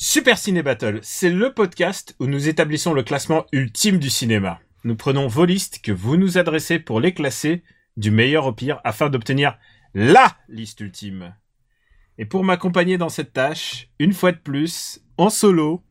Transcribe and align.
Super 0.00 0.38
Ciné 0.38 0.62
Battle, 0.62 1.00
c'est 1.02 1.28
le 1.28 1.52
podcast 1.52 2.14
où 2.20 2.26
nous 2.26 2.48
établissons 2.48 2.92
le 2.92 3.02
classement 3.02 3.46
ultime 3.50 3.98
du 3.98 4.10
cinéma. 4.10 4.60
Nous 4.84 4.94
prenons 4.94 5.26
vos 5.26 5.44
listes 5.44 5.80
que 5.82 5.90
vous 5.90 6.16
nous 6.16 6.38
adressez 6.38 6.78
pour 6.78 7.00
les 7.00 7.12
classer 7.12 7.64
du 7.96 8.12
meilleur 8.12 8.46
au 8.46 8.52
pire 8.52 8.80
afin 8.84 9.08
d'obtenir 9.08 9.58
LA 9.94 10.36
liste 10.48 10.78
ultime. 10.78 11.34
Et 12.16 12.26
pour 12.26 12.44
m'accompagner 12.44 12.96
dans 12.96 13.08
cette 13.08 13.32
tâche, 13.32 13.88
une 13.98 14.12
fois 14.12 14.30
de 14.30 14.36
plus, 14.36 15.00
en 15.16 15.30
solo, 15.30 15.82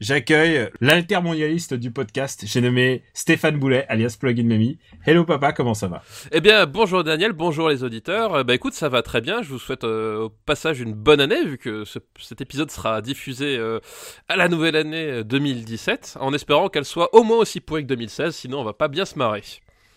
j'accueille 0.00 0.68
l'intermondialiste 0.80 1.74
du 1.74 1.90
podcast, 1.90 2.44
j'ai 2.46 2.60
nommé 2.60 3.02
Stéphane 3.14 3.58
Boulet, 3.58 3.86
alias 3.88 4.16
Plugin 4.18 4.44
Mamie. 4.44 4.78
Hello 5.06 5.24
papa, 5.24 5.52
comment 5.52 5.74
ça 5.74 5.88
va? 5.88 6.02
Eh 6.32 6.40
bien, 6.40 6.66
bonjour 6.66 7.02
Daniel, 7.04 7.32
bonjour 7.32 7.68
les 7.68 7.82
auditeurs. 7.84 8.34
Euh, 8.34 8.44
Bah 8.44 8.54
écoute, 8.54 8.74
ça 8.74 8.88
va 8.88 9.02
très 9.02 9.20
bien. 9.20 9.42
Je 9.42 9.48
vous 9.48 9.58
souhaite 9.58 9.84
euh, 9.84 10.24
au 10.24 10.28
passage 10.30 10.80
une 10.80 10.92
bonne 10.94 11.20
année, 11.20 11.44
vu 11.44 11.58
que 11.58 11.84
ce- 11.84 11.98
cet 12.20 12.40
épisode 12.40 12.70
sera 12.70 13.00
diffusé 13.02 13.56
euh, 13.56 13.80
à 14.28 14.36
la 14.36 14.48
nouvelle 14.48 14.76
année 14.76 15.06
euh, 15.10 15.24
2017, 15.24 16.16
en 16.20 16.32
espérant 16.34 16.68
qu'elle 16.68 16.84
soit 16.84 17.14
au 17.14 17.22
moins 17.22 17.38
aussi 17.38 17.60
pourrie 17.60 17.82
que 17.82 17.88
2016, 17.88 18.34
sinon 18.34 18.60
on 18.60 18.64
va 18.64 18.72
pas 18.74 18.88
bien 18.88 19.04
se 19.04 19.18
marrer. 19.18 19.42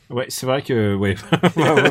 Ouais, 0.10 0.26
c'est 0.30 0.48
vrai 0.48 0.64
que, 0.64 0.96
ouais, 0.96 1.16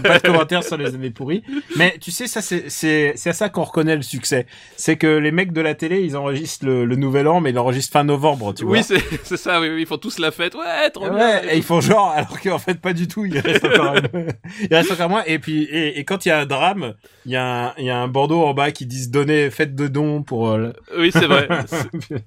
pas 0.02 0.18
de 0.18 0.26
commentaires 0.26 0.64
sur 0.64 0.76
les 0.76 0.94
années 0.94 1.10
pourries. 1.10 1.44
Mais 1.76 1.96
tu 2.00 2.10
sais, 2.10 2.26
ça, 2.26 2.42
c'est, 2.42 2.68
c'est, 2.68 3.12
c'est 3.14 3.30
à 3.30 3.32
ça 3.32 3.48
qu'on 3.48 3.62
reconnaît 3.62 3.94
le 3.94 4.02
succès. 4.02 4.46
C'est 4.76 4.96
que 4.96 5.06
les 5.06 5.30
mecs 5.30 5.52
de 5.52 5.60
la 5.60 5.74
télé, 5.76 6.00
ils 6.02 6.16
enregistrent 6.16 6.66
le, 6.66 6.84
le 6.84 6.96
nouvel 6.96 7.28
an, 7.28 7.40
mais 7.40 7.50
ils 7.50 7.54
l'enregistrent 7.54 7.92
fin 7.92 8.02
novembre, 8.04 8.52
tu 8.54 8.64
vois. 8.64 8.78
oui, 8.78 8.82
c'est 8.82 8.98
c'est 9.22 9.36
ça, 9.36 9.60
oui, 9.60 9.68
oui, 9.68 9.82
ils 9.82 9.86
font 9.86 9.98
tous 9.98 10.18
la 10.18 10.32
fête. 10.32 10.56
Ouais, 10.56 10.90
trop 10.90 11.08
bien. 11.08 11.14
Ouais, 11.16 11.54
et 11.54 11.56
ils 11.58 11.62
font 11.62 11.80
genre, 11.80 12.10
alors 12.10 12.40
qu'en 12.40 12.58
fait 12.58 12.80
pas 12.80 12.92
du 12.92 13.06
tout, 13.06 13.24
il 13.24 13.38
reste 13.38 13.64
encore, 13.64 13.94
une- 13.94 14.26
il 14.68 14.74
reste 14.74 14.90
encore 14.90 15.10
moins. 15.10 15.22
Et 15.26 15.38
puis, 15.38 15.62
et, 15.64 16.00
et 16.00 16.04
quand 16.04 16.26
il 16.26 16.30
y 16.30 16.32
a 16.32 16.40
un 16.40 16.46
drame, 16.46 16.94
il 17.24 17.30
y 17.32 17.36
a 17.36 17.68
un, 17.68 17.74
il 17.78 17.84
y 17.84 17.90
a 17.90 17.98
un 17.98 18.08
bandeau 18.08 18.42
en 18.42 18.52
bas 18.52 18.72
qui 18.72 18.84
disent 18.86 19.10
donnez, 19.12 19.48
faites 19.50 19.76
de 19.76 19.86
dons 19.86 20.24
pour, 20.24 20.48
euh, 20.50 20.72
Oui, 20.98 21.10
c'est 21.12 21.26
vrai, 21.26 21.46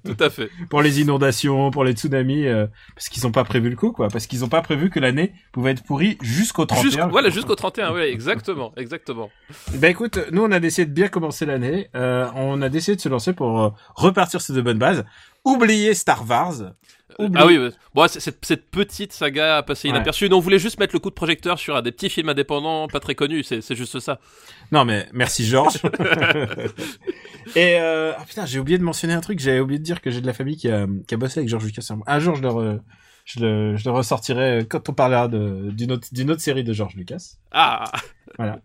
tout 0.06 0.16
à 0.24 0.30
fait. 0.30 0.48
pour 0.70 0.80
les 0.80 1.00
inondations, 1.02 1.70
pour 1.70 1.84
les 1.84 1.92
tsunamis, 1.92 2.46
euh, 2.46 2.66
parce 2.94 3.10
qu'ils 3.10 3.26
ont 3.26 3.32
pas 3.32 3.44
prévu 3.44 3.68
le 3.68 3.76
coup, 3.76 3.92
quoi. 3.92 4.08
Parce 4.08 4.26
qu'ils 4.26 4.42
ont 4.44 4.48
pas 4.48 4.62
prévu 4.62 4.88
que 4.88 4.98
l'année 5.00 5.32
pouvait 5.52 5.72
être 5.72 5.81
pourrie 5.82 6.18
jusqu'au 6.22 6.64
31. 6.66 6.82
Jusqu'au 6.90 7.08
voilà, 7.08 7.28
jusqu'au 7.30 7.54
31, 7.54 7.92
oui, 7.94 8.00
exactement, 8.02 8.72
exactement. 8.76 9.30
Ben 9.74 9.90
écoute, 9.90 10.18
nous 10.30 10.42
on 10.42 10.50
a 10.52 10.60
décidé 10.60 10.86
de 10.86 10.92
bien 10.92 11.08
commencer 11.08 11.44
l'année. 11.46 11.88
Euh, 11.94 12.28
on 12.34 12.60
a 12.62 12.68
décidé 12.68 12.96
de 12.96 13.00
se 13.00 13.08
lancer 13.08 13.32
pour 13.32 13.60
euh, 13.60 13.68
repartir 13.94 14.40
sur 14.40 14.54
de 14.54 14.60
bonnes 14.60 14.78
bases. 14.78 15.04
Oublier 15.44 15.94
Star 15.94 16.24
Wars. 16.28 16.72
Oublier- 17.18 17.36
Ah 17.42 17.46
oui, 17.46 17.58
ouais. 17.58 17.70
bon, 17.94 18.08
cette, 18.08 18.42
cette 18.44 18.70
petite 18.70 19.12
saga 19.12 19.58
a 19.58 19.62
passé 19.62 19.88
Ouais. 19.88 19.94
inaperçue. 19.94 20.28
Non, 20.30 20.38
on 20.38 20.40
voulait 20.40 20.58
juste 20.58 20.80
mettre 20.80 20.94
le 20.94 20.98
coup 21.00 21.10
de 21.10 21.14
projecteur 21.14 21.58
sur 21.58 21.82
des 21.82 21.92
petits 21.92 22.08
films 22.08 22.30
indépendants 22.30 22.88
pas 22.88 23.00
très 23.00 23.14
connus, 23.14 23.44
c'est 23.44 23.74
juste 23.74 24.00
ça. 24.00 24.18
Non 24.70 24.84
mais 24.86 25.06
merci 25.12 25.44
Georges. 25.44 25.76
Et 27.56 27.76
euh... 27.80 28.12
ah 28.16 28.24
putain, 28.26 28.46
j'ai 28.46 28.58
oublié 28.58 28.78
de 28.78 28.82
mentionner 28.84 29.14
un 29.14 29.20
truc. 29.20 29.40
J'avais 29.40 29.60
oublié 29.60 29.78
de 29.78 29.84
dire 29.84 30.00
que 30.00 30.10
j'ai 30.10 30.20
de 30.20 30.26
la 30.26 30.32
famille 30.32 30.56
qui 30.56 30.70
a, 30.70 30.86
qui 31.06 31.14
a 31.14 31.16
bossé 31.16 31.40
avec 31.40 31.48
Georges 31.48 31.64
Lucas. 31.64 31.86
Un 32.06 32.18
jour, 32.20 32.36
je 32.36 32.42
le, 32.42 32.48
re- 32.48 32.80
je 33.24 33.40
le, 33.40 33.76
je 33.76 33.84
le 33.84 33.90
ressortirai 33.92 34.66
quand 34.68 34.88
on 34.88 34.92
parlera 34.92 35.28
d'une 35.28 35.92
autre, 35.92 36.40
série 36.40 36.64
de 36.64 36.72
Georges 36.72 36.94
Lucas. 36.96 37.36
Ah, 37.50 37.84
Voilà. 38.38 38.60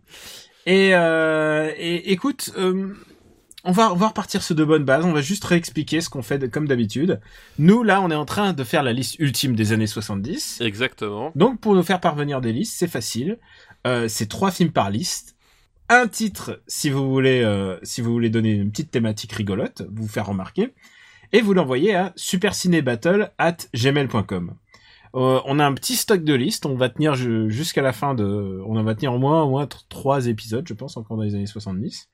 Et, 0.66 0.94
euh, 0.94 1.70
et 1.76 2.12
écoute, 2.12 2.50
euh, 2.58 2.92
on 3.64 3.72
va 3.72 3.92
on 3.92 3.96
va 3.96 4.08
repartir 4.08 4.42
sur 4.42 4.54
de 4.54 4.64
bonnes 4.64 4.84
bases. 4.84 5.04
On 5.04 5.12
va 5.12 5.20
juste 5.22 5.44
réexpliquer 5.44 6.00
ce 6.00 6.10
qu'on 6.10 6.22
fait 6.22 6.38
de- 6.38 6.46
comme 6.46 6.68
d'habitude. 6.68 7.20
Nous 7.58 7.82
là, 7.82 8.00
on 8.02 8.10
est 8.10 8.14
en 8.14 8.24
train 8.26 8.52
de 8.52 8.64
faire 8.64 8.82
la 8.82 8.92
liste 8.92 9.16
ultime 9.18 9.54
des 9.56 9.72
années 9.72 9.86
70. 9.86 10.60
exactement. 10.60 11.32
Donc 11.36 11.60
pour 11.60 11.74
nous 11.74 11.82
faire 11.82 12.00
parvenir 12.00 12.40
des 12.40 12.52
listes, 12.52 12.74
c'est 12.78 12.88
facile. 12.88 13.38
Euh, 13.86 14.08
c'est 14.08 14.26
trois 14.26 14.50
films 14.50 14.72
par 14.72 14.90
liste. 14.90 15.36
Un 15.88 16.06
titre 16.06 16.60
si 16.66 16.90
vous 16.90 17.08
voulez 17.10 17.40
euh, 17.42 17.78
si 17.82 18.02
vous 18.02 18.12
voulez 18.12 18.28
donner 18.28 18.52
une 18.52 18.70
petite 18.70 18.90
thématique 18.90 19.32
rigolote, 19.32 19.82
vous 19.90 20.06
faire 20.08 20.26
remarquer. 20.26 20.74
Et 21.32 21.40
vous 21.40 21.52
l'envoyez 21.54 21.94
à 21.94 22.12
supercinébattle 22.16 23.32
at 23.38 23.56
gmail.com. 23.74 24.54
Euh, 25.14 25.40
on 25.46 25.58
a 25.58 25.64
un 25.66 25.72
petit 25.74 25.96
stock 25.96 26.22
de 26.22 26.34
listes, 26.34 26.66
on 26.66 26.74
va 26.76 26.88
tenir 26.90 27.14
ju- 27.14 27.50
jusqu'à 27.50 27.80
la 27.82 27.92
fin 27.92 28.14
de... 28.14 28.62
On 28.66 28.76
en 28.76 28.82
va 28.82 28.94
tenir 28.94 29.14
au 29.14 29.18
moins, 29.18 29.42
au 29.42 29.50
moins 29.50 29.64
tr- 29.64 29.84
trois 29.88 30.26
épisodes, 30.26 30.66
je 30.68 30.74
pense, 30.74 30.96
encore 30.96 31.16
dans 31.16 31.22
les 31.22 31.34
années 31.34 31.46
70. 31.46 32.08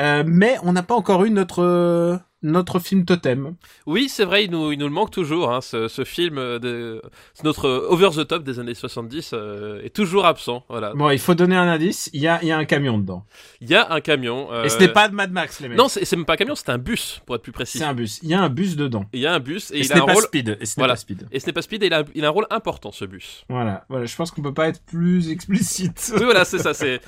Euh, 0.00 0.24
mais 0.26 0.56
on 0.62 0.72
n'a 0.72 0.82
pas 0.82 0.94
encore 0.94 1.24
eu 1.24 1.30
notre, 1.30 2.18
notre 2.42 2.78
film 2.80 3.04
totem. 3.04 3.54
Oui, 3.86 4.08
c'est 4.08 4.24
vrai, 4.24 4.44
il 4.44 4.50
nous, 4.50 4.72
il 4.72 4.78
nous 4.78 4.86
le 4.86 4.92
manque 4.92 5.10
toujours. 5.10 5.52
Hein, 5.52 5.60
ce, 5.60 5.88
ce 5.88 6.04
film, 6.04 6.36
de, 6.36 7.00
notre 7.44 7.68
over 7.88 8.10
the 8.14 8.26
top 8.26 8.42
des 8.44 8.58
années 8.58 8.74
70 8.74 9.30
euh, 9.32 9.80
est 9.82 9.94
toujours 9.94 10.26
absent. 10.26 10.64
Voilà. 10.68 10.92
Bon, 10.94 11.10
il 11.10 11.18
faut 11.18 11.34
donner 11.34 11.56
un 11.56 11.68
indice, 11.68 12.10
il 12.12 12.20
y 12.20 12.28
a, 12.28 12.38
il 12.42 12.48
y 12.48 12.52
a 12.52 12.58
un 12.58 12.64
camion 12.64 12.98
dedans. 12.98 13.24
Il 13.60 13.68
y 13.70 13.74
a 13.74 13.92
un 13.92 14.00
camion. 14.00 14.52
euh, 14.52 14.64
Et 14.64 14.68
ce 14.68 14.78
n'est 14.78 14.88
pas 14.88 15.08
de 15.08 15.14
Mad 15.14 15.30
Max, 15.32 15.60
les 15.60 15.68
mecs. 15.68 15.78
Non, 15.78 15.88
c'est 15.88 16.10
même 16.16 16.24
pas 16.24 16.34
un 16.34 16.36
camion, 16.36 16.54
c'est 16.54 16.70
un 16.70 16.78
bus, 16.78 17.20
pour 17.26 17.36
être 17.36 17.42
plus 17.42 17.52
précis. 17.52 17.78
C'est 17.78 17.84
un 17.84 17.94
bus. 17.94 18.18
Il 18.22 18.28
y 18.28 18.34
a 18.34 18.40
un 18.42 18.48
bus 18.48 18.76
dedans. 18.76 19.04
Il 19.12 19.20
y 19.20 19.26
a 19.26 19.32
un 19.34 19.40
bus 19.40 19.70
et, 19.70 19.76
Et, 19.76 19.78
il 19.80 19.84
ce 19.86 19.92
a 19.92 19.96
n'est 19.96 20.02
un 20.02 20.06
pas 20.06 20.12
rôle. 20.14 20.22
speed. 20.24 20.58
Et 20.60 20.66
ce 20.66 20.80
n'est 20.80 20.86
pas 20.86 20.96
speed. 20.96 21.28
Et 21.32 21.40
ce 21.40 21.46
n'est 21.46 21.52
pas 21.52 21.62
speed 21.62 21.82
et 21.82 21.86
il 21.86 21.94
a, 21.94 22.04
il 22.14 22.24
a 22.24 22.28
un 22.28 22.30
rôle 22.30 22.46
important, 22.50 22.92
ce 22.92 23.04
bus. 23.04 23.44
Voilà. 23.48 23.84
Voilà. 23.88 24.04
Je 24.06 24.16
pense 24.16 24.30
qu'on 24.30 24.42
peut 24.42 24.54
pas 24.54 24.68
être 24.68 24.82
plus 24.84 25.30
explicite. 25.32 26.12
Oui, 26.16 26.24
voilà, 26.24 26.44
c'est 26.44 26.58
ça. 26.58 26.74
C'est, 26.74 27.00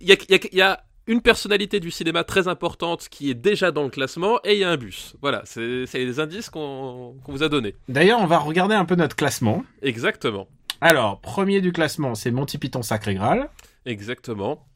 il 0.00 0.06
y 0.08 0.12
a, 0.12 0.16
y 0.28 0.34
a- 0.34 0.38
il 0.52 0.58
y 0.58 0.62
a 0.62 0.80
une 1.06 1.20
personnalité 1.20 1.80
du 1.80 1.90
cinéma 1.90 2.24
très 2.24 2.48
importante 2.48 3.08
qui 3.08 3.30
est 3.30 3.34
déjà 3.34 3.70
dans 3.70 3.84
le 3.84 3.90
classement 3.90 4.40
et 4.44 4.54
il 4.54 4.58
y 4.60 4.64
a 4.64 4.70
un 4.70 4.76
bus. 4.76 5.14
Voilà, 5.22 5.42
c'est, 5.44 5.86
les 5.94 6.20
indices 6.20 6.50
qu'on, 6.50 7.14
qu'on 7.22 7.32
vous 7.32 7.42
a 7.42 7.48
donnés. 7.48 7.74
D'ailleurs, 7.88 8.20
on 8.20 8.26
va 8.26 8.38
regarder 8.38 8.74
un 8.74 8.84
peu 8.84 8.96
notre 8.96 9.16
classement. 9.16 9.64
Exactement. 9.82 10.48
Alors, 10.80 11.20
premier 11.20 11.60
du 11.60 11.72
classement, 11.72 12.14
c'est 12.14 12.30
Monty 12.30 12.58
Python 12.58 12.82
Sacré 12.82 13.14
Graal. 13.14 13.48
Exactement. 13.86 14.66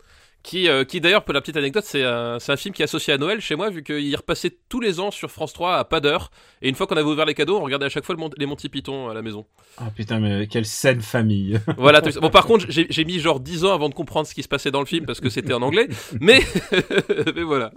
Qui, 0.43 0.69
euh, 0.69 0.85
qui 0.85 1.03
d'ailleurs, 1.03 1.25
pour 1.25 1.35
la 1.35 1.43
petite 1.43 1.59
anecdote, 1.59 1.85
c'est 1.87 2.03
un, 2.03 2.39
un 2.49 2.57
film 2.57 2.75
qui 2.75 2.81
est 2.81 2.85
associé 2.85 3.13
à 3.13 3.19
Noël 3.19 3.43
chez 3.43 3.57
moi, 3.57 3.69
vu 3.69 3.83
qu'il 3.83 4.17
repassait 4.17 4.57
tous 4.71 4.81
les 4.81 4.99
ans 4.99 5.11
sur 5.11 5.31
France 5.31 5.53
3 5.53 5.77
à 5.77 5.85
pas 5.85 6.01
d'heure. 6.01 6.31
Et 6.63 6.71
une 6.71 6.75
fois 6.75 6.87
qu'on 6.87 6.97
avait 6.97 7.05
ouvert 7.07 7.27
les 7.27 7.35
cadeaux, 7.35 7.59
on 7.59 7.63
regardait 7.63 7.85
à 7.85 7.89
chaque 7.91 8.07
fois 8.07 8.15
le 8.15 8.21
Mon- 8.21 8.31
les 8.39 8.47
Monty 8.47 8.71
Python 8.71 9.11
à 9.11 9.15
la 9.15 9.21
maison. 9.21 9.45
Ah 9.77 9.91
putain, 9.95 10.19
mais 10.19 10.47
quelle 10.47 10.65
saine 10.65 11.03
famille. 11.03 11.61
Voilà. 11.77 12.01
Bon, 12.01 12.31
par 12.31 12.47
contre, 12.47 12.65
j'ai 12.71 13.05
mis 13.05 13.19
genre 13.21 13.39
10 13.39 13.67
ans 13.67 13.75
avant 13.75 13.91
de 13.91 13.95
comprendre 13.95 14.27
ce 14.27 14.35
qui 14.35 14.43
se 14.43 14.49
passait 14.49 14.71
dans 14.71 14.81
le 14.81 14.87
film 14.87 15.05
parce 15.05 15.21
que 15.21 15.29
c'était 15.29 15.53
en 15.53 15.61
anglais. 15.61 15.89
Mais, 16.21 16.41
mais 17.37 17.43
voilà. 17.43 17.71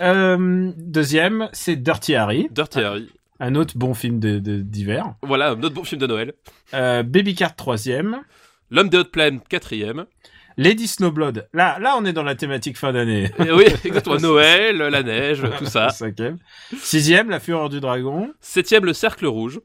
euh, 0.00 0.70
deuxième, 0.76 1.48
c'est 1.52 1.76
Dirty 1.76 2.14
Harry. 2.14 2.48
Dirty 2.50 2.80
Harry. 2.80 3.08
Un 3.40 3.56
autre 3.56 3.76
bon 3.76 3.94
film 3.94 4.20
de- 4.20 4.38
de- 4.38 4.60
d'hiver. 4.62 5.14
Voilà, 5.22 5.54
notre 5.56 5.74
bon 5.74 5.82
film 5.84 6.00
de 6.00 6.06
Noël. 6.06 6.34
Euh, 6.72 7.02
Baby 7.02 7.34
Cart 7.34 7.56
troisième. 7.56 8.20
L'homme 8.70 8.88
des 8.88 8.98
hautes 8.98 9.10
plaines, 9.10 9.40
quatrième. 9.48 10.06
Lady 10.56 10.86
Snowblood. 10.86 11.48
Là, 11.52 11.78
là, 11.80 11.94
on 11.98 12.04
est 12.04 12.12
dans 12.12 12.22
la 12.22 12.34
thématique 12.34 12.78
fin 12.78 12.92
d'année. 12.92 13.30
Et 13.44 13.50
oui, 13.52 13.64
exactement. 13.84 14.16
Noël, 14.16 14.76
la 14.78 15.02
neige, 15.02 15.42
tout 15.58 15.66
ça. 15.66 15.88
Cinquième. 15.90 16.38
Sixième, 16.78 17.30
La 17.30 17.40
Fureur 17.40 17.68
du 17.68 17.80
Dragon. 17.80 18.30
Septième, 18.40 18.84
le 18.84 18.92
cercle 18.92 19.26
rouge. 19.26 19.60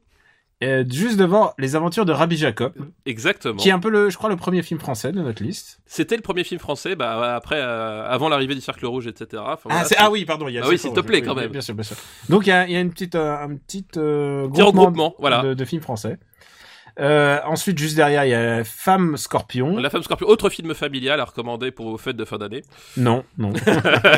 Et 0.61 0.83
juste 0.89 1.17
devant, 1.17 1.53
Les 1.57 1.77
Aventures 1.77 2.03
de 2.03 2.11
Rabbi 2.11 2.35
Jacob. 2.35 2.73
Exactement. 3.05 3.55
Qui 3.55 3.69
est 3.69 3.71
un 3.71 3.79
peu 3.79 3.89
le, 3.89 4.09
je 4.09 4.17
crois, 4.17 4.29
le 4.29 4.35
premier 4.35 4.61
film 4.61 4.77
français 4.77 5.13
de 5.13 5.21
notre 5.21 5.41
liste. 5.41 5.79
C'était 5.85 6.17
le 6.17 6.21
premier 6.21 6.43
film 6.43 6.59
français, 6.59 6.97
bah 6.97 7.33
après, 7.33 7.55
euh, 7.61 8.05
avant 8.09 8.27
l'arrivée 8.27 8.55
du 8.55 8.61
cercle 8.61 8.85
rouge, 8.85 9.07
etc. 9.07 9.41
Enfin, 9.45 9.69
Ah, 9.71 9.83
voilà, 9.83 9.87
ah 9.99 10.11
oui, 10.11 10.25
pardon, 10.25 10.49
il 10.49 10.55
y 10.55 10.57
a 10.59 10.63
Ah 10.65 10.67
oui, 10.67 10.77
s'il 10.77 10.91
te 10.91 10.99
plaît, 10.99 11.21
quand 11.21 11.33
même. 11.33 11.49
Bien 11.49 11.61
sûr, 11.61 11.75
bien 11.75 11.83
sûr. 11.83 11.95
Donc 12.27 12.45
il 12.45 12.49
y 12.49 12.51
a, 12.51 12.65
il 12.67 12.73
y 12.73 12.75
a 12.75 12.81
une 12.81 12.91
petite, 12.91 13.15
euh, 13.15 13.37
un 13.37 13.55
petit 13.55 13.85
euh, 13.95 14.49
Petit 14.49 14.59
groupement, 14.61 14.81
regroupement, 14.81 15.15
voilà. 15.19 15.43
de, 15.43 15.53
de 15.53 15.65
films 15.65 15.81
français. 15.81 16.17
Euh, 16.99 17.39
ensuite, 17.45 17.77
juste 17.77 17.95
derrière, 17.95 18.25
il 18.25 18.29
y 18.29 18.33
a 18.33 18.63
Femme 18.63 19.17
Scorpion. 19.17 19.77
La 19.77 19.89
femme 19.89 20.03
scorpion, 20.03 20.27
autre 20.27 20.49
film 20.49 20.73
familial 20.73 21.19
à 21.19 21.25
recommander 21.25 21.71
pour 21.71 21.89
vos 21.89 21.97
fêtes 21.97 22.17
de 22.17 22.25
fin 22.25 22.37
d'année. 22.37 22.63
Non, 22.97 23.23
non. 23.37 23.53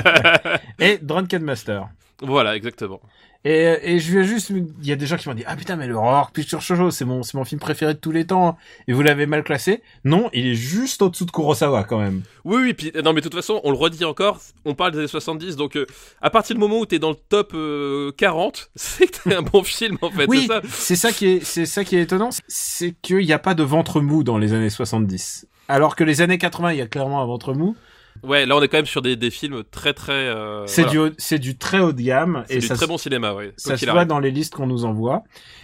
et 0.80 0.98
Drunken 0.98 1.44
Master. 1.44 1.89
Voilà, 2.22 2.56
exactement. 2.56 3.01
Et, 3.43 3.77
et 3.81 3.99
je 3.99 4.11
viens 4.11 4.23
juste, 4.23 4.49
il 4.49 4.88
y 4.88 4.91
a 4.91 4.95
des 4.95 5.07
gens 5.07 5.17
qui 5.17 5.27
m'ont 5.27 5.35
dit, 5.35 5.43
ah 5.47 5.55
putain, 5.55 5.75
mais 5.75 5.88
le 5.88 5.95
Horror 5.95 6.31
Picture 6.31 6.61
Show, 6.61 6.91
c'est 6.91 7.05
mon, 7.05 7.23
c'est 7.23 7.35
mon 7.35 7.43
film 7.43 7.59
préféré 7.59 7.93
de 7.93 7.99
tous 7.99 8.11
les 8.11 8.25
temps. 8.25 8.57
Et 8.88 8.93
vous 8.93 9.01
l'avez 9.01 9.25
mal 9.25 9.43
classé? 9.43 9.81
Non, 10.03 10.29
il 10.33 10.47
est 10.47 10.55
juste 10.55 11.01
au-dessous 11.01 11.25
de 11.25 11.31
Kurosawa, 11.31 11.83
quand 11.83 11.99
même. 11.99 12.21
Oui, 12.45 12.61
oui, 12.61 12.73
puis 12.73 12.91
non, 13.03 13.13
mais 13.13 13.21
de 13.21 13.29
toute 13.29 13.35
façon, 13.35 13.59
on 13.63 13.71
le 13.71 13.77
redit 13.77 14.05
encore, 14.05 14.39
on 14.65 14.75
parle 14.75 14.91
des 14.91 14.99
années 14.99 15.07
70, 15.07 15.55
donc 15.55 15.75
euh, 15.75 15.85
à 16.21 16.29
partir 16.29 16.55
du 16.55 16.59
moment 16.59 16.79
où 16.79 16.85
t'es 16.85 16.99
dans 16.99 17.09
le 17.09 17.17
top 17.29 17.53
euh, 17.53 18.11
40, 18.17 18.71
c'est 18.75 19.07
que 19.07 19.17
t'es 19.23 19.35
un 19.35 19.41
bon 19.41 19.63
film 19.63 19.97
en 20.01 20.11
fait, 20.11 20.25
oui, 20.27 20.47
c'est 20.69 20.95
ça 20.95 21.09
ça 21.09 21.11
qui 21.11 21.27
est, 21.27 21.43
c'est 21.43 21.65
ça 21.65 21.83
qui 21.83 21.97
est 21.97 22.01
étonnant, 22.01 22.29
c'est 22.47 22.93
qu'il 23.01 23.25
n'y 23.25 23.33
a 23.33 23.39
pas 23.39 23.53
de 23.53 23.63
ventre 23.63 24.01
mou 24.01 24.23
dans 24.23 24.38
les 24.38 24.53
années 24.53 24.69
70. 24.69 25.47
Alors 25.67 25.95
que 25.95 26.03
les 26.03 26.21
années 26.21 26.38
80, 26.38 26.73
il 26.73 26.77
y 26.77 26.81
a 26.81 26.88
clairement 26.88 27.21
un 27.21 27.25
ventre 27.25 27.53
mou. 27.53 27.75
Ouais, 28.23 28.45
là 28.45 28.56
on 28.56 28.62
est 28.62 28.68
quand 28.68 28.77
même 28.77 28.85
sur 28.85 29.01
des, 29.01 29.15
des 29.15 29.31
films 29.31 29.63
très 29.71 29.94
très. 29.94 30.12
euh, 30.13 30.65
C'est 30.68 30.83
voilà. 30.83 31.09
du 31.09 31.15
c'est 31.18 31.39
du 31.39 31.57
très 31.57 31.79
haut 31.79 31.91
de 31.91 32.01
gamme 32.01 32.44
C'est 32.47 32.56
et 32.56 32.59
du 32.59 32.68
ça 32.68 32.75
très 32.75 32.85
bon 32.88 32.97
cinéma, 32.97 33.33
ouais. 33.33 33.51
ça 33.57 33.77
se 33.77 33.85
voit 33.89 34.06
dans 34.06 34.19
les 34.19 34.31
listes 34.31 34.53
qu'on 34.53 34.68
nous 34.68 34.85
envoie. 34.85 35.23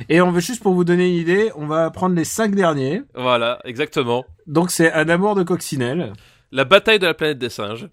Et 0.10 0.22
on 0.22 0.32
veut 0.32 0.40
juste 0.42 0.64
pour 0.64 0.74
vous 0.74 0.84
donner 0.84 1.08
une 1.08 1.16
idée, 1.16 1.52
on 1.56 1.68
va 1.68 1.90
prendre 1.92 2.16
les 2.16 2.24
cinq 2.24 2.56
derniers. 2.56 3.02
Voilà, 3.16 3.60
exactement. 3.66 4.26
Donc 4.48 4.72
c'est 4.72 4.92
Un 4.92 5.08
amour 5.10 5.36
de 5.36 5.44
coccinelle, 5.44 6.14
La 6.52 6.64
bataille 6.66 7.00
de 7.00 7.06
la 7.06 7.14
planète 7.14 7.38
des 7.40 7.50
singes. 7.50 7.88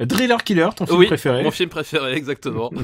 Driller 0.00 0.36
Killer, 0.44 0.68
ton 0.76 0.86
film 0.86 0.98
oui, 0.98 1.06
préféré, 1.06 1.42
mon 1.44 1.50
film 1.52 1.70
préféré, 1.70 2.14
exactement. 2.14 2.70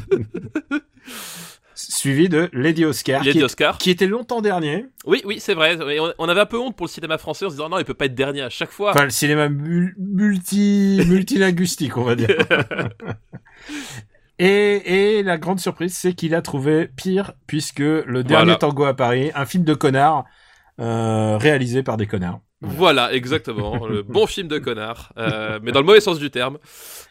suivi 1.88 2.28
de 2.28 2.48
Lady 2.52 2.84
Oscar, 2.84 3.20
Lady 3.22 3.32
qui, 3.32 3.38
est- 3.40 3.44
Oscar. 3.44 3.78
qui 3.78 3.90
était 3.90 4.06
longtemps 4.06 4.40
dernier. 4.40 4.86
Oui, 5.06 5.22
oui, 5.24 5.38
c'est 5.40 5.54
vrai. 5.54 5.78
On, 6.18 6.28
avait 6.28 6.40
un 6.40 6.46
peu 6.46 6.58
honte 6.58 6.76
pour 6.76 6.86
le 6.86 6.90
cinéma 6.90 7.18
français 7.18 7.46
en 7.46 7.48
se 7.48 7.54
disant 7.54 7.68
non, 7.68 7.78
il 7.78 7.84
peut 7.84 7.94
pas 7.94 8.06
être 8.06 8.14
dernier 8.14 8.42
à 8.42 8.50
chaque 8.50 8.70
fois. 8.70 8.90
Enfin, 8.90 9.04
le 9.04 9.10
cinéma 9.10 9.48
mul- 9.48 9.94
multi 9.98 11.00
multilinguistique, 11.06 11.96
on 11.96 12.04
va 12.04 12.14
dire. 12.16 12.28
Et, 14.38 15.18
et 15.18 15.22
la 15.22 15.36
grande 15.36 15.60
surprise, 15.60 15.94
c'est 15.94 16.14
qu'il 16.14 16.34
a 16.34 16.40
trouvé 16.40 16.88
pire, 16.96 17.32
puisque 17.46 17.80
le 17.80 18.22
dernier 18.24 18.44
Voilà. 18.44 18.56
tango 18.56 18.84
à 18.84 18.94
Paris, 18.94 19.30
un 19.34 19.44
film 19.44 19.64
de 19.64 19.74
connards, 19.74 20.24
euh, 20.80 21.36
réalisé 21.36 21.82
par 21.82 21.98
des 21.98 22.06
connards. 22.06 22.40
Voilà, 22.62 23.12
exactement. 23.12 23.86
le 23.86 24.02
bon 24.02 24.26
film 24.26 24.48
de 24.48 24.58
connard, 24.58 25.12
euh, 25.18 25.58
mais 25.62 25.72
dans 25.72 25.80
le 25.80 25.86
mauvais 25.86 26.00
sens 26.00 26.18
du 26.18 26.30
terme, 26.30 26.58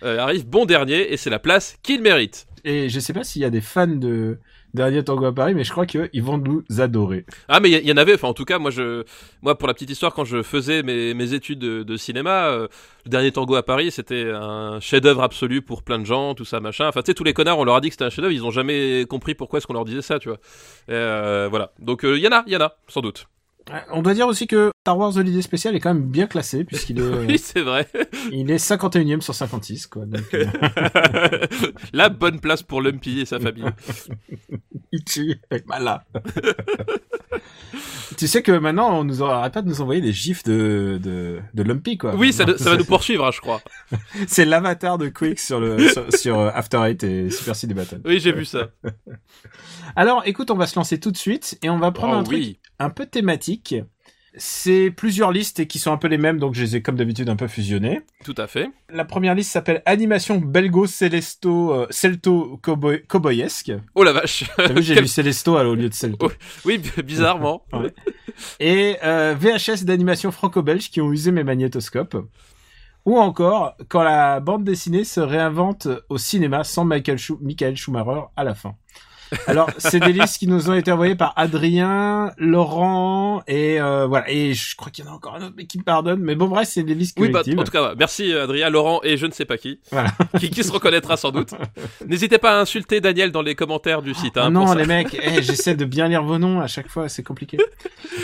euh, 0.03 0.17
arrive 0.19 0.47
bon 0.47 0.65
dernier 0.65 1.11
et 1.13 1.17
c'est 1.17 1.29
la 1.29 1.39
place 1.39 1.77
qu'il 1.83 2.01
mérite. 2.01 2.47
Et 2.65 2.89
je 2.89 2.99
sais 2.99 3.13
pas 3.13 3.23
s'il 3.23 3.41
y 3.43 3.45
a 3.45 3.49
des 3.51 3.61
fans 3.61 3.87
de 3.87 4.39
Dernier 4.73 5.03
Tango 5.03 5.25
à 5.25 5.33
Paris, 5.33 5.55
mais 5.55 5.63
je 5.63 5.71
crois 5.71 5.85
qu'ils 5.85 6.23
vont 6.23 6.37
nous 6.37 6.63
adorer. 6.77 7.25
Ah 7.47 7.59
mais 7.59 7.71
il 7.71 7.83
y, 7.83 7.87
y 7.87 7.91
en 7.91 7.97
avait. 7.97 8.13
Enfin, 8.13 8.27
en 8.27 8.33
tout 8.33 8.45
cas, 8.45 8.59
moi, 8.59 8.69
je, 8.69 9.03
moi, 9.41 9.57
pour 9.57 9.67
la 9.67 9.73
petite 9.73 9.89
histoire, 9.89 10.13
quand 10.13 10.25
je 10.25 10.43
faisais 10.43 10.83
mes, 10.83 11.13
mes 11.13 11.33
études 11.33 11.59
de, 11.59 11.83
de 11.83 11.97
cinéma, 11.97 12.47
euh, 12.49 12.67
le 13.05 13.09
dernier 13.09 13.31
tango 13.31 13.55
à 13.55 13.63
Paris, 13.63 13.91
c'était 13.91 14.29
un 14.31 14.79
chef-d'œuvre 14.79 15.23
absolu 15.23 15.61
pour 15.61 15.81
plein 15.81 15.97
de 15.97 16.05
gens, 16.05 16.35
tout 16.35 16.45
ça, 16.45 16.59
machin. 16.59 16.87
Enfin, 16.87 17.01
tu 17.01 17.07
sais, 17.07 17.13
tous 17.15 17.23
les 17.23 17.33
connards, 17.33 17.57
on 17.57 17.63
leur 17.63 17.75
a 17.75 17.81
dit 17.81 17.89
que 17.89 17.93
c'était 17.95 18.05
un 18.05 18.09
chef-d'œuvre, 18.09 18.33
ils 18.33 18.45
ont 18.45 18.51
jamais 18.51 19.05
compris 19.09 19.33
pourquoi 19.33 19.57
est-ce 19.57 19.65
qu'on 19.67 19.73
leur 19.73 19.85
disait 19.85 20.03
ça, 20.03 20.19
tu 20.19 20.29
vois. 20.29 20.39
Euh, 20.89 21.47
voilà. 21.49 21.71
Donc, 21.79 22.01
il 22.03 22.17
y 22.17 22.27
en 22.27 22.31
a, 22.31 22.43
il 22.45 22.53
y 22.53 22.57
en 22.57 22.61
a, 22.61 22.75
sans 22.87 23.01
doute. 23.01 23.27
On 23.91 24.01
doit 24.01 24.13
dire 24.13 24.27
aussi 24.27 24.47
que 24.47 24.71
Star 24.89 24.97
Wars 24.97 25.15
Holiday 25.17 25.43
Special 25.43 25.75
est 25.75 25.79
quand 25.79 25.93
même 25.93 26.07
bien 26.09 26.25
classé, 26.25 26.63
puisqu'il 26.65 26.97
est, 26.97 27.03
euh, 27.03 27.25
Oui, 27.27 27.37
c'est 27.37 27.61
vrai. 27.61 27.87
il 28.31 28.49
est 28.49 28.55
51ème 28.57 29.21
sur 29.21 29.35
56, 29.35 29.85
quoi. 29.85 30.05
Donc, 30.07 30.33
euh, 30.33 30.45
la 31.93 32.09
bonne 32.09 32.39
place 32.39 32.63
pour 32.63 32.81
Lumpy 32.81 33.19
et 33.19 33.25
sa 33.25 33.39
famille. 33.39 33.65
Tu 38.17 38.27
sais 38.27 38.41
que 38.41 38.51
maintenant, 38.51 38.99
on 38.99 39.03
nous 39.03 39.23
arrête 39.23 39.53
pas 39.53 39.61
de 39.61 39.67
nous 39.69 39.81
envoyer 39.81 40.01
des 40.01 40.11
gifs 40.11 40.41
de, 40.43 40.99
de, 41.01 41.39
de 41.53 41.63
Lumpy, 41.63 41.97
quoi. 41.99 42.15
Oui, 42.15 42.33
ça, 42.33 42.45
ça 42.57 42.71
va 42.71 42.77
nous 42.77 42.83
poursuivre, 42.85 43.25
hein, 43.27 43.31
je 43.31 43.39
crois. 43.39 43.61
C'est 44.27 44.45
l'avatar 44.45 44.97
de 44.97 45.07
Quick 45.07 45.39
sur 45.39 45.59
le, 45.59 45.87
sur, 45.89 46.11
sur, 46.17 46.39
euh, 46.39 46.49
After 46.53 46.79
Eight 46.83 47.03
et 47.03 47.29
Super 47.29 47.55
City 47.55 47.75
Battle. 47.75 48.01
Oui, 48.05 48.19
j'ai 48.19 48.31
vu 48.31 48.45
ça. 48.45 48.69
Alors, 49.95 50.23
écoute, 50.25 50.49
on 50.49 50.55
va 50.55 50.65
se 50.65 50.75
lancer 50.75 50.99
tout 50.99 51.11
de 51.11 51.17
suite 51.17 51.59
et 51.61 51.69
on 51.69 51.77
va 51.77 51.91
prendre 51.91 52.15
Oh, 52.15 52.19
un 52.19 52.23
truc 52.23 52.39
oui. 52.39 52.59
un 52.79 52.89
peu 52.89 53.05
thématique. 53.05 53.75
C'est 54.35 54.91
plusieurs 54.91 55.31
listes 55.31 55.59
et 55.59 55.65
qui 55.67 55.79
sont 55.79 55.91
un 55.91 55.97
peu 55.97 56.07
les 56.07 56.17
mêmes, 56.19 56.37
donc 56.39 56.53
je 56.53 56.61
les 56.61 56.75
ai 56.75 56.81
comme 56.81 56.95
d'habitude 56.95 57.29
un 57.29 57.35
peu 57.35 57.47
fusionnées. 57.47 58.01
Tout 58.23 58.35
à 58.37 58.45
fait. 58.47 58.69
La 58.89 59.03
première 59.03 59.33
liste 59.33 59.51
s'appelle 59.51 59.81
Animation 59.85 60.37
Belgo 60.37 60.85
Celesto 60.85 61.73
euh, 61.73 61.87
Celto 61.89 62.59
Cowboy- 62.63 63.03
Cowboyesque. 63.07 63.71
Oh 63.95 64.03
la 64.03 64.11
vache. 64.13 64.43
T'as 64.55 64.67
vu, 64.71 64.83
j'ai 64.83 64.93
Quel- 64.95 65.03
lu 65.03 65.07
Celesto 65.09 65.57
alors, 65.57 65.71
au 65.73 65.75
lieu 65.75 65.89
de 65.89 65.93
Celto. 65.95 66.31
Oui, 66.65 66.77
b- 66.77 67.01
bizarrement. 67.01 67.63
Ouais. 67.73 67.91
Et 68.59 68.97
euh, 69.03 69.35
VHS 69.37 69.83
d'animation 69.83 70.31
franco-belge 70.31 70.89
qui 70.91 71.01
ont 71.01 71.11
usé 71.11 71.31
mes 71.31 71.43
magnétoscopes. 71.43 72.15
Ou 73.05 73.17
encore, 73.17 73.75
quand 73.87 74.03
la 74.03 74.39
bande 74.39 74.63
dessinée 74.63 75.03
se 75.05 75.19
réinvente 75.19 75.87
au 76.09 76.17
cinéma 76.17 76.63
sans 76.63 76.85
Michael, 76.85 77.17
Schu- 77.17 77.37
Michael 77.41 77.75
Schumacher 77.77 78.21
à 78.35 78.43
la 78.43 78.53
fin. 78.55 78.75
Alors, 79.47 79.69
c'est 79.77 79.99
des 79.99 80.13
listes 80.13 80.37
qui 80.39 80.47
nous 80.47 80.69
ont 80.69 80.73
été 80.73 80.91
envoyées 80.91 81.15
par 81.15 81.33
Adrien, 81.35 82.31
Laurent 82.37 83.41
et 83.47 83.79
euh, 83.79 84.05
voilà. 84.07 84.29
Et 84.29 84.53
je 84.53 84.75
crois 84.75 84.91
qu'il 84.91 85.05
y 85.05 85.07
en 85.07 85.11
a 85.11 85.13
encore 85.15 85.35
un 85.35 85.41
autre, 85.43 85.53
mais 85.57 85.65
qui 85.65 85.77
me 85.77 85.83
pardonne. 85.83 86.19
Mais 86.21 86.35
bon, 86.35 86.47
bref, 86.47 86.67
c'est 86.67 86.83
des 86.83 86.95
listes 86.95 87.17
Oui, 87.19 87.27
bah, 87.29 87.39
collectives. 87.43 87.59
en 87.59 87.63
tout 87.63 87.71
cas, 87.71 87.93
merci 87.97 88.31
euh, 88.33 88.43
Adrien, 88.45 88.69
Laurent 88.69 89.01
et 89.03 89.17
je 89.17 89.25
ne 89.25 89.31
sais 89.31 89.45
pas 89.45 89.57
qui. 89.57 89.79
Voilà. 89.91 90.11
qui, 90.39 90.49
qui 90.49 90.63
se 90.63 90.71
reconnaîtra 90.71 91.17
sans 91.17 91.31
doute. 91.31 91.51
N'hésitez 92.07 92.37
pas 92.37 92.57
à 92.57 92.61
insulter 92.61 93.01
Daniel 93.01 93.31
dans 93.31 93.41
les 93.41 93.55
commentaires 93.55 94.01
du 94.01 94.13
site. 94.13 94.37
Hein, 94.37 94.41
Ah 94.47 94.51
pour 94.51 94.51
non, 94.61 94.67
ça. 94.67 94.75
les 94.75 94.85
mecs, 94.85 95.17
eh, 95.21 95.41
j'essaie 95.41 95.75
de 95.75 95.85
bien 95.85 96.07
lire 96.07 96.23
vos 96.23 96.37
noms 96.39 96.59
à 96.61 96.67
chaque 96.67 96.87
fois, 96.89 97.09
c'est 97.09 97.23
compliqué. 97.23 97.57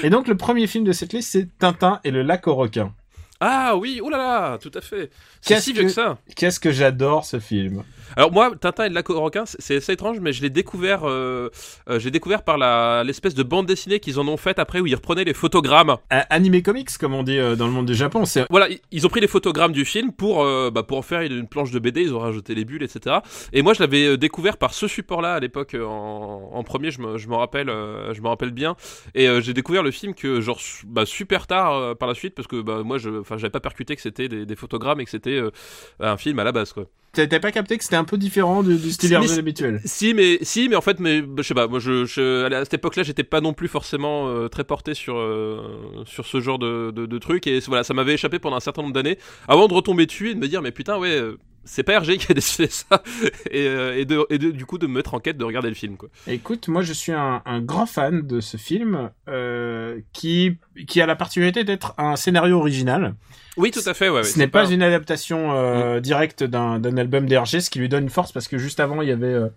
Et 0.04 0.10
donc, 0.10 0.28
le 0.28 0.36
premier 0.38 0.68
film 0.68 0.84
de 0.84 0.92
cette 0.92 1.14
liste, 1.14 1.32
c'est 1.32 1.48
Tintin 1.60 2.00
et 2.04 2.12
le 2.12 2.22
lac 2.24 2.48
aux 2.48 2.56
requins. 2.56 2.94
Ah 3.42 3.76
oui, 3.76 4.00
oh 4.02 4.10
là, 4.10 4.58
tout 4.60 4.72
à 4.74 4.82
fait. 4.82 5.10
C'est 5.42 5.60
si 5.60 5.74
vieux 5.74 5.84
que- 5.84 5.88
que 5.88 5.94
ça. 5.94 6.18
Qu'est-ce 6.36 6.60
que 6.60 6.72
j'adore 6.72 7.26
ce 7.26 7.40
film? 7.40 7.84
Alors 8.18 8.32
moi, 8.32 8.52
Tintin 8.60 8.86
et 8.86 8.90
le 8.90 8.96
lac 8.96 9.10
aux 9.10 9.22
requins, 9.22 9.46
c'est- 9.46 9.76
assez 9.76 9.92
étrange, 9.94 10.20
mais 10.22 10.32
je 10.32 10.42
l'ai 10.42 10.50
découvert, 10.50 11.02
euh, 11.04 11.50
euh, 11.90 12.00
j'ai 12.00 12.12
découvert 12.12 12.44
par 12.44 12.58
la 12.58 13.04
l'espèce 13.04 13.36
de 13.36 13.44
bande 13.44 13.66
dessinée 13.66 14.00
qu'ils 14.00 14.20
en 14.20 14.28
ont 14.28 14.38
faite 14.38 14.58
après 14.58 14.80
où 14.80 14.88
ils 14.88 14.96
reprenaient 14.96 15.26
les 15.26 15.34
photogrammes. 15.34 15.98
Animé 16.10 16.62
comics, 16.62 16.98
comme 16.98 17.14
on 17.14 17.24
dit 17.24 17.38
euh, 17.38 17.56
dans 17.56 17.66
le 17.68 17.74
monde 17.74 17.86
du 17.86 17.96
Japon, 17.96 18.26
c'est 18.26 18.46
Voilà, 18.50 18.68
ils 18.92 19.06
ont 19.06 19.10
pris 19.10 19.20
les 19.20 19.28
photogrammes 19.28 19.74
du 19.74 19.86
film 19.86 20.12
pour, 20.14 20.44
euh, 20.44 20.72
bah, 20.72 20.84
pour 20.84 20.98
en 20.98 21.02
faire 21.02 21.22
une, 21.22 21.48
planche 21.48 21.72
de 21.72 21.80
BD, 21.80 22.02
ils 22.02 22.14
ont 22.14 22.20
rajouté 22.20 22.56
les 22.56 22.66
bulles, 22.66 22.84
etc. 22.84 23.18
Et 23.54 23.62
moi, 23.62 23.74
je 23.74 23.82
l'avais 23.82 24.06
euh, 24.08 24.18
découvert 24.18 24.58
par 24.58 24.74
ce 24.74 24.88
support-là 24.88 25.34
à 25.34 25.40
l'époque 25.40 25.74
euh, 25.74 25.86
en, 25.86 26.52
en 26.54 26.64
premier, 26.64 26.92
je 26.92 27.02
me, 27.02 27.18
je 27.18 27.28
me 27.28 27.36
rappelle, 27.36 27.70
euh, 27.70 28.14
je 28.14 28.22
me 28.22 28.28
rappelle 28.28 28.52
bien. 28.52 28.76
Et 29.14 29.28
euh, 29.28 29.42
j'ai 29.42 29.54
découvert 29.54 29.84
le 29.84 29.92
film 29.92 30.14
que 30.14 30.42
genre 30.42 30.60
bah, 30.86 31.06
super 31.06 31.48
tard 31.48 31.74
euh, 31.74 31.96
par 31.96 32.08
la 32.08 32.16
suite 32.16 32.34
parce 32.36 32.48
que 32.48 32.62
bah, 32.62 32.82
moi, 32.84 32.98
je, 32.98 33.10
enfin, 33.20 33.38
j'avais 33.38 33.52
pas 33.52 33.60
percuté 33.60 33.96
que 33.96 34.02
c'était 34.02 34.28
des, 34.28 34.46
des 34.46 34.56
photogrammes 34.56 35.02
et 35.02 35.06
que 35.06 35.12
c'était 35.12 35.32
euh, 35.38 35.52
un 36.00 36.18
film 36.18 36.40
à 36.40 36.44
la 36.44 36.52
base, 36.52 36.72
quoi. 36.74 36.86
T'as 37.16 37.40
pas 37.40 37.52
capté 37.54 37.78
que 37.78 37.84
c'était 37.84 37.96
un 37.96 38.04
peu 38.06 38.18
différent 38.18 38.64
du, 38.64 38.78
du 38.78 38.92
style 38.92 39.12
Hergé 39.14 39.38
habituel. 39.38 39.82
Si, 39.86 40.14
mais 40.14 40.40
si, 40.42 40.70
mais 40.70 40.76
en 40.76 40.82
fait, 40.82 41.00
mais 41.00 41.22
bah, 41.22 41.42
je 41.42 41.48
sais 41.48 41.54
pas. 41.54 41.68
Moi, 41.68 41.80
je, 41.80 42.06
je 42.06 42.46
à 42.52 42.64
cette 42.64 42.76
époque-là, 42.76 43.04
j'étais 43.04 43.24
pas 43.24 43.42
non 43.42 43.54
plus 43.54 43.68
forcément 43.68 44.30
euh, 44.30 44.48
très 44.48 44.64
porté 44.64 44.94
sur 44.94 45.18
euh, 45.18 46.04
sur 46.06 46.26
ce 46.26 46.40
genre 46.40 46.60
de, 46.60 46.92
de, 46.92 47.06
de 47.06 47.18
trucs 47.18 47.48
et 47.48 47.60
voilà, 47.68 47.84
ça 47.84 47.94
m'avait 47.94 48.14
échappé 48.14 48.40
pendant 48.40 48.56
un 48.56 48.62
certain 48.62 48.82
nombre 48.82 48.94
d'années 48.94 49.18
avant 49.48 49.68
de 49.68 49.74
retomber 49.74 50.06
dessus 50.06 50.30
et 50.30 50.34
de 50.36 50.40
me 50.40 50.48
dire 50.48 50.62
mais 50.62 50.72
putain 50.72 50.98
ouais. 50.98 51.10
euh, 51.20 51.38
C'est 51.66 51.82
pas 51.84 51.94
Hergé 51.94 52.18
qui 52.18 52.32
a 52.32 52.36
décidé 52.42 52.68
ça 52.70 53.02
et, 53.50 53.68
euh, 53.68 53.98
et, 53.98 54.06
de, 54.06 54.24
et 54.30 54.38
de- 54.38 54.52
du 54.52 54.66
coup 54.68 54.78
de 54.78 54.86
me 54.88 54.94
mettre 54.94 55.14
en 55.16 55.20
quête 55.20 55.38
de 55.38 55.44
regarder 55.44 55.70
le 55.70 55.76
film 55.76 55.98
quoi. 55.98 56.10
Écoute, 56.28 56.68
moi 56.68 56.82
je 56.84 56.94
suis 56.94 57.12
un, 57.12 57.42
un 57.46 57.60
grand 57.60 57.88
fan 57.88 58.22
de 58.22 58.40
ce 58.40 58.58
film 58.58 59.10
euh, 59.28 59.75
qui 60.14 60.58
qui 60.88 61.02
a 61.02 61.06
la 61.06 61.16
particularité 61.16 61.64
d'être 61.64 61.94
un 61.98 62.16
scénario 62.16 62.58
original. 62.58 63.16
Oui 63.58 63.72
tout 63.72 63.82
à 63.86 63.94
fait 63.94 64.10
ouais. 64.10 64.24
ce 64.24 64.38
n'est 64.38 64.48
pas, 64.48 64.70
une 64.70 64.82
adaptation 64.84 65.54
euh, 65.54 66.00
directe 66.00 66.44
d'un 66.44 66.80
d'un 66.80 66.98
album 66.98 67.26
d'Hergé, 67.28 67.62
ce 67.62 67.70
qui 67.70 67.80
lui 67.80 67.90
donne 67.90 68.04
une 68.04 68.10
force 68.10 68.32
parce 68.32 68.48
que 68.48 68.58
juste 68.58 68.80
avant 68.80 69.02
il 69.02 69.08
y 69.08 69.12
avait 69.12 69.28
euh, 69.28 69.48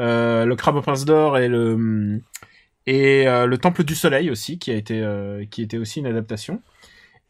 euh, 0.00 0.44
le 0.44 0.56
Crabe 0.56 0.76
au 0.76 0.82
Prince 0.82 1.04
d'Or 1.04 1.38
et 1.38 1.48
le 1.48 2.20
et 2.86 3.24
le 3.24 3.56
Temple 3.56 3.84
du 3.84 3.94
Soleil 3.94 4.30
aussi 4.30 4.58
qui 4.58 4.70
a 4.70 4.74
été 4.74 5.04
qui 5.50 5.62
était 5.62 5.78
aussi 5.78 6.00
une 6.00 6.06
adaptation. 6.06 6.62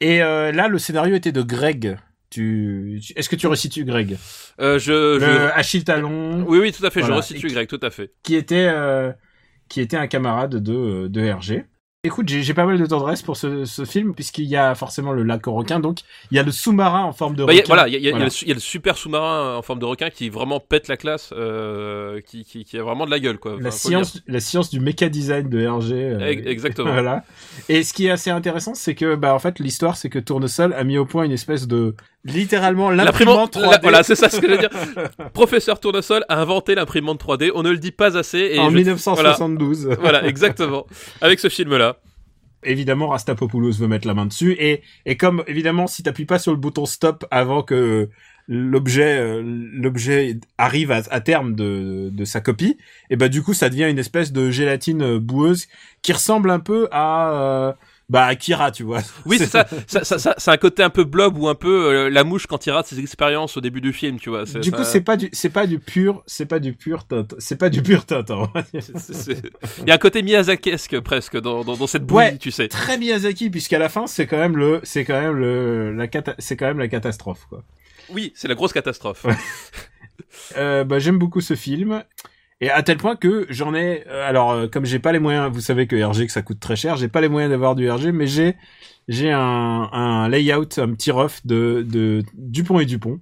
Et 0.00 0.18
là 0.18 0.68
le 0.68 0.78
scénario 0.78 1.14
était 1.14 1.32
de 1.32 1.42
Greg. 1.42 1.98
Tu, 2.30 3.00
est-ce 3.16 3.28
que 3.30 3.36
tu 3.36 3.46
resitues 3.46 3.86
Greg? 3.86 4.18
Euh, 4.60 4.78
je, 4.78 5.18
je- 5.18 5.24
Le 5.24 5.50
Achille 5.54 5.82
Talon, 5.82 6.44
Oui 6.46 6.58
oui 6.58 6.72
tout 6.72 6.84
à 6.84 6.90
fait. 6.90 7.00
Voilà. 7.00 7.16
Je 7.16 7.20
resitue 7.20 7.46
Greg 7.48 7.66
tout 7.68 7.80
à 7.82 7.88
fait. 7.90 8.12
qui 8.22 8.34
était 8.34 8.68
euh, 8.70 9.12
qui 9.70 9.80
était 9.80 9.96
un 9.96 10.06
camarade 10.08 10.56
de 10.56 11.08
de 11.08 11.20
Hergé. 11.22 11.64
Écoute, 12.04 12.28
j'ai 12.28 12.54
pas 12.54 12.64
mal 12.64 12.78
de 12.78 12.86
tendresse 12.86 13.22
pour 13.22 13.36
ce, 13.36 13.64
ce 13.64 13.84
film 13.84 14.14
puisqu'il 14.14 14.44
y 14.44 14.54
a 14.56 14.76
forcément 14.76 15.10
le 15.10 15.24
lac 15.24 15.48
aux 15.48 15.52
requins, 15.52 15.80
donc 15.80 15.98
il 16.30 16.36
y 16.36 16.38
a 16.38 16.44
le 16.44 16.52
sous-marin 16.52 17.02
en 17.02 17.12
forme 17.12 17.34
de 17.34 17.44
Bah, 17.44 17.52
requin. 17.52 17.64
voilà, 17.66 17.88
il 17.88 17.94
y 17.94 17.96
a, 17.96 17.98
il 17.98 18.04
y 18.06 18.10
Voilà. 18.10 18.26
le 18.26 18.30
su- 18.30 18.44
il 18.44 18.48
y 18.48 18.52
a 18.52 18.54
le 18.54 18.60
super 18.60 18.96
sous-marin 18.96 19.56
en 19.56 19.62
forme 19.62 19.80
de 19.80 19.84
requin 19.84 20.08
qui 20.08 20.28
vraiment 20.30 20.60
pète 20.60 20.86
la 20.86 20.96
classe, 20.96 21.30
euh, 21.36 22.20
qui, 22.20 22.44
qui, 22.44 22.64
qui 22.64 22.78
a 22.78 22.84
vraiment 22.84 23.04
de 23.04 23.10
la 23.10 23.18
gueule 23.18 23.38
quoi. 23.38 23.56
la 23.58 23.70
Enfin, 23.70 23.70
science, 23.72 24.22
la 24.28 24.38
science 24.38 24.70
du 24.70 24.78
méca 24.78 25.08
design 25.08 25.48
de 25.48 25.58
Hergé. 25.58 25.96
euh, 25.96 26.20
Ex- 26.28 26.46
Exactement. 26.46 26.92
Voilà. 26.92 27.24
Et 27.68 27.82
ce 27.82 27.92
qui 27.92 28.06
est 28.06 28.10
assez 28.10 28.30
intéressant, 28.30 28.74
c'est 28.76 28.94
que, 28.94 29.16
bah, 29.16 29.34
en 29.34 29.40
fait, 29.40 29.58
l'histoire, 29.58 29.96
c'est 29.96 30.08
que 30.08 30.20
Tournesol 30.20 30.74
a 30.74 30.84
mis 30.84 30.98
au 30.98 31.04
point 31.04 31.24
une 31.24 31.32
espèce 31.32 31.66
de, 31.66 31.96
littéralement, 32.24 32.90
l'imprimante 32.90 33.56
3D. 33.56 33.70
la- 33.72 33.78
voilà, 33.82 34.02
c'est 34.02 34.14
ça 34.16 34.28
ce 34.28 34.40
que 34.40 34.46
je 34.46 34.52
veux 34.52 34.58
dire. 34.58 34.70
Professeur 35.32 35.80
Tournesol 35.80 36.24
a 36.28 36.40
inventé 36.40 36.74
l'imprimante 36.74 37.22
3D. 37.22 37.50
On 37.54 37.62
ne 37.62 37.70
le 37.70 37.78
dit 37.78 37.92
pas 37.92 38.16
assez. 38.16 38.50
Et 38.52 38.58
en 38.58 38.70
je- 38.70 38.76
1972. 38.76 39.96
Voilà, 40.00 40.26
exactement. 40.26 40.86
Avec 41.20 41.38
ce 41.40 41.48
film-là. 41.48 41.96
Évidemment, 42.64 43.08
Rastapopoulos 43.08 43.72
veut 43.78 43.86
mettre 43.86 44.06
la 44.08 44.14
main 44.14 44.26
dessus. 44.26 44.56
Et, 44.58 44.82
et 45.06 45.16
comme, 45.16 45.44
évidemment, 45.46 45.86
si 45.86 46.02
t'appuies 46.02 46.24
pas 46.26 46.40
sur 46.40 46.50
le 46.52 46.58
bouton 46.58 46.86
stop 46.86 47.24
avant 47.30 47.62
que 47.62 48.08
l'objet, 48.48 49.18
euh, 49.20 49.42
l'objet 49.44 50.38
arrive 50.56 50.90
à, 50.90 51.02
à 51.10 51.20
terme 51.20 51.54
de, 51.54 52.08
de 52.10 52.24
sa 52.24 52.40
copie, 52.40 52.76
et 53.10 53.16
bah, 53.16 53.28
du 53.28 53.42
coup, 53.42 53.54
ça 53.54 53.68
devient 53.68 53.88
une 53.88 53.98
espèce 53.98 54.32
de 54.32 54.50
gélatine 54.50 55.18
boueuse 55.18 55.68
qui 56.02 56.12
ressemble 56.12 56.50
un 56.50 56.58
peu 56.58 56.88
à, 56.90 57.30
euh, 57.32 57.72
bah, 58.08 58.24
à 58.26 58.34
Kira, 58.36 58.70
tu 58.70 58.84
vois. 58.84 59.00
Oui, 59.26 59.36
c'est 59.38 59.46
ça. 59.46 59.66
ça, 59.86 60.02
ça, 60.04 60.18
ça- 60.18 60.34
c'est 60.38 60.50
un 60.50 60.56
côté 60.56 60.82
un 60.82 60.90
peu 60.90 61.04
blob 61.04 61.36
ou 61.36 61.48
un 61.48 61.54
peu 61.54 61.86
euh, 61.86 62.08
la 62.10 62.24
mouche 62.24 62.46
quand 62.46 62.64
il 62.66 62.70
rate 62.70 62.86
ses 62.86 62.98
expériences 63.00 63.56
au 63.56 63.60
début 63.60 63.80
du 63.82 63.92
film, 63.92 64.18
tu 64.18 64.30
vois. 64.30 64.44
Du 64.44 64.50
ça- 64.70 64.76
coup, 64.76 64.84
c'est 64.84 65.02
pas 65.02 65.16
du, 65.16 65.28
c'est 65.32 65.50
pas 65.50 65.66
du 65.66 65.78
pur, 65.78 66.22
c'est 66.26 66.46
pas 66.46 66.58
du 66.58 66.72
pur 66.72 67.06
Tintin, 67.06 67.36
c'est 67.38 67.56
pas 67.58 67.68
du 67.68 67.82
pur 67.82 68.06
Tintin. 68.06 68.50
Il 68.72 69.88
y 69.88 69.90
a 69.90 69.94
un 69.94 69.98
côté 69.98 70.22
Miyazakesque 70.22 71.00
presque 71.00 71.38
dans, 71.40 71.64
dans, 71.64 71.76
dans 71.76 71.86
cette 71.86 72.04
bouillie, 72.04 72.18
Ouais. 72.28 72.38
tu 72.38 72.50
sais. 72.50 72.68
Très 72.68 72.96
Miyazaki, 72.98 73.50
puisqu'à 73.50 73.78
la 73.78 73.88
fin, 73.88 74.06
c'est 74.06 74.26
quand 74.26 74.38
même 74.38 74.56
le, 74.56 74.80
c'est 74.84 75.04
quand 75.04 75.20
même 75.20 75.36
le, 75.36 75.92
la 75.94 76.06
cata- 76.06 76.34
c'est 76.38 76.56
quand 76.56 76.66
même 76.66 76.78
la 76.78 76.88
catastrophe, 76.88 77.46
quoi. 77.48 77.62
Oui, 78.10 78.32
c'est 78.34 78.48
la 78.48 78.54
grosse 78.54 78.72
catastrophe. 78.72 79.26
Euh, 80.56 80.84
bah, 80.84 80.98
j'aime 80.98 81.18
beaucoup 81.18 81.40
ce 81.40 81.54
film. 81.54 82.02
Et 82.60 82.70
à 82.70 82.82
tel 82.82 82.96
point 82.96 83.14
que 83.14 83.46
j'en 83.50 83.74
ai, 83.74 84.04
euh, 84.08 84.28
alors 84.28 84.50
euh, 84.50 84.66
comme 84.66 84.84
j'ai 84.84 84.98
pas 84.98 85.12
les 85.12 85.20
moyens, 85.20 85.50
vous 85.52 85.60
savez 85.60 85.86
que 85.86 85.96
RG 85.96 86.26
que 86.26 86.32
ça 86.32 86.42
coûte 86.42 86.58
très 86.58 86.74
cher, 86.76 86.96
j'ai 86.96 87.08
pas 87.08 87.20
les 87.20 87.28
moyens 87.28 87.50
d'avoir 87.52 87.76
du 87.76 87.88
RG, 87.88 88.10
mais 88.12 88.26
j'ai 88.26 88.56
j'ai 89.06 89.30
un, 89.30 89.40
un 89.40 90.28
layout, 90.28 90.78
un 90.78 90.92
petit 90.92 91.10
rough 91.10 91.40
de, 91.44 91.84
de 91.88 92.22
Dupont 92.34 92.80
et 92.80 92.86
Dupont. 92.86 93.20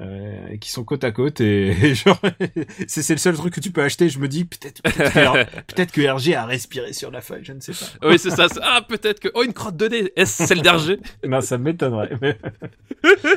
Euh, 0.00 0.56
qui 0.56 0.72
sont 0.72 0.82
côte 0.82 1.04
à 1.04 1.12
côte 1.12 1.40
et, 1.40 1.68
et 1.86 1.94
genre 1.94 2.20
c'est 2.88 3.02
c'est 3.02 3.12
le 3.12 3.18
seul 3.20 3.36
truc 3.36 3.54
que 3.54 3.60
tu 3.60 3.70
peux 3.70 3.80
acheter 3.80 4.08
je 4.08 4.18
me 4.18 4.26
dis 4.26 4.44
peut-être 4.44 4.82
peut-être 4.82 5.92
que, 5.92 6.00
RG 6.00 6.34
a 6.36 6.46
respiré 6.46 6.92
sur 6.92 7.12
la 7.12 7.20
feuille 7.20 7.44
je 7.44 7.52
ne 7.52 7.60
sais 7.60 7.70
pas 7.70 8.08
oui, 8.08 8.18
c'est 8.18 8.30
ça. 8.30 8.48
Ah, 8.60 8.82
peut-être 8.82 9.20
que. 9.20 9.28
Oh, 9.34 9.44
une 9.44 9.52
crotte 9.52 9.76
de 9.76 9.86
nez. 9.86 10.12
Est-ce 10.16 10.46
celle 10.46 10.62
d'Hergé 10.62 10.98
non 11.24 11.40
ça 11.42 11.58
m'étonnerait 11.58 12.10
mais, 12.20 12.36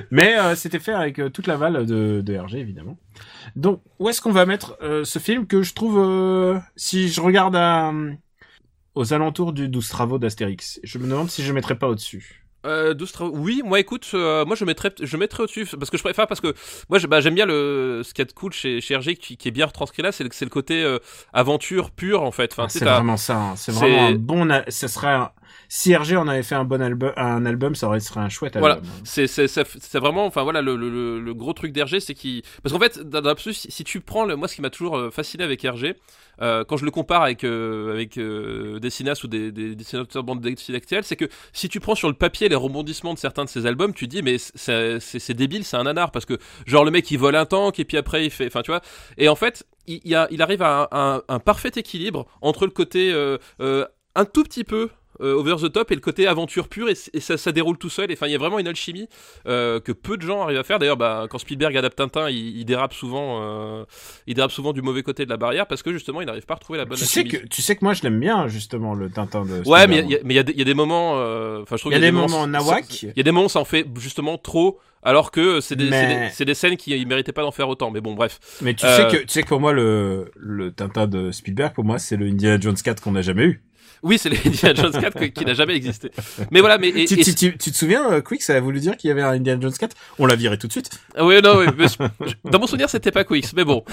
mais 0.10 0.40
euh, 0.40 0.56
c'était 0.56 0.80
fait 0.80 0.94
avec 0.94 1.20
euh, 1.20 1.30
toute 1.30 1.46
la 1.46 1.58
balle 1.58 1.86
de, 1.86 2.22
de 2.22 2.36
RG 2.36 2.56
évidemment 2.56 2.98
donc 3.56 3.82
où 4.00 4.10
est-ce 4.10 4.22
qu'on 4.22 4.32
va 4.32 4.46
mettre 4.46 4.78
euh, 4.82 5.04
ce 5.04 5.20
film 5.20 5.48
que 5.48 5.64
je 5.64 5.74
trouve 5.74 5.98
euh, 6.00 6.60
si 6.76 7.10
je 7.10 7.22
regarde 7.22 7.56
à, 7.56 7.92
aux 8.96 9.14
alentours 9.14 9.54
du 9.54 9.70
12 9.70 9.90
travaux 9.90 10.18
d'Astérix 10.18 10.80
je 10.84 10.98
me 10.98 11.08
demande 11.08 11.30
si 11.30 11.44
je 11.44 11.54
mettrais 11.54 11.76
pas 11.78 11.88
au-dessus 11.88 12.44
Euh, 12.66 12.94
12 12.96 13.12
travaux. 13.14 13.34
Oui, 13.38 13.62
moi 13.64 13.80
écoute, 13.80 14.10
euh, 14.14 14.44
moi 14.44 14.56
je 14.58 14.66
mettrais, 14.66 14.92
je 15.00 15.16
mettrais 15.16 15.44
au-dessus 15.44 15.66
parce 15.80 15.90
que 15.92 15.98
je 15.98 16.04
préfère 16.04 16.28
parce 16.28 16.42
que 16.42 16.54
moi 16.90 16.98
bah, 17.08 17.22
j'aime 17.22 17.36
bien 17.36 17.46
le 17.46 18.02
ce 18.04 18.14
qu'il 18.14 18.24
y 18.24 18.24
a 18.24 18.26
de 18.26 18.34
cool 18.34 18.52
chez, 18.52 18.82
chez 18.82 18.96
RG 18.98 19.14
qui, 19.16 19.38
qui 19.38 19.48
est 19.48 19.52
bien 19.52 19.68
retranscrit 19.68 20.02
là, 20.02 20.12
c'est 20.12 20.24
le, 20.26 20.30
c'est 20.34 20.44
le 20.44 20.50
côté 20.50 20.84
euh, 20.84 20.98
aventure 21.32 21.92
pure 21.92 22.24
en 22.24 22.32
fait. 22.32 22.52
Enfin, 22.52 22.64
Ah, 22.66 22.70
sais, 22.70 22.80
c'est 22.80 22.86
vraiment 22.86 23.16
ça 23.16 23.38
hein. 23.40 23.56
c'est 23.56 23.72
vraiment 23.72 24.08
un 24.08 24.12
bon 24.16 24.50
a- 24.50 24.70
ce 24.70 24.88
serait 24.88 25.18
si 25.70 25.96
RG 25.96 26.16
en 26.18 26.28
avait 26.28 26.44
fait 26.44 26.56
un 26.56 26.64
bon 26.64 26.82
album 26.82 27.12
un 27.18 27.46
album 27.46 27.76
ça 27.76 27.88
aurait 27.88 28.00
serait 28.00 28.22
un 28.22 28.30
chouette 28.30 28.56
album 28.56 28.80
Voilà. 28.80 28.82
c'est 29.04 29.28
c'est 29.28 29.48
c'est 29.48 30.00
vraiment 30.00 30.26
enfin 30.26 30.44
voilà 30.44 30.62
le, 30.62 30.76
le, 30.76 31.20
le- 31.20 31.34
gros 31.34 31.54
truc 31.54 31.72
d'RG 31.74 32.00
c'est 32.00 32.14
qui 32.14 32.44
parce 32.64 32.74
qu'en 32.74 32.80
fait 32.80 33.00
dans 33.00 33.22
l'absolu 33.22 33.54
si, 33.54 33.72
si 33.72 33.84
tu 33.84 34.00
prends 34.02 34.26
le, 34.26 34.36
moi 34.36 34.48
ce 34.48 34.56
qui 34.56 34.62
m'a 34.62 34.70
toujours 34.70 34.98
euh, 34.98 35.10
fasciné 35.12 35.44
avec 35.44 35.62
RG 35.64 35.96
euh, 36.42 36.64
quand 36.64 36.78
je 36.78 36.86
le 36.86 36.92
compare 36.92 37.24
avec 37.24 37.44
euh, 37.44 37.92
avec 37.94 38.18
euh, 38.18 38.80
des 38.80 38.90
cinéastes 38.90 39.24
ou 39.24 39.28
des, 39.28 39.52
des 39.52 39.76
dessinateurs 39.76 40.24
de 40.24 40.28
bande 40.28 40.42
dessinée 40.42 40.78
actuelle 40.78 41.04
c'est 41.04 41.16
que 41.16 41.26
si 41.54 41.68
tu 41.70 41.80
prends 41.80 41.96
sur 41.96 42.08
le 42.08 42.14
papier 42.14 42.48
les 42.50 42.56
rebondissements 42.56 43.14
de 43.14 43.20
certains 43.20 43.44
de 43.46 43.50
ces 43.50 43.66
albums 43.66 43.94
tu 43.94 44.08
dis 44.08 44.22
mais 44.22 44.38
c'est 44.38 45.00
c'est 45.00 45.20
c'est 45.20 45.34
débile 45.34 45.64
c'est 45.64 45.78
un 45.78 45.84
nanar 45.84 46.12
parce 46.12 46.26
que 46.26 46.38
genre 46.66 46.86
le 46.86 46.92
mec 46.92 47.10
il 47.12 47.18
vole 47.18 47.36
un 47.36 47.46
tank 47.46 47.80
et 47.80 47.86
puis 47.86 47.98
après 47.98 48.24
il 48.26 48.32
fait 48.32 48.48
enfin 48.48 48.62
tu 48.62 48.72
vois 48.72 48.82
et 49.18 49.28
en 49.30 49.36
fait 49.36 49.66
il, 49.88 50.00
il, 50.06 50.16
a- 50.16 50.28
il 50.32 50.42
arrive 50.42 50.62
à 50.62 50.88
un, 50.92 51.16
un- 51.16 51.22
un 51.28 51.40
parfait 51.40 51.72
équilibre 51.76 52.26
entre 52.42 52.66
le 52.66 52.72
côté 52.72 53.12
euh, 53.14 53.38
euh, 53.62 53.86
un 54.16 54.26
tout 54.26 54.44
petit 54.44 54.64
peu 54.64 54.90
euh, 55.22 55.34
over 55.36 55.56
the 55.62 55.72
top 55.72 55.92
et 55.92 55.96
le 55.96 56.02
côté 56.02 56.28
aventure 56.28 56.68
pure 56.68 56.90
et, 56.90 56.96
ça, 56.96 57.38
ça 57.38 57.52
déroule 57.52 57.78
tout 57.78 57.90
seul. 57.90 58.10
Et 58.12 58.14
Enfin, 58.14 58.28
il 58.28 58.32
y 58.32 58.36
a 58.36 58.38
vraiment 58.38 58.60
une 58.60 58.68
alchimie 58.68 59.08
euh, 59.48 59.80
que 59.80 59.92
peu 59.92 60.18
de 60.18 60.22
gens 60.24 60.42
arrivent 60.44 60.58
à 60.60 60.64
faire. 60.64 60.80
D'ailleurs, 60.80 60.98
bah, 60.98 61.26
quand 61.30 61.38
Spielberg 61.38 61.76
adapte 61.78 61.98
Tintin, 61.98 62.30
il, 62.30 62.58
il 62.58 62.66
dérape 62.66 62.94
souvent, 62.94 63.40
euh, 63.42 63.86
il 64.28 64.34
dérape 64.36 64.52
souvent 64.52 64.74
du 64.74 64.82
mauvais 64.82 65.04
côté 65.04 65.26
de 65.26 65.30
la 65.30 65.38
barrière 65.38 65.68
parce 65.68 65.84
que 65.84 65.92
justement, 65.94 66.22
il 66.22 66.26
n'arrive 66.28 66.46
pas 66.46 66.54
à 66.54 66.58
retrouver 66.58 66.78
la 66.80 66.86
bonne 66.86 66.98
tu 66.98 67.06
sais 67.06 67.24
que 67.24 67.38
tu 67.48 67.62
sais 67.62 67.76
que 67.76 67.84
moi 67.86 67.94
je 67.94 68.04
l'aime 68.04 68.20
bien 68.20 68.48
justement 68.48 68.94
le 68.94 69.10
Tintin 69.10 69.46
de 69.46 69.62
Ouais, 69.68 69.82
Spielberg. 69.84 69.90
mais 69.90 69.98
il 70.00 70.12
y 70.12 70.16
a- 70.16 70.20
mais 70.24 70.34
il 70.34 70.38
y, 70.38 70.40
a 70.40 70.44
des- 70.44 70.54
il 70.54 70.60
y 70.60 70.62
a 70.62 70.66
des 70.66 70.74
moments. 70.74 71.14
euh, 71.18 71.62
Enfin, 71.64 71.76
je 71.76 71.82
trouve 71.82 71.92
Il 71.92 71.96
y 71.96 71.98
a 71.98 72.00
qu'il 72.00 72.08
des 72.08 72.12
moments 72.12 72.42
ça- 72.42 72.48
nawak. 72.48 73.04
Il 73.04 73.14
y 73.16 73.20
a 73.20 73.24
des 73.24 73.32
moments, 73.32 73.48
ça 73.50 73.60
en 73.60 73.66
fait 73.66 73.86
justement 74.00 74.38
trop. 74.38 74.80
Alors 75.04 75.32
que 75.32 75.62
c'est 75.62 75.76
des, 75.76 75.90
Mais- 75.90 76.30
c'est 76.34 76.44
des, 76.44 76.54
scènes 76.56 76.76
qui 76.76 77.00
ne 77.00 77.06
méritaient 77.08 77.32
pas 77.32 77.44
d'en 77.44 77.52
faire 77.52 77.70
autant. 77.70 77.92
Mais 77.92 78.02
bon, 78.02 78.14
bref. 78.16 78.40
Mais 78.62 78.74
tu 78.74 78.86
Euh, 78.86 78.98
sais 79.10 79.18
que 79.18 79.22
tu 79.24 79.30
sais 79.30 79.44
que 79.44 79.48
pour 79.48 79.60
moi 79.62 79.72
le 79.72 80.32
le 80.36 80.72
Tintin 80.72 81.08
de 81.08 81.32
Spielberg 81.32 81.74
pour 81.74 81.84
moi 81.86 82.00
c'est 82.00 82.18
le 82.18 82.26
Indiana 82.28 82.58
Jones 82.60 82.76
4 82.84 83.02
qu'on 83.02 83.12
n'a 83.12 83.22
jamais 83.22 83.46
eu. 83.46 83.64
Oui, 84.04 84.18
c'est 84.18 84.30
les 84.30 84.38
Indiana 84.46 84.74
Jones 84.82 84.92
4 85.02 85.26
qui, 85.28 85.46
n'a 85.46 85.54
jamais 85.54 85.76
existé. 85.76 86.12
Mais 86.52 86.60
voilà, 86.60 86.78
mais 86.78 86.90
et- 86.90 87.06
tu, 87.06 87.20
et- 87.20 87.24
tu- 87.24 87.34
tu- 87.36 87.58
tu 87.58 87.72
te 87.72 87.76
souviens 87.78 88.12
euh, 88.12 88.22
Quick 88.22 88.42
ça 88.42 88.56
a 88.56 88.60
voulu 88.60 88.80
dire 88.80 88.96
qu'il 88.98 89.08
y 89.08 89.12
avait 89.12 89.22
un 89.24 89.32
Indiana 89.32 89.62
Jones 89.62 89.74
4 89.78 89.96
On 90.20 90.26
l'a 90.26 90.36
viré 90.36 90.58
tout 90.58 90.68
de 90.68 90.72
suite. 90.72 90.90
Ah 91.16 91.26
oui, 91.26 91.42
non, 91.42 91.58
oui. 91.60 91.66
je- 91.88 92.50
dans 92.50 92.60
mon 92.60 92.68
souvenir, 92.68 92.90
c'était 92.90 93.12
pas 93.12 93.24
Quix, 93.24 93.54
mais 93.56 93.64
bon. 93.66 93.84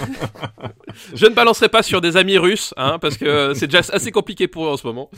Je 1.14 1.26
ne 1.26 1.34
balancerai 1.34 1.68
pas 1.68 1.82
sur 1.82 2.00
des 2.00 2.16
amis 2.16 2.38
russes, 2.38 2.74
hein, 2.76 2.98
parce 3.00 3.16
que 3.16 3.52
c'est 3.54 3.66
déjà 3.66 3.80
assez 3.92 4.10
compliqué 4.12 4.46
pour 4.48 4.66
eux 4.66 4.70
en 4.70 4.76
ce 4.76 4.86
moment. 4.86 5.10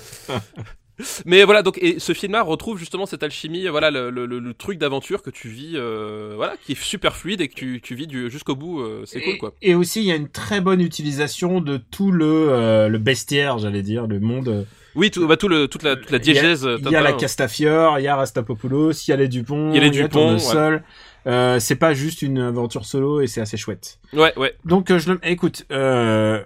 Mais 1.27 1.45
voilà, 1.45 1.63
donc 1.63 1.79
et 1.83 1.99
ce 1.99 2.13
film-là 2.15 2.43
retrouve 2.43 2.79
justement 2.79 3.05
cette 3.07 3.23
alchimie, 3.23 3.67
voilà 3.69 3.91
le, 3.91 4.11
le, 4.11 4.25
le- 4.27 4.55
truc 4.55 4.79
d'aventure 4.79 5.23
que 5.23 5.31
tu 5.31 5.49
vis, 5.49 5.73
euh, 5.75 6.33
voilà, 6.37 6.55
qui 6.65 6.73
est 6.73 6.81
super 6.81 7.17
fluide 7.17 7.41
et 7.43 7.49
que 7.49 7.55
tu, 7.55 7.81
tu 7.83 7.95
vis 7.95 8.09
jusqu'au 8.31 8.55
bout. 8.55 8.81
euh, 8.81 9.03
c'est 9.05 9.21
cool, 9.21 9.37
quoi. 9.39 9.53
Et 9.61 9.75
aussi 9.75 10.01
il 10.01 10.07
y 10.07 10.13
a 10.13 10.17
une 10.17 10.29
très 10.29 10.61
bonne 10.63 10.81
utilisation 10.81 11.61
de 11.61 11.77
tout 11.77 12.11
le 12.13 12.25
euh, 12.51 12.89
le 12.89 12.99
bestiaire 12.99 13.59
j'allais 13.59 13.83
dire 13.83 14.07
le 14.07 14.21
monde. 14.21 14.67
Oui, 14.95 15.11
tout, 15.11 15.27
bah, 15.29 15.37
tout 15.37 15.49
le, 15.49 15.69
toute 15.69 15.83
la, 15.83 15.95
toute 15.97 16.11
la 16.11 16.17
Il 16.17 16.27
y 16.27 16.31
a- 16.31 16.33
diégèse. 16.33 16.67
Il 16.79 16.91
y 16.91 16.97
a 16.97 17.03
la. 17.03 17.13
Castafiore, 17.13 17.99
il 17.99 18.05
y 18.05 18.09
a 18.09 18.17
Rastapopoulos, 18.17 18.93
il 18.93 19.11
y 19.11 19.13
a 19.13 19.17
les 19.17 19.29
Dupont, 19.29 19.71
Il 19.73 19.77
y 19.77 19.79
a 19.79 19.83
les 19.83 19.91
Dupont, 19.91 20.09
Tournesol. 20.09 20.83
Euh, 21.27 21.59
c'est 21.59 21.77
pas 21.77 21.93
juste 21.93 22.23
une 22.23 22.39
aventure 22.39 22.87
solo 22.87 23.21
et 23.21 23.27
c'est 23.27 23.41
assez 23.43 23.59
chouette. 23.59 23.99
Ouais, 24.15 24.33
ouais. 24.39 24.55
Donc 24.65 24.91
euh, 24.91 24.99
je 24.99 25.11
le... 25.13 25.19
écoute, 25.25 25.67
euh, 25.73 26.43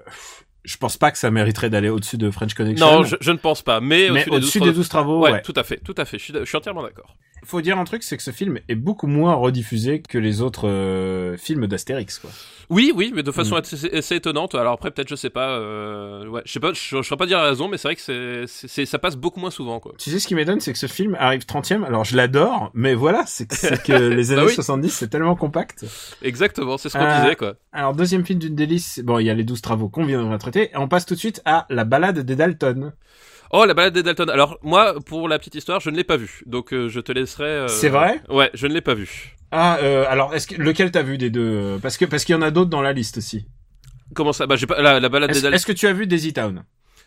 je 0.64 0.76
pense 0.76 0.96
pas 0.96 1.10
que 1.10 1.18
ça 1.18 1.30
mériterait 1.30 1.70
d'aller 1.70 1.88
au-dessus 1.88 2.18
de 2.18 2.30
French 2.30 2.54
Connection. 2.54 2.86
Non, 2.86 3.02
je, 3.02 3.16
je 3.20 3.30
ne 3.32 3.36
pense 3.38 3.62
pas. 3.62 3.80
Mais, 3.80 4.08
mais 4.10 4.28
au-dessus 4.28 4.60
des 4.60 4.72
12 4.72 4.88
travaux, 4.88 5.22
Ouais, 5.22 5.32
ouais. 5.32 5.42
tout 5.42 5.54
à 5.56 5.64
fait, 5.64 5.78
tout 5.78 5.94
à 5.96 6.04
fait. 6.04 6.18
Je 6.18 6.24
suis, 6.24 6.34
je 6.34 6.44
suis 6.44 6.56
entièrement 6.56 6.82
d'accord. 6.82 7.16
Faut 7.44 7.60
dire 7.60 7.78
un 7.78 7.84
truc, 7.84 8.02
c'est 8.02 8.16
que 8.16 8.22
ce 8.22 8.30
film 8.30 8.58
est 8.68 8.74
beaucoup 8.74 9.06
moins 9.06 9.34
rediffusé 9.34 10.02
que 10.02 10.18
les 10.18 10.42
autres 10.42 10.68
euh, 10.68 11.36
films 11.36 11.66
d'Astérix, 11.66 12.18
quoi. 12.18 12.30
Oui, 12.68 12.92
oui, 12.94 13.10
mais 13.14 13.24
de 13.24 13.32
façon 13.32 13.56
Mm. 13.56 13.58
assez, 13.58 13.96
assez 13.96 14.14
étonnante. 14.14 14.54
Alors 14.54 14.74
après, 14.74 14.92
peut-être, 14.92 15.08
je 15.08 15.16
sais 15.16 15.30
pas, 15.30 15.50
euh, 15.58 16.26
ouais, 16.28 16.42
je 16.44 16.52
sais 16.52 16.60
pas, 16.60 16.72
je, 16.72 16.98
je 16.98 17.02
saurais 17.02 17.16
pas 17.18 17.26
dire 17.26 17.38
la 17.38 17.48
raison, 17.48 17.66
mais 17.66 17.78
c'est 17.78 17.88
vrai 17.88 17.96
que 17.96 18.44
c'est, 18.46 18.86
ça 18.86 18.98
passe 19.00 19.16
beaucoup 19.16 19.40
moins 19.40 19.50
souvent, 19.50 19.80
quoi. 19.80 19.92
Tu 19.98 20.10
sais 20.10 20.20
ce 20.20 20.28
qui 20.28 20.36
m'étonne, 20.36 20.60
c'est 20.60 20.72
que 20.72 20.78
ce 20.78 20.86
film 20.86 21.16
arrive 21.18 21.42
30e. 21.46 21.84
Alors 21.84 22.04
je 22.04 22.16
l'adore, 22.16 22.70
mais 22.74 22.94
voilà, 22.94 23.24
c'est 23.26 23.46
que, 23.46 23.56
c'est 23.56 23.82
que 23.82 23.92
les 24.14 24.30
années 24.30 24.42
Bah 24.42 24.46
oui. 24.48 24.54
70, 24.54 24.90
c'est 24.90 25.08
tellement 25.08 25.34
compact. 25.34 25.84
Exactement, 26.22 26.78
c'est 26.78 26.88
ce 26.90 26.96
qu'on 26.98 27.04
Euh, 27.04 27.22
disait, 27.22 27.34
quoi. 27.36 27.54
Alors 27.72 27.94
deuxième 27.94 28.24
film 28.24 28.38
d'une 28.38 28.54
délice. 28.54 29.00
Bon, 29.02 29.18
il 29.18 29.26
y 29.26 29.30
a 29.30 29.34
les 29.34 29.42
12 29.44 29.60
travaux 29.62 29.88
qu'on 29.88 30.04
vient 30.04 30.22
de 30.30 30.36
traiter. 30.36 30.70
Et 30.72 30.76
on 30.76 30.86
passe 30.86 31.06
tout 31.06 31.14
de 31.14 31.18
suite 31.18 31.42
à 31.44 31.66
La 31.70 31.84
balade 31.84 32.20
des 32.20 32.36
Dalton. 32.36 32.92
Oh, 33.52 33.64
la 33.64 33.74
balade 33.74 33.94
des 33.94 34.02
Dalton. 34.02 34.30
Alors 34.30 34.58
moi, 34.62 34.94
pour 35.04 35.28
la 35.28 35.38
petite 35.38 35.56
histoire, 35.56 35.80
je 35.80 35.90
ne 35.90 35.96
l'ai 35.96 36.04
pas 36.04 36.16
vue, 36.16 36.42
donc 36.46 36.72
euh, 36.72 36.88
je 36.88 37.00
te 37.00 37.10
laisserai. 37.12 37.44
euh, 37.44 37.68
C'est 37.68 37.88
vrai? 37.88 38.20
Ouais, 38.28 38.50
je 38.54 38.66
ne 38.66 38.72
l'ai 38.74 38.80
pas 38.80 38.94
vue. 38.94 39.36
Ah, 39.50 39.78
euh, 39.82 40.04
alors 40.08 40.32
est-ce 40.34 40.46
que 40.46 40.54
lequel 40.54 40.92
t'as 40.92 41.02
vu 41.02 41.18
des 41.18 41.30
deux? 41.30 41.78
Parce 41.82 41.96
que 41.96 42.04
parce 42.04 42.24
qu'il 42.24 42.34
y 42.34 42.38
en 42.38 42.42
a 42.42 42.52
d'autres 42.52 42.70
dans 42.70 42.82
la 42.82 42.92
liste 42.92 43.18
aussi. 43.18 43.46
Comment 44.14 44.32
ça? 44.32 44.46
Bah, 44.46 44.54
j'ai 44.56 44.66
pas 44.66 44.80
la, 44.80 45.00
la 45.00 45.08
balade 45.08 45.30
des 45.32 45.40
Dalton. 45.40 45.54
est-ce 45.54 45.66
que 45.66 45.72
tu 45.72 45.86
as 45.88 45.92
vu 45.92 46.06
Daisy 46.06 46.32
Town? 46.32 46.62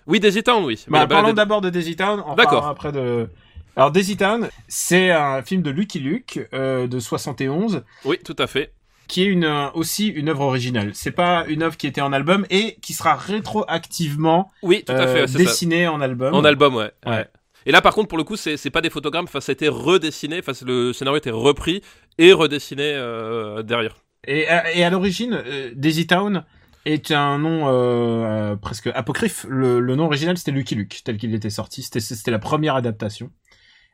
Oui, 0.05 0.19
Daisy 0.19 0.43
Town, 0.43 0.65
oui. 0.65 0.83
Bah, 0.89 1.07
parlons 1.07 1.29
des- 1.29 1.35
d'abord 1.35 1.61
de 1.61 1.69
Daisy 1.69 1.95
Town. 1.95 2.21
D'accord. 2.35 2.67
après 2.67 2.91
de. 2.91 3.29
Alors 3.77 3.91
Daisy 3.91 4.17
Town, 4.17 4.49
c'est 4.67 5.11
un 5.11 5.41
film 5.41 5.61
de 5.61 5.71
Lucky 5.71 5.99
Luke 5.99 6.41
euh, 6.53 6.85
de 6.87 6.99
71 6.99 7.83
Oui, 8.05 8.19
tout 8.23 8.35
à 8.37 8.47
fait. 8.47 8.73
Qui 9.07 9.23
est 9.23 9.25
une 9.25 9.43
euh, 9.45 9.69
aussi 9.73 10.07
une 10.07 10.29
œuvre 10.29 10.41
originale. 10.41 10.91
C'est 10.93 11.11
pas 11.11 11.45
une 11.47 11.61
œuvre 11.63 11.77
qui 11.77 11.87
était 11.87 12.01
en 12.01 12.13
album 12.13 12.45
et 12.49 12.77
qui 12.81 12.93
sera 12.93 13.15
rétroactivement 13.15 14.51
Oui, 14.61 14.83
tout 14.85 14.91
à 14.93 15.01
euh, 15.01 15.13
fait. 15.13 15.27
ça. 15.27 15.37
dessinée 15.37 15.87
en 15.87 16.01
album. 16.01 16.33
En 16.33 16.43
album, 16.43 16.75
ouais. 16.75 16.91
Ouais. 17.05 17.11
ouais. 17.11 17.27
Et 17.65 17.71
là, 17.71 17.81
par 17.81 17.93
contre, 17.93 18.09
pour 18.09 18.17
le 18.17 18.23
coup, 18.25 18.35
c'est 18.35 18.69
pas 18.69 18.81
des 18.81 18.89
photogrammes. 18.89 19.25
Enfin, 19.25 19.39
ça 19.39 19.51
a 19.51 19.53
été 19.53 19.69
redessiné. 19.69 20.39
Enfin, 20.39 20.51
le 20.65 20.91
scénario 20.91 21.15
a 21.15 21.17
été 21.17 21.31
repris 21.31 21.81
et 22.17 22.33
redessiné 22.33 22.83
euh, 22.93 23.63
derrière. 23.63 23.95
Et, 24.27 24.47
à- 24.47 24.73
et 24.75 24.83
à 24.83 24.89
l'origine, 24.89 25.33
euh, 25.45 25.71
Daisy 25.75 26.05
Town 26.07 26.43
est 26.85 27.11
un 27.11 27.37
nom 27.39 27.67
euh, 27.69 27.71
euh, 27.71 28.55
presque 28.57 28.87
apocryphe. 28.93 29.45
Le, 29.47 29.79
le 29.79 29.95
nom 29.95 30.05
original, 30.07 30.37
c'était 30.37 30.51
Lucky 30.51 30.75
Luke, 30.75 31.01
tel 31.05 31.15
qu'il 31.17 31.33
était 31.33 31.49
sorti. 31.49 31.83
C'était 31.83 32.01
c'était 32.01 32.31
la 32.31 32.39
première 32.39 32.75
adaptation. 32.75 33.31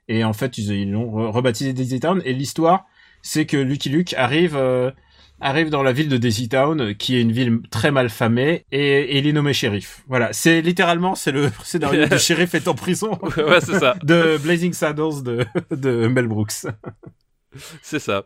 Et 0.07 0.23
en 0.23 0.33
fait, 0.33 0.57
ils 0.57 0.89
l'ont 0.91 1.05
re- 1.11 1.29
rebaptisé 1.31 1.71
Daisy 1.73 1.99
Town. 1.99 2.23
Et 2.25 2.33
l'histoire, 2.33 2.85
c'est 3.21 3.45
que 3.45 3.57
Lucky 3.57 3.89
Luke 3.89 4.13
arrive 4.15 4.55
euh, 4.55 4.91
arrive 5.41 5.69
dans 5.69 5.83
la 5.83 5.93
ville 5.93 6.09
de 6.09 6.17
Daisy 6.17 6.49
Town, 6.49 6.95
qui 6.95 7.15
est 7.15 7.21
une 7.21 7.31
ville 7.31 7.59
très 7.71 7.91
mal 7.91 8.09
famée, 8.09 8.65
et, 8.71 8.81
et 8.81 9.17
il 9.19 9.27
est 9.27 9.33
nommé 9.33 9.53
shérif. 9.53 10.03
Voilà, 10.07 10.33
c'est 10.33 10.61
littéralement 10.61 11.15
c'est 11.15 11.31
le 11.31 11.49
scénario 11.63 12.05
du 12.05 12.19
shérif 12.19 12.53
est 12.55 12.67
en 12.67 12.75
prison 12.75 13.17
ouais, 13.37 13.61
c'est 13.61 13.79
ça. 13.79 13.95
de 14.03 14.37
Blazing 14.37 14.73
Saddles 14.73 15.23
de, 15.23 15.45
de 15.71 16.07
Mel 16.07 16.27
Brooks. 16.27 16.67
C'est 17.81 17.99
ça. 17.99 18.25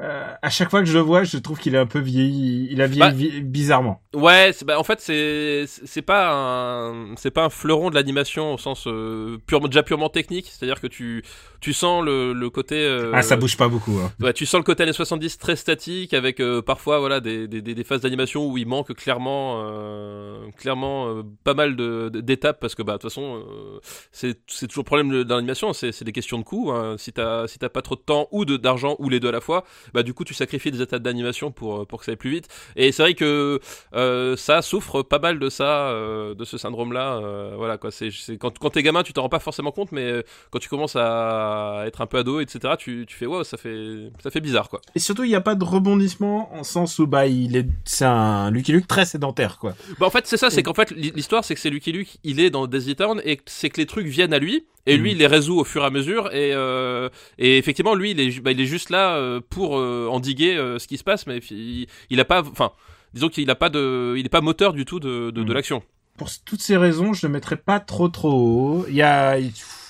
Euh, 0.00 0.32
à 0.42 0.50
chaque 0.50 0.70
fois 0.70 0.80
que 0.80 0.86
je 0.86 0.92
le 0.92 1.00
vois, 1.00 1.24
je 1.24 1.38
trouve 1.38 1.58
qu'il 1.58 1.74
est 1.74 1.78
un 1.78 1.86
peu 1.86 1.98
vieilli. 1.98 2.68
Il 2.70 2.80
a 2.80 2.86
vieilli 2.86 3.40
Bah, 3.40 3.46
bizarrement. 3.46 4.00
Ouais, 4.14 4.52
bah, 4.64 4.78
en 4.78 4.84
fait, 4.84 5.00
c'est 5.00 5.64
c'est 5.66 6.02
pas 6.02 6.32
un 6.32 7.16
c'est 7.16 7.30
pas 7.32 7.44
un 7.44 7.50
fleuron 7.50 7.90
de 7.90 7.94
l'animation 7.94 8.54
au 8.54 8.58
sens 8.58 8.86
euh, 8.86 9.38
purement 9.46 9.66
déjà 9.66 9.82
purement 9.82 10.08
technique. 10.08 10.46
C'est-à-dire 10.46 10.80
que 10.80 10.86
tu 10.86 11.24
tu 11.60 11.72
sens 11.72 12.04
le, 12.04 12.32
le 12.32 12.50
côté 12.50 12.76
euh, 12.76 13.10
Ah, 13.14 13.22
ça 13.22 13.36
bouge 13.36 13.56
pas 13.56 13.68
beaucoup. 13.68 13.98
Hein. 13.98 14.12
Ouais, 14.20 14.32
tu 14.32 14.46
sens 14.46 14.58
le 14.58 14.64
côté 14.64 14.84
années 14.84 14.92
70 14.92 15.38
très 15.38 15.56
statique 15.56 16.14
avec 16.14 16.40
euh, 16.40 16.62
parfois 16.62 17.00
voilà 17.00 17.20
des, 17.20 17.48
des, 17.48 17.60
des, 17.60 17.84
phases 17.84 18.02
d'animation 18.02 18.46
où 18.46 18.56
il 18.58 18.66
manque 18.66 18.94
clairement 18.94 19.62
euh, 19.64 20.50
clairement 20.56 21.08
euh, 21.08 21.22
pas 21.44 21.54
mal 21.54 21.74
de 21.74 22.10
d'étapes 22.12 22.60
parce 22.60 22.74
que 22.74 22.82
bah 22.82 22.94
de 22.94 22.98
toute 22.98 23.10
façon 23.10 23.42
euh, 23.42 23.80
c'est 24.12 24.40
c'est 24.46 24.68
toujours 24.68 24.82
le 24.82 24.86
problème 24.86 25.12
l'animation 25.12 25.72
c'est 25.72 25.90
c'est 25.90 26.04
des 26.04 26.12
questions 26.12 26.38
de 26.38 26.44
coût 26.44 26.70
hein. 26.70 26.96
si 26.98 27.12
t'as 27.12 27.48
si 27.48 27.58
t'as 27.58 27.68
pas 27.68 27.82
trop 27.82 27.96
de 27.96 28.00
temps 28.00 28.28
ou 28.30 28.44
de 28.44 28.56
d'argent 28.56 28.96
ou 28.98 29.08
les 29.08 29.20
deux 29.20 29.28
à 29.28 29.32
la 29.32 29.40
fois 29.40 29.64
bah 29.94 30.02
du 30.02 30.14
coup 30.14 30.24
tu 30.24 30.34
sacrifies 30.34 30.70
des 30.70 30.82
étapes 30.82 31.02
d'animation 31.02 31.50
pour 31.50 31.86
pour 31.86 31.98
que 32.00 32.04
ça 32.04 32.12
aille 32.12 32.16
plus 32.16 32.30
vite. 32.30 32.48
Et 32.76 32.92
c'est 32.92 33.02
vrai 33.02 33.14
que 33.14 33.60
euh, 33.94 34.36
ça 34.36 34.62
souffre 34.62 35.02
pas 35.02 35.18
mal 35.18 35.38
de 35.38 35.48
ça, 35.48 35.88
euh, 35.90 36.34
de 36.34 36.44
ce 36.44 36.58
syndrome-là. 36.58 37.18
euh, 37.18 37.52
voilà 37.56 37.78
quoi. 37.78 37.90
C'est 37.90 38.10
quand 38.38 38.58
quand 38.58 38.70
t'es 38.70 38.82
gamin, 38.82 39.02
tu 39.02 39.12
t'en 39.12 39.22
rends 39.22 39.28
pas 39.28 39.38
forcément 39.38 39.72
compte, 39.72 39.92
mais 39.92 40.02
euh, 40.10 40.22
quand 40.50 40.58
tu 40.58 40.68
commences 40.68 40.96
à 40.96 41.84
être 41.86 42.00
un 42.00 42.06
peu 42.06 42.18
ado, 42.18 42.40
etc., 42.40 42.74
tu 42.78 43.04
tu 43.06 43.16
fais 43.16 43.26
wow, 43.26 43.44
ça 43.44 43.56
fait 43.56 44.10
ça 44.22 44.30
fait 44.30 44.40
bizarre 44.40 44.68
quoi. 44.68 44.80
Et 44.94 44.98
surtout, 44.98 45.24
il 45.24 45.28
n'y 45.30 45.34
a 45.34 45.40
pas 45.40 45.54
de 45.54 45.64
rebondissement 45.64 46.54
en 46.54 46.64
sens 46.64 46.98
où 46.98 47.06
bah 47.06 47.26
il 47.26 47.56
est, 47.56 47.66
c'est 47.84 48.04
un 48.04 48.50
Lucky 48.50 48.72
Luke 48.72 48.86
très 48.86 49.04
sédentaire 49.06 49.58
quoi. 49.58 49.74
Bah 49.98 50.06
en 50.06 50.10
fait 50.10 50.26
c'est 50.26 50.36
ça, 50.36 50.50
c'est 50.50 50.62
qu'en 50.62 50.74
fait 50.74 50.90
l'hi- 50.90 51.12
l'histoire 51.14 51.44
c'est 51.44 51.54
que 51.54 51.60
c'est 51.60 51.70
Lucky 51.70 51.92
Luke, 51.92 52.18
il 52.24 52.40
est 52.40 52.50
dans 52.50 52.66
Daisy 52.66 52.96
Town 52.96 53.20
et 53.24 53.40
c'est 53.46 53.70
que 53.70 53.80
les 53.80 53.86
trucs 53.86 54.06
viennent 54.06 54.32
à 54.32 54.38
lui 54.38 54.66
et 54.88 54.96
lui 54.96 55.10
Mhm. 55.10 55.16
il 55.16 55.18
les 55.18 55.26
résout 55.26 55.58
au 55.60 55.64
fur 55.64 55.82
et 55.82 55.86
à 55.86 55.90
mesure 55.90 56.32
et 56.34 56.52
euh, 56.54 57.08
et 57.38 57.58
effectivement 57.58 57.94
lui 57.94 58.10
il 58.12 58.20
est 58.20 58.40
bah, 58.40 58.50
il 58.52 58.60
est 58.60 58.66
juste 58.66 58.90
là 58.90 59.14
euh, 59.16 59.40
pour 59.48 59.78
euh, 59.78 60.08
endiguer 60.10 60.56
euh, 60.56 60.78
ce 60.78 60.86
qui 60.88 60.98
se 60.98 61.04
passe 61.04 61.26
mais 61.26 61.38
il, 61.50 61.86
il 62.10 62.18
a 62.20 62.24
pas 62.24 62.42
enfin 62.42 62.72
disons 63.14 63.28
qu'il 63.28 63.48
a 63.50 63.54
pas 63.54 63.70
de 63.70 64.14
il 64.16 64.26
est 64.26 64.28
pas 64.28 64.40
moteur 64.40 64.72
du 64.72 64.84
tout 64.84 64.98
de 65.00 65.30
de, 65.30 65.42
de 65.42 65.42
Mhm. 65.42 65.52
l'action. 65.52 65.82
Pour 66.16 66.28
toutes 66.44 66.60
ces 66.62 66.76
raisons, 66.76 67.12
je 67.12 67.28
ne 67.28 67.32
mettrais 67.32 67.56
pas 67.56 67.78
trop 67.78 68.08
trop 68.08 68.32
haut. 68.32 68.86
Il 68.88 68.96
y 68.96 69.02
a, 69.02 69.38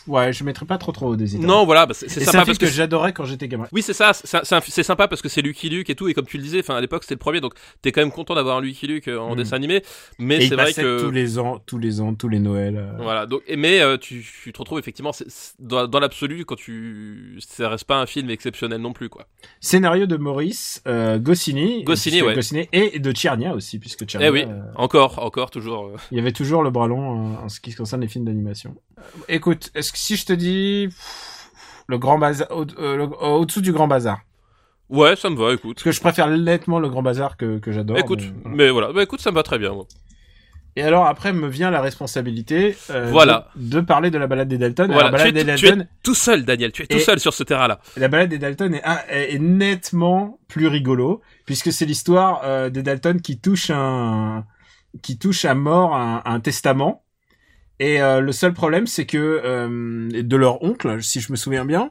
ouais, 0.09 0.33
je 0.33 0.43
mettrais 0.45 0.67
pas 0.67 0.79
trop 0.79 0.93
trop 0.93 1.07
haut 1.09 1.17
des 1.17 1.37
idées. 1.37 1.47
Non 1.47 1.65
voilà, 1.65 1.87
bah, 1.87 1.95
c'est 1.95 2.09
c'est 2.09 2.23
un 2.23 2.25
sympa 2.25 2.39
film 2.39 2.47
parce 2.47 2.59
que 2.59 2.65
que 2.67 2.71
j'adorais 2.73 3.13
quand 3.13 3.25
j'étais 3.25 3.47
gamin. 3.49 3.67
Oui, 3.73 3.83
c'est 3.83 3.93
ça, 3.93 4.13
c'est 4.15 4.83
sympa 4.83 5.07
parce 5.09 5.23
que 5.23 5.29
c'est 5.29 5.43
Lucky 5.43 5.69
Luke 5.69 5.89
et 5.91 5.95
tout, 5.95 6.09
et 6.09 6.15
comme 6.15 6.27
tu 6.27 6.37
le 6.39 6.43
disais, 6.43 6.61
enfin 6.61 6.75
à 6.77 6.81
l'époque 6.81 7.05
c'était 7.05 7.15
le 7.15 7.19
premier, 7.21 7.41
donc 7.41 7.55
t'es 7.83 7.93
quand 7.93 8.01
même 8.01 8.11
content 8.11 8.35
d'avoir 8.35 8.57
un 8.59 8.61
Lucky 8.61 8.87
Luke 8.87 9.09
euh, 9.09 9.19
en 9.19 9.35
Mm. 9.35 9.39
dessin 9.39 9.57
animé, 9.57 9.83
mais 10.19 10.41
c'est 10.49 10.55
vrai 10.57 10.73
que 10.73 11.03
tous 11.05 11.11
les 11.11 11.39
ans, 11.39 11.61
tous 11.67 11.79
les 11.79 12.01
ans, 12.01 12.15
tous 12.15 12.29
les 12.29 12.39
Noëls. 12.41 12.77
euh. 12.77 12.93
Voilà, 13.01 13.27
donc, 13.27 13.43
mais 13.57 13.81
euh, 13.81 13.97
tu, 13.97 14.27
tu 14.43 14.53
te 14.53 14.59
retrouves 14.59 14.79
effectivement 14.79 15.13
dans, 15.59 15.87
dans 15.87 16.01
l'absolu 16.01 16.45
quand 16.45 16.57
tu. 16.57 17.39
Ça 17.47 17.69
reste 17.69 17.85
pas 17.85 18.01
un 18.01 18.07
film 18.07 18.31
exceptionnel 18.31 18.81
non 18.81 18.93
plus, 18.93 19.09
quoi. 19.09 19.27
Scénario 19.61 20.07
de 20.07 20.17
Maurice 20.17 20.83
euh, 20.87 21.19
Goscinny, 21.19 21.85
Goscinny, 21.85 22.23
ouais. 22.23 22.35
Goscinny, 22.35 22.69
et 22.73 22.99
de 22.99 23.13
Tchernia 23.13 23.55
aussi, 23.55 23.79
puisque 23.79 24.05
Tchernia, 24.07 24.29
Eh 24.29 24.31
oui, 24.31 24.45
encore, 24.77 25.19
encore, 25.23 25.51
toujours. 25.51 25.93
il 26.11 26.17
y 26.17 26.21
avait 26.21 26.33
toujours 26.33 26.63
le 26.63 26.71
bras 26.71 26.87
long 26.87 27.37
en 27.39 27.49
ce 27.49 27.61
qui 27.61 27.75
concerne 27.75 28.01
les 28.03 28.09
films 28.09 28.25
d'animation. 28.25 28.75
Écoute, 29.29 29.71
est-ce 29.75 29.93
que 29.93 29.98
si 29.99 30.17
je 30.17 30.25
te 30.27 30.33
dis 30.33 30.89
le 31.89 31.99
grand 31.99 32.19
bazar, 32.19 32.49
au- 32.51 32.67
euh, 32.79 32.97
le- 32.97 33.23
au-dessous 33.25 33.61
du 33.61 33.73
grand 33.73 33.89
bazar, 33.89 34.21
Ouais, 34.89 35.17
ça 35.17 35.29
me 35.29 35.37
va, 35.37 35.53
écoute. 35.53 35.77
parce 35.77 35.85
que 35.85 35.93
je 35.93 36.01
préfère 36.01 36.29
nettement 36.29 36.79
le 36.79 36.89
grand 36.89 37.03
bazar 37.03 37.37
que, 37.37 37.59
que 37.59 37.73
j'adore. 37.73 37.99
écoute, 37.99 38.21
mais 38.23 38.31
voilà. 38.43 38.57
mais 38.57 38.71
voilà, 38.71 38.93
bah 38.93 39.03
écoute, 39.03 39.21
ça 39.21 39.31
me 39.31 39.35
va 39.37 39.43
très 39.43 39.59
bien, 39.59 39.73
moi. 39.73 39.87
Et 40.77 40.83
alors 40.83 41.07
après 41.07 41.33
me 41.33 41.49
vient 41.49 41.71
la 41.73 41.81
responsabilité 41.81 42.77
euh, 42.91 43.09
Voilà. 43.11 43.49
de, 43.57 43.81
de 43.81 43.81
parler 43.81 44.11
de 44.11 44.19
la 44.19 44.29
balade 44.29 44.47
des 44.49 44.59
Dalton. 44.59 44.87
Voilà, 44.93 45.09
Alors, 45.09 45.21
tu, 45.21 45.27
es, 45.29 45.33
des 45.33 45.45
tu 45.57 45.67
es 45.67 45.71
Dalton, 45.71 45.89
tout 46.05 46.15
seul, 46.15 46.45
Daniel, 46.45 46.71
tu 46.73 46.83
es 46.85 46.87
tout 46.87 47.01
seul 47.01 47.19
sur 47.19 47.35
ce 47.35 47.43
terrain-là. 47.43 47.81
la 47.97 48.07
balade 48.09 48.29
des 48.29 48.39
Dalton 48.39 48.73
est, 48.75 48.85
un- 48.85 49.01
est- 49.11 49.35
est 49.35 49.39
nettement 49.41 50.39
plus 50.47 50.69
rigolo 50.69 51.21
puisque 51.47 51.73
c'est 51.73 51.85
l'histoire 51.85 52.43
euh, 52.45 52.71
des 52.71 52.83
Dalton 52.85 53.21
qui 53.21 53.41
touche 53.41 53.71
un 53.71 54.45
qui 55.03 55.19
touche 55.19 55.45
à 55.45 55.55
mort 55.55 55.97
un, 55.97 56.23
un 56.25 56.39
testament. 56.41 57.03
Et 57.81 58.01
euh, 58.03 58.21
le 58.21 58.33
seul 58.33 58.53
problème, 58.53 58.87
c'est 58.87 59.07
que 59.07 59.19
euh, 59.19 60.09
de 60.11 60.37
leur 60.37 60.63
oncle, 60.63 61.03
si 61.03 61.21
je 61.21 61.31
me 61.31 61.37
souviens 61.37 61.65
bien. 61.65 61.91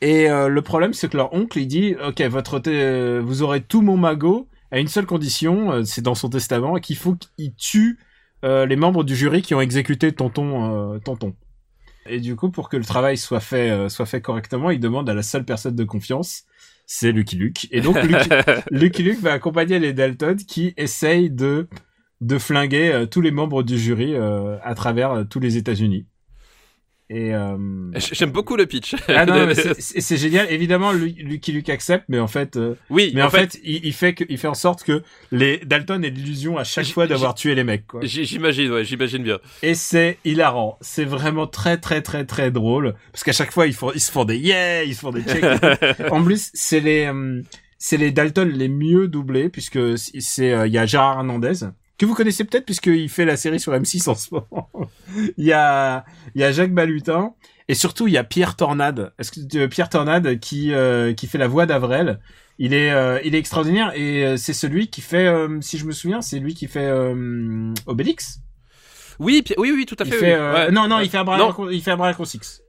Et 0.00 0.28
euh, 0.28 0.48
le 0.48 0.62
problème, 0.62 0.92
c'est 0.92 1.08
que 1.08 1.16
leur 1.16 1.32
oncle, 1.32 1.58
il 1.58 1.66
dit, 1.66 1.96
ok, 2.06 2.20
votre, 2.22 2.60
euh, 2.66 3.22
vous 3.24 3.42
aurez 3.42 3.62
tout 3.62 3.80
mon 3.80 3.96
magot 3.96 4.48
à 4.70 4.78
une 4.80 4.88
seule 4.88 5.06
condition, 5.06 5.72
euh, 5.72 5.84
c'est 5.84 6.02
dans 6.02 6.14
son 6.14 6.28
testament, 6.28 6.76
qu'il 6.76 6.96
faut 6.96 7.16
qu'il 7.36 7.54
tue 7.54 7.98
euh, 8.44 8.66
les 8.66 8.76
membres 8.76 9.04
du 9.04 9.14
jury 9.16 9.40
qui 9.40 9.54
ont 9.54 9.60
exécuté 9.60 10.12
tonton, 10.12 10.94
euh, 10.94 10.98
tonton. 10.98 11.34
Et 12.06 12.20
du 12.20 12.36
coup, 12.36 12.50
pour 12.50 12.68
que 12.68 12.76
le 12.76 12.84
travail 12.84 13.16
soit 13.16 13.40
fait, 13.40 13.70
euh, 13.70 13.88
soit 13.88 14.04
fait 14.04 14.20
correctement, 14.20 14.70
il 14.70 14.80
demande 14.80 15.08
à 15.08 15.14
la 15.14 15.22
seule 15.22 15.44
personne 15.44 15.74
de 15.76 15.84
confiance, 15.84 16.42
c'est 16.86 17.12
Lucky 17.12 17.36
Luke. 17.36 17.68
Et 17.70 17.80
donc, 17.80 18.02
Lucky, 18.02 18.28
Lucky 18.70 19.02
Luke 19.02 19.20
va 19.20 19.32
accompagner 19.32 19.78
les 19.78 19.92
Dalton 19.92 20.36
qui 20.36 20.74
essayent 20.76 21.30
de 21.30 21.68
de 22.24 22.38
flinguer 22.38 22.90
euh, 22.92 23.06
tous 23.06 23.20
les 23.20 23.30
membres 23.30 23.62
du 23.62 23.78
jury 23.78 24.14
euh, 24.14 24.56
à 24.62 24.74
travers 24.74 25.10
euh, 25.12 25.24
tous 25.24 25.40
les 25.40 25.56
États-Unis. 25.56 26.06
Et 27.10 27.34
euh... 27.34 27.58
J'aime 27.96 28.30
beaucoup 28.30 28.56
le 28.56 28.64
pitch. 28.64 28.96
ah 29.08 29.26
non, 29.26 29.46
c'est- 29.78 30.16
génial. 30.16 30.50
Évidemment, 30.50 30.90
Lu- 30.92 31.14
Lucky 31.18 31.52
Luke 31.52 31.68
accepte, 31.68 32.06
mais 32.08 32.18
en 32.18 32.26
fait, 32.28 32.56
euh, 32.56 32.76
oui, 32.88 33.12
mais 33.14 33.20
en 33.22 33.28
fait, 33.28 33.60
il, 33.62 33.84
il 33.84 33.92
fait 33.92 34.14
que, 34.14 34.24
il 34.30 34.38
fait 34.38 34.48
en 34.48 34.54
sorte 34.54 34.84
que 34.84 35.02
les 35.30 35.58
Dalton 35.58 36.02
aient 36.02 36.08
l'illusion 36.08 36.56
à 36.56 36.64
chaque 36.64 36.86
fois 36.86 37.06
d'avoir 37.06 37.34
tué 37.34 37.54
les 37.54 37.62
mecs. 37.62 37.84
J'imagine, 38.02 38.72
ouais, 38.72 38.84
j'imagine 38.84 39.22
bien. 39.22 39.38
Et 39.62 39.74
c'est 39.74 40.16
hilarant. 40.24 40.78
C'est 40.80 41.04
vraiment 41.04 41.46
très 41.46 41.76
très 41.76 42.00
très 42.00 42.24
très 42.24 42.50
drôle 42.50 42.94
parce 43.12 43.22
qu'à 43.22 43.32
chaque 43.32 43.52
fois 43.52 43.66
ils 43.66 43.74
font 43.74 43.92
ils 43.94 44.00
se 44.00 44.10
font 44.10 44.24
des 44.24 44.38
yeah, 44.38 44.82
ils 44.82 44.94
se 44.94 45.00
font 45.00 45.12
des 45.12 45.22
checks. 45.24 45.44
en 46.10 46.24
plus, 46.24 46.50
c'est 46.54 46.80
les 46.80 47.04
euh, 47.04 47.42
c'est 47.78 47.98
les 47.98 48.12
Dalton 48.12 48.48
les 48.48 48.68
mieux 48.70 49.08
doublés 49.08 49.50
puisque 49.50 49.98
c'est- 49.98 50.52
euh, 50.52 50.66
il 50.66 50.72
y 50.72 50.78
a 50.78 50.86
Gérard 50.86 51.18
Hernandez 51.18 51.66
que 51.98 52.06
vous 52.06 52.14
connaissez 52.14 52.44
peut-être 52.44 52.64
puisqu'il 52.64 53.08
fait 53.08 53.24
la 53.24 53.36
série 53.36 53.60
sur 53.60 53.72
M6 53.72 54.08
en 54.10 54.14
ce 54.14 54.34
moment. 54.34 54.70
Il 55.38 55.44
y 55.44 55.52
a 55.52 56.04
il 56.34 56.40
y 56.40 56.44
a 56.44 56.50
Jacques 56.52 56.72
Balutin 56.74 57.34
et 57.68 57.74
surtout 57.74 58.08
il 58.08 58.12
y 58.14 58.18
a 58.18 58.24
Pierre 58.24 58.56
Tornade. 58.56 59.12
Est-ce 59.18 59.30
que 59.32 59.58
euh, 59.58 59.68
Pierre 59.68 59.88
Tornade 59.88 60.38
qui 60.40 60.72
euh, 60.72 61.14
qui 61.14 61.26
fait 61.28 61.38
la 61.38 61.46
voix 61.48 61.66
d'Avrel 61.66 62.18
il 62.60 62.72
est, 62.72 62.92
euh, 62.92 63.18
il 63.24 63.34
est 63.34 63.38
extraordinaire 63.38 63.92
et 63.96 64.24
euh, 64.24 64.36
c'est 64.36 64.52
celui 64.52 64.86
qui 64.88 65.00
fait, 65.00 65.26
euh, 65.26 65.60
si 65.60 65.76
je 65.76 65.86
me 65.86 65.90
souviens, 65.92 66.22
c'est 66.22 66.38
lui 66.38 66.54
qui 66.54 66.68
fait 66.68 66.84
euh, 66.86 67.74
Obélix. 67.86 68.38
Oui, 69.18 69.42
oui, 69.58 69.72
oui, 69.74 69.86
tout 69.86 69.96
à 69.98 70.04
Il 70.04 70.12
fait. 70.12 70.18
fait, 70.18 70.34
oui. 70.34 70.40
euh, 70.40 70.54
Ouais. 70.66 70.70
non, 70.70 70.86
non, 70.86 70.96
Ouais. 70.98 71.04
il 71.06 71.10
fait 71.10 71.18
Abraham, 71.18 71.52
Non. 71.58 71.70
Il 71.70 71.82
fait 71.82 71.90
Abraham 71.90 72.14
Six. 72.24 72.62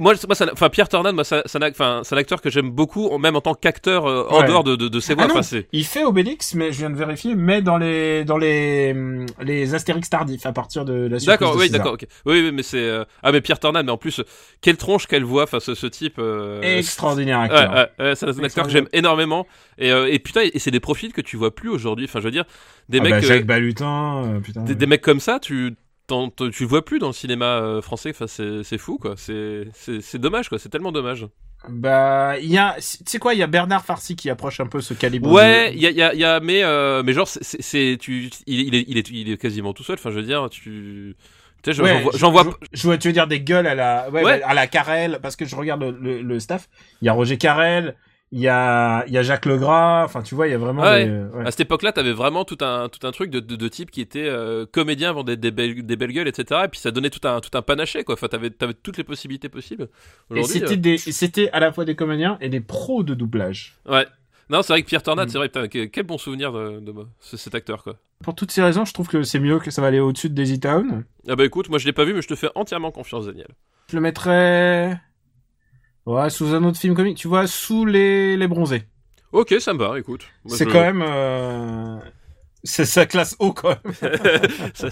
Moi, 0.00 0.14
moi, 0.26 0.34
ça- 0.34 0.46
enfin 0.50 0.70
Pierre 0.70 0.88
Tornade, 0.88 1.14
moi, 1.14 1.24
ça- 1.24 1.42
c'est 1.44 1.58
un, 1.58 1.66
ac- 1.66 1.72
enfin, 1.72 2.00
c'est 2.04 2.14
un 2.14 2.18
acteur 2.18 2.40
que 2.40 2.48
j'aime 2.48 2.70
beaucoup, 2.70 3.16
même 3.18 3.36
en 3.36 3.42
tant 3.42 3.52
qu'acteur 3.54 4.06
euh, 4.06 4.24
en 4.30 4.40
Ouais. 4.40 4.46
dehors 4.48 4.64
de, 4.64 4.76
de, 4.76 4.88
de 4.88 5.00
ses 5.00 5.14
voix. 5.14 5.24
Ah 5.28 5.30
Enfin, 5.30 5.42
c'est- 5.42 5.68
il 5.72 5.84
fait 5.84 6.04
Obélix, 6.04 6.54
mais 6.54 6.72
je 6.72 6.78
viens 6.78 6.88
de 6.88 6.96
vérifier, 6.96 7.34
mais 7.34 7.60
dans 7.60 7.76
les, 7.76 8.24
dans 8.24 8.38
les, 8.38 8.92
hum, 8.92 9.26
les 9.42 9.74
Astérix 9.74 10.08
tardifs 10.08 10.46
à 10.46 10.52
partir 10.52 10.86
de 10.86 11.06
la 11.06 11.18
D'accord, 11.18 11.54
oui, 11.56 11.68
d'accord, 11.68 11.92
ok. 11.92 12.06
Oui, 12.24 12.50
mais 12.50 12.62
c'est 12.62 12.78
euh, 12.78 13.04
ah 13.22 13.30
mais 13.30 13.42
Pierre 13.42 13.60
Tornade, 13.60 13.84
mais 13.84 13.92
en 13.92 13.98
plus, 13.98 14.22
quelle 14.62 14.78
tronche, 14.78 15.06
quelle 15.06 15.22
voix, 15.24 15.42
enfin 15.42 15.60
ce, 15.60 15.74
ce 15.74 15.86
type. 15.86 16.14
euh, 16.18 16.62
Extraordinaire 16.62 17.40
acteur. 17.40 17.70
ouais, 17.74 18.04
ouais, 18.06 18.14
c'est 18.16 18.26
un 18.26 18.44
acteur 18.44 18.64
que 18.64 18.72
j'aime 18.72 18.88
énormément 18.94 19.46
et, 19.76 19.90
et 19.90 20.18
putain 20.18 20.40
et 20.52 20.58
c'est 20.58 20.70
des 20.70 20.80
profils 20.80 21.12
que 21.12 21.20
tu 21.20 21.36
vois 21.36 21.54
plus 21.54 21.68
aujourd'hui. 21.68 22.06
Enfin, 22.06 22.20
je 22.20 22.24
veux 22.24 22.30
dire, 22.30 22.44
des 22.88 23.00
Ah 23.00 23.02
mecs, 23.02 23.10
bah, 23.12 23.20
Jacques 23.20 23.46
Balutin, 23.46 24.40
putain. 24.42 24.62
des, 24.62 24.74
des 24.74 24.86
mecs 24.86 25.02
comme 25.02 25.20
ça, 25.20 25.38
tu 25.40 25.74
tu 26.08 26.62
le 26.62 26.68
vois 26.68 26.84
plus 26.84 26.98
dans 26.98 27.08
le 27.08 27.12
cinéma 27.12 27.60
euh, 27.60 27.82
français. 27.82 28.10
Enfin, 28.10 28.26
c'est 28.26 28.62
c'est 28.62 28.78
fou 28.78 28.98
quoi. 28.98 29.14
C'est 29.16 29.68
c'est 29.74 30.00
c'est 30.00 30.18
dommage 30.18 30.48
quoi. 30.48 30.58
C'est 30.58 30.68
tellement 30.68 30.92
dommage. 30.92 31.26
Bah, 31.66 32.38
il 32.40 32.50
y 32.50 32.58
a, 32.58 32.76
tu 32.78 32.82
sais 33.06 33.18
quoi, 33.18 33.32
il 33.32 33.38
y 33.38 33.42
a 33.42 33.46
Bernard 33.46 33.86
Farcy 33.86 34.16
qui 34.16 34.28
approche 34.28 34.60
un 34.60 34.66
peu 34.66 34.82
ce 34.82 34.92
calibre. 34.92 35.30
Ouais, 35.32 35.70
de- 35.70 35.76
il 35.76 35.80
y 35.80 35.86
a, 35.86 35.90
il 35.90 35.96
y, 35.96 36.02
a, 36.02 36.14
y 36.14 36.24
a 36.24 36.38
mais 36.40 36.62
euh, 36.62 37.02
mais 37.02 37.14
genre 37.14 37.26
c'est- 37.26 37.96
tu 37.98 38.28
il, 38.46 38.60
il 38.68 38.74
est 38.74 38.84
il 38.86 38.98
est 38.98 39.08
il 39.10 39.30
est 39.30 39.38
quasiment 39.40 39.72
tout 39.72 39.82
seul. 39.82 39.94
Enfin, 39.98 40.10
je 40.10 40.16
veux 40.16 40.22
dire, 40.26 40.48
tu 40.50 41.16
tu 41.62 41.70
sais, 41.70 41.72
j'en 41.72 41.84
Ouais, 41.84 42.04
j'en 42.16 42.30
vois. 42.30 42.44
Je, 42.72 42.78
je 42.80 42.82
vois, 42.86 42.98
tu 42.98 43.08
veux 43.08 43.14
dire 43.14 43.26
des 43.26 43.40
gueules 43.40 43.66
à 43.66 43.74
la, 43.74 44.10
ouais, 44.10 44.22
Ouais. 44.22 44.42
à 44.42 44.52
la 44.52 44.66
Carrel, 44.66 45.20
parce 45.22 45.36
que 45.36 45.46
je 45.46 45.56
regarde 45.56 45.80
le, 45.80 45.90
le, 45.92 46.20
le 46.20 46.38
staff. 46.40 46.68
Il 47.00 47.06
y 47.06 47.08
a 47.08 47.14
Roger 47.14 47.38
Carrel, 47.38 47.96
il 48.36 48.40
y 48.40 48.48
a, 48.48 49.04
il 49.06 49.12
y 49.12 49.18
a 49.18 49.22
Jacques 49.22 49.46
Legras. 49.46 50.04
Enfin, 50.04 50.22
tu 50.22 50.34
vois, 50.34 50.48
il 50.48 50.50
y 50.50 50.54
a 50.54 50.58
vraiment 50.58 50.82
Ouais. 50.82 51.06
des, 51.06 51.12
ouais. 51.12 51.46
À 51.46 51.50
cette 51.52 51.60
époque-là, 51.60 51.92
t'avais 51.92 52.12
vraiment 52.12 52.44
tout 52.44 52.58
un 52.60 52.88
tout 52.88 53.06
un 53.06 53.12
truc 53.12 53.30
de 53.30 53.38
de, 53.40 53.54
de 53.56 53.68
type 53.68 53.90
qui 53.90 54.00
était 54.00 54.26
euh, 54.26 54.66
comédien 54.70 55.10
avant 55.10 55.22
des, 55.24 55.36
des 55.36 55.50
belles 55.52 55.86
des 55.86 55.96
belles 55.96 56.12
gueules, 56.12 56.28
etc. 56.28 56.62
Et 56.64 56.68
puis 56.68 56.80
ça 56.80 56.90
donnait 56.90 57.10
tout 57.10 57.26
un 57.26 57.40
tout 57.40 57.56
un 57.56 57.62
panaché 57.62 58.02
quoi. 58.04 58.14
Enfin, 58.14 58.26
t'avais 58.28 58.50
t'avais 58.50 58.74
toutes 58.74 58.96
les 58.98 59.04
possibilités 59.04 59.48
possibles. 59.48 59.88
Et 60.34 60.42
c'était 60.42 60.76
des, 60.76 60.98
c'était 60.98 61.48
à 61.52 61.60
la 61.60 61.72
fois 61.72 61.84
des 61.84 61.94
comédiens 61.94 62.36
et 62.40 62.48
des 62.48 62.60
pros 62.60 63.02
de 63.04 63.14
doublage. 63.14 63.76
euh, 63.88 63.92
ouais. 64.00 64.06
Non, 64.50 64.60
c'est 64.60 64.74
vrai 64.74 64.82
que 64.82 64.86
Pierre 64.88 65.02
Tornade, 65.02 65.28
Mm. 65.28 65.30
c'est 65.30 65.38
vrai, 65.38 65.48
putain, 65.48 65.68
quel, 65.68 65.88
quel 65.90 66.04
bon 66.04 66.18
souvenir 66.18 66.52
de, 66.52 66.78
de 66.78 66.92
ce- 67.18 67.38
cet 67.38 67.54
acteur 67.54 67.82
quoi. 67.82 67.94
Pour 68.22 68.34
toutes 68.34 68.50
ces 68.50 68.62
raisons, 68.62 68.84
je 68.84 68.92
trouve 68.92 69.08
que 69.08 69.22
c'est 69.22 69.38
mieux 69.38 69.58
que 69.58 69.70
ça 69.70 69.80
va 69.80 69.88
aller 69.88 70.00
au-dessus 70.00 70.28
de 70.28 70.34
Daisy 70.34 70.60
Town. 70.60 71.04
Ah 71.26 71.34
bah 71.34 71.46
écoute, 71.46 71.70
moi 71.70 71.78
je 71.78 71.86
l'ai 71.86 71.94
pas 71.94 72.04
vu, 72.04 72.12
mais 72.12 72.20
je 72.20 72.28
te 72.28 72.34
fais 72.34 72.48
entièrement 72.54 72.90
confiance, 72.90 73.24
Daniel. 73.26 73.48
Je 73.90 73.96
le 73.96 74.02
mettrais, 74.02 75.00
ouais, 76.06 76.30
sous 76.30 76.54
un 76.54 76.64
autre 76.64 76.78
film 76.78 76.94
comique. 76.94 77.16
Tu 77.18 77.28
vois, 77.28 77.46
sous 77.46 77.84
les, 77.86 78.36
les 78.36 78.48
bronzés. 78.48 78.84
Ok, 79.32 79.54
ça 79.60 79.72
me 79.74 79.78
va. 79.78 79.98
Écoute, 79.98 80.26
C'est 80.46 80.64
je- 80.64 80.70
quand 80.70 80.80
même, 80.80 81.02
euh... 81.06 81.98
c'est 82.62 82.84
sa 82.84 83.06
classe 83.06 83.36
haut 83.40 83.52
quand 83.52 83.70
même. 83.84 83.94
ça, 84.74 84.88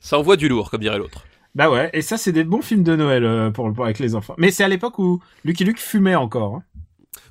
ça 0.00 0.18
envoie 0.18 0.36
du 0.36 0.48
lourd, 0.48 0.70
comme 0.70 0.80
dirait 0.80 0.98
l'autre. 0.98 1.24
Bah 1.54 1.68
ouais, 1.70 1.90
et 1.92 2.02
ça 2.02 2.16
c'est 2.16 2.30
des 2.32 2.44
bons 2.44 2.62
films 2.62 2.84
de 2.84 2.94
Noël 2.94 3.24
euh, 3.24 3.50
pour, 3.50 3.72
pour 3.72 3.84
avec 3.84 3.98
les 3.98 4.14
enfants. 4.14 4.34
Mais 4.38 4.50
c'est 4.52 4.62
à 4.62 4.68
l'époque 4.68 4.98
où 5.00 5.20
Lucky 5.44 5.64
Luke 5.64 5.80
fumait 5.80 6.14
encore. 6.14 6.56
hein. 6.56 6.62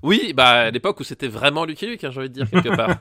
Oui, 0.03 0.33
bah 0.35 0.49
à 0.49 0.71
l'époque 0.71 0.99
où 0.99 1.03
c'était 1.05 1.29
vraiment 1.29 1.63
Lucky 1.63 1.87
Luke, 1.87 2.03
hein, 2.03 2.09
j'ai 2.11 2.19
envie 2.19 2.29
de 2.29 2.33
dire 2.33 2.49
quelque 2.49 2.75
part. 2.75 2.97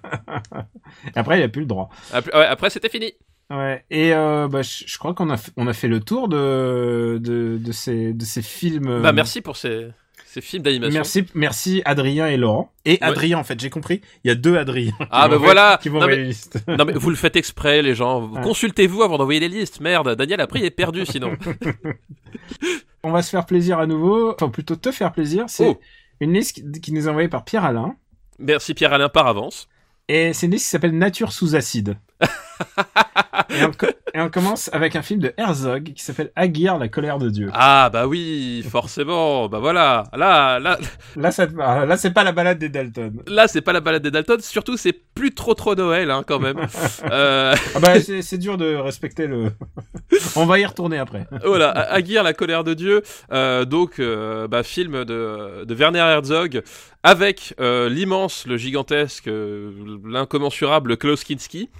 Après 1.16 1.40
il 1.40 1.42
a 1.42 1.48
plus 1.48 1.62
le 1.62 1.66
droit. 1.66 1.88
après, 2.12 2.36
ouais, 2.36 2.46
après, 2.46 2.70
c'était 2.70 2.88
fini. 2.88 3.12
Ouais. 3.50 3.82
Et 3.90 4.12
euh, 4.12 4.46
bah, 4.48 4.60
je, 4.62 4.84
je 4.86 4.98
crois 4.98 5.14
qu'on 5.14 5.30
a 5.30 5.36
on 5.56 5.66
a 5.66 5.72
fait 5.72 5.88
le 5.88 6.00
tour 6.00 6.28
de 6.28 7.18
de, 7.20 7.56
de 7.58 7.72
ces 7.72 8.12
de 8.12 8.24
ces 8.24 8.42
films. 8.42 8.88
euh, 8.88 9.00
Bah 9.00 9.12
merci 9.12 9.40
pour 9.40 9.56
ces 9.56 9.88
ces 10.26 10.42
films 10.42 10.62
d'animation. 10.62 10.92
Merci, 10.94 11.24
merci 11.34 11.80
Adrien 11.86 12.26
et 12.26 12.36
Laurent. 12.36 12.70
Et 12.84 12.98
Adrien, 13.00 13.38
en 13.38 13.44
fait, 13.44 13.58
j'ai 13.58 13.70
compris. 13.70 14.02
Il 14.24 14.28
y 14.28 14.30
a 14.30 14.34
deux 14.34 14.58
Adrien. 14.58 14.92
Ah 15.10 15.22
qui 15.24 15.30
bah 15.30 15.36
vont 15.38 15.44
voilà. 15.44 15.78
Qui 15.80 15.88
vont 15.88 16.00
Non, 16.00 16.06
mais- 16.06 16.16
les 16.16 16.24
listes. 16.26 16.62
Non 16.68 16.84
mais 16.84 16.92
vous 16.92 17.08
le 17.08 17.16
faites 17.16 17.36
exprès 17.36 17.80
les 17.80 17.94
gens. 17.94 18.28
Consultez-vous 18.42 19.02
avant 19.02 19.16
d'envoyer 19.16 19.40
les 19.40 19.48
listes. 19.48 19.80
Merde, 19.80 20.14
Daniel 20.16 20.42
après 20.42 20.58
il 20.58 20.66
est 20.66 20.70
perdu 20.70 21.06
sinon. 21.06 21.32
On 23.02 23.10
va 23.12 23.22
se 23.22 23.30
faire 23.30 23.46
plaisir 23.46 23.78
à 23.78 23.86
nouveau. 23.86 24.32
Enfin, 24.34 24.50
plutôt 24.50 24.76
te 24.76 24.92
faire 24.92 25.12
plaisir. 25.12 25.44
C'est 25.48 25.68
Oh. 25.68 25.80
Une 26.20 26.32
liste 26.34 26.60
qui- 26.82 26.92
nous 26.92 27.06
est 27.06 27.08
envoyée 27.10 27.28
par 27.28 27.44
Pierre 27.44 27.64
Alain. 27.64 27.94
Merci 28.40 28.74
Pierre-Alain 28.74 29.08
par 29.08 29.26
avance. 29.28 29.68
Et 30.08 30.32
c'est 30.32 30.46
une 30.46 30.52
liste 30.52 30.64
qui 30.66 30.70
s'appelle 30.70 30.96
Nature 30.98 31.32
sous 31.32 31.54
acide. 31.56 31.96
et, 33.50 33.64
on, 33.64 33.72
co- 33.72 33.86
et 34.14 34.20
on 34.20 34.28
commence 34.30 34.70
avec 34.72 34.96
un 34.96 35.02
film 35.02 35.20
de 35.20 35.32
Herzog 35.36 35.92
qui 35.94 36.02
s'appelle 36.02 36.30
Aguirre, 36.36 36.78
la 36.78 36.88
colère 36.88 37.18
de 37.18 37.28
Dieu. 37.28 37.50
Ah 37.52 37.90
bah 37.92 38.06
oui, 38.06 38.64
forcément. 38.70 39.48
bah 39.48 39.58
voilà. 39.58 40.04
Là, 40.16 40.58
là, 40.58 40.78
Là, 41.16 41.30
ça, 41.30 41.46
là, 41.46 41.96
c'est 41.96 42.12
pas 42.12 42.24
la 42.24 42.32
balade 42.32 42.58
des 42.58 42.68
Dalton. 42.68 43.22
là, 43.26 43.48
c'est 43.48 43.60
pas 43.60 43.72
la 43.72 43.80
balade 43.80 44.02
des 44.02 44.10
Dalton. 44.10 44.38
Surtout, 44.40 44.76
c'est 44.76 44.92
plus 44.92 45.34
trop 45.34 45.54
trop 45.54 45.74
Noël, 45.74 46.10
hein, 46.10 46.22
quand 46.26 46.38
même. 46.38 46.56
Euh, 47.10 47.54
Ah 47.74 47.80
bah, 47.80 48.00
c'est 48.00 48.22
c'est 48.22 48.38
dur 48.38 48.56
de 48.58 48.74
respecter 48.74 49.26
le. 49.26 49.52
on 50.36 50.46
va 50.46 50.58
y 50.58 50.66
retourner 50.66 50.98
après. 50.98 51.26
voilà, 51.44 51.70
Aguirre, 51.70 52.22
la 52.22 52.32
colère 52.32 52.64
de 52.64 52.74
Dieu. 52.74 53.02
Euh, 53.32 53.64
donc, 53.64 53.98
euh, 53.98 54.46
bah, 54.48 54.62
film 54.62 55.04
de, 55.04 55.64
de 55.64 55.74
Werner 55.74 55.98
Herzog 56.00 56.62
avec 57.02 57.54
euh, 57.60 57.88
l'immense, 57.88 58.46
le 58.46 58.56
gigantesque, 58.56 59.28
euh, 59.28 59.70
l'incommensurable 60.04 60.96
Klaus 60.96 61.24
Kinski. 61.24 61.70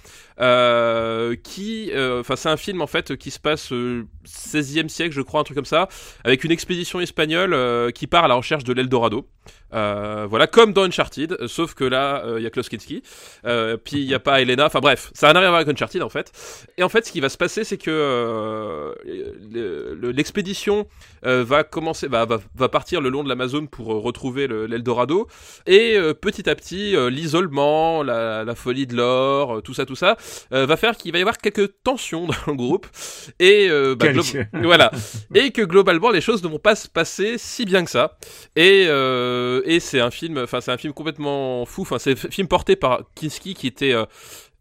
Euh, 0.40 1.34
qui, 1.42 1.90
enfin, 2.20 2.36
c'est 2.36 2.48
un 2.48 2.56
film 2.56 2.82
en 2.82 2.86
fait 2.86 3.16
qui 3.16 3.30
se 3.30 3.38
passe 3.38 3.72
au 3.72 4.02
16e 4.26 4.88
siècle, 4.88 5.14
je 5.14 5.22
crois, 5.22 5.40
un 5.40 5.44
truc 5.44 5.56
comme 5.56 5.64
ça, 5.64 5.88
avec 6.24 6.44
une 6.44 6.50
expédition 6.50 7.00
espagnole 7.00 7.54
euh, 7.54 7.90
qui 7.90 8.06
part 8.06 8.24
à 8.24 8.28
la 8.28 8.34
recherche 8.34 8.64
de 8.64 8.72
l'Eldorado. 8.72 9.28
Euh, 9.74 10.26
voilà, 10.28 10.46
comme 10.46 10.72
dans 10.72 10.84
Uncharted, 10.84 11.32
euh, 11.40 11.46
sauf 11.48 11.74
que 11.74 11.84
là, 11.84 12.24
euh, 12.24 12.40
il 12.40 12.42
y 12.42 12.46
a 12.46 12.50
Klaus 12.50 12.68
Kinski, 12.70 13.02
euh, 13.44 13.76
puis 13.76 13.98
il 14.00 14.06
n'y 14.06 14.14
a 14.14 14.18
pas 14.18 14.40
Elena, 14.40 14.64
enfin 14.66 14.80
bref, 14.80 15.10
ça 15.14 15.26
n'a 15.32 15.38
rien 15.40 15.48
à 15.48 15.50
voir 15.50 15.60
avec 15.60 15.68
Uncharted 15.68 16.02
en 16.02 16.08
fait. 16.08 16.32
Et 16.78 16.82
en 16.82 16.88
fait, 16.88 17.04
ce 17.06 17.12
qui 17.12 17.20
va 17.20 17.28
se 17.28 17.36
passer, 17.36 17.64
c'est 17.64 17.76
que 17.76 17.90
le- 19.52 19.94
le- 20.00 20.10
l'expédition 20.10 20.86
va 21.22 21.64
commencer, 21.64 22.08
va, 22.08 22.24
va, 22.24 22.38
va 22.54 22.68
partir 22.68 23.00
le 23.00 23.08
long 23.10 23.22
de 23.24 23.28
l'Amazon 23.28 23.66
pour 23.66 23.88
retrouver 23.88 24.46
le- 24.46 24.66
l'Eldorado, 24.66 25.26
et 25.66 25.98
petit 26.20 26.48
à 26.48 26.54
petit, 26.54 26.94
l'isolement, 27.10 28.02
la, 28.02 28.44
la 28.44 28.54
folie 28.54 28.86
de 28.86 28.96
l'or, 28.96 29.62
tout 29.62 29.74
ça, 29.74 29.84
tout 29.84 29.96
ça, 29.96 30.16
va 30.50 30.76
faire 30.76 30.96
qu'il 30.96 31.12
va 31.12 31.18
y 31.18 31.20
avoir 31.20 31.38
quelques 31.38 31.82
tensions 31.82 32.26
dans 32.26 32.34
le 32.46 32.54
groupe, 32.54 32.86
et 33.38 33.68
bah, 33.94 34.06
voilà, 34.62 34.90
et 35.34 35.50
que 35.50 35.62
globalement 35.62 36.10
les 36.10 36.20
choses 36.20 36.42
ne 36.42 36.48
vont 36.48 36.58
pas 36.58 36.74
se 36.74 36.88
passer 36.88 37.36
si 37.38 37.64
bien 37.64 37.84
que 37.84 37.90
ça. 37.90 38.16
Et, 38.56 38.86
et 39.64 39.80
c'est 39.80 40.00
un 40.00 40.10
film, 40.10 40.38
enfin 40.38 40.60
c'est 40.60 40.70
un 40.70 40.76
film 40.76 40.92
complètement 40.92 41.64
fou. 41.64 41.82
Enfin 41.82 41.98
c'est 41.98 42.12
un 42.12 42.30
film 42.30 42.48
porté 42.48 42.76
par 42.76 43.02
Kinski 43.14 43.54
qui 43.54 43.66
était, 43.66 43.92
euh, 43.92 44.04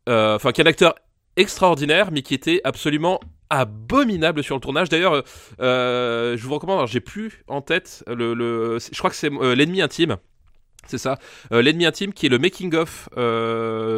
euh, 0.09 0.35
enfin 0.35 0.51
qui 0.51 0.61
est 0.61 0.63
un 0.63 0.67
acteur 0.67 0.95
extraordinaire, 1.35 2.11
mais 2.11 2.21
qui 2.21 2.33
était 2.33 2.61
absolument 2.63 3.19
abominable 3.49 4.43
sur 4.43 4.55
le 4.55 4.61
tournage. 4.61 4.89
D'ailleurs, 4.89 5.23
euh, 5.61 6.37
je 6.37 6.47
vous 6.47 6.53
recommande. 6.53 6.87
J'ai 6.87 6.99
plus 6.99 7.43
en 7.47 7.61
tête 7.61 8.03
le, 8.07 8.79
je 8.79 8.97
crois 8.97 9.09
que 9.09 9.15
c'est 9.15 9.29
l'ennemi 9.29 9.81
intime. 9.81 10.17
C'est 10.87 10.97
ça, 10.97 11.19
l'ennemi 11.51 11.85
intime 11.85 12.13
qui 12.13 12.27
est 12.27 12.29
le 12.29 12.39
making 12.39 12.73
of 12.75 13.09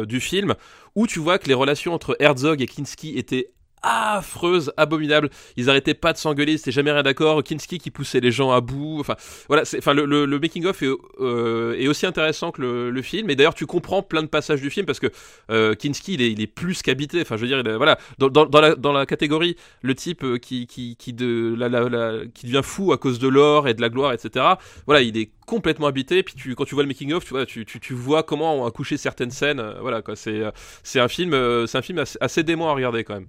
du 0.06 0.20
film 0.20 0.54
où 0.96 1.06
tu 1.06 1.20
vois 1.20 1.38
que 1.38 1.46
les 1.46 1.54
relations 1.54 1.94
entre 1.94 2.16
Herzog 2.18 2.60
et 2.60 2.66
Kinski 2.66 3.16
étaient 3.16 3.52
affreuses, 3.82 4.72
abominables. 4.76 5.30
Ils 5.56 5.70
arrêtaient 5.70 5.94
pas 5.94 6.12
de 6.12 6.18
s'engueuler, 6.18 6.58
c'était 6.58 6.72
jamais 6.72 6.92
rien 6.92 7.02
d'accord. 7.02 7.42
Kinski 7.42 7.78
qui 7.78 7.90
poussait 7.90 8.20
les 8.20 8.30
gens 8.30 8.50
à 8.52 8.60
bout. 8.60 8.98
Enfin, 9.00 9.16
voilà, 9.48 9.64
c'est, 9.64 9.78
enfin, 9.78 9.94
le, 9.94 10.04
le, 10.04 10.26
le 10.26 10.38
making 10.38 10.66
of 10.66 10.82
est, 10.82 10.88
euh, 11.20 11.74
est 11.78 11.88
aussi 11.88 12.06
intéressant 12.06 12.50
que 12.50 12.60
le, 12.62 12.90
le 12.90 13.02
film. 13.02 13.30
Et 13.30 13.36
d'ailleurs, 13.36 13.54
tu 13.54 13.66
comprends 13.66 14.02
plein 14.02 14.22
de 14.22 14.28
passages 14.28 14.60
du 14.60 14.70
film 14.70 14.86
parce 14.86 15.00
que 15.00 15.08
euh, 15.50 15.74
Kinski, 15.74 16.14
il 16.14 16.22
est, 16.22 16.32
il 16.32 16.40
est 16.40 16.46
plus 16.46 16.82
qu'habité. 16.82 17.20
Enfin, 17.22 17.36
je 17.36 17.46
veux 17.46 17.48
dire, 17.48 17.62
voilà, 17.76 17.98
dans, 18.18 18.28
dans, 18.28 18.46
dans 18.46 18.60
la, 18.60 18.74
dans 18.74 18.92
la 18.92 19.06
catégorie, 19.06 19.56
le 19.82 19.94
type 19.94 20.24
euh, 20.24 20.38
qui, 20.38 20.66
qui, 20.66 20.96
qui 20.96 21.12
de, 21.12 21.54
la, 21.56 21.68
la, 21.68 22.12
qui 22.34 22.46
devient 22.46 22.62
fou 22.64 22.92
à 22.92 22.98
cause 22.98 23.18
de 23.18 23.28
l'or 23.28 23.68
et 23.68 23.74
de 23.74 23.80
la 23.80 23.88
gloire, 23.88 24.12
etc. 24.12 24.44
Voilà, 24.86 25.02
il 25.02 25.16
est 25.16 25.30
complètement 25.46 25.86
habité. 25.86 26.22
Puis 26.22 26.34
tu, 26.34 26.54
quand 26.54 26.64
tu 26.64 26.74
vois 26.74 26.84
le 26.84 26.88
making 26.88 27.12
of, 27.12 27.24
tu 27.24 27.30
vois, 27.30 27.46
tu, 27.46 27.64
tu, 27.64 27.80
tu 27.80 27.94
vois 27.94 28.22
comment 28.22 28.62
ont 28.62 28.66
accouché 28.66 28.96
certaines 28.96 29.30
scènes. 29.30 29.60
euh, 29.60 29.74
voilà, 29.80 30.02
quoi. 30.02 30.16
C'est, 30.16 30.40
euh, 30.40 30.50
c'est 30.82 31.00
un 31.00 31.08
film, 31.08 31.32
c'est 31.66 31.78
un 31.78 31.82
film 31.82 31.98
assez, 31.98 32.18
assez 32.20 32.42
dément 32.42 32.70
à 32.70 32.74
regarder 32.74 33.04
quand 33.04 33.14
même. 33.14 33.26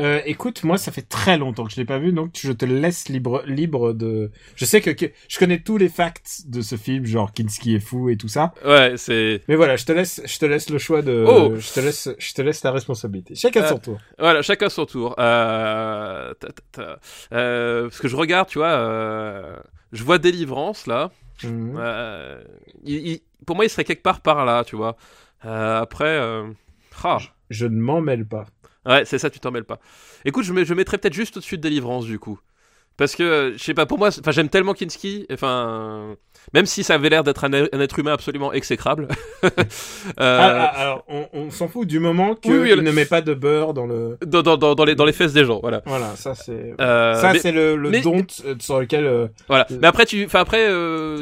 Euh, 0.00 0.20
écoute, 0.26 0.62
moi, 0.62 0.78
ça 0.78 0.92
fait 0.92 1.02
très 1.02 1.38
longtemps 1.38 1.64
que 1.64 1.72
je 1.72 1.76
l'ai 1.76 1.84
pas 1.84 1.98
vu, 1.98 2.12
donc 2.12 2.30
je 2.40 2.52
te 2.52 2.64
laisse 2.64 3.08
libre, 3.08 3.42
libre 3.46 3.92
de. 3.92 4.30
Je 4.54 4.64
sais 4.64 4.80
que, 4.80 4.90
que 4.90 5.06
je 5.28 5.38
connais 5.38 5.58
tous 5.60 5.76
les 5.76 5.88
facts 5.88 6.42
de 6.46 6.60
ce 6.62 6.76
film, 6.76 7.04
genre 7.04 7.32
Kinski 7.32 7.74
est 7.74 7.80
fou 7.80 8.08
et 8.08 8.16
tout 8.16 8.28
ça. 8.28 8.54
Ouais, 8.64 8.94
c'est, 8.96 9.42
Mais 9.48 9.56
voilà, 9.56 9.74
je 9.76 9.84
te 9.84 9.90
laisse, 9.92 10.20
je 10.24 10.38
te 10.38 10.46
laisse 10.46 10.70
le 10.70 10.78
choix 10.78 11.02
de. 11.02 11.24
Oh 11.26 11.56
Je 11.56 11.72
te 11.72 11.80
laisse, 11.80 12.08
je 12.16 12.32
te 12.32 12.42
laisse 12.42 12.62
la 12.62 12.70
responsabilité. 12.70 13.34
Chacun 13.34 13.62
Euh, 13.64 13.68
son 13.68 13.78
tour. 13.78 13.98
Voilà, 14.18 14.42
chacun 14.42 14.68
son 14.68 14.86
tour. 14.86 15.16
Euh, 15.18 16.32
ta, 16.34 16.48
ta, 16.48 16.62
ta. 16.70 16.98
Euh, 17.32 17.82
parce 17.88 17.98
que 17.98 18.06
je 18.08 18.14
regarde, 18.16 18.48
tu 18.48 18.58
vois, 18.58 18.68
euh, 18.70 19.56
je 19.92 20.04
vois 20.04 20.18
Délivrance 20.18 20.86
là. 20.86 21.10
Euh, 21.44 22.40
il- 22.84 23.06
il- 23.08 23.20
pour 23.46 23.56
moi, 23.56 23.64
il 23.64 23.68
serait 23.68 23.84
quelque 23.84 24.02
part 24.02 24.20
par 24.20 24.44
là, 24.44 24.62
tu 24.64 24.76
vois. 24.76 24.96
Euh, 25.44 25.80
après, 25.80 26.04
euh, 26.18 26.44
ah, 27.04 27.18
Je 27.50 27.66
ne 27.66 27.80
m'en 27.80 28.00
mêle 28.00 28.26
pas. 28.26 28.44
Ouais, 28.86 29.04
c'est 29.04 29.18
ça, 29.18 29.30
tu 29.30 29.40
t'en 29.40 29.50
mêles 29.50 29.64
pas. 29.64 29.78
Écoute, 30.24 30.44
je, 30.44 30.64
je 30.64 30.74
mettrais 30.74 30.98
peut-être 30.98 31.14
juste 31.14 31.36
au-dessus 31.36 31.56
de 31.56 31.62
Délivrance 31.62 32.06
du 32.06 32.18
coup. 32.18 32.38
Parce 32.98 33.14
que, 33.16 33.54
je 33.56 33.62
sais 33.62 33.72
pas, 33.74 33.86
pour 33.86 33.96
moi, 33.98 34.08
enfin, 34.08 34.30
j'aime 34.32 34.48
tellement 34.50 34.74
Kinski, 34.74 35.26
enfin, 35.32 36.16
même 36.52 36.66
si 36.66 36.82
ça 36.82 36.94
avait 36.94 37.08
l'air 37.08 37.22
d'être 37.24 37.44
un, 37.44 37.52
un 37.54 37.80
être 37.80 37.98
humain 37.98 38.12
absolument 38.12 38.52
exécrable. 38.52 39.08
Euh, 40.20 40.38
Ah, 40.40 40.70
ah, 40.74 40.80
alors, 40.80 41.04
on, 41.08 41.28
on 41.32 41.50
s'en 41.50 41.68
fout 41.68 41.86
du 41.86 42.00
moment 42.00 42.34
qu'il 42.34 42.52
Oui, 42.52 42.58
oui, 42.58 42.70
le- 42.70 42.80
ne 42.82 42.90
met 42.90 43.04
pas 43.04 43.20
de 43.20 43.34
beurre 43.34 43.74
dans 43.74 43.86
le. 43.86 44.16
dans, 44.24 44.42
dans, 44.42 44.56
dans, 44.56 44.74
dans 44.74 44.84
les, 44.84 44.94
dans 44.94 45.04
les 45.04 45.12
fesses 45.12 45.32
des 45.32 45.44
gens, 45.44 45.60
voilà. 45.60 45.82
Voilà, 45.86 46.16
ça 46.16 46.34
c'est. 46.34 46.74
Euh, 46.80 47.14
ça 47.14 47.32
mais- 47.32 47.38
c'est 47.38 47.52
le, 47.52 47.76
le 47.76 47.90
mais- 47.90 48.00
don 48.00 48.24
euh, 48.46 48.54
sur 48.58 48.80
lequel. 48.80 49.04
euh, 49.06 49.28
Voilà. 49.48 49.66
Mais 49.80 49.86
après, 49.86 50.06
tu, 50.06 50.24
enfin 50.24 50.40
après, 50.40 50.68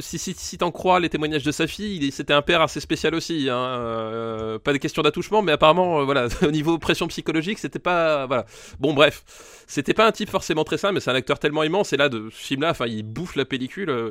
si 0.00 0.18
si 0.18 0.34
si 0.34 0.58
t'en 0.58 0.70
crois 0.70 1.00
les 1.00 1.08
témoignages 1.10 1.42
de 1.42 1.52
sa 1.52 1.66
fille, 1.66 1.98
il 2.00 2.12
c'était 2.12 2.32
un 2.32 2.42
père 2.42 2.62
assez 2.62 2.80
spécial 2.80 3.14
aussi. 3.14 3.48
Hein, 3.50 4.58
pas 4.64 4.72
des 4.72 4.78
questions 4.78 5.02
d'attouchement, 5.02 5.42
mais 5.42 5.52
apparemment, 5.52 6.04
voilà, 6.04 6.28
au 6.42 6.50
niveau 6.50 6.78
pression 6.78 7.06
psychologique, 7.08 7.58
c'était 7.58 7.78
pas, 7.78 8.26
voilà. 8.26 8.46
Bon, 8.80 8.94
bref, 8.94 9.24
c'était 9.66 9.94
pas 9.94 10.06
un 10.06 10.12
type 10.12 10.30
forcément 10.30 10.64
très 10.64 10.78
sain, 10.78 10.92
mais 10.92 11.00
c'est 11.00 11.10
un 11.10 11.14
acteur 11.14 11.38
tellement 11.38 11.62
Et 11.92 11.96
là, 11.96 12.08
de 12.08 12.30
ce 12.30 12.36
film-là, 12.36 12.70
enfin, 12.70 12.86
il 12.86 13.02
bouffe 13.02 13.36
la 13.36 13.44
pellicule. 13.44 13.90
euh, 13.90 14.10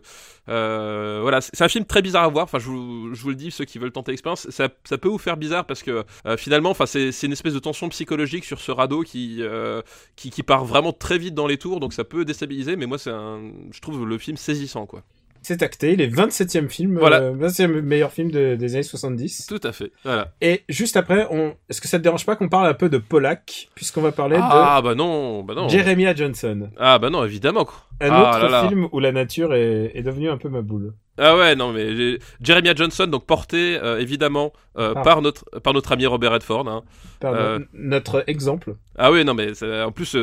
euh, 0.49 1.19
voilà, 1.21 1.41
c'est 1.41 1.55
c'est 1.55 1.63
un 1.63 1.69
film 1.69 1.85
très 1.85 2.01
bizarre 2.01 2.25
à 2.25 2.27
voir. 2.27 2.43
Enfin, 2.43 2.59
je 2.59 2.69
vous, 2.69 3.29
le 3.29 3.35
dis, 3.35 3.51
ceux 3.51 3.65
qui 3.65 3.79
veulent 3.79 3.91
tenter 3.91 4.11
l'expérience, 4.11 4.49
ça, 4.49 4.69
peut 4.69 5.07
vous 5.07 5.17
faire 5.17 5.37
bizarre 5.37 5.65
parce 5.65 5.83
que 5.83 6.03
euh, 6.27 6.37
finalement, 6.37 6.69
enfin, 6.71 6.85
c'est 6.85 7.11
c'est 7.11 7.27
une 7.27 7.33
espèce 7.33 7.53
de 7.53 7.59
tension 7.59 7.89
psychologique 7.89 8.45
sur 8.45 8.59
ce 8.59 8.71
radeau 8.71 9.01
qui, 9.03 9.41
qui, 10.15 10.29
qui 10.29 10.43
part 10.43 10.65
vraiment 10.65 10.93
très 10.93 11.17
vite 11.17 11.33
dans 11.33 11.47
les 11.47 11.57
tours, 11.57 11.79
donc 11.79 11.93
ça 11.93 12.03
peut 12.03 12.25
déstabiliser. 12.25 12.75
Mais 12.75 12.85
moi, 12.85 12.97
c'est 12.97 13.11
je 13.11 13.81
trouve 13.81 14.05
le 14.05 14.17
film 14.17 14.37
saisissant, 14.37 14.85
quoi. 14.85 15.03
C'est 15.47 15.61
acté, 15.61 15.93
il 15.93 16.01
est 16.01 16.07
27e 16.07 16.69
film, 16.69 16.97
Voilà. 16.97 17.17
euh, 17.21 17.33
27e 17.35 17.81
meilleur 17.83 18.11
film 18.11 18.31
de- 18.31 18.55
des 18.55 18.73
années 18.73 18.81
70. 18.81 19.45
Tout 19.45 19.59
à 19.63 19.71
fait. 19.73 19.91
Voilà. 20.03 20.33
Et 20.41 20.63
juste 20.69 20.97
après, 20.97 21.27
on... 21.29 21.53
est-ce 21.69 21.81
que 21.81 21.87
ça 21.87 21.99
te 21.99 22.03
dérange 22.03 22.25
pas 22.25 22.35
qu'on 22.35 22.49
parle 22.49 22.65
un 22.65 22.73
peu 22.73 22.89
de 22.89 22.97
Polak, 22.97 23.69
puisqu'on 23.75 24.01
va 24.01 24.11
parler 24.11 24.37
Ah 24.39 24.81
bah 24.83 24.95
non, 24.95 25.43
bah 25.43 25.53
de 25.53 25.59
non. 25.59 25.69
Jeremiah 25.69 26.15
Johnson, 26.15 26.69
Ah 26.79 26.97
bah 26.97 27.11
non, 27.11 27.23
évidemment. 27.25 27.67
Un 28.01 28.09
Ah 28.11 28.21
autre 28.29 28.39
là 28.45 28.49
là. 28.49 28.67
film 28.67 28.87
où 28.91 28.99
la 28.99 29.11
nature 29.11 29.53
est, 29.53 29.91
est 29.93 30.03
devenue 30.03 30.29
un 30.29 30.37
peu 30.37 30.49
ma 30.49 30.61
boule. 30.61 30.93
Ah 31.17 31.37
ouais, 31.37 31.55
non 31.55 31.71
mais 31.71 32.17
Jeremiah 32.41 32.73
Johnson, 32.75 33.07
donc 33.07 33.25
porté 33.25 33.79
euh, 33.81 34.01
évidemment 34.01 34.51
euh, 34.77 34.91
Ah. 34.97 35.01
par 35.01 35.21
notre 35.21 35.45
par 35.61 35.73
notre 35.73 35.93
ami 35.93 36.05
Robert 36.05 36.33
Redford. 36.33 36.67
hein. 36.67 36.83
Pardon, 37.21 37.39
Euh. 37.39 37.59
notre 37.73 38.25
exemple. 38.27 38.75
Ah 38.97 39.13
oui, 39.13 39.23
non 39.23 39.33
mais 39.33 39.47
en 39.81 39.93
plus 39.93 40.17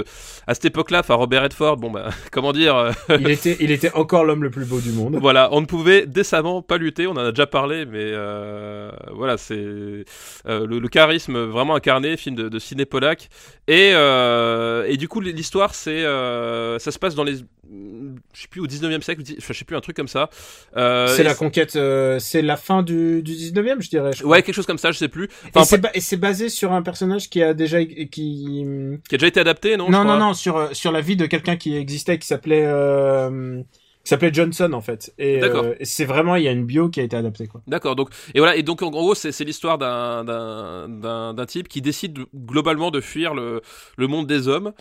à 0.46 0.52
cette 0.52 0.66
époque-là, 0.66 1.00
enfin 1.00 1.14
Robert 1.14 1.44
Redford, 1.44 1.78
bon 1.78 1.90
bah 1.90 2.10
comment 2.30 2.52
dire, 2.52 2.90
Il 3.08 3.30
était, 3.30 3.56
il 3.60 3.70
était 3.70 3.90
encore 3.94 4.24
l'homme 4.26 4.42
le 4.42 4.50
plus 4.50 4.66
beau 4.66 4.80
du 4.80 4.92
monde. 4.92 5.16
voilà, 5.18 5.48
on 5.52 5.62
ne 5.62 5.66
pouvait 5.66 6.04
décemment 6.06 6.60
pas 6.60 6.76
lutter. 6.76 7.06
On 7.06 7.12
en 7.12 7.16
a 7.24 7.30
déjà 7.32 7.46
parlé, 7.46 7.86
mais 7.86 8.12
voilà, 9.14 9.38
c'est 9.38 9.56
le, 9.56 10.04
le 10.46 10.88
charisme 10.88 11.38
vraiment 11.44 11.74
incarné, 11.74 12.18
film 12.18 12.36
de, 12.36 12.50
de 12.50 12.58
ciné 12.58 12.84
polac. 12.84 13.30
Et 13.66 13.92
et 13.92 14.96
du 14.98 15.08
coup 15.08 15.20
l'histoire, 15.20 15.74
c'est 15.74 16.02
ça 16.02 16.90
se 16.90 16.98
passe 16.98 17.14
dans 17.14 17.24
les 17.24 17.36
je 17.70 18.40
sais 18.40 18.48
plus 18.48 18.60
au 18.60 18.66
19e 18.66 19.02
siècle, 19.02 19.22
je 19.38 19.52
sais 19.52 19.64
plus 19.64 19.76
un 19.76 19.80
truc 19.80 19.96
comme 19.96 20.08
ça. 20.08 20.28
Euh, 20.76 21.06
c'est 21.08 21.22
la 21.22 21.34
conquête, 21.34 21.76
euh, 21.76 22.18
c'est 22.18 22.42
la 22.42 22.56
fin 22.56 22.82
du, 22.82 23.22
du 23.22 23.32
19e, 23.32 23.80
je 23.80 23.88
dirais. 23.88 24.10
je. 24.12 24.24
Ouais, 24.24 24.42
quelque 24.42 24.54
chose 24.54 24.66
comme 24.66 24.78
ça, 24.78 24.90
je 24.90 24.98
sais 24.98 25.08
plus. 25.08 25.28
Et 25.56 25.64
c'est 25.64 25.78
ba- 25.78 25.92
basé 26.18 26.48
sur 26.48 26.72
un 26.72 26.82
personnage 26.82 27.30
qui 27.30 27.42
a 27.42 27.54
déjà 27.54 27.84
qui 27.84 28.06
qui 29.08 29.14
a 29.14 29.18
déjà 29.18 29.26
été 29.28 29.40
adapté, 29.40 29.76
non 29.76 29.88
non 29.90 30.04
non 30.04 30.18
non 30.18 30.34
sur 30.34 30.56
euh, 30.56 30.68
sur 30.72 30.92
la 30.92 31.00
vie 31.00 31.16
de 31.16 31.26
quelqu'un 31.26 31.56
qui 31.56 31.76
existait 31.76 32.18
qui 32.18 32.26
s'appelait 32.26 32.64
euh, 32.66 33.62
qui 34.04 34.08
s'appelait 34.08 34.34
Johnson 34.34 34.72
en 34.72 34.80
fait 34.80 35.14
et, 35.16 35.40
euh, 35.44 35.74
c'est 35.82 36.04
vraiment 36.04 36.34
il 36.34 36.42
y 36.42 36.48
a 36.48 36.50
une 36.50 36.64
bio 36.66 36.88
qui 36.88 36.98
a 36.98 37.04
été 37.04 37.16
adaptée 37.16 37.46
quoi. 37.46 37.62
D'accord. 37.68 37.94
Donc 37.94 38.10
et 38.34 38.40
voilà 38.40 38.56
et 38.56 38.64
donc 38.64 38.82
en 38.82 38.90
gros 38.90 39.14
c'est 39.14 39.38
l'histoire 39.44 39.78
d'un 39.78 40.24
d'un 41.34 41.46
type 41.46 41.68
qui 41.68 41.80
décide 41.80 42.14
de- 42.14 42.26
globalement 42.34 42.90
de 42.90 43.00
fuir 43.00 43.32
le 43.34 43.62
le 43.96 44.06
monde 44.08 44.26
des 44.26 44.48
hommes 44.48 44.72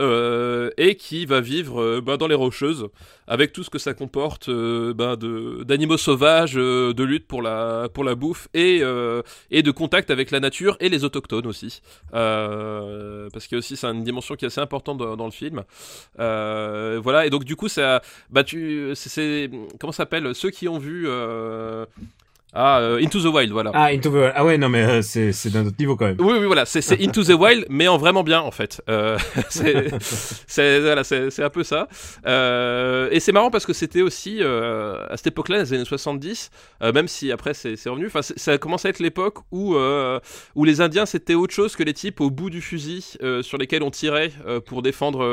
euh, 0.00 0.70
et 0.78 0.94
qui 0.94 1.26
va 1.26 1.40
vivre 1.40 1.80
euh, 1.80 2.00
bah, 2.00 2.16
dans 2.16 2.26
les 2.26 2.34
rocheuses 2.34 2.88
avec 3.26 3.52
tout 3.52 3.62
ce 3.62 3.70
que 3.70 3.78
ça 3.78 3.92
comporte 3.92 4.48
euh, 4.48 4.94
bah, 4.94 5.16
d'animaux 5.16 5.98
sauvages, 5.98 6.54
de 6.54 7.02
lutte 7.04 7.26
pour 7.26 7.42
la 7.42 7.88
pour 7.92 8.02
la 8.02 8.14
bouffe 8.14 8.48
et 8.54 8.80
de 8.80 9.70
contact 9.70 10.10
avec 10.10 10.30
la 10.30 10.40
nature 10.40 10.76
et 10.80 10.88
les 10.88 11.04
autochtones 11.04 11.46
aussi 11.46 11.82
parce 12.10 13.46
que 13.46 13.56
aussi 13.56 13.76
c'est 13.76 13.86
une 13.86 14.02
dimension 14.02 14.34
qui 14.36 14.46
est 14.46 14.48
assez 14.48 14.60
importante 14.60 14.98
dans, 14.98 15.26
le 15.26 15.30
film. 15.30 15.62
Voilà 16.16 17.26
et 17.26 17.30
donc 17.30 17.44
du 17.44 17.56
coup 17.56 17.68
bah 17.76 18.42
c'est- 18.94 19.50
comment 19.78 19.92
ça 19.92 19.98
s'appelle 19.98 20.34
ceux 20.34 20.50
qui 20.50 20.68
ont 20.68 20.78
vu 20.78 21.06
ah 22.52 22.80
euh, 22.80 23.00
Into 23.02 23.20
the 23.20 23.32
Wild, 23.32 23.52
voilà. 23.52 23.70
Ah, 23.74 23.86
Into 23.92 24.10
the 24.10 24.14
Wild. 24.14 24.32
Ah 24.34 24.44
ouais, 24.44 24.58
non, 24.58 24.68
mais 24.68 24.82
euh, 24.82 25.02
c'est 25.02 25.32
c'est 25.32 25.50
d'un 25.50 25.66
autre 25.66 25.76
niveau 25.78 25.96
quand 25.96 26.06
même. 26.06 26.16
Oui, 26.18 26.34
oui, 26.40 26.46
voilà, 26.46 26.64
c'est 26.64 26.80
c'est 26.80 27.00
Into 27.04 27.22
the 27.22 27.30
Wild, 27.38 27.66
mais 27.68 27.86
en 27.88 27.96
vraiment 27.98 28.22
bien, 28.24 28.40
en 28.40 28.50
fait. 28.50 28.82
Euh, 28.88 29.16
c'est 29.50 29.88
c'est- 30.46 30.80
voilà, 30.80 31.04
c'est 31.04 31.30
c'est 31.30 31.42
un 31.44 31.50
peu 31.50 31.62
ça. 31.62 31.86
Et 33.12 33.20
c'est 33.20 33.32
marrant 33.32 33.50
parce 33.50 33.66
que 33.66 33.72
c'était 33.72 34.02
aussi 34.02 34.40
à 34.42 35.16
cette 35.16 35.28
époque-là, 35.28 35.58
les 35.58 35.72
années 35.74 35.84
70, 35.84 36.50
euh, 36.82 36.92
même 36.92 37.08
si 37.08 37.32
après 37.32 37.54
c'est 37.54 37.76
c'est 37.76 37.88
revenu. 37.88 38.06
Enfin, 38.06 38.20
ça 38.22 38.52
a 38.52 38.58
commencé 38.58 38.88
à 38.88 38.90
être 38.90 39.00
l'époque 39.00 39.38
où 39.52 39.76
où 40.54 40.64
les 40.64 40.80
Indiens 40.80 41.06
c'était 41.06 41.34
autre 41.34 41.54
chose 41.54 41.76
que 41.76 41.82
les 41.82 41.94
types 41.94 42.20
au 42.20 42.30
bout 42.30 42.50
du 42.50 42.60
fusil 42.60 43.16
sur 43.42 43.58
lesquels 43.58 43.82
on 43.82 43.90
tirait 43.90 44.32
pour 44.66 44.82
défendre 44.82 45.24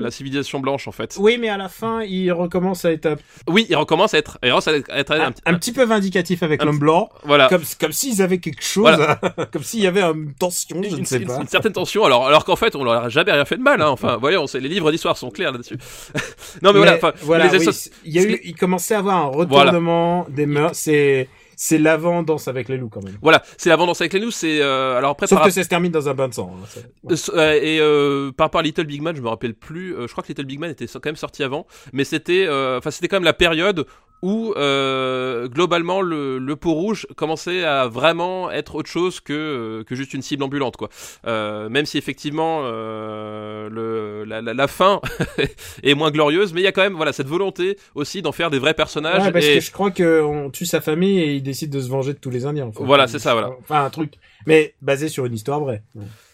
la 0.00 0.10
civilisation 0.10 0.60
blanche, 0.60 0.88
en 0.88 0.92
fait. 0.92 1.16
Oui, 1.18 1.38
mais 1.40 1.48
à 1.48 1.56
la 1.56 1.68
fin, 1.68 2.02
il 2.02 2.30
recommence 2.32 2.84
à 2.84 2.92
être 2.92 3.06
un, 3.06 3.16
Oui, 3.48 3.66
il 3.68 3.76
recommence 3.76 4.14
à 4.14 4.18
être, 4.18 4.38
à 4.42 4.46
être, 4.48 4.90
à 4.90 4.98
être 4.98 5.12
un, 5.12 5.20
un- 5.28 5.32
un 5.46 5.54
petit 5.54 5.72
peu 5.72 5.84
vindicatif 5.84 6.42
avec 6.42 6.55
un 6.62 6.66
l'homme 6.66 6.78
blanc. 6.78 7.08
voilà. 7.24 7.48
Comme, 7.48 7.62
comme 7.80 7.92
s'ils 7.92 8.22
avaient 8.22 8.38
quelque 8.38 8.62
chose, 8.62 8.82
Voilà. 8.82 9.16
comme 9.52 9.62
s'il 9.62 9.80
y 9.80 9.86
avait 9.86 10.02
une 10.02 10.32
tension, 10.34 10.82
je 10.82 10.88
une, 10.90 11.00
ne 11.00 11.04
sais 11.04 11.18
une- 11.18 11.26
pas. 11.26 11.38
une 11.40 11.46
certaine 11.48 11.72
tension, 11.72 12.04
alors, 12.04 12.26
alors 12.26 12.44
qu'en 12.44 12.56
fait, 12.56 12.74
on 12.76 12.84
leur 12.84 13.04
a 13.04 13.08
jamais 13.08 13.32
rien 13.32 13.44
fait 13.44 13.56
de 13.56 13.62
mal. 13.62 13.80
Hein. 13.82 13.88
Enfin, 13.88 14.16
voyons, 14.16 14.46
les 14.54 14.60
livres 14.68 14.90
d'histoire 14.90 15.16
sont 15.16 15.30
clairs 15.30 15.52
là-dessus. 15.52 15.76
non, 16.62 16.72
mais, 16.72 16.78
voilà. 16.78 16.94
Enfin, 16.96 17.12
voilà, 17.22 17.46
les 17.48 17.58
oui, 17.58 17.68
assos- 17.68 17.90
il 18.04 18.12
y 18.14 18.18
a 18.18 18.22
eu, 18.22 18.40
il 18.44 18.54
commençait 18.54 18.94
à 18.94 18.98
avoir 18.98 19.16
un 19.16 19.26
retournement 19.26 20.26
des 20.30 20.46
mœurs. 20.46 20.70
C'est, 20.74 21.28
c'est 21.58 21.78
l'avant 21.78 22.22
danse 22.22 22.48
avec 22.48 22.68
les 22.68 22.76
loups 22.76 22.90
quand 22.90 23.02
même. 23.02 23.16
Voilà, 23.22 23.42
c'est 23.56 23.70
la 23.70 23.76
vengeance 23.76 24.00
avec 24.02 24.12
les 24.12 24.20
loups. 24.20 24.30
C'est 24.30 24.60
euh, 24.60 24.96
alors 24.98 25.12
après 25.12 25.26
Sauf 25.26 25.38
par 25.38 25.46
que 25.46 25.52
ça 25.52 25.62
se 25.64 25.68
termine 25.68 25.90
dans 25.90 26.06
un 26.08 26.12
bain 26.14 26.28
de 26.28 26.34
sang. 26.34 26.54
hein, 26.54 26.80
ouais. 27.04 27.14
Euh, 27.34 27.58
et 27.62 27.78
euh, 27.80 28.30
par 28.32 28.46
rapport 28.46 28.58
à 28.60 28.62
Little 28.62 28.84
Big 28.84 29.00
Man, 29.00 29.16
je 29.16 29.22
me 29.22 29.28
rappelle 29.28 29.54
plus. 29.54 29.94
euh, 29.96 30.06
je 30.06 30.12
crois 30.12 30.22
que 30.22 30.28
Little 30.28 30.44
Big 30.44 30.60
Man 30.60 30.70
était 30.70 30.86
quand 30.86 31.06
même 31.06 31.16
sorti 31.16 31.42
avant, 31.42 31.66
mais 31.94 32.04
c'était, 32.04 32.44
euh, 32.46 32.76
enfin, 32.78 32.90
c'était 32.90 33.08
quand 33.08 33.16
même 33.16 33.24
la 33.24 33.32
période 33.32 33.86
où 34.22 34.52
euh, 34.56 35.48
globalement 35.48 36.00
le, 36.00 36.38
le 36.38 36.56
pot 36.56 36.72
rouge 36.72 37.06
commençait 37.16 37.64
à 37.64 37.86
vraiment 37.86 38.50
être 38.50 38.74
autre 38.74 38.90
chose 38.90 39.20
que 39.20 39.32
euh, 39.32 39.84
que 39.84 39.94
juste 39.94 40.14
une 40.14 40.22
cible 40.22 40.42
ambulante, 40.42 40.76
quoi. 40.76 40.88
Euh, 41.26 41.68
même 41.68 41.86
si 41.86 41.98
effectivement 41.98 42.62
euh, 42.64 43.68
le 43.70 44.24
la, 44.24 44.40
la, 44.42 44.54
la 44.54 44.66
fin 44.68 45.00
est 45.82 45.94
moins 45.94 46.10
glorieuse, 46.10 46.52
mais 46.52 46.60
il 46.60 46.64
y 46.64 46.68
a 46.68 46.72
quand 46.72 46.82
même 46.82 46.94
voilà 46.94 47.12
cette 47.12 47.28
volonté 47.28 47.76
aussi 47.94 48.22
d'en 48.22 48.32
faire 48.32 48.50
des 48.50 48.58
vrais 48.58 48.74
personnages. 48.74 49.22
Ouais, 49.22 49.32
parce 49.32 49.44
et... 49.44 49.54
que 49.54 49.60
je 49.60 49.72
crois 49.72 49.90
qu'on 49.90 50.50
tue 50.52 50.66
sa 50.66 50.80
famille 50.80 51.20
et 51.20 51.34
il 51.34 51.42
décide 51.42 51.70
de 51.70 51.80
se 51.80 51.88
venger 51.88 52.12
de 52.14 52.18
tous 52.18 52.30
les 52.30 52.46
Indiens. 52.46 52.66
en 52.66 52.72
fait. 52.72 52.82
Voilà, 52.82 53.06
c'est 53.06 53.18
ça, 53.18 53.32
voilà. 53.32 53.50
Enfin, 53.60 53.84
un 53.84 53.90
truc, 53.90 54.14
mais 54.46 54.74
basé 54.82 55.08
sur 55.08 55.26
une 55.26 55.34
histoire 55.34 55.60
vraie. 55.60 55.82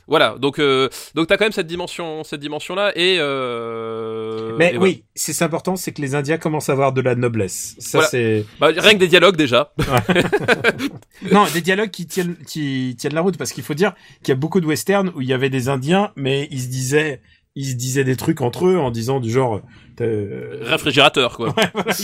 Voilà, 0.08 0.36
donc 0.38 0.58
euh, 0.58 0.88
donc 1.14 1.28
t'as 1.28 1.36
quand 1.36 1.44
même 1.44 1.52
cette 1.52 1.66
dimension 1.66 2.24
cette 2.24 2.40
dimension 2.40 2.74
là 2.74 2.92
et 2.96 3.16
euh, 3.18 4.56
Mais 4.58 4.74
et 4.74 4.78
oui, 4.78 5.04
c'est 5.14 5.32
c'est 5.32 5.44
important, 5.44 5.76
c'est 5.76 5.92
que 5.92 6.00
les 6.00 6.14
Indiens 6.14 6.38
commencent 6.38 6.68
à 6.68 6.72
avoir 6.72 6.92
de 6.92 7.00
la 7.00 7.14
noblesse. 7.14 7.74
Ça, 7.78 7.98
Voilà. 7.98 8.08
c'est. 8.08 8.44
Bah, 8.60 8.68
rien 8.76 8.92
que 8.92 8.98
des 8.98 9.08
dialogues 9.08 9.36
déjà. 9.36 9.72
non 11.32 11.46
des 11.52 11.60
dialogues 11.60 11.90
qui 11.90 12.06
tiennent 12.06 12.36
qui 12.46 12.94
tiennent 12.98 13.14
la 13.14 13.20
route 13.20 13.36
parce 13.36 13.52
qu'il 13.52 13.64
faut 13.64 13.74
dire 13.74 13.92
qu'il 14.22 14.28
y 14.30 14.32
a 14.32 14.36
beaucoup 14.36 14.60
de 14.60 14.66
westerns 14.66 15.10
où 15.14 15.20
il 15.20 15.28
y 15.28 15.32
avait 15.32 15.50
des 15.50 15.68
Indiens, 15.68 16.12
mais 16.16 16.48
ils 16.50 16.60
se 16.62 16.68
disaient 16.68 17.20
ils 17.54 17.66
se 17.66 17.74
disaient 17.74 18.04
des 18.04 18.16
trucs 18.16 18.40
entre 18.40 18.66
eux 18.66 18.78
en 18.78 18.90
disant 18.90 19.20
du 19.20 19.30
genre. 19.30 19.60
euh, 20.00 20.58
réfrigérateur 20.62 21.36
quoi. 21.36 21.50
voilà, 21.74 21.94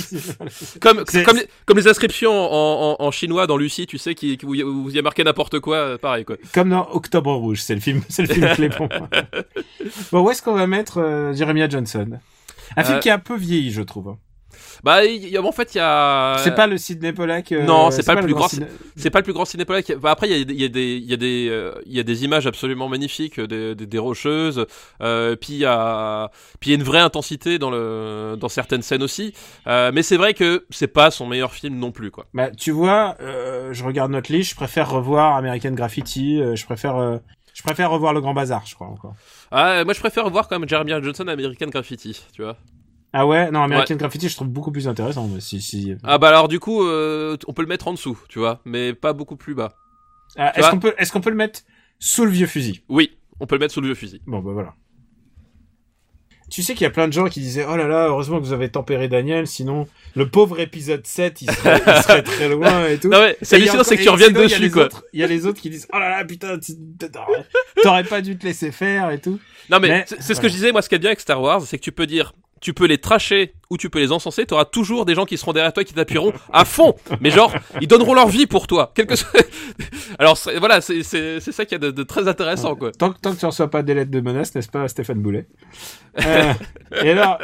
Comme 0.80 1.04
comme 1.24 1.36
les, 1.38 1.48
comme 1.64 1.78
les 1.78 1.88
inscriptions 1.88 2.30
en, 2.32 2.96
en, 3.00 3.04
en 3.04 3.10
chinois 3.10 3.46
dans 3.46 3.56
Lucie, 3.56 3.86
tu 3.86 3.96
sais 3.98 4.14
qui 4.14 4.38
a- 4.42 4.46
où 4.46 4.88
il 4.90 4.94
y 4.94 4.98
a 4.98 5.02
marqué 5.02 5.24
n'importe 5.24 5.58
quoi, 5.60 5.76
euh, 5.76 5.98
pareil 5.98 6.24
quoi. 6.24 6.36
Comme 6.52 6.68
dans 6.70 6.86
Octobre 6.90 7.32
Rouge, 7.34 7.60
c'est 7.62 7.74
le 7.74 7.80
film, 7.80 8.02
c'est 8.08 8.22
le 8.28 8.34
film 8.34 8.48
Clépon. 8.54 8.88
bon, 10.12 10.20
où 10.20 10.30
est-ce 10.30 10.42
qu'on 10.42 10.54
va 10.54 10.66
mettre 10.66 10.98
euh, 10.98 11.32
Jeremiah 11.32 11.68
Johnson? 11.68 12.18
Un 12.76 12.84
film 12.84 12.96
Euh, 12.98 13.00
qui 13.00 13.08
est 13.08 13.12
un 13.12 13.18
peu 13.18 13.36
vieilli, 13.36 13.70
je 13.72 13.82
trouve. 13.82 14.16
Bah 14.82 15.04
y 15.04 15.36
a- 15.36 15.42
en 15.42 15.52
fait 15.52 15.74
il 15.74 15.78
y 15.78 15.80
a 15.80 16.36
C'est 16.44 16.54
pas 16.54 16.66
le 16.66 16.78
Sidney 16.78 17.12
Pollack. 17.12 17.52
euh, 17.52 17.64
Non, 17.64 17.90
c'est 17.90 18.04
pas 18.06 18.14
le 18.14 18.22
plus 18.22 18.32
grand 18.32 18.40
grand 18.40 18.48
Sidney- 18.48 18.66
c'est 18.96 19.10
pas 19.10 19.18
le 19.20 19.24
plus 19.24 19.32
grand 19.32 19.44
cinépolac. 19.44 19.92
Bah, 20.00 20.10
après 20.10 20.28
il 20.28 20.32
y 20.32 20.34
a, 20.34 20.38
il 20.38 20.60
y 20.60 20.64
a 20.64 20.68
des 20.68 20.96
il 20.96 21.04
y 21.10 21.12
a 21.12 21.16
des 21.16 21.48
euh, 21.50 21.72
il 21.86 21.92
y 21.96 22.00
a 22.00 22.02
des 22.02 22.24
images 22.24 22.46
absolument 22.46 22.88
magnifiques, 22.88 23.40
des, 23.40 23.74
des, 23.74 23.86
des 23.86 23.98
rocheuses. 23.98 24.66
Euh, 25.02 25.36
puis 25.36 25.54
il 25.54 25.58
y 25.58 25.64
a 25.64 26.30
puis 26.60 26.70
il 26.70 26.72
y 26.74 26.76
a 26.76 26.78
une 26.78 26.84
vraie 26.86 27.00
intensité 27.00 27.58
dans 27.58 27.70
le 27.70 28.36
dans 28.38 28.48
certaines 28.48 28.82
scènes 28.82 29.02
aussi. 29.02 29.32
Euh, 29.66 29.90
mais 29.94 30.02
c'est 30.02 30.16
vrai 30.16 30.34
que 30.34 30.64
c'est 30.70 30.86
pas 30.88 31.10
son 31.10 31.26
meilleur 31.26 31.52
film 31.52 31.78
non 31.78 31.90
plus 31.92 32.10
quoi. 32.10 32.26
Bah, 32.34 32.50
tu 32.50 32.70
vois, 32.70 33.16
euh, 33.20 33.72
je 33.72 33.84
regarde 33.84 34.10
notre 34.12 34.32
liste, 34.32 34.50
je 34.50 34.56
préfère 34.56 34.90
revoir 34.90 35.36
American 35.36 35.72
Graffiti, 35.72 36.40
euh, 36.40 36.54
je 36.56 36.64
préfère, 36.64 36.96
euh, 36.96 37.18
je 37.54 37.62
préfère 37.62 37.90
revoir 37.90 38.12
Le 38.12 38.20
Grand 38.20 38.34
Bazar, 38.34 38.62
je 38.66 38.74
crois 38.74 38.86
encore. 38.86 39.14
Ah, 39.50 39.84
moi 39.84 39.94
je 39.94 40.00
préfère 40.00 40.28
voir 40.30 40.46
quand 40.48 40.58
même 40.58 40.68
Jeremiah 40.68 41.00
Johnson 41.02 41.26
American 41.28 41.66
Graffiti, 41.66 42.24
tu 42.32 42.42
vois. 42.42 42.56
Ah 43.12 43.26
ouais, 43.26 43.50
non, 43.50 43.62
American 43.62 43.96
Graffiti, 43.96 44.28
je 44.28 44.34
trouve 44.36 44.48
beaucoup 44.48 44.70
plus 44.70 44.86
intéressant. 44.88 45.28
Mais 45.28 45.40
si, 45.40 45.60
si. 45.62 45.94
Ah 46.04 46.18
bah 46.18 46.28
alors 46.28 46.48
du 46.48 46.60
coup, 46.60 46.82
euh, 46.84 47.36
on 47.46 47.52
peut 47.54 47.62
le 47.62 47.68
mettre 47.68 47.88
en 47.88 47.92
dessous, 47.92 48.18
tu 48.28 48.38
vois, 48.38 48.60
mais 48.64 48.92
pas 48.92 49.12
beaucoup 49.14 49.36
plus 49.36 49.54
bas. 49.54 49.74
Ah, 50.36 50.52
est-ce 50.58 50.70
qu'on 50.70 50.78
peut, 50.78 50.94
est-ce 50.98 51.10
qu'on 51.12 51.20
peut 51.22 51.30
le 51.30 51.36
mettre 51.36 51.60
sous 51.98 52.24
le 52.26 52.30
vieux 52.30 52.46
fusil? 52.46 52.82
Oui, 52.88 53.16
on 53.40 53.46
peut 53.46 53.54
le 53.54 53.60
mettre 53.60 53.72
sous 53.74 53.80
le 53.80 53.86
vieux 53.86 53.94
fusil. 53.94 54.20
Bon, 54.26 54.40
bah 54.40 54.52
voilà. 54.52 54.74
Tu 56.50 56.62
sais 56.62 56.72
qu'il 56.72 56.82
y 56.84 56.86
a 56.86 56.90
plein 56.90 57.08
de 57.08 57.12
gens 57.12 57.26
qui 57.28 57.40
disaient 57.40 57.66
Oh 57.68 57.76
là 57.76 57.86
là, 57.86 58.06
heureusement 58.08 58.38
que 58.38 58.44
vous 58.44 58.54
avez 58.54 58.70
tempéré 58.70 59.06
Daniel, 59.08 59.46
sinon 59.46 59.86
le 60.14 60.28
pauvre 60.30 60.60
épisode 60.60 61.06
7, 61.06 61.42
il 61.42 61.50
serait, 61.50 61.82
il 61.86 62.02
serait 62.02 62.22
très 62.22 62.48
loin 62.48 62.86
et 62.88 62.98
tout. 62.98 63.08
Non 63.08 63.18
ouais, 63.18 63.36
c'est 63.42 63.56
hallucinant, 63.56 63.84
c'est 63.84 63.98
que 63.98 64.02
tu 64.02 64.08
reviennes 64.08 64.32
dessus 64.32 64.70
quoi. 64.70 64.84
autres- 64.84 65.04
Il 65.12 65.20
y 65.20 65.22
a 65.22 65.26
les 65.26 65.44
autres 65.44 65.60
qui 65.60 65.68
disent 65.68 65.86
Oh 65.92 65.98
là 65.98 66.08
là, 66.08 66.24
putain, 66.24 66.56
t'aurais- 67.82 68.04
pas 68.04 68.22
dû 68.22 68.38
te 68.38 68.46
laisser 68.46 68.72
faire 68.72 69.10
et 69.10 69.20
tout. 69.20 69.38
Non 69.70 69.78
mais, 69.78 69.88
Mais, 69.88 70.04
c'est 70.06 70.34
ce 70.34 70.40
que 70.40 70.48
je 70.48 70.54
disais, 70.54 70.72
moi 70.72 70.80
ce 70.80 70.88
qui 70.88 70.94
est 70.94 70.98
bien 70.98 71.10
avec 71.10 71.20
Star 71.20 71.40
Wars, 71.42 71.60
c'est 71.62 71.76
que 71.76 71.82
tu 71.84 71.92
peux 71.92 72.06
dire, 72.06 72.32
tu 72.60 72.74
peux 72.74 72.86
les 72.86 72.98
tracher 72.98 73.54
ou 73.70 73.76
tu 73.76 73.90
peux 73.90 73.98
les 73.98 74.12
encenser, 74.12 74.46
t'auras 74.46 74.64
toujours 74.64 75.04
des 75.04 75.14
gens 75.14 75.26
qui 75.26 75.36
seront 75.36 75.52
derrière 75.52 75.72
toi 75.74 75.82
et 75.82 75.86
qui 75.86 75.92
t'appuieront 75.92 76.32
à 76.52 76.64
fond. 76.64 76.94
Mais 77.20 77.30
genre, 77.30 77.54
ils 77.82 77.86
donneront 77.88 78.14
leur 78.14 78.28
vie 78.28 78.46
pour 78.46 78.66
toi. 78.66 78.92
Quelque 78.94 79.14
soit... 79.14 79.28
Alors 80.18 80.38
voilà, 80.58 80.80
c'est 80.80 81.02
ça 81.02 81.64
qui 81.66 81.74
est 81.74 81.78
de, 81.78 81.90
de 81.90 82.02
très 82.02 82.28
intéressant 82.28 82.74
quoi. 82.76 82.92
Tant, 82.92 83.12
que- 83.12 83.18
tant 83.20 83.34
que 83.34 83.38
tu 83.40 83.44
reçois 83.46 83.68
pas 83.70 83.82
des 83.82 83.92
lettres 83.94 84.10
de 84.10 84.20
menace, 84.20 84.54
n'est-ce 84.54 84.68
pas, 84.70 84.88
Stéphane 84.88 85.20
Boulet 85.20 85.46
Euh, 86.24 86.52
Et 87.04 87.10
alors, 87.10 87.38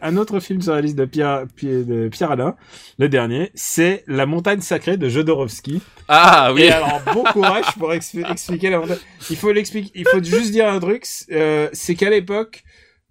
un 0.00 0.16
autre 0.16 0.40
film 0.40 0.62
sur 0.62 0.72
la 0.72 0.80
liste 0.80 0.96
de 0.96 1.04
Pierre, 1.04 1.44
Pierre, 1.54 1.84
de 1.84 2.08
Pierre 2.08 2.30
Alain, 2.30 2.56
le 2.98 3.08
dernier, 3.10 3.50
c'est 3.54 4.02
La 4.06 4.24
montagne 4.24 4.62
sacrée 4.62 4.96
de 4.96 5.08
Jodorowsky. 5.10 5.82
Ah 6.08 6.52
oui. 6.54 6.62
Et 6.62 6.70
alors, 6.70 7.00
bon 7.12 7.22
courage 7.24 7.66
pour 7.78 7.92
expli- 7.92 8.28
expliquer 8.30 8.70
la 8.70 8.78
montagne. 8.78 8.96
Il 9.28 9.36
faut 9.36 9.52
l'expliquer, 9.52 9.90
il 9.94 10.08
faut 10.08 10.22
juste 10.22 10.52
dire 10.52 10.68
un 10.68 10.80
truc, 10.80 11.04
euh, 11.32 11.68
c'est 11.74 11.94
qu'à 11.94 12.08
l'époque, 12.08 12.64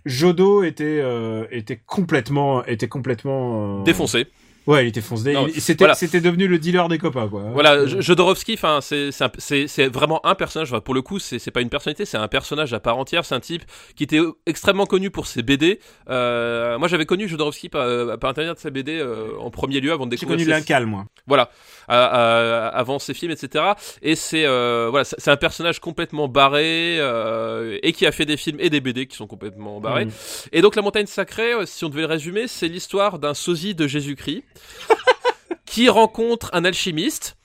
Jodo 0.05 0.63
était, 0.63 0.99
euh, 1.03 1.45
était 1.51 1.79
complètement, 1.85 2.65
était 2.65 2.87
complètement, 2.87 3.81
euh, 3.81 3.83
Défoncé. 3.83 4.27
Ouais, 4.67 4.85
il 4.85 4.89
était 4.89 5.01
foncé. 5.01 5.35
C'était, 5.57 5.85
voilà. 5.85 5.95
devenu 6.21 6.47
le 6.47 6.59
dealer 6.59 6.87
des 6.89 6.97
copains, 6.99 7.27
quoi. 7.27 7.41
Voilà, 7.53 7.85
J- 7.87 7.97
Jodorowsky, 8.01 8.53
enfin, 8.53 8.79
c'est 8.81 9.87
vraiment 9.87 10.23
un 10.25 10.35
personnage. 10.35 10.71
Enfin, 10.71 10.81
pour 10.81 10.93
le 10.93 11.01
coup, 11.01 11.17
c'est 11.19 11.51
pas 11.51 11.61
une 11.61 11.69
personnalité, 11.69 12.05
c'est 12.05 12.17
un 12.17 12.27
personnage 12.27 12.73
à 12.73 12.79
part 12.79 12.97
entière. 12.97 13.25
C'est 13.25 13.35
un 13.35 13.39
type 13.39 13.63
qui 13.95 14.03
était 14.03 14.19
extrêmement 14.45 14.85
connu 14.85 15.09
pour 15.09 15.25
ses 15.27 15.41
BD. 15.41 15.79
Euh, 16.09 16.77
moi, 16.77 16.87
j'avais 16.87 17.05
connu 17.05 17.27
Jodorowsky 17.27 17.69
par, 17.69 17.81
euh, 17.81 18.17
par 18.17 18.29
intermédiaire 18.31 18.55
de 18.55 18.59
ses 18.59 18.71
BD 18.71 18.99
euh, 18.99 19.29
en 19.39 19.49
premier 19.49 19.79
lieu 19.79 19.91
avant 19.91 20.05
de 20.05 20.11
J'ai 20.11 20.17
découvrir 20.17 20.37
connu 20.37 20.45
ses- 20.45 20.51
l'Incal, 20.51 20.85
moi. 20.85 21.05
voilà, 21.25 21.49
à- 21.87 22.67
avant 22.67 22.99
ses 22.99 23.13
films, 23.13 23.31
etc. 23.31 23.63
Et 24.01 24.15
c'est 24.15 24.45
euh, 24.45 24.87
voilà, 24.89 25.03
c'est 25.05 25.31
un 25.31 25.37
personnage 25.37 25.79
complètement 25.79 26.27
barré 26.27 26.97
euh, 26.99 27.77
et 27.81 27.91
qui 27.93 28.05
a 28.05 28.11
fait 28.11 28.25
des 28.25 28.37
films 28.37 28.57
et 28.59 28.69
des 28.69 28.81
BD 28.81 29.07
qui 29.07 29.15
sont 29.15 29.27
complètement 29.27 29.79
barrés. 29.79 30.05
Mhm. 30.05 30.11
Et 30.51 30.61
donc 30.61 30.75
la 30.75 30.81
montagne 30.81 31.05
sacrée, 31.07 31.53
euh, 31.53 31.65
si 31.65 31.83
on 31.85 31.89
devait 31.89 32.01
le 32.01 32.07
résumer, 32.07 32.47
c'est 32.47 32.67
l'histoire 32.67 33.19
d'un 33.19 33.33
sosie 33.33 33.75
de 33.75 33.87
Jésus-Christ 33.87 34.43
qui 35.65 35.89
rencontre 35.89 36.49
un 36.53 36.65
alchimiste. 36.65 37.35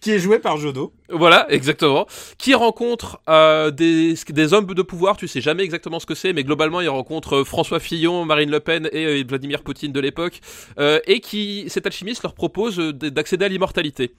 Qui 0.00 0.12
est 0.12 0.18
joué 0.18 0.38
par 0.38 0.58
Jodo. 0.58 0.92
Voilà, 1.08 1.46
exactement. 1.50 2.06
Qui 2.36 2.52
rencontre 2.54 3.18
euh, 3.30 3.70
des, 3.70 4.14
des 4.28 4.52
hommes 4.52 4.66
de 4.66 4.82
pouvoir, 4.82 5.16
tu 5.16 5.26
sais 5.26 5.40
jamais 5.40 5.62
exactement 5.62 5.98
ce 5.98 6.06
que 6.06 6.14
c'est, 6.14 6.34
mais 6.34 6.44
globalement 6.44 6.82
il 6.82 6.88
rencontre 6.88 7.36
euh, 7.36 7.44
François 7.44 7.80
Fillon, 7.80 8.26
Marine 8.26 8.50
Le 8.50 8.60
Pen 8.60 8.90
et 8.92 9.06
euh, 9.06 9.24
Vladimir 9.26 9.62
Poutine 9.62 9.92
de 9.92 10.00
l'époque, 10.00 10.40
euh, 10.78 11.00
et 11.06 11.20
qui 11.20 11.64
cet 11.68 11.86
alchimiste 11.86 12.22
leur 12.22 12.34
propose 12.34 12.76
d'accéder 12.76 13.46
à 13.46 13.48
l'immortalité. 13.48 14.14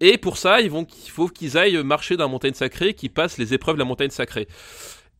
Et 0.00 0.16
pour 0.16 0.38
ça, 0.38 0.62
ils 0.62 0.70
vont, 0.70 0.86
il 1.04 1.10
faut 1.10 1.28
qu'ils 1.28 1.58
aillent 1.58 1.82
marcher 1.84 2.16
dans 2.16 2.24
la 2.24 2.30
montagne 2.30 2.54
sacrée, 2.54 2.94
qui 2.94 3.10
passent 3.10 3.36
les 3.36 3.52
épreuves 3.52 3.76
de 3.76 3.80
la 3.80 3.84
montagne 3.84 4.10
sacrée. 4.10 4.48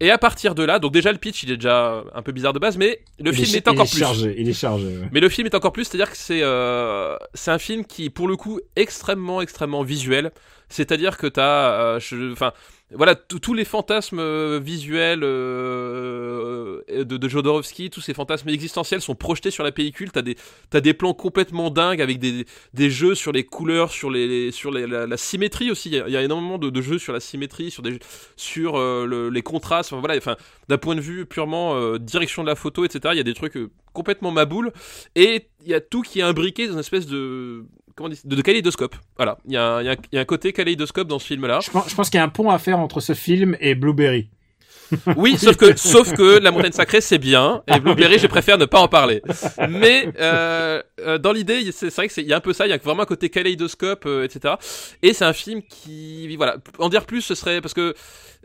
Et 0.01 0.11
à 0.13 0.19
partir 0.19 0.55
de 0.55 0.63
là, 0.63 0.79
donc 0.79 0.93
déjà 0.93 1.11
le 1.11 1.19
pitch 1.19 1.43
il 1.43 1.51
est 1.51 1.57
déjà 1.57 2.05
un 2.15 2.23
peu 2.23 2.31
bizarre 2.33 2.53
de 2.53 2.61
base, 2.61 2.77
mais 2.77 3.01
le 3.19 3.33
Il 3.33 3.35
film 3.35 3.55
est, 3.55 3.59
est, 3.59 3.69
encore 3.69 3.87
il 3.87 3.89
est 3.89 3.91
plus. 3.91 3.99
chargé. 3.99 4.35
Il 4.39 4.49
est 4.49 4.53
chargé. 4.53 4.87
ouais. 4.87 5.09
Mais 5.13 5.19
le 5.21 5.29
film 5.29 5.47
est 5.47 5.55
encore 5.57 5.73
plus, 5.73 5.85
c'est-à-dire 5.87 6.11
que 6.11 6.17
c'est 6.17 6.41
euh, 6.43 7.17
c'est 7.35 7.51
un 7.51 7.59
film 7.59 7.85
qui, 7.85 8.09
pour 8.09 8.29
le 8.29 8.37
coup, 8.37 8.61
extrêmement, 8.77 9.41
extrêmement 9.41 9.83
visuel. 9.83 10.31
C'est-à-dire 10.69 11.17
que 11.17 11.27
t'as, 11.27 11.97
euh, 11.97 12.33
enfin, 12.33 12.53
voilà, 12.91 13.15
tous 13.15 13.55
les 13.55 13.65
fantasmes 13.65 14.19
euh, 14.19 14.61
visuels 14.63 15.23
euh, 15.23 16.83
de, 16.89 17.29
Jodorowsky, 17.29 17.91
tous 17.91 18.01
ces 18.01 18.15
fantasmes 18.15 18.49
existentiels 18.49 19.01
sont 19.01 19.15
projetés 19.15 19.51
sur 19.51 19.65
la 19.65 19.73
pellicule. 19.73 20.11
T'as 20.11 20.23
des, 20.23 20.37
t'as 20.71 20.81
des 20.81 20.95
plans 20.95 21.15
complètement 21.15 21.71
dingues 21.71 22.03
avec 22.03 22.19
des, 22.19 22.91
jeux 22.91 23.15
sur 23.15 23.33
les 23.33 23.45
couleurs, 23.45 23.91
sur 23.91 24.11
les, 24.11 24.51
la, 24.87 25.17
symétrie 25.17 25.71
aussi. 25.71 25.91
Il 25.91 26.13
y 26.13 26.17
a, 26.17 26.23
énormément 26.23 26.59
de, 26.59 26.81
jeux 26.81 26.99
sur 26.99 27.13
la 27.13 27.21
symétrie, 27.21 27.71
sur 27.71 27.83
des, 27.83 27.99
sur 28.37 28.79
le- 28.79 29.31
les 29.31 29.43
contrastes. 29.43 29.93
Enfin, 29.93 30.01
voilà, 30.01 30.17
enfin, 30.17 30.37
d'un 30.69 30.79
point 30.79 30.95
de 30.95 31.01
vue 31.01 31.27
purement 31.27 31.97
direction 31.99 32.43
de 32.43 32.49
la 32.49 32.55
photo, 32.55 32.85
etc. 32.85 33.11
Il 33.13 33.19
y 33.19 33.21
a 33.21 33.25
des 33.25 33.35
trucs 33.35 33.59
complètement 33.93 34.31
maboules 34.31 34.73
et 35.15 35.49
il 35.63 35.69
y 35.69 35.75
a 35.75 35.81
tout 35.81 36.03
qui 36.03 36.21
est 36.21 36.23
imbriqué 36.23 36.67
dans 36.67 36.75
une 36.75 36.79
espèce 36.79 37.07
de 37.07 37.65
comment 37.99 38.09
dire, 38.09 38.19
de, 38.25 38.35
de 38.37 38.43
kaléidoscope. 38.43 38.95
Voilà, 39.17 39.37
il 39.45 39.53
y, 39.53 39.57
a 39.59 39.75
un- 39.77 39.83
y 39.83 39.89
a 39.89 39.93
un- 39.93 39.97
il 40.13 40.17
y 40.17 40.19
a 40.19 40.23
un 40.23 40.25
côté 40.25 40.53
kaléidoscope 40.55 41.07
dans 41.09 41.19
ce 41.19 41.27
film-là. 41.27 41.61
Je 41.63 41.71
pense, 41.71 41.91
je 41.91 41.95
pense 41.95 42.09
qu'il 42.09 42.17
y 42.19 42.21
a 42.21 42.25
un 42.25 42.29
pont 42.31 42.49
à 42.51 42.59
faire 42.59 42.79
entre 42.79 43.01
ce 43.01 43.13
film 43.13 43.57
et 43.61 43.75
Blueberry. 43.75 44.31
Oui, 45.19 45.37
sauf 45.37 45.57
que, 45.57 45.77
sauf 45.77 46.15
que 46.15 46.39
la 46.39 46.51
montagne 46.51 46.73
sacrée 46.73 47.03
c'est 47.03 47.19
bien 47.19 47.63
et 47.67 47.79
Blueberry 47.79 48.19
je 48.19 48.27
préfère 48.27 48.57
ne 48.57 48.65
pas 48.65 48.81
en 48.81 48.89
parler. 48.89 49.21
Mais 49.69 50.09
euh, 50.19 50.83
euh, 51.01 51.19
dans 51.19 51.33
l'idée, 51.33 51.71
c'est 51.73 51.95
vrai 51.95 52.07
que 52.09 52.15
c'est 52.15 52.23
il 52.23 52.29
y 52.29 52.33
a 52.33 52.39
un 52.39 52.41
peu 52.41 52.55
ça, 52.55 52.67
il 52.67 52.71
y 52.71 52.73
a 52.73 52.79
vraiment 52.79 53.03
un 53.03 53.07
côté 53.07 53.29
kaléidoscope, 53.29 54.05
euh, 54.07 54.25
etc. 54.25 54.55
Et 55.03 55.13
c'est 55.13 55.27
un 55.27 55.35
film 55.35 55.61
qui, 55.63 56.35
voilà, 56.37 56.57
en 56.79 56.89
dire 56.89 57.05
plus 57.05 57.21
ce 57.21 57.35
serait 57.35 57.61
parce 57.61 57.75
que 57.75 57.93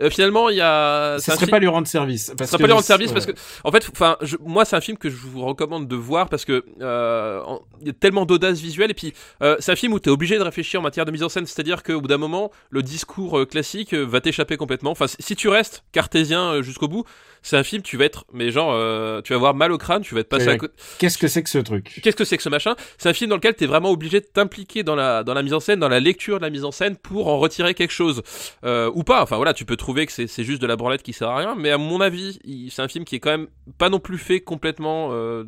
euh, 0.02 0.10
finalement 0.10 0.50
il 0.50 0.58
y 0.58 0.62
a, 0.62 1.18
Ça 1.20 1.34
serait 1.34 1.38
film- 1.46 1.52
pas 1.52 1.60
lui 1.60 1.68
rendre 1.68 1.88
service. 1.88 2.26
ça 2.28 2.34
Parce 2.38 2.50
sera 2.50 2.58
que 2.58 2.64
pas 2.64 2.68
lui 2.68 2.74
rendre 2.74 2.86
service 2.86 3.08
ouais. 3.10 3.14
parce 3.14 3.26
que 3.26 3.32
en 3.64 3.72
fait 3.72 3.88
enfin 3.92 4.18
je- 4.22 4.38
moi 4.44 4.66
c'est 4.66 4.76
un 4.76 4.82
film 4.82 4.98
que 4.98 5.10
je 5.10 5.16
vous 5.16 5.44
recommande 5.46 5.88
de 5.88 5.96
voir 5.96 6.30
parce 6.30 6.46
que 6.46 6.64
euh, 6.82 7.42
en- 7.46 7.62
il 7.82 7.88
y 7.88 7.90
a 7.90 7.94
tellement 7.94 8.26
d'audace 8.26 8.60
visuelle 8.60 8.92
et 8.92 8.94
puis 8.96 9.14
euh, 9.42 9.56
c'est 9.60 9.72
un 9.72 9.76
film 9.76 9.94
où 9.94 10.00
tu 10.00 10.10
es 10.10 10.12
obligé 10.12 10.38
de 10.38 10.44
réfléchir 10.44 10.80
en 10.80 10.84
matière 10.84 11.06
de 11.06 11.12
mise 11.12 11.24
en 11.24 11.30
scène 11.30 11.46
c'est-à-dire 11.46 11.84
qu'au 11.84 12.02
bout 12.02 12.08
d'un 12.08 12.18
moment 12.18 12.52
le 12.70 12.82
discours 12.82 13.40
euh, 13.40 13.46
classique 13.46 13.94
euh, 13.94 14.04
va 14.04 14.22
t'échapper 14.22 14.58
complètement 14.58 14.92
enfin 14.92 15.08
si- 15.08 15.18
si 15.20 15.36
tu 15.36 15.48
restes 15.48 15.84
cartésien 15.92 16.54
euh, 16.54 16.62
jusqu'au 16.64 16.88
bout 16.88 17.04
c'est 17.44 17.56
un 17.58 17.64
film 17.64 17.84
tu 17.84 17.96
vas 17.98 18.06
être 18.06 18.26
mais 18.34 18.50
genre 18.50 18.72
euh, 18.74 19.22
tu 19.22 19.34
vas 19.34 19.36
avoir 19.38 19.54
mal 19.54 19.72
au 19.72 19.78
crâne 19.78 20.02
tu 20.02 20.16
vas 20.16 20.22
être 20.22 20.30
passé 20.30 20.48
Ouais. 20.48 20.54
à 20.54 20.58
côté 20.58 20.74
Qu'est-ce 20.98 21.18
que 21.20 21.28
c'est 21.28 21.44
que 21.44 21.50
ce 21.50 21.60
truc 21.60 22.00
Qu'est-ce 22.02 22.16
que 22.16 22.26
c'est 22.26 22.38
que 22.38 22.44
ce 22.44 22.50
machin 22.50 22.76
C'est 22.98 23.10
un 23.10 23.14
film 23.14 23.30
dans 23.30 23.36
lequel 23.36 23.56
tu 23.56 23.64
es 23.66 23.68
vraiment 23.68 23.92
obligé 23.92 24.20
de 24.22 24.26
t'impliquer 24.26 24.82
dans 24.84 24.96
la 24.96 25.24
dans 25.24 25.36
la 25.36 25.44
mise 25.44 25.54
en 25.54 25.60
scène, 25.60 25.80
dans 25.80 25.90
la 25.90 26.00
lecture 26.00 26.38
de 26.40 26.44
la 26.44 26.50
mise 26.50 26.64
en 26.66 26.72
scène 26.72 26.96
pour 26.96 27.28
en 27.28 27.38
retirer 27.38 27.74
quelque 27.76 27.92
chose 27.94 28.24
euh, 28.66 28.90
ou 28.96 29.04
pas. 29.04 29.22
Enfin 29.22 29.36
voilà, 29.38 29.54
tu 29.54 29.66
peux 29.66 29.76
trouver 29.76 30.06
que 30.06 30.12
c'est 30.12 30.28
c'est 30.28 30.44
juste 30.44 30.62
de 30.62 30.68
la 30.68 30.76
branlette 30.76 31.04
qui 31.04 31.14
sert 31.14 31.30
à 31.30 31.38
rien, 31.38 31.56
mais 31.56 31.70
à 31.70 31.78
mon 31.78 32.02
avis, 32.02 32.40
c'est 32.72 32.82
un 32.82 32.88
film 32.88 33.06
qui 33.06 33.16
est 33.16 33.20
quand 33.20 33.32
même 33.32 33.48
pas 33.78 33.90
non 33.90 34.00
plus 34.00 34.18
fait 34.18 34.40
complètement 34.40 35.10
euh, 35.12 35.44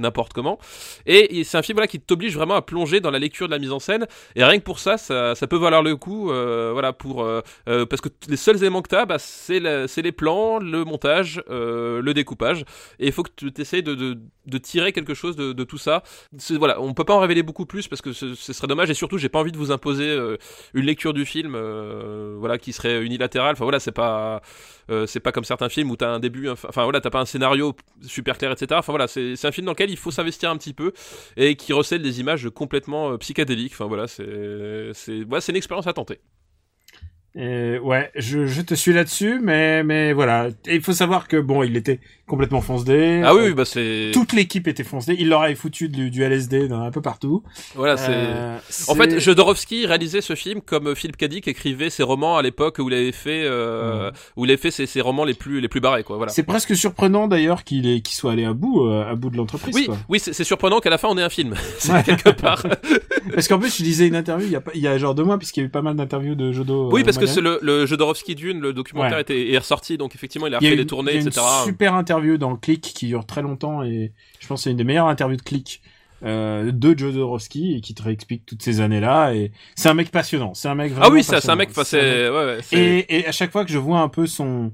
n'importe 0.00 0.32
comment. 0.32 0.58
Et, 1.06 1.44
c'est 1.44 1.58
un 1.58 1.62
film 1.62 1.80
qui 1.86 2.00
t'oblige 2.00 2.34
vraiment 2.34 2.54
à 2.54 2.62
plonger 2.62 3.00
dans 3.00 3.10
la 3.10 3.18
lecture 3.18 3.46
de 3.46 3.52
la 3.52 3.58
mise 3.58 3.72
en 3.72 3.78
scène. 3.78 4.06
Et 4.36 4.44
rien 4.44 4.58
que 4.58 4.64
pour 4.64 4.78
ça, 4.78 4.98
ça, 4.98 5.34
peut 5.48 5.56
valoir 5.56 5.82
le 5.82 5.96
coup. 5.96 6.30
euh, 6.30 6.70
voilà 6.72 6.92
pour 6.92 7.22
euh, 7.22 7.40
euh, 7.68 7.86
parce 7.86 8.00
que 8.00 8.08
les 8.28 8.36
seuls 8.36 8.56
éléments 8.56 8.82
que 8.82 8.88
t'as, 8.88 9.06
bah, 9.06 9.18
c'est 9.18 9.60
les 9.60 10.12
plans, 10.12 10.58
le 10.58 10.84
montage, 10.84 11.42
le 11.48 12.12
découpage. 12.12 12.64
Et 12.98 13.06
il 13.06 13.12
faut 13.12 13.22
que 13.22 13.30
tu 13.34 13.52
essayes 13.58 13.82
de, 13.82 14.18
de 14.50 14.58
tirer 14.58 14.92
quelque 14.92 15.14
chose 15.14 15.36
de, 15.36 15.64
tout 15.64 15.78
ça. 15.78 16.02
Voilà, 16.50 16.80
on 16.80 16.94
peut 16.94 17.04
pas 17.04 17.14
en 17.14 17.20
révéler 17.20 17.42
beaucoup 17.42 17.66
plus 17.66 17.88
parce 17.88 18.02
que 18.02 18.12
ce, 18.12 18.34
serait 18.34 18.66
dommage. 18.66 18.90
Et 18.90 18.94
surtout, 18.94 19.18
j'ai 19.18 19.28
pas 19.28 19.38
envie 19.38 19.52
de 19.52 19.56
vous 19.56 19.70
imposer 19.70 20.08
euh, 20.08 20.36
une 20.74 20.84
lecture 20.84 21.14
du 21.14 21.24
film, 21.24 21.54
euh, 21.54 22.36
voilà, 22.38 22.58
qui 22.58 22.72
serait 22.72 23.02
unilatérale. 23.02 23.52
Enfin 23.52 23.64
voilà, 23.64 23.80
c'est 23.80 23.92
pas 23.92 24.42
euh, 24.90 25.06
c'est 25.06 25.20
pas 25.20 25.32
comme 25.32 25.44
certains 25.44 25.68
films 25.68 25.90
où 25.90 25.96
t'as 25.96 26.10
un 26.10 26.20
début, 26.20 26.48
enfin 26.48 26.82
voilà, 26.82 27.00
t'as 27.00 27.10
pas 27.10 27.20
un 27.20 27.26
scénario 27.26 27.74
super 28.02 28.36
clair, 28.38 28.52
etc. 28.52 28.78
Enfin 28.78 28.92
voilà, 28.92 29.06
c'est 29.06 29.44
un 29.44 29.52
film 29.52 29.66
dans 29.66 29.72
lequel 29.72 29.90
il 29.90 29.96
faut 29.96 30.10
s'investir 30.10 30.50
un 30.50 30.56
petit 30.56 30.72
peu 30.72 30.92
et 31.36 31.56
qui 31.56 31.72
recèle 31.72 32.02
des 32.02 32.20
images 32.20 32.48
complètement 32.50 33.16
psychédéliques. 33.18 33.72
Enfin 33.72 33.86
voilà, 33.86 34.08
c'est 34.08 34.90
c'est 34.94 35.24
ouais, 35.24 35.40
c'est 35.40 35.52
une 35.52 35.56
expérience 35.56 35.86
à 35.86 35.92
tenter. 35.92 36.20
Et 37.36 37.78
ouais, 37.78 38.10
je, 38.16 38.46
je 38.46 38.60
te 38.60 38.74
suis 38.74 38.92
là-dessus, 38.92 39.40
mais 39.42 39.84
mais 39.84 40.12
voilà. 40.12 40.48
Et 40.66 40.74
il 40.76 40.82
faut 40.82 40.92
savoir 40.92 41.28
que 41.28 41.36
bon, 41.36 41.62
il 41.62 41.76
était 41.76 42.00
complètement 42.26 42.60
foncedé. 42.60 43.22
Ah 43.24 43.34
oui, 43.34 43.40
Euh, 43.40 43.46
oui, 43.48 43.54
bah 43.54 43.64
c'est 43.64 44.10
Toute 44.12 44.32
l'équipe 44.32 44.66
était 44.68 44.84
foncée. 44.84 45.14
Il 45.18 45.28
leur 45.28 45.42
avait 45.42 45.54
foutu 45.54 45.88
du, 45.88 46.10
du 46.10 46.22
LSD 46.22 46.66
dans 46.68 46.80
un 46.82 46.90
peu 46.90 47.00
partout. 47.00 47.42
voilà, 47.76 47.96
c'est 47.96 48.10
Euh, 48.14 48.58
En 48.88 48.94
fait, 48.96 49.18
Jodorowsky 49.20 49.86
réalisait 49.86 50.20
ce 50.20 50.34
film 50.34 50.60
comme 50.60 50.94
Philippe 50.96 51.16
Cadic 51.16 51.46
écrivait 51.48 51.90
ses 51.90 52.02
romans 52.02 52.36
à 52.36 52.42
l'époque 52.42 52.78
où 52.80 52.88
il 52.88 52.94
avait 52.94 53.12
fait, 53.12 53.42
euh, 53.44 54.10
où 54.36 54.44
il 54.44 54.50
avait 54.50 54.56
fait 54.60 54.70
ses, 54.72 54.86
ses 54.86 55.00
romans 55.00 55.24
les 55.24 55.34
plus 55.34 55.60
les 55.60 55.68
plus 55.68 55.80
barrés, 55.80 56.02
quoi. 56.04 56.16
Voilà. 56.16 56.32
c'est 56.32 56.42
presque 56.44 56.74
surprenant 56.76 57.28
d'ailleurs 57.28 57.62
qu'il 57.64 57.86
est 57.88 58.00
qu'il 58.00 58.14
soit 58.16 58.32
allé 58.32 58.44
à 58.44 58.52
bout 58.54 58.86
euh, 58.86 59.08
à 59.10 59.14
bout 59.14 59.30
de 59.30 59.36
l'entreprise. 59.36 59.74
Oui, 59.74 59.86
quoi. 59.86 59.98
oui, 60.08 60.18
c'est 60.20 60.44
surprenant 60.44 60.80
qu'à 60.80 60.90
la 60.90 60.98
fin 60.98 61.08
on 61.10 61.16
ait 61.18 61.22
un 61.22 61.28
film. 61.30 61.54
Ouais. 61.90 62.02
quelque 62.04 62.30
part. 62.30 62.62
Parce 63.34 63.48
qu'en 63.48 63.58
plus, 63.58 63.76
je 63.78 63.82
lisais 63.82 64.06
une 64.06 64.14
interview 64.16 64.46
il 64.46 64.52
y 64.52 64.56
a 64.56 64.62
il 64.74 64.80
y 64.80 64.86
a 64.88 64.96
genre 64.98 65.14
deux 65.14 65.24
mois 65.24 65.38
puisqu'il 65.38 65.60
y 65.60 65.62
a 65.64 65.66
eu 65.66 65.70
pas 65.70 65.82
mal 65.82 65.94
d'interviews 65.96 66.34
de 66.34 66.52
Jodo. 66.52 66.90
oui, 66.92 67.00
euh, 67.00 67.04
parce 67.04 67.18
que 67.20 67.26
c'est 67.26 67.40
le, 67.40 67.58
le 67.62 67.86
Jodorowsky 67.86 68.34
Dune, 68.34 68.60
le 68.60 68.72
documentaire 68.72 69.16
Ouais. 69.16 69.22
était 69.22 69.50
est 69.52 69.58
ressorti, 69.58 69.96
donc 69.98 70.14
effectivement 70.14 70.46
il 70.46 70.54
a 70.54 70.58
Il 70.60 70.66
a 70.68 70.70
une- 70.72 70.78
les 70.78 70.86
tournées, 70.86 71.12
il 71.12 71.16
y 71.16 71.18
a 71.18 71.22
une 71.26 71.64
super 71.66 71.94
interview 71.94 72.36
dans 72.38 72.56
Click 72.56 72.80
qui 72.82 73.06
dure 73.06 73.26
très 73.26 73.42
longtemps 73.42 73.82
et 73.82 74.12
je 74.38 74.46
pense 74.46 74.60
que 74.60 74.64
c'est 74.64 74.70
une 74.70 74.76
des 74.76 74.84
meilleures 74.84 75.06
interviews 75.08 75.36
de 75.36 75.42
Click 75.42 75.82
euh, 76.22 76.70
de 76.72 76.98
Jodorowsky 76.98 77.76
et 77.76 77.80
qui 77.80 77.94
te 77.94 78.02
réexplique 78.02 78.44
toutes 78.44 78.62
ces 78.62 78.80
années-là 78.80 79.32
et 79.34 79.52
c'est 79.74 79.88
un 79.88 79.94
mec 79.94 80.10
passionnant. 80.10 80.52
C'est 80.54 80.68
un 80.68 80.74
mec 80.74 80.92
vraiment 80.92 81.06
Ah 81.08 81.10
oui, 81.10 81.22
ça, 81.24 81.40
c'est 81.40 81.50
un 81.50 81.56
mec. 81.56 81.70
enfin, 81.70 81.84
C'est 81.84 82.28
ouais, 82.28 82.60
ouais, 82.72 83.06
et 83.08 83.26
à 83.26 83.32
chaque 83.32 83.50
fois 83.52 83.64
que 83.64 83.70
je 83.72 83.78
vois 83.78 84.00
un 84.00 84.08
peu 84.08 84.26
son 84.26 84.72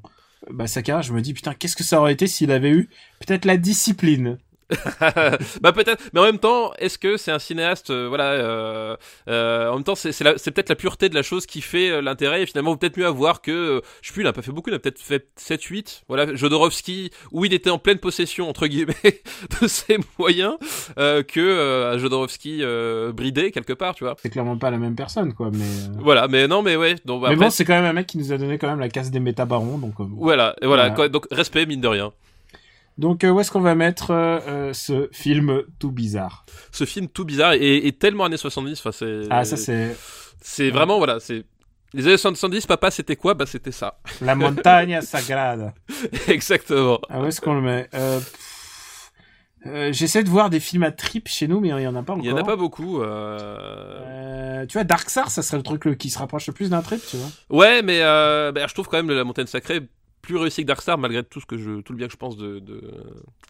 bah, 0.50 0.66
sa 0.66 0.82
carrière, 0.82 1.02
je 1.02 1.12
me 1.12 1.20
dis 1.20 1.35
putain 1.35 1.54
qu'est-ce 1.54 1.74
que 1.76 1.82
ça 1.85 2.00
aurait 2.00 2.12
été 2.12 2.26
s'il 2.26 2.50
avait 2.52 2.70
eu 2.70 2.88
peut-être 3.24 3.44
la 3.44 3.56
discipline. 3.56 4.38
bah 5.61 5.72
peut-être, 5.72 6.02
mais 6.12 6.20
en 6.20 6.24
même 6.24 6.38
temps, 6.38 6.72
est-ce 6.79 6.98
que 6.98 7.16
c'est 7.16 7.31
un 7.31 7.38
cinéaste, 7.38 7.90
euh, 7.90 8.07
voilà, 8.09 8.33
euh, 8.33 8.96
euh, 9.29 9.70
en 9.70 9.74
même 9.76 9.85
temps, 9.85 9.94
c'est 9.94 10.11
peut-être 10.20 10.68
la 10.68 10.74
pureté 10.74 11.09
de 11.09 11.14
la 11.14 11.22
chose 11.22 11.46
qui 11.46 11.61
fait 11.61 11.90
euh, 11.90 12.00
l'intérêt, 12.02 12.42
et 12.42 12.46
finalement, 12.46 12.76
peut-être 12.76 12.96
mieux 12.96 13.07
à 13.07 13.11
voir 13.11 13.42
que, 13.42 13.50
euh, 13.52 13.81
je 14.02 14.09
sais 14.09 14.12
plus, 14.12 14.22
il 14.22 14.26
a 14.26 14.33
pas 14.33 14.42
fait 14.42 14.50
beaucoup, 14.52 14.70
il 14.70 14.74
a 14.74 14.79
peut-être 14.79 14.98
fait 15.00 15.29
7-8, 15.38 16.02
voilà, 16.09 16.35
Jodorowsky, 16.35 17.11
où 17.33 17.44
il 17.44 17.55
était 17.55 17.70
en 17.70 17.79
pleine 17.79 17.98
possession, 17.98 18.48
entre 18.48 18.66
guillemets, 18.66 18.94
de 19.62 19.68
ses 19.68 19.98
moyens, 20.18 20.57
euh, 20.98 21.22
que 21.22 21.40
euh, 21.40 21.98
Jodorowsky 21.98 22.59
euh, 22.62 23.12
bridé, 23.12 23.52
quelque 23.52 23.72
part, 23.72 23.94
tu 23.94 24.05
vois. 24.05 24.16
C'est 24.22 24.31
clairement 24.31 24.57
pas 24.59 24.70
la 24.70 24.79
même 24.79 24.96
personne 24.96 25.33
quoi, 25.33 25.50
mais. 25.52 25.64
Voilà, 26.00 26.26
mais 26.29 26.48
non, 26.48 26.62
mais 26.62 26.76
ouais, 26.76 26.96
donc 27.05 27.22
bah, 27.22 27.29
mais 27.29 27.35
après, 27.35 27.46
bon, 27.46 27.50
c'est 27.50 27.64
quand 27.64 27.74
même 27.74 27.85
un 27.85 27.92
mec 27.92 28.07
qui 28.07 28.18
nous 28.18 28.33
a 28.33 28.38
donné 28.38 28.59
quand 28.59 28.68
même 28.68 28.81
la 28.81 28.88
casse 28.88 29.11
des 29.11 29.20
métabarons, 29.20 29.79
donc. 29.79 29.94
voilà, 29.98 30.57
et 30.61 30.66
voilà, 30.66 30.85
Voilà. 30.85 30.94
quoi, 30.94 31.09
donc 31.09 31.26
respect, 31.31 31.66
mine 31.66 31.81
de 31.81 31.88
rien. 31.88 32.12
Donc 32.98 33.24
euh, 33.24 33.30
où 33.30 33.40
est-ce 33.40 33.50
qu'on 33.50 33.61
va 33.61 33.74
mettre 33.74 34.11
euh, 34.11 34.38
euh, 34.48 34.72
ce 34.72 35.09
film 35.12 35.62
tout 35.78 35.90
bizarre? 35.92 36.46
Ce 36.72 36.85
film 36.85 37.09
tout 37.09 37.24
bizarre 37.24 37.52
et, 37.52 37.87
et 37.87 37.92
tellement 37.92 38.24
années 38.24 38.37
70, 38.38 38.78
enfin 38.78 38.92
c'est... 38.92 39.22
Ah 39.30 39.44
ça 39.44 39.56
c'est 39.56 39.94
C'est 40.40 40.70
vraiment, 40.70 40.98
voilà, 40.98 41.20
c'est... 41.20 41.44
Les 41.92 42.06
années 42.06 42.16
70, 42.16 42.66
papa, 42.66 42.90
c'était 42.90 43.16
quoi? 43.16 43.35
Bah, 43.35 43.46
c'était 43.46 43.72
ça. 43.72 43.98
la 44.20 44.35
montagne 44.35 45.00
sagrade. 45.02 45.72
Exactement. 46.28 46.98
Ah, 47.09 47.20
où 47.20 47.26
est-ce 47.26 47.40
qu'on 47.40 47.54
le 47.54 47.61
met? 47.62 47.88
Euh, 47.94 48.20
euh, 49.66 49.92
J'essaie 49.92 50.22
de 50.22 50.28
voir 50.28 50.50
des 50.50 50.61
films 50.61 50.82
à 50.82 50.90
trip 50.90 51.28
chez 51.28 51.48
nous, 51.48 51.61
mais 51.61 51.68
il 51.68 51.80
y 51.80 51.87
en 51.87 51.94
a 51.96 52.02
pas 52.02 52.12
encore. 52.14 52.24
Il 52.24 52.28
y 52.28 52.32
en 52.32 52.37
a 52.37 52.44
pas 52.44 52.56
beaucoup. 52.56 53.00
Euh... 53.02 54.00
Euh, 54.61 54.66
tu 54.66 54.74
vois, 54.74 54.85
Dark 54.85 55.09
Star, 55.09 55.30
ça 55.30 55.42
serait 55.42 55.56
le 55.59 55.62
truc 55.62 55.85
le- 55.85 55.94
qui 55.94 56.11
se 56.11 56.18
rapproche 56.18 56.46
le 56.48 56.52
plus 56.52 56.70
d'un 56.70 56.82
trip, 56.82 57.00
tu 57.09 57.16
vois. 57.16 57.28
Ouais, 57.50 57.82
mais 57.82 58.00
bah, 58.00 58.66
je 58.66 58.74
trouve 58.74 58.88
quand 58.88 58.96
même 59.02 59.11
La 59.11 59.24
Montagne 59.24 59.46
Sacrée 59.46 59.80
plus 60.26 60.36
réussi 60.36 60.62
que 60.62 60.66
Darkstar, 60.66 60.98
malgré 60.98 61.22
tout 61.24 61.40
ce 61.40 61.46
que 61.46 61.56
je, 61.56 61.80
tout 61.80 61.92
le 61.92 61.96
bien 61.98 62.06
que 62.08 62.12
je 62.12 62.16
pense 62.18 62.36
de, 62.36 62.58
de, 62.58 62.80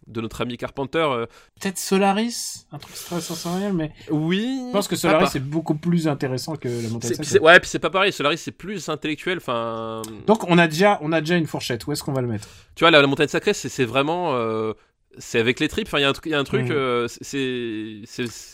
de 0.07 0.21
notre 0.21 0.41
ami 0.43 0.57
Carpenter. 0.57 0.99
euh. 0.99 1.27
Peut-être 1.61 1.79
Solaris, 1.79 2.67
un 2.73 2.79
truc 2.79 2.95
sensoriel, 2.97 3.73
mais 3.73 3.93
Oui. 4.11 4.61
je 4.69 4.73
pense 4.73 4.87
que 4.89 4.97
Solaris 4.97 5.29
c'est 5.33 5.41
beaucoup 5.41 5.75
plus 5.75 6.07
intéressant 6.09 6.57
que 6.57 6.69
la 6.69 6.89
montagne 6.89 7.13
puis 7.19 7.39
Ouais, 7.41 7.59
puis 7.61 7.69
c'est 7.69 7.79
pas 7.79 7.91
pareil. 7.91 8.13
Solaris, 8.13 8.39
c'est 8.39 8.53
plus 8.53 8.89
intellectuel. 8.89 9.39
Enfin, 9.39 10.03
Donc 10.27 10.45
on 10.49 10.59
a 10.59 10.69
déjà, 10.69 10.99
on 11.03 11.13
a 11.13 11.21
déjà 11.21 11.37
une 11.37 11.47
fourchette. 11.47 11.87
Où 11.87 11.93
est-ce 11.93 12.03
qu'on 12.03 12.13
va 12.13 12.21
le 12.21 12.29
mettre? 12.29 12.49
Tu 12.75 12.85
vois, 12.85 12.91
la, 12.91 13.01
la 13.01 13.07
Montagne 13.07 13.29
Sacrée, 13.29 13.55
c'est 13.55 13.85
vraiment. 13.85 14.35
euh, 14.35 14.73
c'est 15.19 15.39
avec 15.41 15.61
les 15.61 15.69
tripes. 15.69 15.87
Enfin, 15.89 15.99
il 15.99 16.03
y 16.03 16.05
a 16.05 16.09
un 16.11 16.13
truc. 16.13 16.27
Y 16.27 16.35
a 16.35 16.39
un 16.39 16.45
truc 16.45 16.71
euh, 16.71 17.09
c'est. 17.09 18.03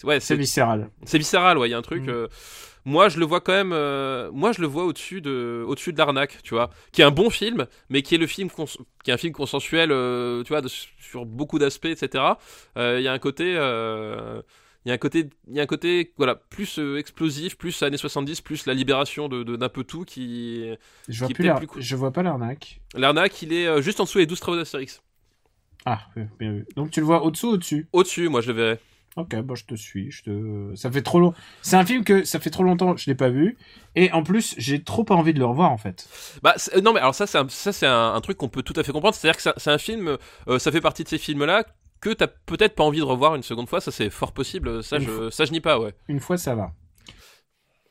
Ouais, 0.05 0.21
C'est 0.21 0.37
viscéral. 0.37 0.91
C'est 1.05 1.19
viscéral, 1.19 1.59
ouais. 1.59 1.69
Il 1.69 1.73
y 1.73 1.75
a 1.75 1.79
un 1.79 1.83
truc. 1.83 2.05
Mm. 2.05 2.11
euh, 2.11 2.29
moi, 2.85 3.09
je 3.09 3.19
le 3.19 3.25
vois 3.25 3.41
quand 3.41 3.53
même. 3.53 3.73
euh, 3.73 4.31
moi, 4.33 4.53
je 4.53 4.61
le 4.61 4.67
vois 4.67 4.85
au-dessus 4.85 5.21
de, 5.21 5.65
au-dessus 5.67 5.93
de 5.93 5.99
l'arnaque, 5.99 6.39
tu 6.43 6.55
vois, 6.55 6.71
qui 6.93 7.01
est 7.03 7.05
un 7.05 7.11
bon 7.11 7.31
film, 7.31 7.67
mais 7.89 8.03
qui 8.03 8.15
est 8.15 8.19
le 8.19 8.27
film, 8.27 8.49
qui 9.05 9.11
est 9.11 9.15
un 9.15 9.17
film 9.17 9.33
consensuel, 9.33 9.91
euh, 9.93 10.43
tu 10.43 10.49
vois, 10.49 10.61
de- 10.63 10.69
sur 10.69 11.25
beaucoup 11.27 11.59
d'aspects, 11.59 11.87
etc. 11.87 12.25
Euh, 12.77 12.99
Il 12.99 13.05
y 13.05 13.09
a 13.09 13.13
un 13.13 13.19
côté. 13.19 13.45
il 14.85 14.89
y 14.89 14.91
a 14.91 14.95
un 14.95 14.99
côté, 14.99 15.31
il 15.49 15.55
y 15.57 15.61
a 15.61 15.63
un 15.63 15.67
côté, 15.67 16.13
voilà, 16.17 16.35
plus 16.35 16.81
explosif, 16.99 17.57
plus 17.57 17.83
années 17.85 17.97
70, 17.97 18.41
plus 18.41 18.67
la 18.67 18.75
libération 18.75 19.29
de 19.29 19.45
d'un 19.57 19.69
peu 19.69 19.85
tout 19.85 20.05
qui. 20.05 20.69
Je 21.09 21.19
vois 21.21 21.29
Qui 21.29 21.35
plus 21.35 21.55
plus 21.55 21.67
cool. 21.69 21.83
je 21.83 21.95
vois 21.97 22.11
pas 22.13 22.23
l'arnaque. 22.25 22.81
L'arnaque, 22.95 23.41
il 23.43 23.53
est 23.53 23.81
juste 23.81 24.01
en 24.01 24.05
dessous 24.05 24.19
des 24.19 24.27
12 24.27 24.41
travaux 24.41 24.57
d'Astérix. 24.59 25.01
Ah, 25.85 26.01
bien 26.39 26.53
vu. 26.53 26.67
Donc 26.77 26.91
tu 26.91 27.01
le 27.01 27.07
vois 27.07 27.23
au-dessous, 27.25 27.51
ou 27.51 27.53
au-dessus? 27.55 27.89
Au-dessus, 27.93 28.29
moi, 28.29 28.41
je 28.41 28.49
le 28.49 28.55
verrais. 28.55 28.81
Ok, 29.17 29.37
bon, 29.37 29.55
je 29.55 29.67
te 29.67 29.75
suis. 29.75 30.11
Je 30.11 30.23
te... 30.23 30.75
Ça 30.75 30.91
fait 30.91 31.03
trop 31.03 31.21
long. 31.21 31.35
C'est 31.61 31.77
un 31.77 31.85
film 31.85 32.03
que 32.03 32.25
ça 32.25 32.41
fait 32.41 32.49
trop 32.49 32.63
longtemps 32.63 32.95
que 32.95 33.01
je 33.01 33.07
l'ai 33.11 33.15
pas 33.15 33.29
vu. 33.29 33.59
Et 33.95 34.11
en 34.13 34.23
plus, 34.23 34.55
j'ai 34.57 34.83
trop 34.83 35.05
pas 35.05 35.15
envie 35.15 35.35
de 35.35 35.39
le 35.39 35.45
revoir, 35.45 35.71
en 35.71 35.77
fait. 35.77 36.09
Bah 36.43 36.55
c'est- 36.57 36.81
non 36.81 36.95
mais 36.95 37.01
alors 37.01 37.15
ça 37.15 37.27
c'est 37.27 37.37
un, 37.37 37.47
ça 37.51 37.73
c'est 37.75 37.87
un, 37.87 38.15
un 38.15 38.21
truc 38.23 38.39
qu'on 38.39 38.49
peut 38.49 38.63
tout 38.63 38.73
à 38.77 38.83
fait 38.83 38.93
comprendre. 38.93 39.15
C'est-à-dire 39.15 39.37
que 39.43 39.51
c'est 39.61 39.71
un 39.71 39.77
film, 39.79 40.17
euh, 40.49 40.59
ça 40.59 40.73
fait 40.73 40.81
partie 40.81 41.05
de 41.05 41.09
ces 41.09 41.19
films-là 41.19 41.65
que 42.01 42.09
t'as 42.11 42.27
peut-être 42.27 42.75
pas 42.75 42.85
envie 42.85 43.01
de 43.01 43.05
revoir 43.05 43.35
une 43.35 43.43
seconde 43.43 43.69
fois. 43.69 43.83
Ça 43.83 43.91
c'est 43.91 44.09
fort 44.09 44.33
possible. 44.33 44.83
Ça 44.83 44.97
Une 44.97 45.05
je, 45.05 45.31
ça 45.31 45.45
je 45.45 45.53
nie 45.53 45.61
pas 45.61 45.79
ouais. 45.79 45.93
Une 46.09 46.19
fois, 46.21 46.39
ça 46.39 46.55
va. 46.55 46.73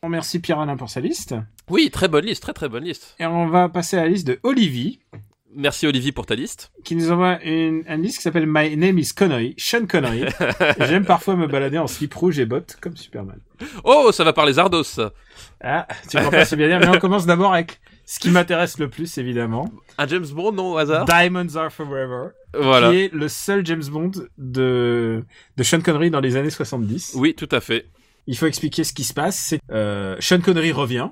On 0.02 0.08
remercie 0.08 0.40
Pierre-Alain 0.40 0.76
pour 0.76 0.90
sa 0.90 0.98
liste. 1.00 1.36
Oui, 1.70 1.88
très 1.92 2.08
bonne 2.08 2.24
liste, 2.24 2.42
très 2.42 2.52
très 2.52 2.68
bonne 2.68 2.82
liste. 2.82 3.14
Et 3.20 3.26
on 3.26 3.46
va 3.46 3.68
passer 3.68 3.96
à 3.96 4.02
la 4.02 4.08
liste 4.08 4.26
de 4.26 4.40
Olivier, 4.42 4.98
Merci 5.54 5.86
Olivier 5.86 6.12
pour 6.12 6.26
ta 6.26 6.34
liste. 6.34 6.72
qui 6.84 6.96
nous 6.96 7.10
envoie 7.10 7.42
une, 7.44 7.82
une 7.88 8.02
liste 8.02 8.16
qui 8.18 8.22
s'appelle 8.22 8.46
My 8.46 8.76
Name 8.76 8.98
is 8.98 9.10
Connery, 9.14 9.54
Sean 9.58 9.86
Connery. 9.86 10.24
J'aime 10.80 11.04
parfois 11.04 11.36
me 11.36 11.46
balader 11.46 11.78
en 11.78 11.86
slip 11.86 12.14
rouge 12.14 12.38
et 12.38 12.46
bottes, 12.46 12.76
comme 12.80 12.96
Superman. 12.96 13.38
Oh, 13.84 14.10
ça 14.12 14.24
va 14.24 14.32
parler 14.32 14.54
Zardos. 14.54 14.82
ça. 14.84 15.12
Ah, 15.62 15.86
tu 16.10 16.16
crois 16.16 16.30
pas 16.30 16.44
si 16.44 16.56
bien 16.56 16.68
dire, 16.68 16.80
mais 16.80 16.88
on 16.88 16.98
commence 16.98 17.26
d'abord 17.26 17.52
avec 17.54 17.80
ce 18.04 18.18
qui 18.18 18.30
m'intéresse 18.30 18.78
le 18.78 18.88
plus, 18.88 19.18
évidemment. 19.18 19.70
Un 19.98 20.06
James 20.08 20.26
Bond, 20.26 20.52
non 20.52 20.72
au 20.72 20.78
hasard? 20.78 21.04
Diamonds 21.04 21.54
Are 21.56 21.70
Forever, 21.70 22.28
Voilà. 22.58 22.90
qui 22.90 22.96
est 22.98 23.12
le 23.12 23.28
seul 23.28 23.64
James 23.66 23.84
Bond 23.90 24.10
de, 24.38 25.22
de 25.56 25.62
Sean 25.62 25.80
Connery 25.80 26.10
dans 26.10 26.20
les 26.20 26.36
années 26.36 26.50
70. 26.50 27.12
Oui, 27.16 27.34
tout 27.34 27.48
à 27.52 27.60
fait. 27.60 27.86
Il 28.26 28.36
faut 28.36 28.46
expliquer 28.46 28.84
ce 28.84 28.92
qui 28.92 29.04
se 29.04 29.12
passe. 29.14 29.54
Euh, 29.70 30.16
Sean 30.20 30.40
Connery 30.40 30.72
revient. 30.72 31.10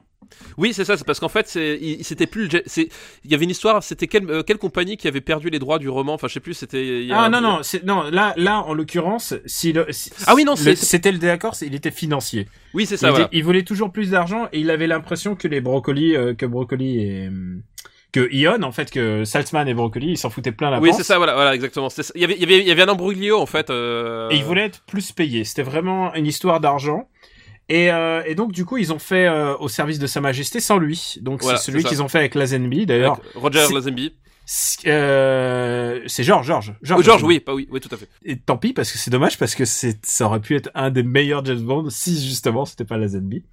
Oui, 0.56 0.72
c'est 0.72 0.84
ça, 0.84 0.96
c'est 0.96 1.04
parce 1.06 1.20
qu'en 1.20 1.28
fait, 1.28 1.46
c'était 1.48 2.26
plus, 2.26 2.48
le 2.48 2.62
il 3.24 3.30
y 3.30 3.34
avait 3.34 3.44
une 3.44 3.50
histoire, 3.50 3.82
c'était 3.82 4.06
quelle, 4.06 4.28
euh, 4.30 4.42
quelle 4.42 4.58
compagnie 4.58 4.96
qui 4.96 5.08
avait 5.08 5.20
perdu 5.20 5.50
les 5.50 5.58
droits 5.58 5.78
du 5.78 5.88
roman, 5.88 6.14
enfin, 6.14 6.28
je 6.28 6.34
sais 6.34 6.40
plus, 6.40 6.54
c'était. 6.54 7.06
Ah 7.12 7.28
non 7.28 7.40
non, 7.40 7.58
c'est 7.62 7.84
non 7.84 8.04
là 8.10 8.32
là 8.36 8.60
en 8.60 8.74
l'occurrence, 8.74 9.34
si 9.46 9.72
le 9.72 9.86
si- 9.90 10.10
Ah 10.26 10.34
oui, 10.34 10.44
non, 10.44 10.56
c'était 10.56 11.12
le 11.12 11.18
désaccord, 11.18 11.54
il 11.62 11.74
était 11.74 11.90
financier. 11.90 12.46
Oui, 12.74 12.86
c'est 12.86 12.94
Il, 12.96 12.98
ça, 12.98 13.10
était- 13.10 13.28
il 13.32 13.44
voulait 13.44 13.62
toujours 13.64 13.90
plus 13.92 14.10
d'argent 14.10 14.48
et 14.52 14.60
il 14.60 14.70
avait 14.70 14.86
l'impression 14.86 15.34
que 15.36 15.48
les 15.48 15.60
brocolis 15.60 16.16
euh, 16.16 16.34
que 16.34 16.46
brocoli 16.46 17.00
et 17.00 17.30
que 18.12 18.28
Ion 18.32 18.62
en 18.62 18.72
fait 18.72 18.90
que 18.90 19.24
Saltzman 19.24 19.68
et 19.68 19.74
brocoli 19.74 20.10
ils 20.12 20.18
s'en 20.18 20.30
foutaient 20.30 20.50
plein 20.52 20.70
la 20.70 20.80
Oui, 20.80 20.90
c'est 20.96 21.04
ça, 21.04 21.16
voilà, 21.18 21.34
voilà, 21.34 21.54
exactement. 21.54 21.88
C'est 21.90 22.02
ça. 22.02 22.12
Il 22.16 22.20
y 22.20 22.24
avait, 22.24 22.34
il 22.34 22.40
y 22.40 22.44
avait, 22.44 22.58
il 22.58 22.66
y 22.66 22.70
avait 22.72 22.82
un 22.82 22.88
embrouillio 22.88 23.38
en 23.40 23.46
fait. 23.46 23.70
euh, 23.70 24.28
Et 24.30 24.36
ils 24.36 24.44
voulaient 24.44 24.64
être 24.66 24.80
plus 24.86 25.12
payés. 25.12 25.44
C'était 25.44 25.62
vraiment 25.62 26.12
une 26.14 26.26
histoire 26.26 26.58
d'argent. 26.60 27.08
Et, 27.70 27.90
euh, 27.92 28.22
et 28.26 28.34
donc 28.34 28.50
du 28.52 28.64
coup 28.64 28.78
ils 28.78 28.92
ont 28.92 28.98
fait 28.98 29.26
euh, 29.26 29.56
au 29.58 29.68
service 29.68 29.98
de 30.00 30.06
Sa 30.08 30.20
Majesté 30.20 30.58
sans 30.60 30.76
lui. 30.78 31.16
Donc 31.22 31.42
Voilà, 31.42 31.56
c'est 31.58 31.70
celui 31.70 31.84
qu'ils 31.84 32.02
ont 32.02 32.08
fait 32.08 32.18
avec 32.18 32.34
Lazenby 32.34 32.84
d'ailleurs. 32.84 33.20
Roger 33.36 33.64
Lazenby. 33.72 34.12
C'est 34.44 34.88
euh, 34.88 36.00
c'est 36.08 36.24
George, 36.24 36.46
George, 36.48 36.72
Oh, 36.80 36.84
George, 36.84 37.06
Lazenby. 37.06 37.24
oui, 37.26 37.40
pas 37.40 37.54
oui, 37.54 37.68
oui, 37.70 37.78
tout 37.78 37.88
à 37.92 37.96
fait. 37.96 38.08
Et 38.24 38.36
tant 38.36 38.56
pis 38.56 38.72
parce 38.72 38.90
que 38.90 38.98
c'est 38.98 39.10
dommage 39.12 39.38
parce 39.38 39.54
que 39.54 39.64
c'est 39.64 40.04
ça 40.04 40.26
aurait 40.26 40.40
pu 40.40 40.56
être 40.56 40.70
un 40.74 40.90
des 40.90 41.04
meilleurs 41.04 41.44
James 41.44 41.60
Bond 41.60 41.88
si 41.90 42.20
justement 42.26 42.64
c'était 42.64 42.84
pas 42.84 42.96
Lazenby. 42.98 43.44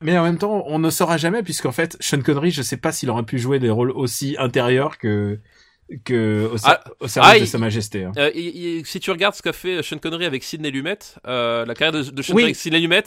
Mais 0.00 0.16
en 0.18 0.24
même 0.24 0.38
temps, 0.38 0.64
on 0.66 0.78
ne 0.80 0.90
saura 0.90 1.16
jamais 1.18 1.42
puisqu'en 1.42 1.70
fait 1.72 1.96
Sean 2.00 2.22
Connery, 2.22 2.50
je 2.50 2.62
sais 2.62 2.78
pas 2.78 2.90
s'il 2.90 3.10
aurait 3.10 3.22
pu 3.22 3.38
jouer 3.38 3.58
des 3.58 3.70
rôles 3.70 3.90
aussi 3.92 4.34
intérieurs 4.38 4.96
que 4.98 5.38
que 6.04 6.50
au, 6.52 6.56
Ah, 6.64 6.82
au 7.00 7.08
service 7.08 7.32
ah, 7.36 7.40
de 7.40 7.44
Sa 7.46 7.58
Majesté. 7.58 8.04
hein. 8.04 8.12
Euh, 8.16 8.30
il- 8.34 8.56
il- 8.78 8.86
si 8.86 9.00
tu 9.00 9.10
regardes 9.10 9.34
ce 9.34 9.42
qu'a 9.42 9.52
fait 9.52 9.82
Sean 9.82 9.98
Connery 9.98 10.24
avec 10.26 10.42
Sidney 10.44 10.70
Lumet, 10.70 10.98
euh, 11.26 11.64
la 11.66 11.74
carrière 11.74 11.92
de, 12.04 12.10
de 12.10 12.22
Sean 12.22 12.32
Oui. 12.34 12.42
Connery 12.42 12.44
avec 12.44 12.56
Sidney 12.56 12.80
Lumet, 12.80 13.04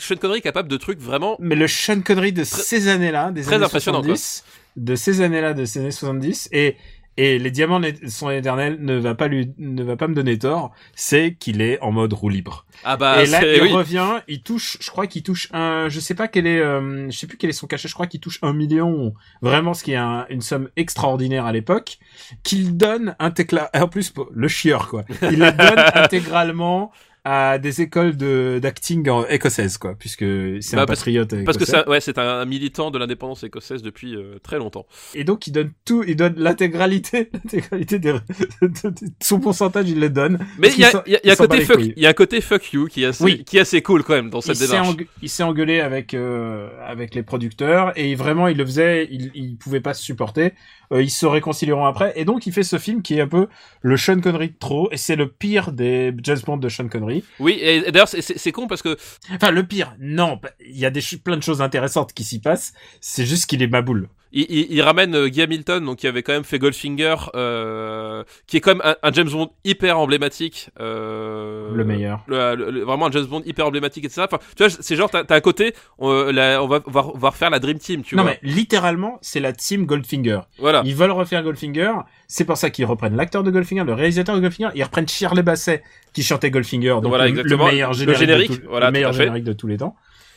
Sean 0.00 0.16
Connery 0.16 0.38
est 0.38 0.42
capable 0.42 0.68
de 0.68 0.76
trucs 0.76 1.00
vraiment. 1.00 1.36
Mais 1.40 1.54
le 1.54 1.66
Sean 1.68 2.00
Connery 2.00 2.32
de 2.32 2.44
ces 2.44 2.88
années-là, 2.88 3.30
des 3.30 3.42
très 3.42 3.54
années 3.56 3.64
impressionnant, 3.64 4.02
70, 4.02 4.44
de 4.76 4.96
ces 4.96 5.20
années-là, 5.20 5.54
de 5.54 5.64
ces 5.64 5.80
années 5.80 5.90
70, 5.90 6.48
et 6.52 6.76
et 7.16 7.38
les 7.38 7.50
diamants 7.50 7.80
sont 8.08 8.30
éternels 8.30 8.78
ne 8.80 8.96
va 8.98 9.14
pas 9.14 9.28
lui 9.28 9.52
ne 9.58 9.82
va 9.82 9.96
pas 9.96 10.08
me 10.08 10.14
donner 10.14 10.38
tort, 10.38 10.72
c'est 10.94 11.34
qu'il 11.34 11.60
est 11.60 11.80
en 11.80 11.92
mode 11.92 12.12
roue 12.12 12.28
libre. 12.28 12.66
Ah 12.84 12.96
bah, 12.96 13.22
et 13.22 13.26
là, 13.26 13.40
il 13.56 13.62
oui. 13.62 13.72
revient, 13.72 14.20
il 14.28 14.42
touche, 14.42 14.76
je 14.80 14.90
crois 14.90 15.06
qu'il 15.06 15.22
touche 15.22 15.48
un, 15.52 15.88
je 15.88 16.00
sais 16.00 16.14
pas 16.14 16.26
quel 16.28 16.46
est, 16.46 16.58
euh, 16.60 17.10
je 17.10 17.16
sais 17.16 17.26
plus 17.26 17.36
quel 17.36 17.50
est 17.50 17.54
son 17.54 17.66
cachet, 17.66 17.86
je 17.88 17.94
crois 17.94 18.06
qu'il 18.06 18.20
touche 18.20 18.38
un 18.42 18.52
million, 18.52 19.14
vraiment, 19.42 19.74
ce 19.74 19.84
qui 19.84 19.92
est 19.92 19.96
un- 19.96 20.26
une 20.28 20.40
somme 20.40 20.68
extraordinaire 20.76 21.46
à 21.46 21.52
l'époque, 21.52 21.98
qu'il 22.42 22.76
donne 22.76 23.14
intégral, 23.20 23.68
en 23.74 23.88
plus, 23.88 24.12
le 24.32 24.48
chieur, 24.48 24.88
quoi. 24.88 25.04
Il 25.22 25.38
la 25.38 25.52
donne 25.52 25.78
intégralement 25.94 26.90
à 27.24 27.58
des 27.58 27.80
écoles 27.80 28.16
de, 28.18 28.58
d'acting 28.62 29.08
écossaises, 29.30 29.78
quoi, 29.78 29.94
puisque 29.98 30.24
c'est 30.60 30.76
Bah, 30.76 30.82
un 30.82 30.86
parce- 30.86 30.98
patriote 31.00 31.30
Parce 31.44 31.56
que 31.56 31.62
écossais. 31.64 31.78
ça, 31.82 31.88
ouais, 31.88 32.00
c'est 32.00 32.18
un, 32.18 32.44
militant 32.44 32.90
de 32.90 32.98
l'indépendance 32.98 33.42
écossaise 33.44 33.82
depuis 33.82 34.14
euh, 34.14 34.38
très 34.42 34.58
longtemps. 34.58 34.84
Et 35.14 35.24
donc, 35.24 35.46
il 35.46 35.52
donne 35.52 35.72
tout, 35.86 36.04
il 36.06 36.16
donne 36.16 36.34
l'intégralité, 36.36 37.30
l'intégralité 37.32 37.98
de, 37.98 38.12
de- 38.60 38.92
son 39.22 39.40
pourcentage, 39.40 39.88
il 39.88 40.00
le 40.00 40.10
donne. 40.10 40.38
Mais 40.58 40.68
il 40.74 40.80
y 40.80 40.84
a, 40.84 41.02
il 41.06 41.12
y 41.12 41.16
a- 41.16 41.20
y 41.26 41.30
a 41.30 41.36
côté 41.36 41.60
fuck, 41.62 41.80
il 41.80 42.02
y 42.02 42.06
a 42.06 42.10
un 42.10 42.12
côté 42.12 42.40
fuck 42.42 42.72
you 42.72 42.86
qui 42.88 43.04
est 43.04 43.06
assez, 43.06 43.24
Oui. 43.24 43.42
qui 43.44 43.56
est 43.56 43.60
assez 43.60 43.80
cool 43.80 44.02
quand 44.04 44.14
même 44.14 44.28
dans 44.28 44.40
cette 44.42 44.58
il 44.60 44.68
démarche. 44.68 44.96
il 45.22 45.28
s'est 45.30 45.42
engueulé 45.42 45.80
avec 45.80 46.12
euh, 46.12 46.68
avec 46.86 47.14
les 47.14 47.22
producteurs 47.22 47.92
et 47.98 48.14
vraiment 48.14 48.48
il 48.48 48.56
le 48.58 48.66
faisait 48.66 49.08
il 49.10 49.30
il 49.34 49.56
pouvait 49.56 49.80
pas 49.80 49.94
se 49.94 50.02
supporter 50.02 50.52
Euh, 50.92 51.02
ils 51.02 51.10
se 51.10 51.24
réconcilieront 51.24 51.86
après 51.86 52.12
et 52.14 52.26
donc 52.26 52.46
il 52.46 52.52
fait 52.52 52.62
ce 52.62 52.78
film 52.78 53.00
qui 53.00 53.14
est 53.16 53.22
un 53.22 53.26
peu 53.28 53.46
le 53.80 53.96
Sean 53.96 54.20
Connery 54.20 54.48
de 54.50 54.58
trop 54.58 54.88
et 54.92 54.98
c'est 54.98 55.16
le 55.16 55.28
pire 55.28 55.72
des 55.72 56.12
James 56.22 56.38
Bond 56.46 56.58
de 56.58 56.68
Sean 56.68 56.88
Connery 56.88 57.13
Oui, 57.38 57.52
et, 57.60 57.76
et 57.88 57.92
d'ailleurs 57.92 58.08
c'est- 58.08 58.22
con 58.52 58.66
parce 58.66 58.82
que 58.82 58.96
enfin 59.32 59.50
le 59.50 59.66
pire 59.66 59.94
non 59.98 60.40
il 60.66 60.78
y 60.78 60.86
a 60.86 60.90
des 60.90 61.00
plein 61.22 61.36
de 61.36 61.42
choses 61.42 61.60
intéressantes 61.62 62.12
qui 62.12 62.24
s'y 62.24 62.40
passent 62.40 62.72
c'est 63.00 63.26
juste 63.26 63.46
qu'il 63.46 63.62
est 63.62 63.66
maboule 63.68 64.08
il, 64.34 64.46
il, 64.50 64.66
il 64.72 64.82
ramène 64.82 65.14
euh, 65.14 65.28
Guy 65.28 65.40
Hamilton, 65.42 65.84
donc 65.84 65.98
qui 65.98 66.06
avait 66.06 66.22
quand 66.22 66.32
même 66.34 66.44
fait 66.44 66.58
Goldfinger, 66.58 67.14
euh, 67.34 68.22
qui 68.46 68.56
est 68.58 68.60
quand 68.60 68.72
même 68.74 68.82
un, 68.84 68.96
un 69.02 69.12
James 69.12 69.28
Bond 69.30 69.50
hyper 69.64 69.98
emblématique. 69.98 70.68
Euh, 70.80 71.72
le 71.74 71.84
meilleur 71.84 72.22
le- 72.26 72.54
le- 72.54 72.80
vraiment 72.84 73.06
un 73.06 73.10
James 73.10 73.24
Bond 73.26 73.42
hyper 73.46 73.66
emblématique 73.66 74.04
et 74.04 74.08
ça. 74.08 74.24
Enfin, 74.24 74.38
tu 74.56 74.62
vois, 74.64 74.76
c'est 74.80 74.96
genre 74.96 75.08
t'as 75.10 75.24
t'as 75.24 75.36
un 75.36 75.40
côté, 75.40 75.74
on, 75.98 76.30
la- 76.32 76.62
on 76.62 76.66
va, 76.66 76.80
on 76.86 76.90
va 76.90 77.06
on 77.14 77.18
va 77.18 77.30
refaire 77.30 77.50
la 77.50 77.58
Dream 77.60 77.78
Team, 77.78 78.02
tu 78.02 78.16
non 78.16 78.22
vois. 78.22 78.32
mais 78.32 78.38
littéralement 78.42 79.18
c'est 79.22 79.40
la 79.40 79.52
team 79.52 79.86
Goldfinger 79.86 80.40
Voilà. 80.58 80.82
ils 80.84 80.94
veulent 80.94 81.10
refaire 81.12 81.42
Goldfinger 81.42 81.92
c'est 82.26 82.44
pour 82.44 82.56
ça 82.56 82.70
qu'ils 82.70 82.86
reprennent 82.86 83.16
l'acteur 83.16 83.42
de 83.44 83.50
Goldfinger 83.50 83.84
le 83.84 83.92
réalisateur 83.94 84.34
de 84.34 84.40
Goldfinger 84.40 84.70
ils 84.74 84.82
reprennent 84.82 85.08
Shirley 85.08 85.42
Basset 85.42 85.82
qui 86.12 86.22
chantait 86.22 86.50
Goldfinger 86.50 86.96
donc 87.02 87.06
Voilà, 87.06 87.28
le, 87.28 87.42
le 87.42 87.56
meilleur 87.56 87.90
Le 87.90 87.96
générique, 87.96 88.18
générique, 88.18 88.50
de 88.50 88.56
tout- 88.56 88.62
voilà, 88.68 88.86
le 88.86 88.92
meilleur 88.92 89.12
générique 89.12 89.44
de 89.44 89.52
tous 89.52 89.66
les 89.66 89.76
temps 89.78 89.94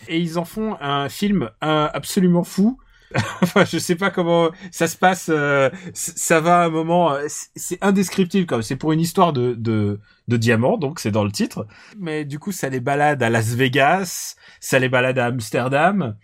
et 0.07 0.19
ils 0.19 0.37
en 0.37 0.45
font 0.45 0.77
un 0.79 1.09
film 1.09 1.49
euh, 1.63 1.87
absolument 1.93 2.43
fou 2.43 2.77
enfin 3.41 3.63
je 3.65 3.77
sais 3.77 3.95
pas 3.95 4.09
comment 4.11 4.51
ça 4.71 4.87
se 4.87 4.97
passe 4.97 5.29
euh, 5.33 5.69
ça 5.93 6.41
va 6.41 6.63
à 6.63 6.65
un 6.65 6.69
moment 6.69 7.13
euh, 7.13 7.25
c'est- 7.55 7.77
indescriptible 7.81 8.45
comme 8.45 8.61
c'est 8.61 8.75
pour 8.75 8.91
une 8.91 8.99
histoire 8.99 9.31
de 9.33 9.53
de 9.53 9.99
de 10.27 10.37
diamants 10.37 10.77
donc 10.77 10.99
c'est 10.99 11.11
dans 11.11 11.23
le 11.23 11.31
titre 11.31 11.65
mais 11.97 12.25
du 12.25 12.37
coup 12.39 12.51
ça 12.51 12.67
les 12.69 12.81
balade 12.81 13.23
à 13.23 13.29
Las 13.29 13.49
Vegas 13.55 14.35
ça 14.59 14.77
les 14.79 14.89
balade 14.89 15.17
à 15.19 15.27
Amsterdam 15.27 16.15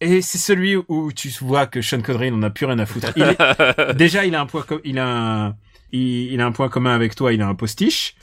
et 0.00 0.22
c'est 0.22 0.38
celui 0.38 0.76
où 0.88 1.12
tu 1.12 1.28
vois 1.42 1.66
que 1.66 1.82
Sean 1.82 2.00
Connery 2.00 2.30
n'en 2.30 2.42
a 2.42 2.48
plus 2.48 2.64
rien 2.64 2.78
à 2.78 2.86
foutre. 2.86 3.12
Il 3.16 3.22
est- 3.22 3.94
déjà, 3.94 4.24
il 4.24 4.34
a 4.34 4.40
un 4.40 4.46
point, 4.46 4.62
com- 4.62 4.80
il 4.82 4.98
a 4.98 5.06
un, 5.06 5.56
il, 5.92 6.32
il 6.32 6.40
a 6.40 6.46
un 6.46 6.52
point 6.52 6.70
commun 6.70 6.94
avec 6.94 7.14
toi. 7.14 7.34
Il 7.34 7.42
a 7.42 7.46
un 7.46 7.54
postiche. 7.54 8.14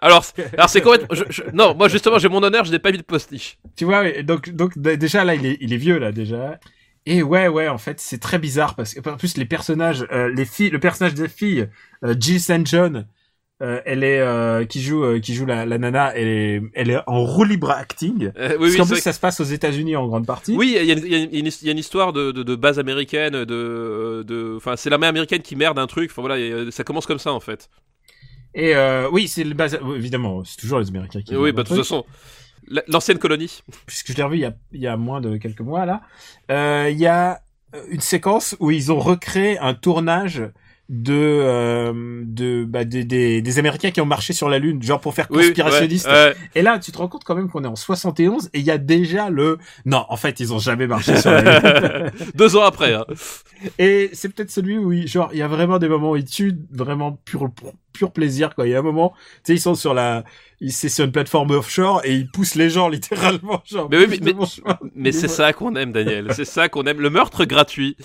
Alors, 0.00 0.24
alors 0.56 0.70
c'est 0.70 0.80
complètement. 0.80 1.08
je- 1.14 1.24
je- 1.28 1.42
non, 1.52 1.74
moi 1.74 1.88
justement 1.88 2.18
j'ai 2.18 2.30
mon 2.30 2.42
honneur, 2.42 2.64
je 2.64 2.72
n'ai 2.72 2.78
pas 2.78 2.90
mis 2.90 2.96
de 2.96 3.02
postiche. 3.02 3.58
Tu 3.76 3.84
vois, 3.84 4.10
donc, 4.22 4.48
donc 4.48 4.78
déjà 4.78 5.24
là, 5.24 5.34
il 5.34 5.44
est, 5.44 5.58
il 5.60 5.74
est 5.74 5.76
vieux 5.76 5.98
là 5.98 6.10
déjà. 6.10 6.58
Et 7.06 7.22
ouais, 7.22 7.46
ouais, 7.46 7.68
en 7.68 7.78
fait, 7.78 8.00
c'est 8.00 8.18
très 8.18 8.38
bizarre 8.38 8.74
parce 8.74 8.92
que 8.94 9.08
en 9.08 9.16
plus 9.16 9.36
les 9.36 9.44
personnages, 9.44 10.06
euh, 10.10 10.28
les 10.28 10.44
filles, 10.44 10.70
le 10.70 10.80
personnage 10.80 11.14
des 11.14 11.28
filles, 11.28 11.68
euh, 12.04 12.14
Jill 12.18 12.40
St. 12.40 12.66
John, 12.66 13.06
euh, 13.62 13.80
elle 13.86 14.04
est 14.04 14.18
euh, 14.18 14.64
qui 14.64 14.82
joue, 14.82 15.04
euh, 15.04 15.20
qui 15.20 15.32
joue 15.32 15.46
la, 15.46 15.64
la 15.64 15.78
nana, 15.78 16.12
elle 16.16 16.26
est, 16.28 16.62
elle 16.74 16.90
est 16.90 16.98
en 17.06 17.24
roue 17.24 17.44
libre 17.44 17.70
acting. 17.70 18.32
Euh, 18.36 18.48
oui, 18.50 18.56
parce 18.58 18.70
oui, 18.72 18.76
qu'en 18.76 18.84
plus, 18.84 18.90
vrai 18.94 19.00
ça 19.00 19.12
se 19.12 19.20
passe 19.20 19.40
aux 19.40 19.44
États-Unis 19.44 19.94
en 19.96 20.08
grande 20.08 20.26
partie. 20.26 20.56
Oui, 20.56 20.76
il 20.78 20.84
y 20.84 20.92
a, 20.92 20.94
y 20.94 21.14
a 21.14 21.18
y 21.18 21.68
a 21.68 21.70
une, 21.70 21.76
a 21.78 21.80
histoire 21.80 22.12
de, 22.12 22.32
de, 22.32 22.42
de 22.42 22.54
base 22.56 22.78
américaine, 22.78 23.44
de, 23.44 24.24
de, 24.26 24.54
enfin, 24.56 24.76
c'est 24.76 24.90
l'armée 24.90 25.06
américaine 25.06 25.42
qui 25.42 25.56
merde 25.56 25.78
un 25.78 25.86
truc. 25.86 26.10
Enfin 26.10 26.22
voilà, 26.22 26.38
et, 26.38 26.70
ça 26.70 26.82
commence 26.84 27.06
comme 27.06 27.20
ça 27.20 27.32
en 27.32 27.40
fait. 27.40 27.70
Et 28.54 28.74
euh, 28.74 29.08
oui, 29.12 29.28
c'est 29.28 29.44
le 29.44 29.54
base. 29.54 29.78
Évidemment, 29.94 30.42
c'est 30.44 30.56
toujours 30.56 30.80
les 30.80 30.88
Américains 30.88 31.22
qui. 31.22 31.36
Oui, 31.36 31.52
bah 31.52 31.62
de 31.62 31.68
toute 31.68 31.76
façon, 31.76 32.04
l'ancienne 32.88 33.18
colonie. 33.18 33.62
puisque 33.86 34.12
je 34.12 34.16
l'ai 34.16 34.22
revu 34.22 34.36
il 34.36 34.40
y 34.40 34.44
a, 34.44 34.54
il 34.72 34.80
y 34.80 34.86
a 34.86 34.96
moins 34.96 35.20
de 35.20 35.36
quelques 35.36 35.60
mois 35.60 35.86
là, 35.86 36.02
euh, 36.50 36.88
il 36.90 36.98
y 36.98 37.06
a 37.06 37.42
une 37.90 38.00
séquence 38.00 38.56
où 38.60 38.70
ils 38.70 38.92
ont 38.92 39.00
recréé 39.00 39.58
un 39.58 39.74
tournage 39.74 40.42
de 40.88 41.12
euh, 41.14 42.22
de 42.24 42.64
bah, 42.64 42.84
des, 42.84 43.04
des, 43.04 43.42
des 43.42 43.58
Américains 43.58 43.90
qui 43.90 44.00
ont 44.00 44.06
marché 44.06 44.32
sur 44.32 44.48
la 44.48 44.58
Lune, 44.60 44.82
genre 44.82 45.00
pour 45.00 45.14
faire 45.14 45.26
Oui, 45.30 45.46
conspirationniste. 45.46 46.06
ouais, 46.06 46.12
ouais. 46.12 46.34
Et 46.54 46.62
là, 46.62 46.78
tu 46.78 46.92
te 46.92 46.98
rends 46.98 47.08
compte 47.08 47.24
quand 47.24 47.34
même 47.34 47.48
qu'on 47.50 47.64
est 47.64 47.68
en 47.68 47.74
71 47.76 48.50
et 48.54 48.60
il 48.60 48.64
y 48.64 48.70
a 48.70 48.78
déjà 48.78 49.28
le 49.30 49.58
non, 49.84 50.04
en 50.08 50.16
fait, 50.16 50.38
ils 50.40 50.52
ont 50.54 50.58
jamais 50.60 50.86
marché 50.86 51.16
sur 51.16 51.30
la 51.32 51.42
Lune. 51.42 52.10
Deux 52.34 52.56
ans 52.56 52.62
après. 52.62 52.94
Hein. 52.94 53.04
et 53.78 54.10
c'est 54.12 54.28
peut-être 54.28 54.50
celui 54.50 54.78
où 54.78 54.92
il, 54.92 55.08
genre 55.08 55.30
il 55.32 55.38
y 55.38 55.42
a 55.42 55.48
vraiment 55.48 55.78
des 55.78 55.88
moments 55.88 56.12
où 56.12 56.16
ils 56.16 56.24
tuent 56.24 56.56
vraiment 56.70 57.12
pur 57.24 57.48
pur 57.92 58.12
plaisir 58.12 58.54
quoi. 58.54 58.66
Il 58.66 58.70
y 58.70 58.74
a 58.74 58.78
un 58.78 58.82
moment, 58.82 59.12
tu 59.16 59.40
sais, 59.44 59.54
ils 59.54 59.60
sont 59.60 59.74
sur 59.74 59.94
la 59.94 60.22
ils- 60.60 60.70
c'est 60.72 60.88
sur 60.88 61.04
une 61.04 61.12
plateforme 61.12 61.50
offshore 61.50 62.02
et 62.04 62.14
ils 62.14 62.30
poussent 62.30 62.54
les 62.54 62.70
gens 62.70 62.88
littéralement 62.88 63.62
genre. 63.66 63.88
Mais 63.90 64.06
oui, 64.06 64.20
mais-. 64.22 64.34
Mais 64.94 65.12
c'est 65.12 65.28
ça 65.28 65.52
qu'on 65.52 65.74
aime, 65.76 65.92
Daniel. 65.92 66.28
C'est 66.34 66.44
ça 66.44 66.68
qu'on 66.68 66.84
aime. 66.84 67.00
Le 67.00 67.10
meurtre 67.10 67.44
gratuit. 67.44 67.96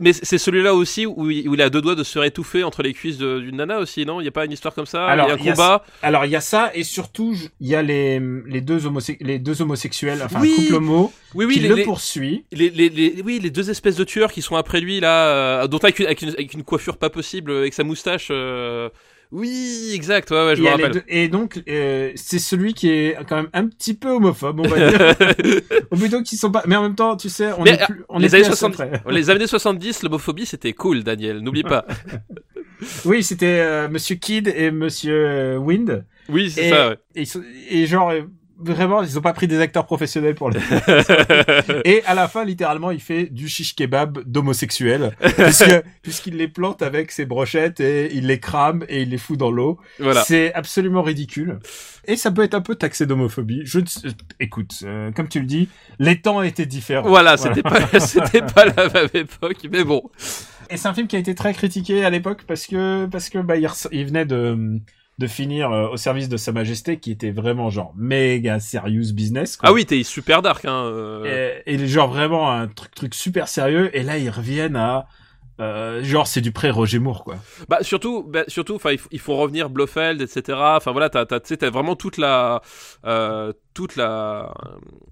Mais 0.00 0.12
c'est 0.14 0.38
celui-là 0.38 0.74
aussi 0.74 1.04
où 1.04 1.30
il, 1.30 1.46
où 1.48 1.54
il 1.54 1.60
a 1.60 1.68
deux 1.68 1.82
doigts 1.82 1.94
de 1.94 2.02
se 2.02 2.12
faire 2.12 2.24
étouffer 2.24 2.64
entre 2.64 2.82
les 2.82 2.94
cuisses 2.94 3.18
d'une 3.18 3.56
nana 3.56 3.78
aussi, 3.78 4.06
non? 4.06 4.20
Il 4.22 4.24
y 4.24 4.28
a 4.28 4.30
pas 4.32 4.46
une 4.46 4.52
histoire 4.52 4.74
comme 4.74 4.86
ça? 4.86 5.06
Alors, 5.06 5.26
Il 5.26 5.28
y 5.28 5.32
a 5.32 5.34
un 5.34 5.50
a 5.50 5.52
combat? 5.54 5.84
Alors 6.02 6.24
il 6.24 6.30
y 6.30 6.36
a 6.36 6.40
ça 6.40 6.70
et 6.74 6.82
surtout 6.82 7.34
il 7.60 7.68
y 7.68 7.74
a 7.74 7.82
les 7.82 8.18
les 8.46 8.60
deux 8.62 8.86
homose- 8.86 9.16
les 9.20 9.38
deux 9.38 9.60
homosexuels 9.60 10.22
enfin 10.24 10.40
Oui, 10.40 10.54
un 10.58 10.62
couple 10.62 10.74
homo 10.76 11.12
Oui, 11.34 11.44
oui, 11.44 11.54
qui 11.54 11.60
les, 11.60 11.68
le 11.68 11.82
poursuit. 11.82 12.46
les, 12.52 12.70
les, 12.70 12.88
les- 12.88 13.22
oui, 13.22 13.38
les 13.38 13.50
deux 13.50 13.68
espèces 13.68 13.96
de 13.96 14.04
tueurs 14.04 14.32
qui 14.32 14.40
sont 14.40 14.56
après 14.56 14.80
lui 14.80 14.98
là, 15.00 15.28
euh, 15.28 15.66
dont 15.66 15.78
avec 15.78 15.98
une, 15.98 16.06
avec 16.06 16.22
une, 16.22 16.30
avec 16.30 16.54
une 16.54 16.64
coiffure 16.64 16.96
pas 16.96 17.10
possible, 17.10 17.52
avec 17.52 17.74
sa 17.74 17.84
moustache. 17.84 18.28
euh, 18.30 18.88
Oui, 19.32 19.90
exact, 19.94 20.30
ouais, 20.30 20.46
ouais, 20.46 20.56
je 20.56 20.62
y 20.62 20.64
me 20.64 20.70
rappelle. 20.70 20.92
deux- 20.92 21.02
Et 21.08 21.28
donc, 21.28 21.62
euh, 21.68 22.12
c'est 22.14 22.38
celui 22.38 22.74
qui 22.74 22.88
est 22.90 23.16
quand 23.28 23.36
même 23.36 23.48
un 23.52 23.66
petit 23.66 23.94
peu 23.94 24.10
homophobe, 24.10 24.60
on 24.60 24.68
va 24.68 24.90
dire. 24.90 25.14
Ou 25.90 25.96
plutôt 25.96 26.22
qu'ils 26.22 26.38
sont 26.38 26.50
pas. 26.52 26.62
Mais 26.66 26.76
en 26.76 26.82
même 26.82 26.94
temps, 26.94 27.16
tu 27.16 27.28
sais, 27.28 27.50
on 27.58 27.64
Mais, 27.64 27.70
est 27.72 27.84
plus, 27.86 28.04
on 28.08 28.18
les 28.18 28.26
est 28.26 28.34
années 28.34 28.44
plus 28.44 28.52
à 28.52 28.56
ça 28.56 28.68
70 28.70 28.76
près. 29.02 29.12
Les 29.12 29.30
années 29.30 29.46
70, 29.46 30.02
l'homophobie, 30.04 30.46
c'était 30.46 30.72
cool, 30.72 31.02
Daniel, 31.02 31.40
n'oublie 31.40 31.62
pas. 31.64 31.86
Oui, 33.06 33.22
c'était 33.22 33.60
euh, 33.60 33.88
Monsieur 33.88 34.16
Kidd 34.16 34.48
et 34.54 34.70
Monsieur 34.70 35.14
euh, 35.26 35.56
Wind. 35.56 36.04
Oui, 36.28 36.50
c'est 36.50 36.66
Et, 36.66 36.70
ça, 36.70 36.90
ouais. 36.90 36.98
et, 37.14 37.24
et 37.70 37.86
genre, 37.86 38.12
vraiment, 38.58 39.02
ils 39.02 39.18
ont 39.18 39.22
pas 39.22 39.32
pris 39.32 39.46
des 39.46 39.60
acteurs 39.60 39.86
professionnels 39.86 40.34
pour 40.34 40.50
le. 40.50 40.60
et 41.84 42.02
à 42.04 42.14
la 42.14 42.28
fin, 42.28 42.44
littéralement, 42.44 42.90
il 42.90 43.00
fait 43.00 43.26
du 43.26 43.48
shish 43.48 43.74
kebab 43.74 44.22
d'homosexuels, 44.24 45.16
puisque 45.36 45.82
puisqu'il 46.02 46.36
les 46.36 46.48
plante 46.48 46.82
avec 46.82 47.12
ses 47.12 47.26
brochettes 47.26 47.80
et 47.80 48.14
il 48.14 48.26
les 48.26 48.40
crame 48.40 48.84
et 48.88 49.02
il 49.02 49.10
les 49.10 49.18
fout 49.18 49.38
dans 49.38 49.50
l'eau. 49.50 49.78
voilà. 49.98 50.22
C'est 50.24 50.52
absolument 50.54 51.02
ridicule. 51.02 51.58
Et 52.06 52.16
ça 52.16 52.30
peut 52.30 52.42
être 52.42 52.54
un 52.54 52.60
peu 52.60 52.76
taxé 52.76 53.04
d'homophobie. 53.04 53.62
Je, 53.64 53.80
écoute, 54.38 54.78
euh, 54.84 55.10
comme 55.12 55.28
tu 55.28 55.40
le 55.40 55.46
dis, 55.46 55.68
les 55.98 56.20
temps 56.20 56.42
étaient 56.42 56.66
différents. 56.66 57.08
Voilà, 57.08 57.36
c'était 57.36 57.62
pas, 57.62 57.80
c'était 57.98 58.42
pas 58.42 58.64
la 58.64 58.88
même 58.88 59.08
époque, 59.12 59.66
mais 59.70 59.84
bon. 59.84 60.02
Et 60.70 60.76
c'est 60.76 60.88
un 60.88 60.94
film 60.94 61.06
qui 61.06 61.16
a 61.16 61.18
été 61.18 61.34
très 61.34 61.52
critiqué 61.52 62.04
à 62.04 62.10
l'époque 62.10 62.42
parce 62.46 62.66
que 62.66 63.06
parce 63.06 63.28
que 63.28 63.38
bah 63.38 63.56
il 63.56 64.06
venait 64.06 64.24
de 64.24 64.80
de 65.18 65.26
finir 65.26 65.70
euh, 65.70 65.88
au 65.88 65.96
service 65.96 66.28
de 66.28 66.36
Sa 66.36 66.52
Majesté 66.52 66.98
qui 66.98 67.10
était 67.10 67.30
vraiment 67.30 67.70
genre 67.70 67.94
méga 67.96 68.60
serious 68.60 69.12
business. 69.14 69.56
Quoi. 69.56 69.68
Ah 69.68 69.72
oui, 69.72 69.86
t'es 69.86 70.02
super 70.02 70.42
dark, 70.42 70.64
hein. 70.64 70.84
euh. 70.84 71.60
Et, 71.66 71.74
et 71.74 71.86
genre 71.86 72.08
vraiment 72.08 72.50
un 72.50 72.68
truc 72.68 72.94
truc 72.94 73.14
super 73.14 73.48
sérieux. 73.48 73.96
Et 73.96 74.02
là 74.02 74.18
ils 74.18 74.30
reviennent 74.30 74.76
à 74.76 75.06
euh, 75.60 76.02
genre 76.04 76.26
c'est 76.26 76.40
du 76.40 76.52
pré 76.52 76.70
Roger 76.70 76.98
Moore 76.98 77.24
quoi. 77.24 77.36
Bah 77.68 77.78
surtout, 77.82 78.22
bah, 78.22 78.44
surtout, 78.48 78.74
enfin, 78.74 78.92
il, 78.92 78.98
faut- 78.98 79.08
il 79.12 79.20
faut 79.20 79.36
revenir 79.36 79.70
Blofeld, 79.70 80.20
etc. 80.20 80.58
Enfin 80.76 80.92
voilà, 80.92 81.08
t'as, 81.08 81.24
t'as, 81.26 81.40
t'as 81.40 81.70
vraiment 81.70 81.96
toute 81.96 82.18
la, 82.18 82.60
euh, 83.06 83.52
toute 83.74 83.96
la, 83.96 84.52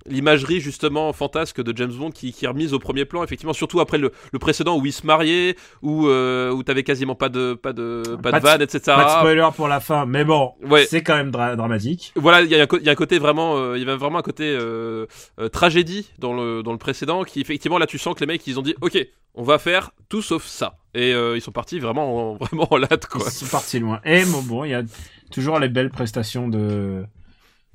l'imagerie 0.06 0.60
justement 0.60 1.12
fantasque 1.12 1.62
de 1.62 1.76
James 1.76 1.92
Bond 1.92 2.10
qui, 2.10 2.32
qui 2.32 2.44
est 2.44 2.48
remise 2.48 2.72
au 2.74 2.78
premier 2.78 3.04
plan. 3.04 3.22
Effectivement, 3.24 3.52
surtout 3.52 3.80
après 3.80 3.98
le, 3.98 4.12
le 4.32 4.38
précédent 4.38 4.78
où 4.78 4.84
il 4.86 4.92
se 4.92 5.06
mariait, 5.06 5.56
où, 5.82 6.08
euh, 6.08 6.50
où 6.50 6.62
t'avais 6.62 6.82
quasiment 6.82 7.14
pas 7.14 7.28
de, 7.28 7.54
pas 7.54 7.72
de, 7.72 8.02
pas, 8.22 8.30
Pas 8.32 8.40
de 8.40 8.44
vanne, 8.44 8.62
etc. 8.62 8.80
Pas 8.96 9.04
de 9.04 9.10
spoiler 9.10 9.48
pour 9.56 9.68
la 9.68 9.80
fin, 9.80 10.06
mais 10.06 10.24
bon, 10.24 10.52
Ouais. 10.62 10.86
c'est 10.86 11.02
quand 11.02 11.16
même 11.16 11.30
dra- 11.30 11.56
dramatique. 11.56 12.12
Voilà, 12.16 12.42
il 12.42 12.48
y, 12.48 12.54
y 12.54 12.60
a 12.60 12.92
un 12.92 12.94
côté 12.94 13.18
vraiment, 13.18 13.56
euh, 13.56 13.76
il 13.76 13.84
y 13.84 13.88
avait 13.88 13.96
vraiment 13.96 14.18
un 14.18 14.22
côté 14.22 14.44
euh, 14.58 15.06
euh, 15.40 15.48
tragédie 15.48 16.10
dans 16.18 16.32
le 16.34 16.62
dans 16.62 16.72
le 16.72 16.78
précédent 16.78 17.22
qui 17.24 17.40
effectivement 17.40 17.78
là 17.78 17.86
tu 17.86 17.98
sens 17.98 18.14
que 18.14 18.20
les 18.20 18.26
mecs 18.26 18.46
ils 18.46 18.58
ont 18.58 18.62
dit 18.62 18.74
ok 18.80 18.98
on 19.34 19.42
va 19.42 19.58
faire 19.58 19.90
tout 20.08 20.22
sauf 20.34 20.46
ça 20.46 20.76
et 20.94 21.12
euh, 21.12 21.36
ils 21.36 21.40
sont 21.40 21.52
partis 21.52 21.78
vraiment 21.78 22.32
en, 22.32 22.36
vraiment 22.40 22.68
en 22.70 22.76
latte 22.76 23.06
quoi. 23.06 23.22
Ils 23.26 23.30
sont 23.32 23.46
partis 23.46 23.78
loin. 23.78 24.00
Et 24.04 24.24
bon, 24.24 24.42
bon, 24.42 24.64
il 24.64 24.70
y 24.70 24.74
a 24.74 24.82
toujours 25.30 25.58
les 25.58 25.68
belles 25.68 25.90
prestations 25.90 26.48
de, 26.48 27.04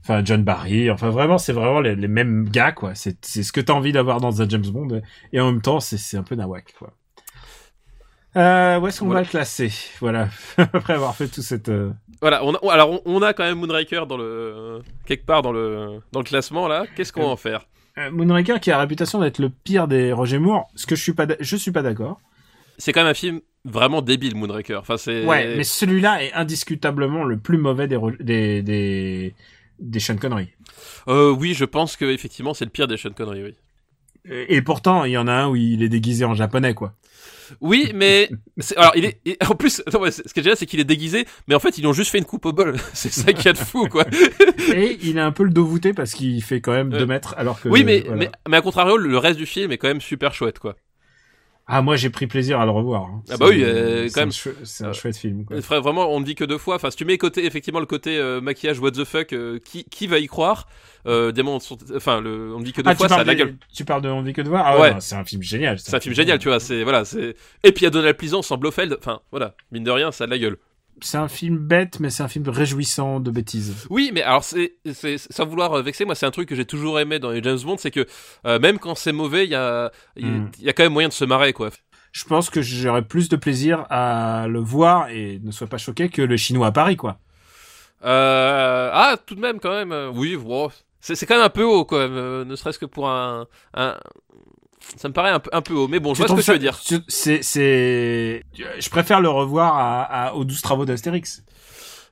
enfin, 0.04 0.22
John 0.24 0.44
Barry. 0.44 0.90
Enfin, 0.90 1.10
vraiment, 1.10 1.38
c'est 1.38 1.54
vraiment 1.54 1.82
les, 1.82 1.96
les 1.96 2.08
mêmes 2.08 2.50
gars, 2.50 2.72
quoi. 2.72 2.96
C'est, 2.96 3.18
ce 3.26 3.52
que 3.52 3.62
t'as 3.62 3.74
envie 3.74 3.92
d'avoir 3.92 4.22
dans 4.22 4.42
un 4.42 4.48
James 4.48 4.66
Bond. 4.66 5.02
Et 5.34 5.40
en 5.40 5.52
même 5.52 5.62
temps, 5.62 5.80
c'est, 5.80 6.18
un 6.18 6.24
peu 6.24 6.36
nawak, 6.36 6.74
quoi. 6.78 6.94
Euh, 8.36 8.80
où 8.80 8.88
est-ce 8.88 9.00
qu'on 9.00 9.08
Voilà. 9.08 9.22
va 9.22 9.26
le 9.26 9.30
classer? 9.30 9.72
Voilà. 10.00 10.30
Après 10.58 10.94
avoir 10.94 11.16
fait 11.16 11.28
tout 11.28 11.42
cette, 11.42 11.70
euh, 11.70 11.92
Voilà, 12.22 12.46
on 12.46 12.54
a, 12.54 12.72
alors 12.72 12.92
on, 12.92 13.02
on 13.06 13.22
a 13.24 13.34
quand 13.34 13.44
même 13.44 13.58
Moonraker 13.58 14.06
dans 14.08 14.18
le 14.18 14.82
quelque 15.08 15.26
part 15.26 15.42
dans 15.42 15.52
le 15.52 16.00
dans 16.12 16.20
le 16.20 16.26
classement 16.26 16.68
là. 16.68 16.86
Qu'est-ce 16.96 17.12
qu'on 17.12 17.24
va 17.24 17.30
en 17.30 17.36
faire? 17.36 17.66
Moonraker 18.12 18.60
qui 18.62 18.70
a 18.72 18.76
la 18.76 18.82
réputation 18.82 19.20
d'être 19.20 19.40
le 19.40 19.50
pire 19.50 19.88
des 19.88 20.14
Roger 20.14 20.38
Moore. 20.38 20.70
Ce 20.76 20.86
que 20.86 20.96
je 20.96 21.02
suis 21.02 21.14
pas, 21.14 21.26
je 21.40 21.56
suis 21.56 21.72
pas 21.72 21.82
d'accord. 21.82 22.20
C'est 22.80 22.92
quand 22.94 23.02
même 23.02 23.12
un 23.12 23.14
film 23.14 23.42
vraiment 23.66 24.02
débile 24.02 24.36
Moonraker. 24.36 24.80
Enfin 24.80 24.98
c'est 24.98 25.24
Ouais, 25.26 25.56
mais 25.58 25.64
celui-là 25.64 26.24
est 26.24 26.34
indiscutablement 26.34 27.24
le 27.24 27.38
plus 27.38 27.58
mauvais 27.60 27.88
des, 27.88 27.98
des, 28.20 28.62
des, 28.64 29.36
des 29.80 30.00
Sean 30.00 30.16
Connery. 30.18 30.48
Euh, 31.08 31.30
oui, 31.32 31.54
je 31.54 31.66
pense 31.66 31.96
que 31.98 32.06
effectivement 32.06 32.54
c'est 32.56 32.66
le 32.66 32.72
pire 32.72 32.88
des 32.88 32.98
Sean 32.98 33.12
Connery. 33.12 33.44
Oui. 33.44 33.56
Et 34.50 34.62
pourtant, 34.62 35.06
il 35.06 35.12
y 35.12 35.18
en 35.18 35.28
a 35.28 35.32
un 35.34 35.50
où 35.50 35.56
il 35.56 35.82
est 35.82 35.90
déguisé 35.90 36.24
en 36.26 36.36
japonais, 36.36 36.74
quoi. 36.74 36.94
Oui, 37.62 37.92
mais 37.96 38.30
alors 38.78 38.92
il 38.96 39.06
est 39.06 39.20
en 39.50 39.56
plus 39.56 39.82
ouais, 40.00 40.12
c'est- 40.12 40.28
ce 40.28 40.34
qui 40.34 40.40
est 40.40 40.44
génial 40.44 40.58
c'est 40.58 40.68
qu'il 40.68 40.80
est 40.80 40.84
déguisé, 40.84 41.26
mais 41.48 41.56
en 41.56 41.60
fait 41.60 41.78
ils 41.80 41.88
ont 41.88 41.94
juste 41.94 42.12
fait 42.12 42.20
une 42.20 42.26
coupe 42.26 42.46
au 42.46 42.54
bol. 42.54 42.76
c'est 42.94 43.12
ça 43.12 43.34
qui 43.34 43.48
a 43.50 43.54
de 43.54 43.58
fou 43.58 43.88
quoi. 43.88 44.06
Et 44.76 45.00
il 45.02 45.18
a 45.18 45.26
un 45.26 45.32
peu 45.32 45.44
le 45.44 45.50
dos 45.50 45.66
voûté 45.66 45.94
parce 45.94 46.14
qu'il 46.14 46.44
fait 46.44 46.62
quand 46.62 46.74
même 46.74 46.94
Euh, 46.94 47.00
2 47.00 47.06
mètres 47.08 47.34
alors 47.38 47.60
que. 47.60 47.68
oui, 47.68 47.84
mais, 47.84 48.02
voilà. 48.02 48.16
mais 48.18 48.30
mais 48.48 48.58
à 48.58 48.62
contrario 48.62 48.98
le 48.98 49.18
reste 49.18 49.40
du 49.40 49.48
film 49.48 49.72
est 49.72 49.80
quand 49.80 49.88
même 49.88 50.00
super 50.02 50.34
chouette 50.36 50.60
quoi. 50.60 50.76
Ah, 51.72 51.82
moi 51.84 51.96
j'ai 51.96 52.10
pris 52.10 52.26
plaisir 52.26 52.60
à 52.60 52.66
le 52.66 52.72
revoir. 52.72 53.04
hein. 53.04 53.22
Ah 53.30 53.38
bah 53.38 53.46
oui, 53.48 53.62
euh, 53.64 54.10
quand 54.14 54.22
un 54.22 54.26
même. 54.26 54.32
C'est 54.64 54.84
un 54.84 54.88
Euh, 54.90 54.94
chouette 54.94 55.16
film. 55.18 55.46
Quoi. 55.46 55.62
Frère, 55.62 55.82
vraiment, 55.82 56.12
on 56.12 56.20
ne 56.20 56.26
dit 56.26 56.34
que 56.34 56.44
deux 56.44 56.58
fois. 56.58 56.76
Enfin, 56.76 56.90
si 56.90 56.98
tu 56.98 57.06
mets 57.06 57.18
côté, 57.20 57.46
effectivement, 57.46 57.80
le 57.80 57.86
côté 57.86 58.18
euh, 58.18 58.42
maquillage 58.42 58.80
what 58.80 58.92
the 58.92 59.04
fuck, 59.06 59.34
euh, 59.34 59.60
qui, 59.64 59.84
qui 59.86 60.08
va 60.08 60.18
y 60.18 60.26
croire 60.28 60.68
euh, 61.06 61.32
sont- 61.60 61.78
enfin, 61.96 62.22
le, 62.22 62.54
on 62.56 62.60
ne 62.60 62.64
dit 62.66 62.74
que 62.74 62.82
deux 62.82 62.90
Ah, 62.90 62.96
fois, 62.96 63.08
ça 63.08 63.16
a 63.16 63.18
parles, 63.18 63.28
de 63.28 63.32
la 63.32 63.36
de, 63.36 63.44
gueule. 63.52 63.58
tu 63.74 63.86
parles 63.86 64.02
de 64.02 64.10
On 64.10 64.22
vit 64.24 64.34
que 64.34 64.42
de 64.42 64.50
voir 64.50 64.64
Ah 64.66 64.80
ouais, 64.80 64.96
c'est 65.00 65.16
un 65.16 65.24
film 65.24 65.44
génial. 65.44 65.78
C'est 65.80 65.96
un 65.96 66.00
film 66.00 66.16
génial, 66.16 66.40
tu 66.40 66.48
vois. 66.50 66.60
C'est 66.60 66.84
voilà, 66.84 67.06
c'est. 67.06 67.36
Et 67.64 67.72
puis 67.72 67.82
il 67.82 67.84
y 67.84 67.88
a 67.88 67.92
Donald 67.92 68.18
Pleasance 68.18 68.50
en 68.52 68.58
Blofeld. 68.58 68.98
Enfin, 69.00 69.20
voilà, 69.32 69.54
mine 69.72 69.84
de 69.84 69.92
rien, 69.92 70.12
ça 70.12 70.24
a 70.24 70.28
de 70.28 70.32
la 70.32 70.40
gueule. 70.40 70.58
C'est 71.02 71.18
un 71.18 71.28
film 71.28 71.58
bête, 71.58 72.00
mais 72.00 72.10
c'est 72.10 72.24
un 72.24 72.28
film 72.28 72.48
réjouissant 72.50 73.20
de 73.20 73.32
bêtises. 73.32 73.88
Oui, 73.90 74.12
mais 74.14 74.22
alors 74.22 74.44
c'est, 74.44 74.76
c'est 74.94 75.18
sans 75.18 75.46
vouloir 75.46 75.74
euh, 75.74 75.82
vexer, 75.82 76.06
moi 76.06 76.16
c'est 76.16 76.26
un 76.26 76.32
truc 76.32 76.48
que 76.50 76.56
j'ai 76.56 76.66
toujours 76.66 77.00
aimé 77.00 77.20
dans 77.20 77.32
les 77.32 77.42
James 77.44 77.60
Bond, 77.64 77.78
c'est 77.78 77.92
que 77.92 78.06
euh, 78.46 78.60
même 78.60 78.80
quand 78.80 78.96
c'est 78.96 79.12
mauvais, 79.12 79.46
il 79.46 79.52
y 79.52 79.56
a, 79.56 79.92
il 80.16 80.26
Mm. 80.28 80.52
y 80.60 80.70
a 80.70 80.74
quand 80.74 80.84
même 80.84 80.94
moyen 80.94 81.08
de 81.10 81.14
se 81.14 81.26
marrer, 81.26 81.54
quoi. 81.54 81.70
Je 82.12 82.24
pense 82.26 82.50
que 82.50 82.62
j'aurais 82.62 83.04
plus 83.04 83.30
de 83.30 83.36
plaisir 83.36 83.86
à 83.90 84.48
le 84.50 84.60
voir 84.60 85.10
et 85.10 85.40
ne 85.44 85.52
sois 85.52 85.68
pas 85.68 85.78
choqué 85.78 86.10
que 86.10 86.22
le 86.24 86.38
chinois 86.38 86.68
à 86.68 86.72
Paris, 86.72 86.96
quoi. 86.98 87.20
Euh, 88.04 88.90
ah, 88.94 89.18
tout 89.26 89.36
de 89.36 89.42
même, 89.42 89.60
quand 89.60 89.72
même. 89.72 89.92
euh, 89.92 90.10
Oui, 90.14 90.36
wow. 90.36 90.72
c'est, 91.02 91.16
c'est 91.16 91.26
quand 91.26 91.36
même 91.36 91.44
un 91.46 91.50
peu 91.50 91.64
haut, 91.64 91.86
quand 91.86 91.98
même. 92.00 92.16
euh, 92.16 92.46
ne 92.46 92.56
serait-ce 92.56 92.80
que 92.80 92.86
pour 92.86 93.10
un, 93.10 93.46
un... 93.74 93.96
ça 94.98 95.08
me 95.08 95.14
paraît 95.14 95.30
un 95.32 95.40
peu, 95.40 95.50
un 95.54 95.62
peu 95.62 95.74
haut. 95.74 95.88
Mais 95.88 96.00
bon, 96.00 96.14
je 96.14 96.20
vois 96.20 96.28
ce 96.28 96.34
que 96.34 96.42
tu 96.42 96.52
veux 96.52 96.54
ça- 96.54 96.58
dire. 96.58 96.80
C'est, 97.08 97.44
c'est, 97.44 98.44
je 98.80 98.90
préfère 98.90 99.22
le 99.22 99.30
revoir 99.30 99.76
à, 99.76 100.04
à- 100.04 100.34
aux 100.34 100.46
12 100.46 100.62
travaux 100.62 100.86
d'Astérix. 100.86 101.44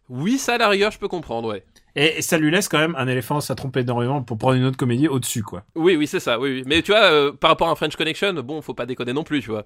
Oui, 0.09 0.37
ça 0.37 0.53
à 0.55 0.57
la 0.57 0.69
rigueur, 0.69 0.91
je 0.91 0.99
peux 0.99 1.07
comprendre, 1.07 1.49
ouais. 1.49 1.65
Et, 1.95 2.19
et 2.19 2.21
ça 2.21 2.37
lui 2.37 2.51
laisse 2.51 2.69
quand 2.69 2.77
même 2.77 2.95
un 2.97 3.07
éléphant, 3.07 3.41
ça 3.41 3.55
trompe 3.55 3.75
énormément 3.77 4.21
pour 4.21 4.37
prendre 4.37 4.55
une 4.55 4.63
autre 4.65 4.77
comédie 4.77 5.07
au-dessus, 5.07 5.43
quoi. 5.43 5.63
Oui, 5.75 5.95
oui, 5.95 6.07
c'est 6.07 6.19
ça, 6.19 6.39
oui, 6.39 6.51
oui. 6.53 6.63
Mais 6.65 6.81
tu 6.81 6.91
vois, 6.91 7.01
euh, 7.03 7.31
par 7.33 7.49
rapport 7.49 7.67
à 7.67 7.71
un 7.71 7.75
French 7.75 7.95
Connection, 7.95 8.33
bon, 8.35 8.61
faut 8.61 8.73
pas 8.73 8.85
déconner 8.85 9.13
non 9.13 9.23
plus, 9.23 9.41
tu 9.41 9.49
vois. 9.49 9.65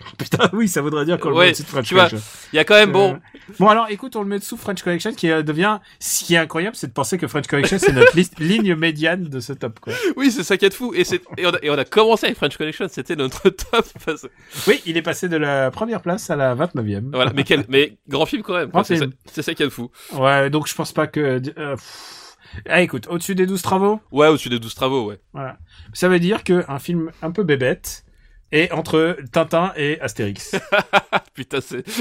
Putain, 0.18 0.48
oui, 0.52 0.66
ça 0.68 0.80
voudrait 0.80 1.04
dire 1.04 1.18
qu'on 1.20 1.30
le 1.30 1.36
met 1.36 1.46
au-dessus 1.48 1.62
de 1.62 1.68
French 1.68 1.86
tu 1.86 1.94
vois, 1.94 2.08
Connection. 2.08 2.30
Il 2.52 2.56
y 2.56 2.58
a 2.58 2.64
quand 2.64 2.74
même, 2.74 2.92
bon, 2.92 3.14
Euh, 3.14 3.18
Bon, 3.58 3.68
alors, 3.68 3.86
écoute, 3.90 4.14
on 4.16 4.22
le 4.22 4.28
met 4.28 4.38
dessous 4.38 4.56
French 4.56 4.82
Connection, 4.82 5.12
qui 5.12 5.28
euh, 5.30 5.42
devient, 5.42 5.78
ce 5.98 6.24
qui 6.24 6.34
est 6.34 6.38
incroyable, 6.38 6.76
c'est 6.76 6.86
de 6.86 6.92
penser 6.92 7.18
que 7.18 7.26
French 7.26 7.46
Connection, 7.48 7.78
c'est 7.80 7.92
notre 7.92 8.16
liste, 8.16 8.38
ligne 8.38 8.74
médiane 8.76 9.24
de 9.24 9.40
ce 9.40 9.52
top, 9.52 9.80
quoi. 9.80 9.92
oui, 10.16 10.30
c'est 10.30 10.44
ça 10.44 10.56
qui 10.56 10.66
est 10.66 10.72
fou. 10.74 10.92
Et, 10.94 11.02
c'est, 11.04 11.20
et, 11.36 11.46
on 11.46 11.50
a, 11.50 11.58
et 11.62 11.68
on 11.70 11.76
a 11.76 11.84
commencé 11.84 12.26
avec 12.26 12.36
French 12.36 12.56
Connection, 12.56 12.86
c'était 12.88 13.16
notre 13.16 13.50
top. 13.70 13.86
parce- 14.06 14.26
Oui, 14.68 14.80
il 14.86 14.96
est 14.96 15.02
passé 15.02 15.28
de 15.28 15.36
la 15.36 15.70
première 15.72 16.00
place 16.00 16.30
à 16.30 16.36
la 16.36 16.54
29e. 16.54 17.10
Voilà, 17.12 17.32
mais 17.34 17.42
quel, 17.44 17.64
mais 17.68 17.98
grand 18.08 18.24
film 18.26 18.42
quand 18.42 18.54
même. 18.54 18.70
quoi. 18.70 18.84
C'est, 18.84 18.94
ça, 18.96 19.00
film. 19.02 19.12
c'est 19.32 19.42
ça 19.42 19.52
qui 19.54 19.64
est 19.64 19.70
fou. 19.70 19.90
Ouais, 20.12 20.48
donc 20.48 20.68
je 20.68 20.74
pense 20.76 20.92
pas 20.92 21.06
que, 21.08 21.40
euh. 21.58 21.76
Ah, 22.68 22.80
écoute, 22.82 23.06
au-dessus 23.08 23.34
des 23.34 23.46
12 23.46 23.62
travaux, 23.62 24.00
Ouais, 24.10 24.26
au-dessus 24.28 24.48
des 24.48 24.58
12 24.58 24.74
travaux, 24.74 25.06
ouais. 25.08 25.20
voilà. 25.32 25.56
Ça 25.92 26.08
veut 26.08 26.18
dire 26.20 26.42
que 26.44 26.64
un 26.68 26.78
film 26.78 27.10
un 27.22 27.30
peu 27.30 27.42
bébête 27.44 28.04
est 28.52 28.72
entre 28.72 29.16
Tintin 29.32 29.72
et 29.76 30.00
Astérix. 30.00 30.54
Putain, 31.34 31.60
c'est. 31.60 31.84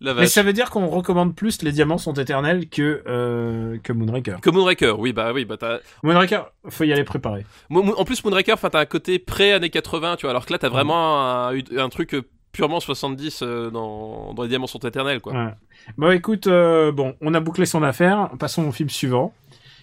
La 0.00 0.14
Mais 0.14 0.22
vache. 0.22 0.30
ça 0.30 0.42
veut 0.42 0.54
dire 0.54 0.70
qu'on 0.70 0.86
recommande 0.86 1.34
plus 1.36 1.60
Les 1.60 1.72
Diamants 1.72 1.98
sont 1.98 2.14
éternels 2.14 2.70
que, 2.70 3.02
euh, 3.06 3.76
que 3.82 3.92
Moonraker. 3.92 4.40
Que 4.40 4.48
Moonraker, 4.48 4.98
oui, 4.98 5.12
bah 5.12 5.32
oui, 5.34 5.44
bah 5.44 5.58
t'as. 5.58 5.80
Moonraker, 6.02 6.50
faut 6.70 6.84
y 6.84 6.92
aller 6.94 7.04
mo- 7.68 7.94
En 7.98 8.04
plus, 8.06 8.24
Moonraker, 8.24 8.54
enfin, 8.54 8.70
t'as 8.70 8.80
un 8.80 8.86
côté 8.86 9.18
pré-années 9.18 9.68
80, 9.68 10.16
tu 10.16 10.22
vois, 10.22 10.30
alors 10.30 10.46
que 10.46 10.52
là, 10.54 10.58
t'as 10.58 10.70
vraiment 10.70 11.20
un, 11.48 11.52
un 11.76 11.88
truc 11.90 12.14
euh, 12.14 12.22
purement 12.52 12.80
70 12.80 13.42
euh, 13.42 13.70
dans, 13.70 14.32
dans 14.32 14.42
Les 14.44 14.48
Diamants 14.48 14.66
sont 14.66 14.78
éternels, 14.78 15.20
quoi. 15.20 15.34
Ouais. 15.34 15.52
Bon, 15.98 16.10
écoute, 16.10 16.46
euh, 16.46 16.90
bon, 16.90 17.14
on 17.20 17.34
a 17.34 17.40
bouclé 17.40 17.66
son 17.66 17.82
affaire. 17.82 18.30
Passons 18.38 18.66
au 18.66 18.72
film 18.72 18.88
suivant. 18.88 19.34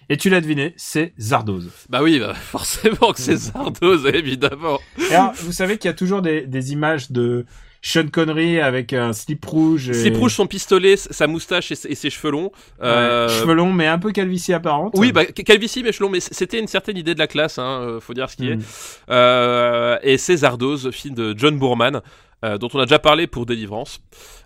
Et 0.09 0.17
tu 0.17 0.29
l'as 0.29 0.39
deviné, 0.41 0.73
c'est 0.77 1.13
Zardoz. 1.19 1.69
Bah 1.89 2.01
oui, 2.01 2.19
bah, 2.19 2.33
forcément 2.35 3.11
que 3.13 3.19
c'est 3.19 3.35
Zardoz, 3.35 4.05
évidemment. 4.07 4.79
Et 5.11 5.13
alors, 5.15 5.33
vous 5.35 5.51
savez 5.51 5.77
qu'il 5.77 5.89
y 5.89 5.91
a 5.91 5.95
toujours 5.95 6.21
des, 6.21 6.41
des 6.47 6.71
images 6.71 7.11
de 7.11 7.45
Sean 7.81 8.07
Connery 8.07 8.59
avec 8.59 8.93
un 8.93 9.13
slip 9.13 9.43
rouge. 9.45 9.89
Et... 9.89 9.93
Slip 9.93 10.15
rouge, 10.17 10.33
son 10.33 10.47
pistolet, 10.47 10.95
sa 10.97 11.27
moustache 11.27 11.71
et, 11.71 11.75
ses- 11.75 11.89
et 11.89 11.95
ses 11.95 12.09
cheveux 12.09 12.31
longs. 12.31 12.51
Ouais, 12.79 12.85
Euh, 12.87 13.27
Cheveux 13.29 13.53
longs, 13.53 13.71
mais 13.73 13.87
un 13.87 13.99
peu 13.99 14.11
calvitie 14.11 14.53
apparente. 14.53 14.93
Oui, 14.95 15.11
bah, 15.11 15.25
calvitie, 15.25 15.83
mais 15.83 15.91
cheveux 15.91 16.05
longs, 16.05 16.11
mais 16.11 16.19
c'était 16.21 16.59
une 16.59 16.67
certaine 16.67 16.97
idée 16.97 17.13
de 17.13 17.19
la 17.19 17.27
classe, 17.27 17.59
hein, 17.59 17.81
euh, 17.81 17.99
faut 17.99 18.13
dire 18.13 18.29
ce 18.29 18.35
qui 18.37 18.49
est. 18.49 18.55
Mm. 18.55 18.61
Euh, 19.09 19.97
et 20.03 20.17
c'est 20.17 20.37
Zardoz, 20.37 20.89
film 20.91 21.15
de 21.15 21.33
John 21.37 21.57
Boorman, 21.59 22.01
euh, 22.45 22.57
dont 22.57 22.69
on 22.73 22.79
a 22.79 22.85
déjà 22.85 22.99
parlé 22.99 23.27
pour 23.27 23.45
Délivrance. 23.45 23.99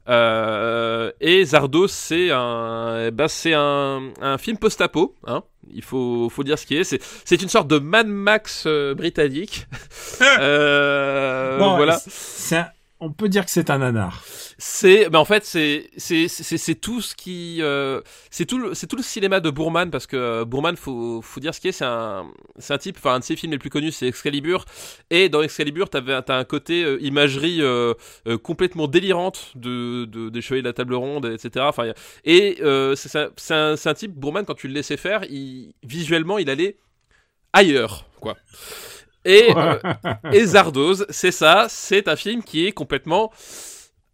Euh, 0.09 1.11
et 1.21 1.45
Zardoz, 1.45 1.91
c'est 1.91 2.31
un, 2.31 3.09
ben, 3.11 3.27
c'est 3.27 3.53
un, 3.53 4.01
un 4.21 4.37
film 4.37 4.57
post-apo, 4.57 5.15
hein. 5.27 5.43
Il 5.73 5.83
faut, 5.83 6.29
faut 6.29 6.43
dire 6.43 6.57
ce 6.59 6.65
qui 6.65 6.75
est. 6.77 6.83
C'est, 6.83 6.99
c'est 7.25 7.41
une 7.41 7.49
sorte 7.49 7.67
de 7.67 7.77
Mad 7.79 8.07
Max 8.07 8.63
euh, 8.67 8.93
britannique. 8.95 9.67
euh, 10.39 11.57
Bon, 11.59 11.75
voilà. 11.75 11.99
c'est 12.07 12.57
un- 12.57 12.69
on 13.01 13.11
peut 13.11 13.29
dire 13.29 13.43
que 13.45 13.51
c'est 13.51 13.71
un 13.71 13.79
nanar. 13.79 14.23
C'est, 14.59 15.09
mais 15.09 15.17
en 15.17 15.25
fait, 15.25 15.43
c'est, 15.43 15.89
c'est, 15.97 16.27
c'est, 16.27 16.75
tout 16.75 17.01
ce 17.01 17.15
qui, 17.15 17.57
euh, 17.61 18.01
c'est 18.29 18.45
tout, 18.45 18.59
le, 18.59 18.75
c'est 18.75 18.85
tout 18.85 18.95
le 18.95 19.01
cinéma 19.01 19.39
de 19.39 19.49
Bourman 19.49 19.89
parce 19.89 20.05
que 20.05 20.15
euh, 20.15 20.45
Bourman, 20.45 20.77
faut, 20.77 21.19
faut 21.23 21.39
dire 21.39 21.55
ce 21.55 21.59
qui 21.59 21.67
est, 21.67 21.71
c'est 21.71 21.83
un, 21.83 22.31
c'est 22.59 22.75
un 22.75 22.77
type, 22.77 22.97
enfin 22.99 23.15
un 23.15 23.19
de 23.19 23.23
ses 23.23 23.35
films 23.35 23.53
les 23.53 23.57
plus 23.57 23.71
connus, 23.71 23.91
c'est 23.91 24.07
Excalibur, 24.07 24.65
et 25.09 25.29
dans 25.29 25.41
Excalibur, 25.41 25.89
t'avais, 25.89 26.21
t'as 26.21 26.37
un 26.37 26.43
côté 26.43 26.83
euh, 26.83 26.99
imagerie 27.01 27.61
complètement 28.43 28.87
délirante 28.87 29.51
de, 29.55 30.05
de, 30.05 30.29
des 30.29 30.41
chevaliers 30.41 30.61
de 30.61 30.67
la 30.67 30.73
table 30.73 30.93
ronde, 30.93 31.25
etc. 31.25 31.65
Enfin, 31.67 31.91
et 32.23 32.57
c'est, 32.95 33.51
un, 33.51 33.75
c'est 33.75 33.93
type 33.95 34.13
Bourman 34.13 34.45
quand 34.45 34.53
tu 34.53 34.67
le 34.67 34.75
laissais 34.75 34.97
faire, 34.97 35.23
visuellement, 35.83 36.37
il 36.37 36.49
allait 36.51 36.77
ailleurs, 37.51 38.05
quoi. 38.19 38.37
Et, 39.25 39.49
euh, 39.55 39.77
et 40.31 40.45
Zardoz, 40.45 41.05
c'est 41.09 41.31
ça, 41.31 41.67
c'est 41.69 42.07
un 42.07 42.15
film 42.15 42.43
qui 42.43 42.65
est 42.65 42.71
complètement 42.71 43.31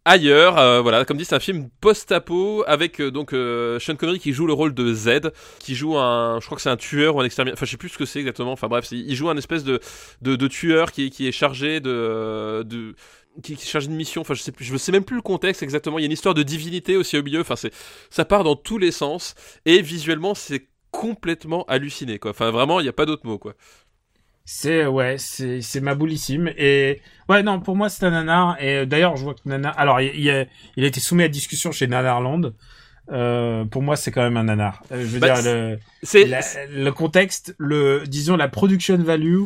ailleurs. 0.04 0.58
euh, 0.58 0.80
voilà, 0.80 1.04
comme 1.04 1.16
dit, 1.16 1.24
c'est 1.24 1.34
un 1.34 1.40
film 1.40 1.68
post-apo 1.80 2.64
avec 2.66 3.00
euh, 3.00 3.10
donc 3.10 3.32
euh, 3.32 3.78
Sean 3.78 3.96
Connery 3.96 4.18
qui 4.18 4.32
joue 4.32 4.46
le 4.46 4.52
rôle 4.52 4.74
de 4.74 4.92
Z, 4.92 5.30
qui 5.60 5.74
joue 5.74 5.96
un, 5.98 6.40
je 6.40 6.46
crois 6.46 6.56
que 6.56 6.62
c'est 6.62 6.70
un 6.70 6.76
tueur 6.76 7.16
ou 7.16 7.20
un 7.20 7.24
exterminateur. 7.24 7.58
Enfin, 7.58 7.66
je 7.66 7.70
sais 7.72 7.76
plus 7.76 7.90
ce 7.90 7.98
que 7.98 8.06
c'est 8.06 8.20
exactement. 8.20 8.52
Enfin 8.52 8.68
bref, 8.68 8.88
il 8.92 9.14
joue 9.14 9.28
un 9.30 9.36
espèce 9.36 9.64
de 9.64 9.80
de, 10.22 10.36
de 10.36 10.48
tueur 10.48 10.92
qui, 10.92 11.10
qui 11.10 11.26
est 11.28 11.32
chargé 11.32 11.80
de 11.80 12.62
de 12.66 12.94
qui, 13.42 13.54
qui 13.56 13.62
est 13.64 13.68
chargé 13.70 13.88
de 13.88 13.92
mission. 13.92 14.20
Enfin, 14.22 14.34
je 14.34 14.42
sais 14.42 14.52
plus, 14.52 14.64
je 14.64 14.76
sais 14.76 14.92
même 14.92 15.04
plus 15.04 15.16
le 15.16 15.22
contexte 15.22 15.62
exactement. 15.62 15.98
Il 15.98 16.02
y 16.02 16.04
a 16.04 16.06
une 16.06 16.12
histoire 16.12 16.34
de 16.34 16.42
divinité 16.42 16.96
aussi 16.96 17.16
au 17.18 17.22
milieu. 17.22 17.40
Enfin, 17.40 17.56
c'est 17.56 17.72
ça 18.10 18.24
part 18.24 18.44
dans 18.44 18.56
tous 18.56 18.78
les 18.78 18.92
sens 18.92 19.34
et 19.66 19.82
visuellement, 19.82 20.34
c'est 20.34 20.68
complètement 20.90 21.64
halluciné 21.68 22.18
quoi. 22.18 22.30
Enfin, 22.30 22.50
vraiment, 22.50 22.80
il 22.80 22.84
n'y 22.84 22.88
a 22.88 22.94
pas 22.94 23.06
d'autre 23.06 23.26
mot 23.26 23.38
quoi. 23.38 23.54
C'est 24.50 24.86
ouais, 24.86 25.16
c'est 25.18 25.60
c'est 25.60 25.82
maboulissime 25.82 26.50
et 26.56 27.02
ouais 27.28 27.42
non 27.42 27.60
pour 27.60 27.76
moi 27.76 27.90
c'est 27.90 28.04
un 28.06 28.10
nanar 28.12 28.56
et 28.62 28.76
euh, 28.78 28.86
d'ailleurs 28.86 29.14
je 29.18 29.22
vois 29.24 29.34
que 29.34 29.40
nanar 29.44 29.74
alors 29.78 30.00
il, 30.00 30.10
il 30.18 30.30
a, 30.30 30.46
il 30.78 30.84
a 30.84 30.86
été 30.86 31.00
soumis 31.00 31.24
à 31.24 31.28
discussion 31.28 31.70
chez 31.70 31.86
Nanarland. 31.86 32.54
Euh, 33.12 33.66
pour 33.66 33.82
moi 33.82 33.94
c'est 33.96 34.10
quand 34.10 34.22
même 34.22 34.38
un 34.38 34.44
nanar. 34.44 34.82
Euh, 34.90 35.02
je 35.02 35.06
veux 35.06 35.20
Bah, 35.20 35.38
dire 35.40 35.52
le, 35.52 35.78
la- 36.24 36.40
le 36.70 36.90
contexte, 36.92 37.54
le 37.58 38.04
disons 38.06 38.36
la 38.36 38.48
production 38.48 38.96
value 38.96 39.42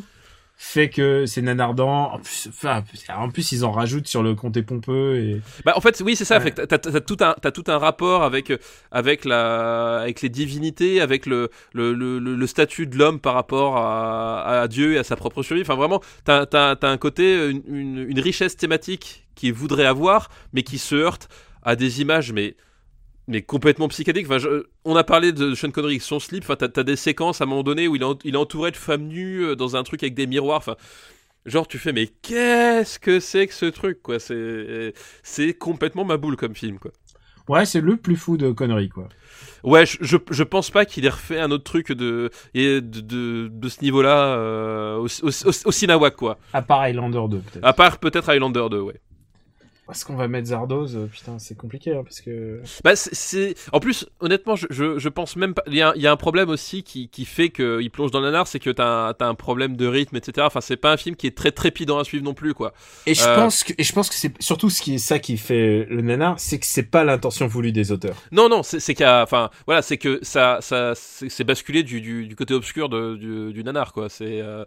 fait 0.65 0.91
que 0.91 1.27
c'est 1.27 1.43
nanardant. 1.43 2.13
En 2.13 2.19
plus, 2.21 2.47
enfin, 2.49 2.85
en 3.17 3.31
plus 3.31 3.51
ils 3.51 3.65
en 3.65 3.73
rajoutent 3.73 4.07
sur 4.07 4.23
le 4.23 4.37
comté 4.37 4.63
pompeux 4.63 5.17
et 5.19 5.41
Bah, 5.65 5.73
en 5.75 5.81
fait, 5.81 6.01
oui, 6.05 6.15
c'est 6.15 6.25
ça. 6.25 6.39
Ouais. 6.39 6.53
Fait 6.53 6.67
t'as, 6.69 6.79
tout 6.79 7.17
un, 7.21 7.35
t'as 7.43 7.51
tout 7.51 7.65
un 7.67 7.79
rapport 7.79 8.23
avec, 8.23 8.53
avec 8.93 9.25
la, 9.25 9.99
avec 10.03 10.23
les 10.23 10.29
divinités, 10.29 11.01
avec 11.01 11.27
le, 11.27 11.51
le, 11.73 11.93
le, 11.95 12.21
le- 12.21 12.47
statut 12.47 12.87
de 12.87 12.97
l'homme 12.97 13.19
par 13.19 13.35
rapport 13.35 13.77
à, 13.77 14.61
à 14.63 14.69
Dieu 14.69 14.95
et 14.95 14.99
à 14.99 15.05
sa 15.05 15.17
propre 15.17 15.43
survie. 15.43 15.63
Enfin, 15.63 15.75
vraiment, 15.75 16.01
t'as, 16.25 16.47
t'as, 16.47 16.77
t'as 16.77 16.91
un 16.91 16.97
côté, 16.97 17.51
une, 17.51 17.63
une, 17.67 17.99
une 18.11 18.21
richesse 18.21 18.57
thématique 18.57 19.27
qu'il 19.35 19.53
voudrait 19.53 19.87
avoir, 19.87 20.31
mais 20.53 20.63
qui 20.63 20.79
se 20.79 20.95
heurte 20.95 21.29
à 21.65 21.75
des 21.75 22.01
images, 22.01 22.33
mais, 22.33 22.55
mais 23.29 23.43
complètement 23.43 23.89
psychédéliques. 23.89 24.29
Enfin, 24.29 24.39
je- 24.39 24.65
on 24.85 24.97
a 24.97 25.05
parlé 25.05 25.33
de 25.33 25.55
Sean 25.55 25.71
Connery 25.71 26.01
son 26.01 26.19
slip. 26.21 26.45
Enfin, 26.45 26.57
t'as, 26.57 26.83
des 26.83 26.97
séquences 26.97 27.41
à 27.41 27.45
un 27.45 27.47
moment 27.47 27.63
donné 27.63 27.89
où 27.89 27.97
il 27.97 28.03
est, 28.03 28.05
en- 28.05 28.19
il 28.25 28.35
est 28.35 28.39
entouré 28.39 28.71
de 28.71 28.77
femmes 28.77 29.05
nues 29.09 29.45
euh, 29.45 29.57
dans 29.57 29.77
un 29.77 29.83
truc 29.83 30.03
avec 30.03 30.15
des 30.15 30.27
miroirs. 30.27 30.59
Enfin, 30.59 30.77
Genre 31.45 31.67
tu 31.67 31.79
fais 31.79 31.93
mais 31.93 32.07
qu'est-ce 32.07 33.01
que 33.01 33.19
c'est 33.19 33.49
que 33.49 33.55
ce 33.55 33.67
truc 33.67 34.01
quoi? 34.01 34.21
C'est 34.21 34.95
c'est 35.25 35.55
complètement 35.55 36.05
ma 36.05 36.17
boule 36.17 36.37
comme 36.37 36.55
film 36.55 36.79
quoi. 36.79 36.93
ouais 37.49 37.67
c'est 37.67 37.81
le 37.81 37.97
plus 37.97 38.15
fou 38.15 38.37
de 38.37 38.53
conneries 38.53 38.89
quoi. 38.91 39.09
Ouais 39.65 39.85
je, 39.85 39.99
je, 40.03 40.19
je 40.31 40.43
pense 40.45 40.71
pas 40.71 40.85
qu'il 40.85 41.05
ait 41.05 41.09
refait 41.09 41.41
un 41.41 41.51
autre 41.51 41.65
truc 41.65 41.91
de 41.91 42.31
et 42.55 42.81
de, 42.81 43.01
de, 43.01 43.49
de 43.53 43.69
ce 43.69 43.83
niveau-là 43.83 44.37
euh, 44.37 44.97
au, 44.99 45.07
au, 45.07 45.31
au, 45.51 46.11
quoi. 46.13 46.39
À 46.53 46.63
part 46.63 46.81
Highlander 46.83 47.23
2 47.29 47.39
peut-être. 47.39 47.65
À 47.65 47.73
part 47.73 47.99
peut-être 47.99 48.29
Highlander 48.29 48.67
2 48.71 48.81
ouais. 48.81 49.01
Est-ce 49.91 50.05
qu'on 50.07 50.17
va 50.17 50.29
mettre 50.29 50.49
Zardoz 50.49 50.97
euh, 50.97 51.07
Putain 51.07 51.39
c'est 51.39 51.57
compliqué 51.57 51.93
hein, 51.95 52.03
parce 52.05 52.21
que 52.21 52.63
Bah 52.85 52.97
c'est- 52.97 53.55
en 53.73 53.81
plus 53.81 54.07
honnêtement 54.21 54.57
je, 54.57 54.67
je, 54.71 54.99
je 54.99 55.09
pense 55.09 55.37
même 55.37 55.55
pas 55.55 55.63
il 55.67 55.75
y 55.75 55.83
a, 55.83 55.91
un- 55.91 55.95
il 55.97 56.01
y 56.03 56.07
a 56.07 56.13
un 56.13 56.17
problème 56.17 56.49
aussi 56.49 56.83
qui, 56.83 57.09
qui 57.09 57.25
fait 57.25 57.51
qu'il 57.51 57.91
plonge 57.91 58.11
dans 58.11 58.21
le 58.21 58.27
nanar 58.27 58.47
c'est 58.47 58.61
que 58.61 58.71
t'as 58.71 59.09
un, 59.09 59.13
t'as 59.15 59.27
un 59.27 59.35
problème 59.35 59.77
de 59.77 59.87
rythme 59.87 60.17
etc. 60.17 60.47
Enfin 60.47 60.61
c'est 60.61 60.77
pas 60.77 60.93
un 60.93 60.97
film 60.97 61.17
qui 61.17 61.27
est 61.27 61.37
très 61.37 61.51
trépidant 61.51 61.99
à 61.99 62.05
suivre 62.05 62.25
non 62.25 62.33
plus 62.33 62.55
quoi. 62.55 62.73
Et 63.07 63.15
je 63.15 63.23
Euh, 63.25 63.35
pense 63.35 63.65
que 63.65 63.73
et 63.77 63.83
je 63.83 63.93
pense 63.93 64.09
que 64.09 64.15
c'est 64.15 64.33
surtout 64.41 64.71
ce 64.71 64.81
qui 64.81 64.95
est 64.95 64.99
ça 64.99 65.19
qui 65.19 65.37
fait 65.37 65.87
le 65.91 66.01
nanar, 66.01 66.39
c'est 66.39 66.59
que 66.59 66.67
c'est 66.67 66.85
pas 66.85 67.05
l'intention 67.05 67.47
voulue 67.47 67.73
des 67.73 67.91
auteurs. 67.93 68.17
Non, 68.31 68.49
non, 68.49 68.63
c'est 68.63 69.01
a, 69.03 69.23
enfin, 69.23 69.51
voilà, 69.67 69.83
c'est 69.83 69.99
que 69.99 70.21
ça, 70.23 70.59
ça, 70.61 70.93
c'est 70.95 71.45
basculé 71.45 71.83
du, 71.83 72.01
du, 72.01 72.27
du 72.27 72.37
côté 72.37 72.55
obscur 72.55 72.89
de, 72.89 73.17
du, 73.17 73.53
du 73.53 73.65
nanar, 73.65 73.93
quoi. 73.93 74.09
C'est 74.09 74.41
euh, 74.41 74.65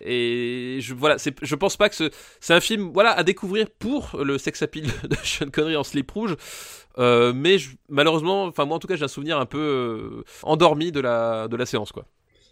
et 0.00 0.78
je, 0.80 0.94
voilà, 0.94 1.18
c'est, 1.18 1.34
je 1.42 1.54
pense 1.54 1.76
pas 1.76 1.88
que 1.88 1.94
ce, 1.94 2.10
c'est 2.40 2.54
un 2.54 2.60
film, 2.60 2.90
voilà, 2.92 3.10
à 3.12 3.22
découvrir 3.22 3.68
pour 3.70 4.16
le 4.22 4.38
sex 4.58 4.62
appeal 4.62 4.86
de 5.08 5.16
Sean 5.22 5.50
Connery 5.50 5.76
en 5.76 5.84
slip 5.84 6.10
rouge. 6.10 6.36
Euh, 6.98 7.32
mais 7.34 7.56
malheureusement, 7.88 8.44
enfin 8.44 8.64
moi 8.64 8.76
en 8.76 8.80
tout 8.80 8.88
cas 8.88 8.96
j'ai 8.96 9.04
un 9.04 9.08
souvenir 9.08 9.38
un 9.38 9.46
peu 9.46 9.58
euh, 9.58 10.24
endormi 10.42 10.90
de 10.90 11.00
la 11.00 11.48
de 11.48 11.56
la 11.56 11.66
séance 11.66 11.92
quoi. 11.92 12.06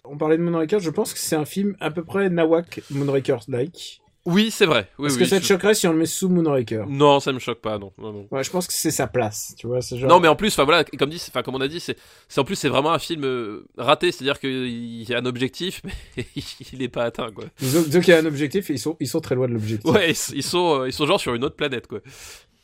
On 0.05 0.17
parlait 0.17 0.37
de 0.37 0.43
Moonraker, 0.43 0.79
je 0.79 0.91
pense 0.91 1.13
que 1.13 1.19
c'est 1.19 1.35
un 1.35 1.45
film 1.45 1.77
à 1.81 1.91
peu 1.91 2.05
près 2.05 2.31
Nawak 2.31 2.81
Moonraker 2.91 3.39
like. 3.49 4.01
Oui 4.27 4.51
c'est 4.51 4.67
vrai. 4.67 4.89
Oui, 4.99 5.07
Est-ce 5.07 5.15
oui, 5.15 5.21
que 5.23 5.29
ça 5.29 5.37
te 5.39 5.43
je- 5.43 5.49
choquerait 5.49 5.75
si 5.75 5.87
on 5.87 5.93
le 5.93 5.99
met 5.99 6.07
sous 6.07 6.29
Moonraker 6.29 6.85
Non 6.89 7.21
ça 7.21 7.33
me 7.33 7.39
choque 7.39 7.61
pas 7.61 7.79
non 7.79 7.93
non 7.97 8.13
non. 8.13 8.29
Ouais, 8.31 8.43
je 8.45 8.51
pense 8.51 8.67
que 8.67 8.73
c'est 8.73 8.91
sa 8.91 9.07
place, 9.07 9.55
tu 9.57 9.67
vois, 9.67 9.81
genre 9.81 10.09
Non 10.09 10.21
mais 10.21 10.29
en 10.29 10.37
plus, 10.37 10.49
enfin 10.49 10.65
voilà, 10.65 10.85
comme 10.85 11.09
dit, 11.11 11.23
enfin 11.29 11.43
comme 11.43 11.55
on 11.55 11.61
a 11.61 11.69
dit, 11.69 11.81
c'est, 11.81 11.97
en 12.37 12.45
plus 12.45 12.57
c'est 12.57 12.69
vraiment 12.69 12.93
un 12.93 12.99
film 12.99 13.25
euh, 13.25 13.65
raté, 13.79 14.13
c'est-à-dire 14.13 14.39
qu'il 14.41 15.03
y 15.09 15.15
a 15.15 15.19
un 15.19 15.25
objectif 15.27 15.81
mais 16.17 16.27
il 16.73 16.83
est 16.83 16.89
pas 16.89 17.05
atteint 17.05 17.31
quoi. 17.33 17.45
Disons 17.61 18.01
qu'il 18.01 18.09
y 18.09 18.13
a 18.13 18.19
un 18.19 18.27
objectif 18.27 18.69
et 18.71 18.75
ils 18.75 18.79
sont 18.79 18.97
ils 19.01 19.09
sont 19.09 19.21
très 19.21 19.35
loin 19.37 19.49
de 19.49 19.53
l'objectif. 19.55 19.91
Ouais, 19.91 20.11
ils, 20.11 20.37
ils 20.37 20.43
sont, 20.43 20.81
euh, 20.83 20.89
ils 20.89 20.93
sont 20.93 21.07
genre 21.07 21.21
sur 21.21 21.35
une 21.35 21.45
autre 21.45 21.57
planète, 21.57 21.87
quoi. 21.87 22.01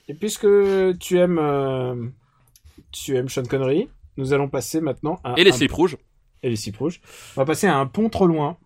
Et 0.08 0.14
puisque 0.14 0.46
tu 0.98 1.18
aimes 1.18 1.38
euh, 1.40 1.94
tu 2.90 3.16
aimes 3.16 3.28
Sean 3.28 3.44
Connery, 3.44 3.88
nous 4.16 4.32
allons 4.32 4.48
passer 4.48 4.80
maintenant 4.80 5.20
à 5.24 5.34
Et 5.36 5.44
les 5.44 5.52
un- 5.52 5.66
rouges. 5.70 5.96
et 6.42 6.50
les 6.50 6.56
rouges. 6.76 7.00
On 7.36 7.40
va 7.40 7.44
passer 7.44 7.66
à 7.68 7.76
un 7.76 7.86
pont 7.86 8.08
trop 8.08 8.26
loin. 8.26 8.56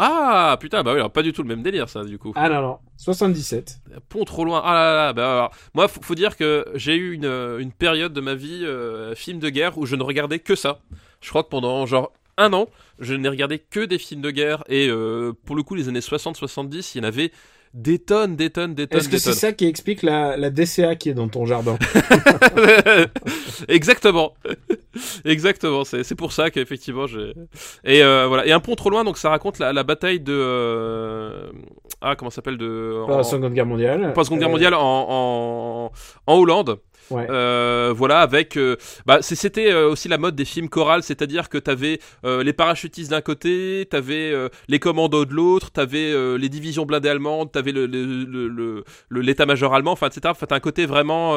Ah, 0.00 0.56
putain, 0.60 0.84
bah 0.84 0.92
oui, 0.92 0.98
alors 0.98 1.10
pas 1.10 1.22
du 1.22 1.32
tout 1.32 1.42
le 1.42 1.48
même 1.48 1.62
délire, 1.62 1.88
ça, 1.88 2.04
du 2.04 2.18
coup. 2.18 2.32
Ah 2.36 2.48
non 2.48 2.62
non, 2.62 2.78
77. 2.98 3.80
Pont 4.08 4.24
trop 4.24 4.44
loin. 4.44 4.62
Ah 4.64 4.72
là 4.72 4.94
là, 4.94 5.12
bah 5.12 5.32
alors, 5.32 5.50
moi, 5.74 5.88
faut, 5.88 6.00
faut 6.00 6.14
dire 6.14 6.36
que 6.36 6.64
j'ai 6.74 6.94
eu 6.94 7.12
une, 7.12 7.24
euh, 7.24 7.58
une 7.58 7.72
période 7.72 8.12
de 8.12 8.20
ma 8.20 8.36
vie, 8.36 8.64
euh, 8.64 9.16
film 9.16 9.40
de 9.40 9.48
guerre, 9.50 9.76
où 9.76 9.86
je 9.86 9.96
ne 9.96 10.02
regardais 10.04 10.38
que 10.38 10.54
ça. 10.54 10.78
Je 11.20 11.28
crois 11.30 11.42
que 11.42 11.48
pendant 11.48 11.84
genre 11.84 12.12
un 12.36 12.52
an, 12.52 12.68
je 13.00 13.14
n'ai 13.14 13.28
regardé 13.28 13.58
que 13.58 13.80
des 13.84 13.98
films 13.98 14.20
de 14.20 14.30
guerre, 14.30 14.62
et 14.68 14.88
euh, 14.88 15.32
pour 15.44 15.56
le 15.56 15.64
coup, 15.64 15.74
les 15.74 15.88
années 15.88 15.98
60-70, 15.98 16.92
il 16.94 16.98
y 16.98 17.00
en 17.00 17.08
avait 17.08 17.32
des 17.74 17.98
tonnes, 17.98 18.36
des 18.36 18.50
tonnes, 18.50 18.74
des 18.74 18.86
tonnes, 18.86 19.00
Est-ce 19.00 19.08
que 19.08 19.18
c'est 19.18 19.32
ça 19.32 19.52
qui 19.52 19.66
explique 19.66 20.02
la, 20.02 20.36
la 20.36 20.50
DCA 20.50 20.96
qui 20.96 21.10
est 21.10 21.14
dans 21.14 21.28
ton 21.28 21.46
jardin 21.46 21.76
Exactement. 23.68 24.34
Exactement. 25.24 25.84
C'est, 25.84 26.14
pour 26.14 26.32
ça 26.32 26.50
qu'effectivement 26.50 27.06
j'ai. 27.06 27.32
Et 27.84 28.02
euh, 28.02 28.26
voilà. 28.26 28.46
Et 28.46 28.52
un 28.52 28.60
pont 28.60 28.74
trop 28.74 28.90
loin, 28.90 29.04
donc 29.04 29.18
ça 29.18 29.30
raconte 29.30 29.58
la, 29.58 29.72
la 29.72 29.82
bataille 29.84 30.20
de. 30.20 30.32
euh, 30.34 31.50
Ah, 32.00 32.16
comment 32.16 32.30
ça 32.30 32.36
s'appelle 32.36 32.58
de. 32.58 33.02
Pas 33.06 33.14
en- 33.14 33.16
la 33.18 33.22
Seconde 33.24 33.52
Guerre 33.54 33.66
mondiale. 33.66 34.12
pas 34.14 34.24
Seconde 34.24 34.38
Guerre 34.40 34.48
Euh, 34.48 34.52
mondiale 34.52 34.74
en, 34.74 35.06
en, 35.08 35.92
en 36.26 36.34
Hollande. 36.38 36.78
Ouais. 37.10 37.26
Euh, 37.30 37.92
voilà, 37.96 38.20
avec. 38.20 38.56
euh, 38.56 38.76
bah, 39.06 39.18
c'était 39.22 39.70
euh, 39.72 39.88
aussi 39.90 40.08
la 40.08 40.18
mode 40.18 40.34
des 40.36 40.44
films 40.44 40.68
chorales, 40.68 41.02
c'est-à-dire 41.02 41.48
que 41.48 41.58
t'avais 41.58 41.98
euh, 42.24 42.42
les 42.42 42.52
parachutistes 42.52 43.10
d'un 43.10 43.20
côté, 43.20 43.86
t'avais 43.90 44.30
euh, 44.32 44.48
les 44.68 44.78
commandos 44.78 45.24
de 45.24 45.32
l'autre, 45.34 45.70
t'avais 45.70 46.10
euh, 46.12 46.36
les 46.36 46.48
divisions 46.48 46.84
blindées 46.86 47.08
allemandes, 47.08 47.50
t'avais 47.52 47.72
le, 47.72 47.86
le, 47.86 48.04
le, 48.24 48.48
le- 48.48 48.84
le- 49.08 49.20
l'état-major 49.20 49.74
allemand, 49.74 49.92
enfin, 49.92 50.06
etc. 50.08 50.22
Enfin, 50.26 50.46
t'as 50.46 50.56
un 50.56 50.60
côté 50.60 50.86
vraiment 50.86 51.34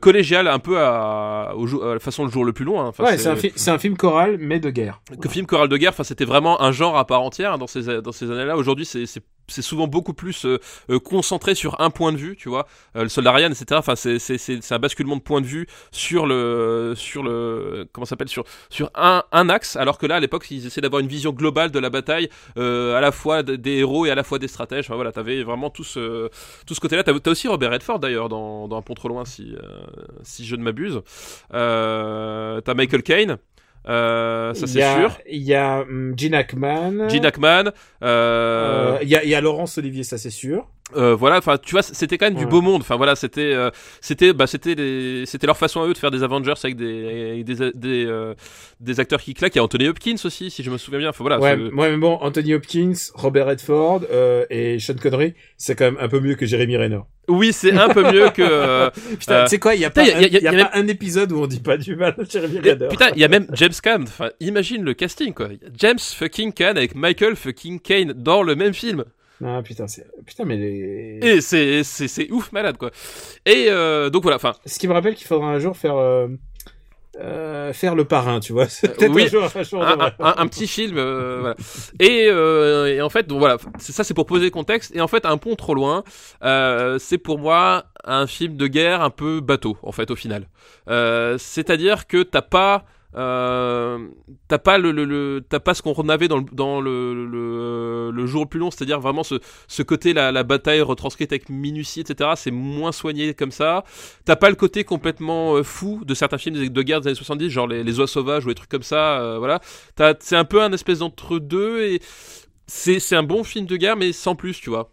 collégial, 0.00 0.48
un 0.48 0.58
peu 0.58 0.78
à, 0.78 1.52
au 1.56 1.82
à 1.82 1.94
la 1.94 2.00
façon 2.00 2.24
le 2.24 2.30
jour 2.30 2.44
le 2.44 2.52
plus 2.52 2.64
long. 2.64 2.80
hein. 2.80 2.86
Enfin, 2.88 3.04
ouais, 3.04 3.18
c'est 3.18 3.28
un, 3.28 3.36
fi- 3.36 3.52
c'est 3.56 3.70
un 3.70 3.78
film 3.78 3.96
choral, 3.96 4.36
mais 4.38 4.60
de 4.60 4.70
guerre. 4.70 5.00
que 5.20 5.28
film 5.28 5.46
choral 5.46 5.68
de 5.68 5.76
guerre, 5.76 5.90
enfin 5.90 6.04
c'était 6.04 6.24
vraiment 6.24 6.60
un 6.62 6.72
genre 6.72 6.96
à 6.96 7.06
part 7.06 7.22
entière 7.22 7.52
hein, 7.54 7.58
dans 7.58 7.66
ces 7.66 8.00
dans 8.02 8.12
ces 8.12 8.30
années-là. 8.30 8.56
Aujourd'hui, 8.56 8.84
c'est 8.84 9.04
c'est 9.50 9.62
souvent 9.62 9.86
beaucoup 9.86 10.14
plus 10.14 10.44
euh, 10.44 10.58
euh, 10.90 10.98
concentré 10.98 11.54
sur 11.54 11.80
un 11.80 11.90
point 11.90 12.12
de 12.12 12.16
vue, 12.16 12.36
tu 12.36 12.48
vois. 12.48 12.66
Euh, 12.96 13.02
le 13.02 13.08
soldat 13.08 13.32
Ryan, 13.32 13.50
etc. 13.50 13.66
Enfin, 13.74 13.96
c'est 13.96 14.72
un 14.72 14.78
basculement 14.78 15.16
de 15.16 15.22
point 15.22 15.40
de 15.40 15.46
vue 15.46 15.66
sur 15.90 16.26
le 16.26 16.94
sur 16.96 17.22
le 17.22 17.88
comment 17.92 18.04
s'appelle 18.04 18.28
sur 18.28 18.44
un 18.94 19.48
axe, 19.48 19.76
alors 19.76 19.98
que 19.98 20.06
là 20.06 20.16
à 20.16 20.20
l'époque 20.20 20.50
ils 20.50 20.66
essaient 20.66 20.80
d'avoir 20.80 21.00
une 21.00 21.08
vision 21.08 21.32
globale 21.32 21.70
de 21.70 21.78
la 21.78 21.90
bataille, 21.90 22.28
à 22.56 23.00
la 23.00 23.12
fois 23.12 23.42
des 23.42 23.78
héros 23.78 24.06
et 24.06 24.10
à 24.10 24.14
la 24.14 24.22
fois 24.22 24.38
des 24.38 24.48
stratèges. 24.48 24.86
Enfin 24.86 24.94
voilà, 24.94 25.12
t'avais 25.12 25.42
vraiment 25.42 25.70
tout 25.70 25.84
ce 25.84 26.28
tout 26.66 26.74
ce 26.74 26.80
côté-là. 26.80 27.02
T'as 27.02 27.12
as 27.12 27.30
aussi 27.30 27.48
Robert 27.48 27.70
Redford 27.72 27.98
d'ailleurs 27.98 28.28
dans 28.28 28.68
un 28.72 28.82
pont 28.82 28.94
trop 28.94 29.08
loin 29.08 29.24
si 29.24 29.54
si 30.22 30.44
je 30.44 30.56
ne 30.56 30.62
m'abuse. 30.62 31.00
T'as 31.50 32.74
Michael 32.74 33.02
Caine. 33.02 33.38
Euh, 33.88 34.52
ça 34.54 34.66
c'est 34.66 34.78
sûr. 34.98 35.18
Il 35.28 35.42
y 35.42 35.54
a 35.54 35.80
hum, 35.80 36.14
Gene 36.16 36.34
Hackman. 36.34 37.08
Gene 37.08 37.24
Hackman, 37.26 37.64
euh, 38.02 38.96
Euh, 38.96 38.98
Il 39.02 39.08
y, 39.08 39.16
a, 39.16 39.24
il 39.24 39.30
y 39.30 39.34
a 39.34 39.40
Laurence 39.40 39.78
Olivier, 39.78 40.04
ça 40.04 40.18
c'est 40.18 40.30
sûr. 40.30 40.68
Euh, 40.96 41.14
voilà, 41.14 41.38
enfin, 41.38 41.56
tu 41.58 41.72
vois, 41.72 41.82
c'était 41.82 42.18
quand 42.18 42.26
même 42.26 42.34
du 42.38 42.46
beau 42.46 42.60
monde. 42.60 42.80
Enfin, 42.82 42.96
voilà, 42.96 43.14
c'était, 43.16 43.52
euh, 43.54 43.70
c'était, 44.00 44.32
bah, 44.32 44.46
c'était, 44.46 44.74
les- 44.74 45.24
c'était 45.26 45.46
leur 45.46 45.56
façon 45.56 45.80
à 45.82 45.86
eux 45.86 45.92
de 45.92 45.98
faire 45.98 46.10
des 46.10 46.22
Avengers 46.22 46.54
avec 46.62 46.76
des, 46.76 47.30
avec 47.32 47.44
des, 47.44 47.72
des, 47.74 48.06
euh, 48.06 48.34
des 48.80 49.00
acteurs 49.00 49.20
qui 49.20 49.34
claquent. 49.34 49.54
Il 49.54 49.58
y 49.58 49.60
a 49.60 49.64
Anthony 49.64 49.88
Hopkins 49.88 50.16
aussi, 50.24 50.50
si 50.50 50.62
je 50.62 50.70
me 50.70 50.78
souviens 50.78 50.98
bien. 51.00 51.08
Enfin, 51.10 51.22
voilà. 51.24 51.38
ouais, 51.38 51.56
ouais, 51.56 51.90
mais 51.90 51.96
bon, 51.96 52.14
Anthony 52.20 52.54
Hopkins, 52.54 52.92
Robert 53.14 53.46
Redford 53.46 54.02
euh, 54.12 54.44
et 54.50 54.78
Sean 54.78 54.94
Connery, 55.00 55.34
c'est 55.56 55.74
quand 55.76 55.84
même 55.84 55.98
un 56.00 56.08
peu 56.08 56.20
mieux 56.20 56.34
que 56.34 56.46
Jeremy 56.46 56.76
Renner. 56.76 57.00
Oui, 57.28 57.52
c'est 57.52 57.72
un 57.72 57.88
peu 57.90 58.02
mieux 58.12 58.30
que. 58.30 58.42
euh, 58.42 58.90
Putain, 59.18 59.44
tu 59.44 59.50
sais 59.50 59.58
quoi, 59.60 59.74
il 59.76 59.80
y 59.82 59.84
a 59.84 59.90
putain, 59.90 60.02
pas, 60.04 60.08
y 60.10 60.12
a- 60.12 60.16
un, 60.16 60.20
y 60.22 60.24
a- 60.24 60.28
y 60.40 60.48
a 60.48 60.52
y 60.52 60.60
a 60.60 60.64
pas 60.66 60.76
un 60.76 60.88
épisode 60.88 61.30
où 61.32 61.40
on 61.40 61.46
dit 61.46 61.60
pas 61.60 61.76
du 61.76 61.94
mal 61.94 62.14
de 62.18 62.24
Jeremy 62.28 62.58
Et, 62.64 62.72
Renner. 62.72 62.88
putain, 62.88 63.10
il 63.14 63.20
y 63.20 63.24
a 63.24 63.28
même 63.28 63.46
James 63.52 63.72
Caan. 63.82 64.02
Enfin, 64.02 64.30
imagine 64.40 64.82
le 64.82 64.94
casting, 64.94 65.32
quoi. 65.32 65.48
James 65.78 65.98
fucking 66.00 66.52
Caan 66.52 66.76
avec 66.76 66.94
Michael 66.96 67.36
fucking 67.36 67.78
Kane 67.80 68.12
dans 68.16 68.42
le 68.42 68.56
même 68.56 68.74
film. 68.74 69.04
Ah 69.44 69.62
putain, 69.62 69.88
c'est 69.88 70.06
putain 70.26 70.44
mais 70.44 70.56
les... 70.56 71.18
Et 71.22 71.40
c'est, 71.40 71.82
c'est, 71.82 72.30
ouf 72.30 72.52
malade, 72.52 72.76
quoi. 72.76 72.90
Et 73.46 73.66
euh, 73.68 74.10
donc 74.10 74.22
voilà. 74.22 74.36
Enfin, 74.36 74.54
ce 74.66 74.78
qui 74.78 74.86
me 74.86 74.92
rappelle 74.92 75.14
qu'il 75.14 75.26
faudra 75.26 75.48
un 75.48 75.58
jour 75.58 75.76
faire 75.76 75.96
euh, 75.96 76.28
euh, 77.18 77.72
faire 77.72 77.94
le 77.94 78.04
parrain, 78.04 78.40
tu 78.40 78.52
vois. 78.52 78.66
Oui. 79.00 79.24
un 79.24 79.28
jour, 79.28 79.44
un 79.56 79.62
jour 79.62 79.84
petit 80.50 80.66
film 80.66 80.94
voilà 80.94 81.54
et, 81.98 82.26
et 82.26 83.02
en 83.02 83.08
fait 83.08 83.26
donc 83.26 83.38
voilà 83.38 83.56
c'est 83.78 83.92
ça 83.92 84.04
c'est 84.04 84.14
pour 84.14 84.26
poser 84.26 84.44
le 84.44 84.50
contexte 84.50 84.94
et 84.94 85.00
en 85.00 85.08
fait 85.08 85.24
un 85.24 85.36
pont 85.36 85.56
trop 85.56 85.74
loin 85.74 86.04
c'est 86.98 87.18
pour 87.18 87.38
moi 87.38 87.84
un 88.04 88.26
film 88.26 88.56
de 88.56 88.66
guerre 88.66 89.02
un 89.02 89.10
peu 89.10 89.40
bateau 89.40 89.76
en 89.82 89.92
fait 89.92 90.10
au 90.10 90.16
final 90.16 90.46
c'est-à-dire 91.38 92.06
que 92.06 92.22
t'as 92.22 92.42
pas 92.42 92.84
euh, 93.16 94.08
t'as 94.46 94.58
pas 94.58 94.78
le, 94.78 95.44
t'as 95.48 95.58
pas 95.58 95.74
ce 95.74 95.82
qu'on 95.82 96.08
avait 96.08 96.28
dans 96.28 96.38
le 96.38 96.44
dans 96.52 96.80
le, 96.80 98.10
le 98.10 98.26
jour 98.26 98.42
le 98.44 98.48
plus 98.48 98.60
long 98.60 98.70
c'est-à-dire 98.70 99.00
vraiment 99.00 99.24
ce 99.24 99.40
ce 99.66 99.82
côté 99.82 100.12
la, 100.12 100.42
bataille 100.44 100.80
retranscrite 100.80 101.32
avec 101.32 101.48
minutie 101.48 102.00
etc 102.00 102.30
c'est 102.36 102.52
moins 102.52 102.92
soigné 102.92 103.34
comme 103.34 103.50
ça 103.50 103.84
T'as 104.24 104.36
pas 104.36 104.50
le 104.50 104.56
côté 104.56 104.84
complètement 104.84 105.56
euh, 105.56 105.62
fou 105.62 106.02
de 106.04 106.14
certains 106.14 106.38
films 106.38 106.68
de 106.68 106.82
guerre 106.82 107.00
des 107.00 107.08
années 107.08 107.16
70, 107.16 107.50
genre 107.50 107.66
les, 107.66 107.82
les 107.82 107.98
oies 107.98 108.06
sauvages 108.06 108.44
ou 108.44 108.48
des 108.48 108.54
trucs 108.54 108.70
comme 108.70 108.82
ça, 108.82 109.20
euh, 109.20 109.38
voilà. 109.38 109.60
C'est 110.20 110.36
un 110.36 110.44
peu 110.44 110.62
un 110.62 110.72
espèce 110.72 111.00
d'entre-deux 111.00 111.82
et 111.82 112.00
c'est 112.66 113.16
un 113.16 113.22
bon 113.22 113.44
film 113.44 113.66
de 113.66 113.76
guerre, 113.76 113.96
mais 113.96 114.12
sans 114.12 114.36
plus, 114.36 114.60
tu 114.60 114.70
vois. 114.70 114.92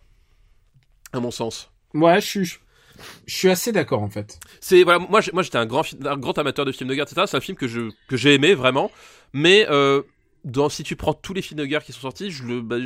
À 1.13 1.19
mon 1.19 1.31
sens. 1.31 1.71
Moi, 1.93 2.19
je 2.19 2.27
suis 2.27 2.59
je 3.25 3.35
suis 3.35 3.49
assez 3.49 3.71
d'accord 3.71 4.01
en 4.01 4.09
fait. 4.09 4.39
C'est 4.61 4.83
voilà, 4.83 4.99
moi 4.99 5.21
moi 5.33 5.43
j'étais 5.43 5.57
un 5.57 5.65
grand 5.65 5.83
grand 5.99 6.37
amateur 6.37 6.65
de 6.65 6.71
films 6.71 6.89
de 6.89 6.95
guerre, 6.95 7.05
etc. 7.05 7.23
C'est 7.27 7.37
un 7.37 7.41
film 7.41 7.57
que 7.57 7.67
je 7.67 7.89
que 8.07 8.17
j'ai 8.17 8.33
aimé 8.33 8.53
vraiment, 8.53 8.91
mais 9.33 9.67
euh, 9.69 10.01
si 10.69 10.83
tu 10.83 10.95
prends 10.95 11.13
tous 11.13 11.33
les 11.33 11.41
films 11.41 11.59
de 11.59 11.65
guerre 11.65 11.83
qui 11.83 11.91
sont 11.93 12.01
sortis, 12.01 12.31
je 12.31 12.59
bah, 12.61 12.77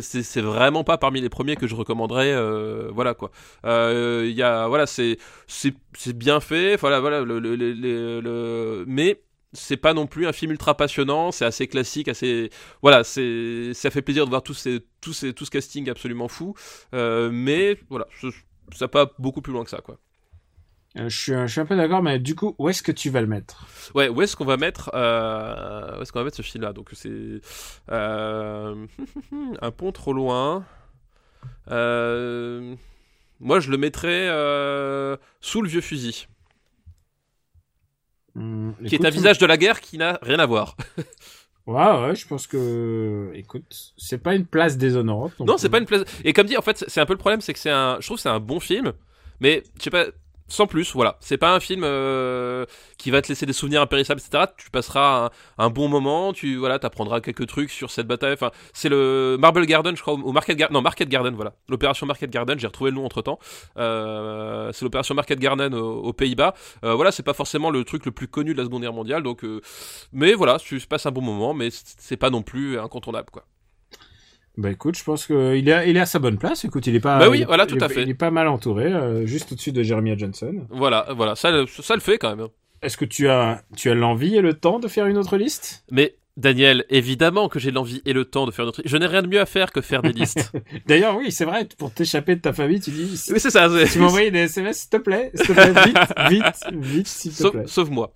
c'est 0.00 0.40
vraiment 0.40 0.84
pas 0.84 0.98
parmi 0.98 1.20
les 1.20 1.28
premiers 1.28 1.56
que 1.56 1.66
je 1.66 1.74
recommanderais. 1.74 2.32
euh, 2.32 2.90
voilà 2.92 3.14
quoi. 3.14 3.30
Euh, 3.64 4.26
Il 4.28 4.36
y 4.36 4.42
a 4.42 4.68
voilà 4.68 4.86
c'est 4.86 5.18
c'est 5.46 5.74
bien 6.16 6.40
fait. 6.40 6.76
Voilà 6.76 7.00
voilà 7.00 7.20
le 7.22 7.38
le, 7.38 7.56
le, 7.56 8.84
mais 8.86 9.22
c'est 9.52 9.76
pas 9.76 9.94
non 9.94 10.06
plus 10.06 10.26
un 10.26 10.32
film 10.32 10.52
ultra 10.52 10.76
passionnant, 10.76 11.32
c'est 11.32 11.44
assez 11.44 11.66
classique, 11.66 12.08
assez 12.08 12.50
voilà, 12.82 13.04
c'est 13.04 13.72
ça 13.74 13.90
fait 13.90 14.02
plaisir 14.02 14.24
de 14.24 14.30
voir 14.30 14.42
tous 14.42 14.54
ces 14.54 14.80
tous 15.00 15.12
ces 15.14 15.32
tout 15.32 15.44
ce 15.46 15.50
casting 15.50 15.88
absolument 15.88 16.28
fou, 16.28 16.54
euh, 16.94 17.30
mais 17.32 17.78
voilà, 17.88 18.06
ça 18.74 18.88
va 18.92 19.10
beaucoup 19.18 19.42
plus 19.42 19.52
loin 19.52 19.64
que 19.64 19.70
ça 19.70 19.80
quoi. 19.80 19.98
Euh, 20.98 21.08
je 21.08 21.16
suis 21.18 21.32
je 21.32 21.46
suis 21.46 21.60
un 21.60 21.66
peu 21.66 21.76
d'accord, 21.76 22.02
mais 22.02 22.18
du 22.18 22.34
coup, 22.34 22.54
où 22.58 22.68
est-ce 22.68 22.82
que 22.82 22.92
tu 22.92 23.10
vas 23.10 23.20
le 23.20 23.26
mettre? 23.26 23.66
Ouais, 23.94 24.08
où 24.08 24.22
est-ce 24.22 24.34
qu'on 24.34 24.44
va 24.46 24.56
mettre 24.56 24.90
euh, 24.94 25.98
où 25.98 26.02
est-ce 26.02 26.10
qu'on 26.12 26.20
va 26.20 26.24
mettre 26.24 26.36
ce 26.36 26.42
film-là? 26.42 26.72
Donc 26.72 26.90
c'est 26.92 27.40
euh, 27.90 28.86
un 29.60 29.70
pont 29.70 29.92
trop 29.92 30.12
loin. 30.12 30.64
Moi, 33.38 33.60
je 33.60 33.70
le 33.70 33.76
mettrais 33.76 34.28
sous 35.40 35.60
le 35.60 35.68
vieux 35.68 35.82
fusil, 35.82 36.26
Hum, 38.36 38.74
qui 38.86 38.94
est 38.94 39.04
un 39.04 39.10
visage 39.10 39.38
de 39.38 39.46
la 39.46 39.56
guerre 39.56 39.80
qui 39.80 39.96
n'a 39.96 40.18
rien 40.22 40.38
à 40.38 40.46
voir. 40.46 40.76
Ouais, 41.66 42.00
ouais, 42.00 42.14
je 42.14 42.26
pense 42.26 42.46
que, 42.46 43.32
écoute, 43.34 43.64
c'est 43.96 44.18
pas 44.18 44.34
une 44.34 44.46
place 44.46 44.76
déshonorante. 44.76 45.32
Non, 45.40 45.58
c'est 45.58 45.66
euh, 45.66 45.70
pas 45.70 45.78
une 45.78 45.86
place. 45.86 46.04
Et 46.24 46.32
comme 46.32 46.46
dit, 46.46 46.56
en 46.56 46.62
fait, 46.62 46.84
c'est 46.86 47.00
un 47.00 47.06
peu 47.06 47.14
le 47.14 47.18
problème, 47.18 47.40
c'est 47.40 47.52
que 47.52 47.58
c'est 47.58 47.70
un. 47.70 47.96
Je 48.00 48.06
trouve 48.06 48.18
que 48.18 48.22
c'est 48.22 48.28
un 48.28 48.38
bon 48.38 48.60
film, 48.60 48.92
mais 49.40 49.64
je 49.78 49.84
sais 49.84 49.90
pas. 49.90 50.06
Sans 50.48 50.66
plus, 50.66 50.92
voilà. 50.94 51.16
C'est 51.20 51.38
pas 51.38 51.54
un 51.54 51.60
film 51.60 51.82
euh, 51.84 52.66
qui 52.98 53.10
va 53.10 53.20
te 53.20 53.28
laisser 53.28 53.46
des 53.46 53.52
souvenirs 53.52 53.82
impérissables, 53.82 54.20
etc. 54.20 54.44
Tu 54.56 54.70
passeras 54.70 55.30
un, 55.58 55.70
bon 55.70 55.88
moment, 55.88 56.32
tu 56.32 56.56
voilà, 56.56 56.78
t'apprendras 56.78 57.20
quelques 57.20 57.46
trucs 57.46 57.70
sur 57.70 57.90
cette 57.90 58.06
bataille. 58.06 58.34
Enfin, 58.34 58.52
c'est 58.72 58.88
le 58.88 59.36
Marble 59.40 59.66
Garden, 59.66 59.96
je 59.96 60.02
crois, 60.02 60.14
ou 60.14 60.32
Market 60.32 60.56
Garden. 60.56 60.74
Non, 60.74 60.82
Market 60.82 61.08
Garden, 61.08 61.34
voilà. 61.34 61.54
L'opération 61.68 62.06
Market 62.06 62.30
Garden. 62.30 62.58
J'ai 62.58 62.66
retrouvé 62.66 62.90
le 62.90 62.96
nom 62.96 63.04
entre 63.04 63.22
temps. 63.22 63.38
Euh, 63.76 64.70
c'est 64.72 64.84
l'opération 64.84 65.14
Market 65.14 65.38
Garden 65.40 65.74
aux, 65.74 66.02
aux 66.02 66.12
Pays-Bas. 66.12 66.54
Euh, 66.84 66.94
voilà, 66.94 67.10
c'est 67.10 67.24
pas 67.24 67.34
forcément 67.34 67.70
le 67.70 67.84
truc 67.84 68.04
le 68.06 68.12
plus 68.12 68.28
connu 68.28 68.52
de 68.52 68.58
la 68.58 68.64
Seconde 68.64 68.82
Guerre 68.82 68.92
mondiale, 68.92 69.22
donc. 69.22 69.44
euh, 69.44 69.60
mais 70.12 70.34
voilà, 70.34 70.58
tu 70.58 70.78
passes 70.80 71.06
un 71.06 71.10
bon 71.10 71.22
moment, 71.22 71.54
mais 71.54 71.68
c'est 71.72 72.16
pas 72.16 72.30
non 72.30 72.42
plus 72.42 72.78
incontournable, 72.78 73.30
quoi. 73.30 73.44
Bah 74.56 74.70
écoute, 74.70 74.96
je 74.96 75.04
pense 75.04 75.26
que 75.26 75.54
il 75.56 75.68
est, 75.68 75.90
il 75.90 75.96
est 75.96 76.00
à 76.00 76.06
sa 76.06 76.18
bonne 76.18 76.38
place. 76.38 76.64
Écoute, 76.64 76.86
il 76.86 76.94
est 76.94 77.00
pas. 77.00 77.18
Bah 77.18 77.28
oui, 77.28 77.40
il 77.40 77.46
voilà, 77.46 77.64
il 77.68 77.76
tout 77.76 77.84
à 77.84 77.88
fait. 77.88 78.02
Il 78.02 78.08
est 78.08 78.14
pas 78.14 78.30
mal 78.30 78.48
entouré, 78.48 78.86
euh, 78.86 79.26
juste 79.26 79.52
au-dessus 79.52 79.72
de 79.72 79.82
Jeremiah 79.82 80.16
Johnson. 80.16 80.66
Voilà, 80.70 81.06
voilà, 81.14 81.36
ça, 81.36 81.50
le- 81.50 81.66
ça 81.66 81.94
le 81.94 82.00
fait 82.00 82.16
quand 82.18 82.34
même. 82.34 82.46
Est-ce 82.82 82.96
que 82.96 83.04
tu 83.04 83.28
as, 83.28 83.62
tu 83.76 83.90
as 83.90 83.94
l'envie 83.94 84.34
et 84.36 84.40
le 84.40 84.54
temps 84.54 84.78
de 84.78 84.88
faire 84.88 85.06
une 85.06 85.18
autre 85.18 85.36
liste? 85.36 85.84
Mais 85.90 86.16
Daniel, 86.38 86.84
évidemment 86.90 87.48
que 87.48 87.58
j'ai 87.58 87.70
l'envie 87.70 88.02
et 88.06 88.12
le 88.12 88.24
temps 88.26 88.46
de 88.46 88.50
faire 88.50 88.64
notre. 88.66 88.82
Je 88.84 88.96
n'ai 88.96 89.06
rien 89.06 89.22
de 89.22 89.26
mieux 89.28 89.40
à 89.40 89.46
faire 89.46 89.72
que 89.72 89.80
faire 89.82 90.02
des 90.02 90.12
listes. 90.20 90.50
D'ailleurs, 90.86 91.16
oui, 91.16 91.32
c'est 91.32 91.44
vrai. 91.46 91.66
Pour 91.78 91.92
t'échapper 91.92 92.36
de 92.36 92.40
ta 92.40 92.52
famille, 92.54 92.80
tu 92.80 92.90
dis. 92.90 93.10
oui, 93.32 93.40
c'est 93.40 93.50
ça. 93.50 93.68
c'est- 93.70 93.92
Tu 93.92 94.02
envoyé 94.02 94.30
des 94.30 94.40
SMS, 94.40 94.78
s'il 94.80 94.90
te 94.90 94.96
plaît, 94.98 95.32
s'il 95.34 95.46
te 95.48 95.52
plaît, 95.52 95.72
vite, 95.86 95.98
vite, 96.30 96.74
vite, 96.82 97.06
s'il 97.08 97.34
te 97.34 97.48
plaît. 97.48 97.64
sauf 97.66 97.88
moi. 97.90 98.12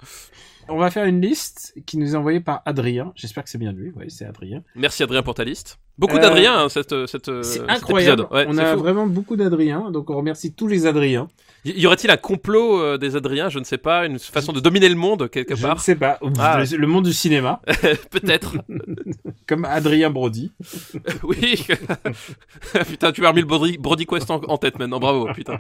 On 0.69 0.77
va 0.77 0.91
faire 0.91 1.05
une 1.05 1.21
liste 1.21 1.75
qui 1.87 1.97
nous 1.99 2.15
est 2.15 2.17
envoyée 2.17 2.41
par 2.41 2.63
Adrien. 2.65 3.13
J'espère 3.17 3.43
que 3.45 3.51
c'est 3.51 3.59
bien 3.59 3.73
lui. 3.73 3.93
Oui, 3.97 4.05
c'est 4.09 4.25
Adrien. 4.25 4.63
Merci 4.77 5.03
Adrien 5.03 5.23
pour 5.23 5.35
ta 5.35 5.45
liste. 5.45 5.79
Beaucoup 5.99 6.17
Euh, 6.17 6.21
d'Adrien, 6.21 6.57
hein, 6.59 6.69
cette, 6.71 7.07
cette, 7.07 7.29
euh, 7.29 7.43
C'est 7.43 7.69
incroyable. 7.69 8.27
Ouais, 8.31 8.47
on 8.49 8.57
a 8.57 8.73
fou. 8.75 8.79
vraiment 8.79 9.07
beaucoup 9.07 9.37
d'Adrien, 9.37 9.91
donc 9.91 10.09
on 10.09 10.17
remercie 10.17 10.53
tous 10.55 10.67
les 10.67 10.87
Adriens. 10.87 11.29
Y 11.65 11.83
y 11.83 11.87
aurait-il 11.87 12.11
un 12.11 12.17
complot 12.17 12.81
euh, 12.81 12.97
des 12.97 13.17
Adriens 13.17 13.51
Je 13.51 13.59
ne 13.59 13.65
sais 13.65 13.77
pas, 13.77 14.07
une 14.07 14.19
façon 14.19 14.53
de 14.53 14.61
dominer 14.61 14.89
le 14.89 14.95
monde 14.95 15.29
quelque 15.29 15.55
Je 15.55 15.63
ne 15.63 15.67
part 15.69 15.81
sais 15.81 15.97
pas. 15.97 16.19
Ah. 16.39 16.63
Le, 16.63 16.77
le 16.77 16.87
monde 16.87 17.05
du 17.05 17.13
cinéma, 17.13 17.61
Peut-être. 18.11 18.57
comme 19.47 19.67
Adrien 19.67 20.09
Brody. 20.09 20.53
oui. 21.25 21.67
putain, 22.89 23.13
tu 23.13 23.21
m'as 23.21 23.29
remis 23.31 23.41
le 23.43 23.47
Brody, 23.47 23.77
Brody 23.77 24.07
Quest 24.07 24.31
en, 24.31 24.41
en 24.49 24.57
tête 24.57 24.79
maintenant. 24.79 25.01
Bravo, 25.01 25.29
putain. 25.35 25.59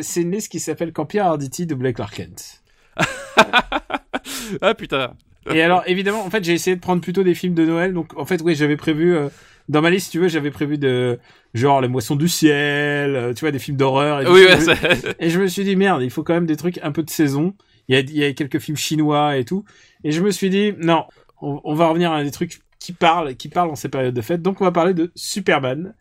C'est 0.00 0.22
une 0.22 0.30
liste 0.30 0.50
qui 0.50 0.60
s'appelle 0.60 0.92
Pierre 1.08 1.26
Arditi 1.26 1.66
doublait 1.66 1.92
Clark 1.92 2.14
Kent. 2.14 2.59
Ah 4.62 4.74
putain. 4.74 5.14
Et 5.52 5.62
alors, 5.62 5.82
évidemment, 5.86 6.24
en 6.24 6.30
fait, 6.30 6.44
j'ai 6.44 6.52
essayé 6.52 6.76
de 6.76 6.80
prendre 6.80 7.00
plutôt 7.00 7.22
des 7.22 7.34
films 7.34 7.54
de 7.54 7.64
Noël. 7.64 7.92
Donc, 7.92 8.16
en 8.16 8.24
fait, 8.24 8.40
oui, 8.42 8.54
j'avais 8.54 8.76
prévu, 8.76 9.16
euh, 9.16 9.28
dans 9.68 9.80
ma 9.80 9.90
liste, 9.90 10.06
si 10.06 10.12
tu 10.12 10.18
veux, 10.18 10.28
j'avais 10.28 10.50
prévu 10.50 10.78
de, 10.78 11.18
genre, 11.54 11.80
Les 11.80 11.88
Moissons 11.88 12.16
du 12.16 12.28
Ciel, 12.28 13.16
euh, 13.16 13.32
tu 13.32 13.40
vois, 13.40 13.50
des 13.50 13.58
films 13.58 13.76
d'horreur. 13.76 14.20
Et, 14.20 14.26
Oui, 14.26 14.44
ouais, 14.44 15.14
et 15.18 15.30
je 15.30 15.40
me 15.40 15.46
suis 15.46 15.64
dit, 15.64 15.76
merde, 15.76 16.02
il 16.02 16.10
faut 16.10 16.22
quand 16.22 16.34
même 16.34 16.46
des 16.46 16.56
trucs 16.56 16.78
un 16.82 16.92
peu 16.92 17.02
de 17.02 17.10
saison. 17.10 17.54
Il 17.88 17.94
y 17.94 17.98
a, 17.98 18.00
il 18.00 18.16
y 18.16 18.24
a 18.24 18.32
quelques 18.32 18.58
films 18.58 18.76
chinois 18.76 19.36
et 19.36 19.44
tout. 19.44 19.64
Et 20.04 20.12
je 20.12 20.20
me 20.20 20.30
suis 20.30 20.50
dit, 20.50 20.74
non, 20.78 21.04
on, 21.40 21.60
on 21.64 21.74
va 21.74 21.88
revenir 21.88 22.12
à 22.12 22.22
des 22.22 22.30
trucs 22.30 22.60
qui 22.78 22.92
parlent, 22.92 23.34
qui 23.34 23.48
parlent 23.48 23.70
en 23.70 23.76
ces 23.76 23.88
périodes 23.88 24.14
de 24.14 24.20
fête. 24.22 24.42
Donc, 24.42 24.60
on 24.60 24.64
va 24.64 24.72
parler 24.72 24.94
de 24.94 25.10
Superman. 25.14 25.94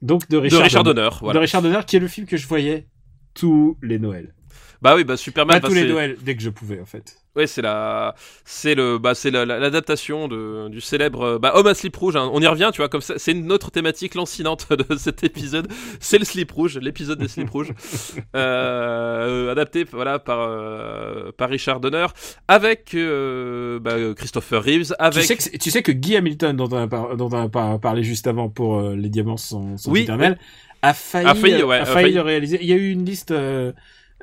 Donc, 0.00 0.28
de 0.28 0.36
de 0.36 0.42
Richard, 0.42 0.62
Richard 0.62 0.84
Donner. 0.84 1.08
De. 1.20 1.38
Richard 1.38 1.62
Donner, 1.62 1.80
qui 1.86 1.96
est 1.96 2.00
le 2.00 2.08
film 2.08 2.26
que 2.26 2.36
je 2.36 2.46
voyais 2.46 2.86
tous 3.34 3.76
les 3.82 3.98
Noëls. 3.98 4.34
Bah 4.82 4.94
oui, 4.96 5.04
bah 5.04 5.16
Superman. 5.16 5.60
Bah, 5.60 5.68
tous 5.68 5.74
les 5.74 5.84
Noëls, 5.86 6.16
dès 6.20 6.34
que 6.36 6.42
je 6.42 6.50
pouvais, 6.50 6.80
en 6.80 6.84
fait. 6.86 7.16
Ouais, 7.36 7.46
c'est 7.46 7.62
la, 7.62 8.14
c'est 8.44 8.74
le, 8.74 8.98
bah, 8.98 9.14
c'est 9.14 9.30
la- 9.30 9.46
la- 9.46 9.58
l'adaptation 9.58 10.28
de, 10.28 10.68
du 10.68 10.80
célèbre, 10.82 11.22
euh, 11.22 11.38
bah, 11.38 11.52
Homme 11.54 11.66
à 11.68 11.72
slip 11.74 11.96
rouge. 11.96 12.16
hein. 12.16 12.28
On 12.34 12.42
y 12.42 12.46
revient, 12.46 12.68
tu 12.74 12.78
vois, 12.78 12.88
comme 12.90 13.00
ça, 13.00 13.14
c'est 13.16 13.32
une 13.32 13.50
autre 13.52 13.70
thématique 13.70 14.14
lancinante 14.14 14.66
de 14.90 14.96
cet 14.96 15.24
épisode. 15.24 15.68
C'est 16.00 16.18
le 16.18 16.24
slip 16.26 16.50
rouge, 16.50 16.76
l'épisode 16.78 17.18
des 17.18 17.28
slips 17.28 17.48
rouges, 17.48 17.72
euh, 18.36 19.50
adapté, 19.52 19.84
voilà, 19.90 20.18
par, 20.18 20.40
euh, 20.40 21.30
par 21.36 21.48
Richard 21.48 21.80
Donner, 21.80 22.06
avec 22.48 22.92
euh, 22.94 23.78
bah, 23.80 23.94
Christopher 24.16 24.62
Reeves, 24.62 24.94
avec. 24.98 25.22
Tu 25.22 25.26
sais, 25.36 25.36
que, 25.50 25.56
tu 25.58 25.70
sais 25.70 25.82
que 25.82 25.92
Guy 25.92 26.16
Hamilton, 26.16 26.56
dont 26.56 26.68
on 26.70 26.76
a, 26.82 26.86
par- 26.88 27.16
dont 27.16 27.28
on 27.32 27.40
a 27.44 27.48
par- 27.48 27.80
parlé 27.80 28.02
juste 28.02 28.26
avant 28.26 28.48
pour 28.48 28.82
Les 28.82 29.08
Diamants 29.08 29.36
sont, 29.36 29.76
sont 29.78 29.90
Oui, 29.90 30.00
éternels, 30.02 30.38
a 30.82 30.92
failli, 30.92 31.28
A 31.28 31.34
failli, 31.34 31.62
ouais, 31.62 31.76
a 31.78 31.82
a 31.82 31.84
failli 31.86 31.94
failli. 32.06 32.14
le 32.14 32.20
réaliser. 32.22 32.58
Il 32.60 32.68
y 32.68 32.72
a 32.72 32.76
eu 32.76 32.90
une 32.90 33.04
liste 33.04 33.32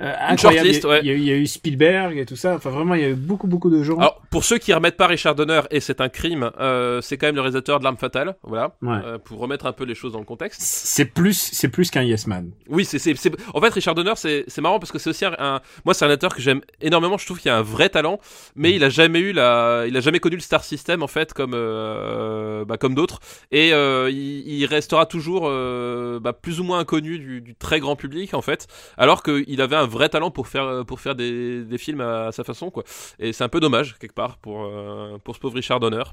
euh, 0.01 0.13
incroyable. 0.29 0.67
shortlist, 0.73 0.83
il, 0.83 0.87
y 0.87 0.89
a, 0.89 0.89
ouais. 0.91 0.99
il 1.03 1.07
y 1.07 1.09
a 1.09 1.13
eu- 1.13 1.17
il 1.19 1.23
y 1.25 1.31
a 1.31 1.35
eu 1.35 1.47
Spielberg 1.47 2.17
et 2.17 2.25
tout 2.25 2.35
ça. 2.35 2.55
Enfin, 2.55 2.69
vraiment, 2.69 2.95
il 2.95 3.01
y 3.01 3.05
a 3.05 3.09
eu 3.09 3.15
beaucoup, 3.15 3.47
beaucoup 3.47 3.69
de 3.69 3.83
gens. 3.83 3.97
Alors, 3.97 4.21
pour 4.31 4.43
ceux 4.43 4.57
qui 4.57 4.73
remettent 4.73 4.97
pas 4.97 5.07
Richard 5.07 5.35
Donner, 5.35 5.61
et 5.71 5.79
c'est 5.79 6.01
un 6.01 6.09
crime, 6.09 6.51
euh, 6.59 7.01
c'est 7.01 7.17
quand 7.17 7.27
même 7.27 7.35
le 7.35 7.41
réalisateur 7.41 7.79
de 7.79 7.83
L'Arme 7.83 7.97
Fatale, 7.97 8.35
voilà, 8.43 8.75
Ouais. 8.81 8.97
euh, 9.05 9.17
pour 9.17 9.39
remettre 9.39 9.65
un 9.65 9.73
peu 9.73 9.83
les 9.85 9.95
choses 9.95 10.13
dans 10.13 10.19
le 10.19 10.25
contexte. 10.25 10.61
C'est 10.61 11.05
plus, 11.05 11.33
c'est 11.53 11.69
plus 11.69 11.89
qu'un 11.91 12.03
yes 12.03 12.27
man. 12.27 12.51
Oui, 12.69 12.85
c'est, 12.85 12.99
c'est, 12.99 13.15
c'est- 13.15 13.31
en 13.53 13.59
fait, 13.61 13.73
Richard 13.73 13.95
Donner, 13.95 14.13
c'est, 14.15 14.45
c'est 14.47 14.61
marrant 14.61 14.79
parce 14.79 14.91
que 14.91 14.99
c'est 14.99 15.09
aussi 15.09 15.25
un, 15.25 15.35
un- 15.39 15.61
moi, 15.85 15.93
c'est 15.93 16.05
un 16.05 16.09
acteur 16.09 16.33
que 16.33 16.41
j'aime 16.41 16.61
énormément. 16.81 17.17
Je 17.17 17.25
trouve 17.25 17.39
qu'il 17.39 17.51
a 17.51 17.57
un 17.57 17.61
vrai 17.61 17.89
talent, 17.89 18.19
mais 18.55 18.73
il 18.73 18.83
a 18.83 18.89
jamais 18.89 19.19
eu 19.19 19.33
la, 19.33 19.83
il 19.87 19.95
a 19.97 19.99
jamais 20.01 20.19
connu 20.19 20.35
le 20.35 20.41
star 20.41 20.63
system 20.63 21.03
en 21.03 21.07
fait, 21.07 21.33
comme, 21.33 21.53
euh, 21.55 22.65
bah, 22.65 22.77
comme 22.77 22.95
d'autres, 22.95 23.19
et 23.51 23.73
euh, 23.73 24.09
il, 24.09 24.47
il 24.47 24.65
restera 24.65 25.05
toujours, 25.05 25.43
euh, 25.47 26.19
bah, 26.19 26.33
plus 26.33 26.59
ou 26.59 26.63
moins 26.63 26.79
inconnu 26.79 27.19
du, 27.19 27.41
du 27.41 27.55
très 27.55 27.79
grand 27.79 27.95
public 27.95 28.33
en 28.33 28.41
fait, 28.41 28.67
alors 28.97 29.23
qu'il 29.23 29.61
avait 29.61 29.75
un 29.75 29.85
vrai 29.89 30.07
talent 30.09 30.31
pour 30.31 30.47
faire, 30.47 30.85
pour 30.85 30.99
faire 31.01 31.15
des, 31.15 31.63
des 31.63 31.77
films 31.77 32.01
à, 32.01 32.27
à 32.27 32.31
sa 32.31 32.43
façon, 32.45 32.69
quoi. 32.71 32.83
Et 33.19 33.33
c'est 33.33 33.43
un 33.43 33.49
peu 33.49 33.59
dommage 33.59 33.97
quelque 33.99 34.15
part 34.15 34.37
pour, 34.37 34.63
euh, 34.63 35.17
pour 35.23 35.35
ce 35.35 35.39
pauvre 35.41 35.55
Richard 35.55 35.79
Donner. 35.81 36.03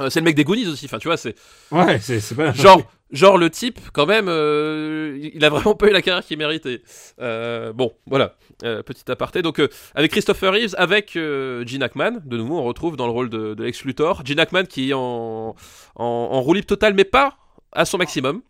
Euh, 0.00 0.08
c'est 0.08 0.20
le 0.20 0.24
mec 0.24 0.34
des 0.34 0.44
Goonies 0.44 0.66
aussi, 0.66 0.86
enfin 0.86 0.98
tu 0.98 1.08
vois, 1.08 1.18
c'est 1.18 1.34
Ouais, 1.70 1.98
c'est, 2.00 2.34
pas. 2.34 2.52
genre 2.52 2.80
genre 3.10 3.36
le 3.36 3.50
type 3.50 3.78
quand 3.92 4.06
même 4.06 4.26
euh, 4.28 5.18
il 5.34 5.44
a 5.44 5.50
vraiment 5.50 5.74
pas 5.74 5.88
eu 5.88 5.92
la 5.92 6.00
carrière 6.02 6.24
qu'il 6.24 6.38
méritait 6.38 6.80
Euh, 7.20 7.72
bon 7.74 7.92
voilà 8.06 8.34
euh, 8.64 8.82
petit 8.82 9.08
aparté 9.08 9.42
donc 9.42 9.60
euh, 9.60 9.68
avec 9.94 10.10
Christopher 10.10 10.52
Reeves 10.54 10.74
avec 10.78 11.14
euh, 11.16 11.64
Gene 11.66 11.82
Hackman 11.82 12.22
de 12.24 12.36
nouveau 12.38 12.58
on 12.58 12.64
retrouve 12.64 12.96
dans 12.96 13.06
le 13.06 13.12
rôle 13.12 13.28
de, 13.28 13.52
de 13.54 13.62
Lex 13.62 13.84
Luthor 13.84 14.24
Gene 14.24 14.40
Hackman 14.40 14.64
qui 14.64 14.90
est 14.90 14.94
en 14.94 15.54
en, 15.96 16.04
en 16.04 16.40
roue 16.40 16.54
libre 16.54 16.66
totale 16.66 16.94
mais 16.94 17.04
pas 17.04 17.36
à 17.74 17.84
son 17.84 17.98
maximum 17.98 18.42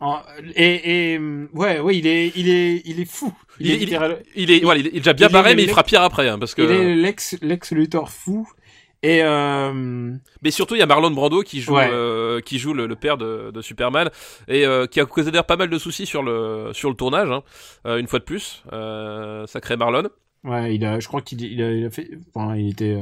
et, 0.55 1.13
et 1.15 1.19
ouais, 1.53 1.81
ouais, 1.81 1.97
il 1.97 2.07
est, 2.07 2.33
il 2.37 2.49
est, 2.49 2.83
il 2.85 3.01
est 3.01 3.05
fou. 3.11 3.33
Il, 3.59 3.67
Il- 3.67 3.73
est 3.73 3.75
il- 3.77 3.81
littéral- 3.81 4.23
il 4.37 4.51
est 4.51 4.61
voilà 4.61 4.81
il 4.81 4.87
est 4.89 4.93
déjà 4.93 5.13
bien 5.15 5.29
barré 5.29 5.55
mais 5.55 5.63
il 5.63 5.69
fera 5.71 5.83
pire 5.83 6.03
après 6.03 6.29
hein, 6.29 6.39
parce 6.39 6.55
que 6.55 6.63
il 6.63 6.71
est 6.71 6.95
l'ex, 6.97 7.37
l'ex 7.43 7.73
Luthor 7.73 8.11
fou. 8.11 8.49
Et 9.03 9.21
euh, 9.23 10.13
Mais 10.41 10.51
surtout, 10.51 10.77
il 10.77 10.79
y 10.79 10.83
a 10.83 10.87
Marlon 10.87 11.11
Brando 11.11 11.43
qui 11.43 11.61
joue, 11.61 11.75
Ouais. 11.75 11.91
euh, 11.93 12.41
qui 12.41 12.59
joue 12.59 12.73
le, 12.73 12.87
le 12.87 12.97
père 12.97 13.19
de, 13.19 13.51
de 13.53 13.61
Superman 13.61 14.09
et 14.49 14.65
euh, 14.65 14.87
qui 14.87 14.99
a 14.99 15.05
causé 15.05 15.31
d'ailleurs 15.31 15.45
pas 15.45 15.57
mal 15.59 15.69
de 15.69 15.77
soucis 15.77 16.07
sur 16.07 16.23
le 16.23 16.71
sur 16.73 16.89
le 16.89 16.97
tournage. 16.97 17.31
hein. 17.31 17.43
Une 17.99 18.07
fois 18.09 18.19
de 18.19 18.25
plus, 18.25 18.63
sacré 19.47 19.77
Marlon. 19.77 20.09
ouais, 20.45 20.75
il 20.75 20.85
a, 20.87 21.01
je 21.01 21.07
crois 21.09 21.21
qu'il 21.21 21.43
il 21.43 21.63
a, 21.63 21.71
il 21.71 21.85
a 21.85 21.91
fait, 21.91 22.09
enfin, 22.35 22.57
il 22.57 22.71
était, 22.71 22.97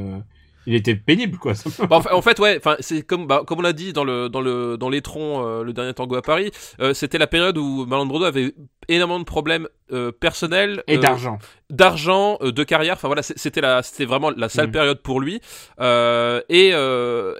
il 0.66 0.74
était 0.74 0.94
pénible 0.94 1.38
quoi. 1.38 1.52
Bah, 1.88 2.00
en, 2.12 2.22
fait, 2.22 2.38
ouais, 2.38 2.56
enfin, 2.58 2.76
c'est 2.80 3.02
comme 3.02 3.26
bah, 3.26 3.42
comme 3.46 3.58
on 3.58 3.62
l'a 3.62 3.72
dit 3.72 3.92
dans 3.92 4.04
le 4.04 4.28
dans 4.28 4.40
le 4.40 4.76
dans 4.76 4.88
l'étron, 4.88 5.46
euh, 5.46 5.62
le 5.64 5.72
dernier 5.72 5.94
tango 5.94 6.14
à 6.16 6.22
Paris. 6.22 6.50
euh, 6.80 6.94
C'était 6.94 7.18
la 7.18 7.26
période 7.26 7.58
où 7.58 7.86
Marlon 7.86 8.06
Brando 8.06 8.24
avait 8.24 8.54
énormément 8.88 9.20
de 9.20 9.24
problèmes 9.24 9.68
euh, 9.92 10.12
personnels 10.12 10.82
Et 10.86 10.96
euh, 10.96 11.00
d'argent. 11.00 11.38
d'argent, 11.70 12.38
euh, 12.42 12.52
de 12.52 12.64
carrière. 12.64 12.94
Enfin 12.94 13.08
voilà, 13.08 13.22
c'était 13.22 13.60
la, 13.60 13.82
c'était 13.82 14.04
vraiment 14.04 14.30
la 14.30 14.48
sale 14.48 14.68
Mm. 14.68 14.72
période 14.72 14.98
pour 15.02 15.20
lui. 15.20 15.40
Et 15.80 16.68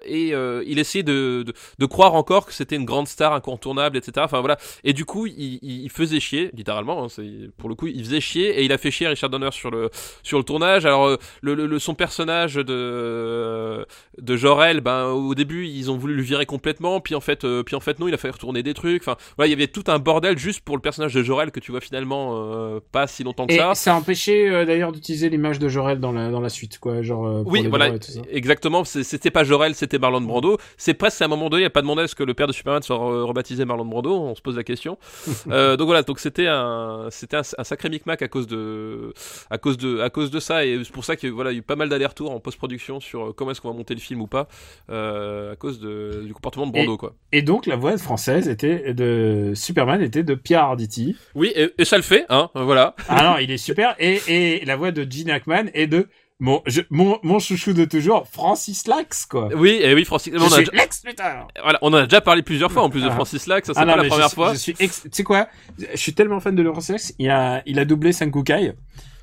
et 0.04 0.34
il 0.66 0.78
essayait 0.78 1.02
de, 1.02 1.42
de 1.44 1.52
de 1.78 1.86
croire 1.86 2.14
encore 2.14 2.46
que 2.46 2.52
c'était 2.52 2.76
une 2.76 2.84
grande 2.84 3.08
star 3.08 3.32
incontournable, 3.32 3.96
etc. 3.96 4.12
Enfin 4.24 4.40
voilà. 4.40 4.56
Et 4.84 4.92
du 4.92 5.04
coup, 5.04 5.26
il, 5.26 5.90
faisait 5.90 6.20
chier, 6.20 6.50
littéralement. 6.54 7.04
hein, 7.04 7.08
c'est- 7.08 7.50
pour 7.58 7.68
le 7.68 7.74
coup, 7.74 7.86
il 7.86 8.04
faisait 8.04 8.20
chier 8.20 8.60
et 8.60 8.64
il 8.64 8.72
a 8.72 8.78
fait 8.78 8.90
chier 8.90 9.08
Richard 9.08 9.30
Donner 9.30 9.50
sur 9.52 9.70
le 9.70 9.90
sur 10.22 10.38
le 10.38 10.44
tournage. 10.44 10.86
Alors 10.86 11.16
le, 11.42 11.78
son 11.78 11.94
personnage 11.94 12.54
de 12.54 13.86
de 14.18 14.36
Jor-El, 14.36 14.80
ben 14.80 15.06
au 15.06 15.34
début 15.34 15.66
ils 15.66 15.90
ont 15.90 15.96
voulu 15.96 16.14
le 16.14 16.22
virer 16.22 16.46
complètement, 16.46 17.00
puis 17.00 17.14
en 17.14 17.20
fait 17.20 17.46
puis 17.64 17.76
en 17.76 17.80
fait 17.80 17.98
non, 17.98 18.08
il 18.08 18.14
a 18.14 18.18
fait 18.18 18.30
retourner 18.30 18.62
des 18.62 18.74
trucs. 18.74 19.02
Enfin 19.02 19.16
voilà, 19.36 19.48
il 19.48 19.50
y 19.50 19.54
avait 19.54 19.66
tout 19.68 19.84
un 19.88 19.98
bordel 19.98 20.38
juste 20.38 20.60
pour 20.60 20.76
le 20.76 20.82
personnage 20.82 21.14
de 21.14 21.22
Jor-El 21.22 21.50
que 21.50 21.60
tu 21.60 21.70
vois 21.72 21.80
finalement 21.80 22.41
euh, 22.42 22.80
pas 22.92 23.06
si 23.06 23.24
longtemps 23.24 23.46
que 23.46 23.52
Et 23.54 23.58
ça. 23.58 23.74
ça 23.74 23.94
a 23.94 23.96
empêché 23.96 24.48
euh, 24.48 24.64
d'ailleurs 24.64 24.92
d'utiliser 24.92 25.28
l'image 25.30 25.58
de 25.58 25.68
Jorel 25.68 26.00
dans 26.00 26.12
la 26.12 26.30
dans 26.30 26.40
la 26.40 26.48
suite 26.48 26.78
quoi, 26.78 27.02
genre. 27.02 27.26
euh, 27.26 27.42
pour 27.42 27.52
Oui, 27.52 27.62
les 27.62 27.68
voilà, 27.68 27.86
droits 27.86 27.96
et 27.96 28.00
tout 28.00 28.12
ça. 28.12 28.20
exactement. 28.30 28.84
C'était 28.84 29.30
pas 29.30 29.44
Jorel, 29.44 29.74
c'était 29.74 29.98
Marlon 29.98 30.20
Brando. 30.20 30.58
C'est 30.76 30.94
presque 30.94 31.22
à 31.22 31.26
un 31.26 31.28
moment 31.28 31.48
donné, 31.48 31.62
il 31.62 31.66
a 31.66 31.70
pas 31.70 31.82
demandé 31.82 32.02
à 32.02 32.08
ce 32.08 32.14
que 32.14 32.22
le 32.24 32.34
père 32.34 32.46
de 32.46 32.52
Superman 32.52 32.82
soit 32.82 32.96
re- 32.96 33.22
rebaptisé 33.22 33.64
Marlon 33.64 33.84
Brando. 33.84 34.14
On 34.14 34.34
se 34.34 34.42
pose 34.42 34.56
la 34.56 34.64
question. 34.64 34.98
Donc 35.46 35.86
voilà, 35.86 36.02
donc 36.02 36.18
c'était 36.20 36.46
un, 36.48 37.08
c'était 37.10 37.36
un, 37.36 37.42
un 37.58 37.64
sacré 37.64 37.88
micmac 37.88 38.22
à 38.22 38.28
cause 38.28 38.46
de, 38.46 39.12
à 39.50 39.58
cause 39.58 39.76
de, 39.78 40.00
à 40.00 40.10
cause 40.10 40.30
de 40.30 40.40
ça. 40.40 40.64
Et 40.64 40.78
c'est 40.84 40.92
pour 40.92 41.04
ça 41.04 41.16
que 41.16 41.26
voilà, 41.26 41.50
il 41.50 41.54
y 41.54 41.56
a 41.56 41.60
eu 41.60 41.62
pas 41.62 41.76
mal 41.76 41.88
d'allers-retours 41.88 42.30
en 42.30 42.40
post-production 42.40 43.00
sur 43.00 43.34
comment 43.34 43.50
est-ce 43.50 43.60
qu'on 43.60 43.70
va 43.70 43.76
monter 43.76 43.94
le 43.94 44.00
film 44.00 44.20
ou 44.20 44.26
pas, 44.26 44.48
à 44.88 45.56
cause 45.56 45.80
de, 45.80 46.22
du 46.26 46.34
comportement 46.34 46.66
de 46.66 46.72
Brando, 46.72 46.96
quoi. 46.96 47.14
Et 47.32 47.42
donc 47.42 47.66
la 47.66 47.76
voix 47.76 47.96
française 47.98 48.48
était 48.48 48.94
de 48.94 49.52
Superman 49.54 50.00
était 50.02 50.22
de 50.22 50.34
Pierre 50.34 50.62
Arditi. 50.64 51.16
Oui, 51.34 51.52
et, 51.54 51.70
et 51.78 51.84
ça 51.84 51.96
le 51.96 52.02
fait, 52.02 52.24
hein. 52.32 52.50
Voilà. 52.54 52.94
Ah 53.08 53.22
non, 53.22 53.36
il 53.38 53.50
est 53.50 53.56
super. 53.58 53.94
Et, 53.98 54.20
et 54.28 54.64
la 54.64 54.76
voix 54.76 54.90
de 54.90 55.06
Gene 55.10 55.30
Hackman 55.30 55.66
est 55.74 55.86
de 55.86 56.08
mon, 56.40 56.60
je, 56.66 56.80
mon, 56.90 57.20
mon 57.22 57.38
chouchou 57.38 57.72
de 57.72 57.84
toujours, 57.84 58.26
Francis 58.26 58.88
Lax, 58.88 59.26
quoi. 59.26 59.48
Oui, 59.54 59.78
et 59.80 59.94
oui, 59.94 60.04
Francis. 60.04 60.32
Je 60.34 60.38
on, 60.40 60.46
a, 60.46 60.50
suis 60.50 60.64
déjà- 60.64 60.82
Lex 60.82 61.02
Luthor. 61.06 61.46
voilà, 61.62 61.78
on 61.82 61.88
en 61.92 61.98
a 61.98 62.02
déjà 62.04 62.20
parlé 62.20 62.42
plusieurs 62.42 62.72
fois 62.72 62.82
en 62.82 62.90
plus 62.90 63.02
de 63.02 63.08
Ah. 63.08 63.12
Francis 63.12 63.46
Lax. 63.46 63.68
Ça 63.68 63.74
c'est 63.74 63.80
Ah 63.80 63.84
non, 63.84 63.94
la 63.94 64.04
première 64.08 64.28
je, 64.28 64.34
fois. 64.34 64.52
Je 64.52 64.58
suis 64.58 64.74
ex- 64.80 65.02
tu 65.04 65.08
sais 65.12 65.22
quoi? 65.22 65.46
Je 65.78 65.96
suis 65.96 66.14
tellement 66.14 66.40
fan 66.40 66.56
de 66.56 66.64
Francis 66.64 66.90
Lax. 66.90 67.14
Il 67.20 67.30
a, 67.30 67.62
il 67.66 67.78
a 67.78 67.84
doublé 67.84 68.12
Sankukai. 68.12 68.72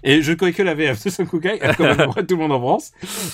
Et 0.02 0.22
je 0.22 0.32
connais 0.32 0.54
que 0.54 0.64
la 0.64 0.76
VF 0.76 1.04
de 1.04 1.10
Sankukai, 1.10 1.60
comme 1.76 2.14
tout 2.26 2.36
le 2.36 2.38
monde 2.38 2.54
en 2.54 2.60
France. 2.62 2.92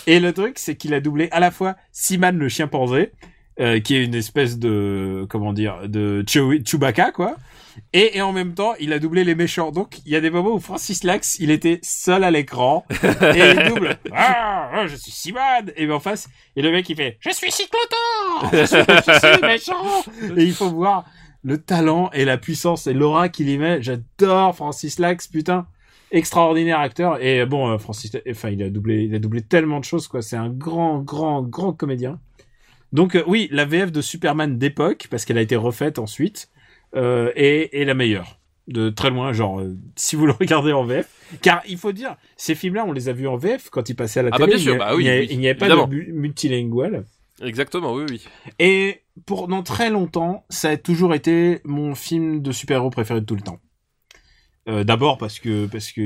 Et 0.07 0.19
le 0.19 0.33
truc, 0.33 0.57
c'est 0.57 0.75
qu'il 0.75 0.95
a 0.95 0.99
doublé 0.99 1.27
à 1.31 1.39
la 1.39 1.51
fois 1.51 1.75
Siman 1.91 2.35
le 2.35 2.49
chimpanzé, 2.49 3.11
euh, 3.59 3.79
qui 3.79 3.95
est 3.95 4.03
une 4.03 4.15
espèce 4.15 4.57
de, 4.57 5.27
comment 5.29 5.53
dire, 5.53 5.87
de 5.87 6.23
Chewbacca, 6.27 7.11
quoi. 7.11 7.35
Et, 7.93 8.17
et 8.17 8.21
en 8.21 8.31
même 8.31 8.53
temps, 8.53 8.73
il 8.79 8.93
a 8.93 8.99
doublé 8.99 9.23
les 9.23 9.35
méchants. 9.35 9.71
Donc, 9.71 9.99
il 10.05 10.11
y 10.11 10.15
a 10.15 10.21
des 10.21 10.29
moments 10.29 10.53
où 10.53 10.59
Francis 10.59 11.03
Lax, 11.03 11.37
il 11.39 11.51
était 11.51 11.79
seul 11.81 12.23
à 12.23 12.31
l'écran. 12.31 12.85
et 12.91 13.51
il 13.51 13.69
double. 13.69 13.97
Ah, 14.17 14.69
ah, 14.73 14.87
je 14.87 14.95
suis 14.95 15.11
Siman. 15.11 15.71
Et 15.75 15.89
en 15.91 15.99
face, 15.99 16.29
et 16.55 16.61
le 16.61 16.71
mec, 16.71 16.89
il 16.89 16.95
fait, 16.95 17.17
je 17.19 17.29
suis 17.31 17.51
Cyclotor! 17.51 18.49
Je 18.51 18.65
suis, 18.65 18.77
je 18.77 19.19
suis 19.19 19.41
le 19.41 19.47
méchant! 19.47 20.37
Et 20.37 20.43
il 20.43 20.53
faut 20.53 20.69
voir 20.69 21.05
le 21.43 21.59
talent 21.59 22.09
et 22.11 22.25
la 22.25 22.37
puissance 22.37 22.87
et 22.87 22.93
l'aura 22.93 23.29
qu'il 23.29 23.49
y 23.49 23.57
met. 23.57 23.81
J'adore 23.81 24.55
Francis 24.55 24.99
Lax, 24.99 25.27
putain. 25.27 25.67
Extraordinaire 26.11 26.79
acteur. 26.79 27.21
Et 27.21 27.45
bon, 27.45 27.69
euh, 27.69 27.77
Francis, 27.77 28.11
enfin, 28.29 28.49
il 28.49 28.63
a 28.63 28.69
doublé, 28.69 29.03
il 29.03 29.15
a 29.15 29.19
doublé 29.19 29.41
tellement 29.41 29.79
de 29.79 29.85
choses, 29.85 30.07
quoi. 30.07 30.21
C'est 30.21 30.37
un 30.37 30.49
grand, 30.49 30.99
grand, 30.99 31.41
grand 31.41 31.73
comédien. 31.73 32.19
Donc, 32.93 33.15
euh, 33.15 33.23
oui, 33.27 33.47
la 33.51 33.65
VF 33.65 33.91
de 33.91 34.01
Superman 34.01 34.57
d'époque, 34.57 35.07
parce 35.11 35.25
qu'elle 35.25 35.37
a 35.37 35.41
été 35.41 35.55
refaite 35.55 35.99
ensuite, 35.99 36.49
euh, 36.95 37.31
est, 37.35 37.69
est 37.73 37.85
la 37.85 37.93
meilleure. 37.93 38.39
De 38.67 38.89
très 38.89 39.11
loin, 39.11 39.31
genre, 39.31 39.59
euh, 39.59 39.75
si 39.95 40.15
vous 40.15 40.25
le 40.27 40.31
regardez 40.31 40.71
en 40.73 40.83
VF. 40.85 41.07
Car 41.41 41.61
il 41.67 41.77
faut 41.77 41.91
dire, 41.91 42.15
ces 42.37 42.55
films-là, 42.55 42.85
on 42.87 42.91
les 42.91 43.09
a 43.09 43.13
vus 43.13 43.27
en 43.27 43.35
VF 43.37 43.69
quand 43.69 43.89
ils 43.89 43.95
passaient 43.95 44.21
à 44.21 44.23
la 44.23 44.29
Ah 44.33 44.37
bah 44.39 44.47
bien 44.47 44.57
sûr, 44.57 44.73
il 44.73 44.77
n'y 44.77 44.81
a- 44.81 44.85
bah 44.85 44.95
oui, 44.95 45.03
il 45.03 45.05
n'y 45.05 45.09
a- 45.11 45.19
oui, 45.19 45.27
il 45.31 45.39
n'y 45.39 45.47
avait 45.47 45.57
pas 45.57 45.65
évidemment. 45.67 45.87
de 45.87 45.95
multilingual. 46.11 47.05
Exactement, 47.43 47.93
oui, 47.93 48.05
oui. 48.09 48.25
Et 48.59 49.01
pendant 49.25 49.61
très 49.61 49.89
longtemps, 49.89 50.45
ça 50.49 50.69
a 50.69 50.77
toujours 50.77 51.13
été 51.13 51.59
mon 51.65 51.93
film 51.95 52.41
de 52.41 52.51
super-héros 52.51 52.89
préféré 52.89 53.21
de 53.21 53.25
tout 53.25 53.35
le 53.35 53.41
temps. 53.41 53.59
Euh, 54.67 54.83
D'abord 54.83 55.19
parce 55.19 55.37
que 55.39 55.67
parce 55.67 55.91
que 55.91 56.01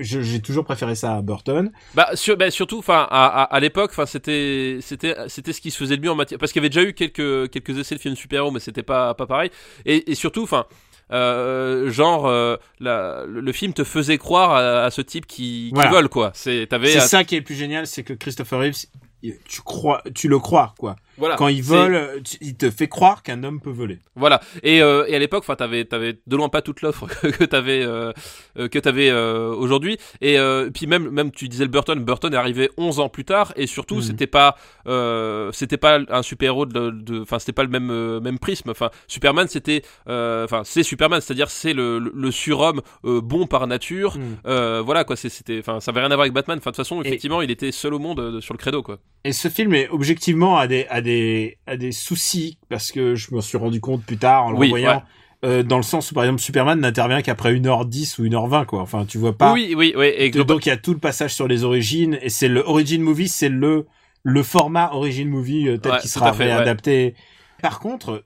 j'ai 0.00 0.40
toujours 0.40 0.64
préféré 0.64 0.94
ça 0.94 1.16
à 1.16 1.22
Burton. 1.22 1.72
Bah, 1.94 2.08
sur, 2.14 2.36
bah, 2.36 2.50
surtout, 2.52 2.78
enfin, 2.78 3.06
à, 3.10 3.26
à, 3.26 3.42
à 3.42 3.60
l'époque, 3.60 3.90
enfin, 3.90 4.06
c'était, 4.06 4.78
c'était, 4.80 5.16
c'était 5.26 5.52
ce 5.52 5.60
qui 5.60 5.72
se 5.72 5.78
faisait 5.78 5.96
de 5.96 6.02
mieux 6.02 6.10
en 6.12 6.14
matière, 6.14 6.38
parce 6.38 6.52
qu'il 6.52 6.60
y 6.62 6.64
avait 6.64 6.70
déjà 6.70 6.88
eu 6.88 6.92
quelques, 6.94 7.50
quelques 7.50 7.76
essais 7.78 7.96
de 7.96 8.00
films 8.00 8.14
super-héros, 8.14 8.52
mais 8.52 8.60
c'était 8.60 8.84
pas, 8.84 9.14
pas 9.14 9.26
pareil. 9.26 9.50
Et, 9.86 10.08
et 10.12 10.14
surtout, 10.14 10.44
enfin, 10.44 10.66
euh, 11.12 11.90
genre, 11.90 12.26
euh, 12.26 12.56
la, 12.78 13.24
le, 13.26 13.40
le 13.40 13.52
film 13.52 13.72
te 13.72 13.82
faisait 13.82 14.18
croire 14.18 14.52
à, 14.52 14.84
à 14.84 14.90
ce 14.92 15.00
type 15.02 15.26
qui, 15.26 15.66
qui 15.68 15.70
Voilà. 15.74 15.90
vole, 15.90 16.08
quoi. 16.08 16.30
C'est, 16.34 16.68
C'est 16.70 17.00
ça 17.00 17.24
qui 17.24 17.34
est 17.34 17.38
le 17.38 17.44
plus 17.44 17.56
génial, 17.56 17.88
c'est 17.88 18.04
que 18.04 18.12
Christopher 18.12 18.60
Reeves, 18.60 18.86
tu 19.48 19.62
crois, 19.62 20.02
tu 20.14 20.28
le 20.28 20.38
crois 20.38 20.74
quoi. 20.78 20.96
Voilà. 21.18 21.36
Quand 21.36 21.48
il 21.48 21.62
C'est- 21.64 21.70
vole, 21.74 22.22
tu- 22.24 22.36
il 22.40 22.56
te 22.56 22.70
fait 22.70 22.88
croire 22.88 23.22
qu'un 23.22 23.42
homme 23.44 23.60
peut 23.60 23.70
voler. 23.70 23.98
Voilà. 24.16 24.40
Et, 24.62 24.82
euh, 24.82 25.04
et 25.06 25.14
à 25.14 25.18
l'époque, 25.18 25.42
enfin, 25.44 25.56
t'avais, 25.56 25.84
t'avais 25.84 26.18
de 26.26 26.36
loin 26.36 26.48
pas 26.48 26.62
toute 26.62 26.82
l'offre 26.82 27.06
que, 27.38 27.44
t'avais, 27.44 27.82
euh, 27.84 28.12
euh, 28.58 28.68
que 28.68 28.78
t'avais 28.78 29.10
euh, 29.10 29.54
aujourd'hui. 29.54 29.98
Et 30.20 30.36
puis 30.72 30.86
même, 30.86 31.10
même 31.10 31.30
tu 31.30 31.48
disais 31.48 31.64
le 31.64 31.70
Burton. 31.70 31.98
Burton 32.04 32.32
est 32.32 32.36
arrivé 32.36 32.70
11 32.76 33.00
ans 33.00 33.08
plus 33.08 33.24
tard, 33.24 33.52
et 33.56 33.66
surtout, 33.66 33.96
Mhm. 33.96 34.02
c'était 34.02 34.26
pas, 34.26 34.56
c'était 35.52 35.76
pas 35.76 35.98
un 36.08 36.22
super 36.22 36.46
héros 36.46 36.66
de, 36.66 37.20
enfin, 37.22 37.38
c'était 37.38 37.52
pas 37.52 37.62
le 37.64 37.68
même, 37.68 38.18
même 38.20 38.38
prisme. 38.38 38.70
Enfin, 38.70 38.90
Superman, 39.08 39.46
c'était, 39.48 39.82
enfin, 40.06 40.62
c'est 40.64 40.82
Superman, 40.82 41.20
c'est-à-dire 41.20 41.50
c'est 41.50 41.72
le, 41.72 41.98
le, 41.98 42.12
le 42.14 42.30
surhomme 42.30 42.80
bon 43.02 43.46
par 43.46 43.66
nature. 43.66 44.16
Euh, 44.46 44.82
voilà 44.84 45.04
quoi. 45.04 45.16
C'était, 45.16 45.58
enfin, 45.60 45.80
ça 45.80 45.90
avait 45.90 46.00
rien 46.00 46.10
à 46.10 46.14
voir 46.14 46.22
avec 46.22 46.32
Batman. 46.32 46.58
Enfin, 46.58 46.70
de 46.70 46.76
toute 46.76 46.84
façon, 46.84 47.02
Et- 47.02 47.06
effectivement, 47.08 47.42
il 47.42 47.50
était 47.50 47.72
seul 47.72 47.94
au 47.94 47.98
monde 47.98 48.40
sur 48.40 48.54
le 48.54 48.58
credo, 48.58 48.82
quoi. 48.82 48.98
Et 49.24 49.32
ce 49.32 49.48
film 49.48 49.74
est 49.74 49.88
objectivement 49.88 50.58
à 50.58 50.66
des 50.66 50.86
à 50.90 51.00
des 51.04 51.58
à 51.68 51.76
des 51.76 51.92
soucis 51.92 52.58
parce 52.68 52.90
que 52.90 53.14
je 53.14 53.32
me 53.34 53.40
suis 53.40 53.56
rendu 53.58 53.80
compte 53.80 54.02
plus 54.04 54.16
tard 54.18 54.46
en 54.46 54.50
le 54.50 54.58
Oui, 54.58 54.70
voyant. 54.70 54.96
ouais. 54.96 55.48
euh, 55.48 55.62
dans 55.62 55.76
le 55.76 55.82
sens 55.84 56.10
où 56.10 56.14
par 56.14 56.24
exemple 56.24 56.40
Superman 56.42 56.80
n'intervient 56.80 57.22
qu'après 57.22 57.54
1h10 57.54 58.20
ou 58.20 58.24
1h20 58.24 58.64
quoi. 58.66 58.80
Enfin, 58.80 59.04
tu 59.04 59.18
vois 59.18 59.38
pas. 59.38 59.52
oui, 59.52 59.74
oui, 59.76 59.94
oui. 59.96 60.06
Et 60.06 60.26
Et 60.26 60.30
donc 60.30 60.66
il 60.66 60.70
y 60.70 60.72
a 60.72 60.76
tout 60.76 60.92
le 60.92 60.98
passage 60.98 61.32
sur 61.34 61.46
les 61.46 61.62
origines 61.62 62.18
et 62.22 62.28
c'est 62.30 62.48
le 62.48 62.60
origin 62.66 63.00
movie, 63.02 63.28
c'est 63.28 63.48
le 63.48 63.86
le 64.24 64.42
format 64.42 64.90
origin 64.92 65.28
movie 65.28 65.68
euh, 65.68 65.76
tel 65.78 65.92
Ouais, 65.92 65.98
qu'il 66.00 66.10
sera 66.10 66.32
fait, 66.32 66.44
ouais. 66.46 66.54
réadapté. 66.54 67.14
Par 67.62 67.78
contre, 67.78 68.24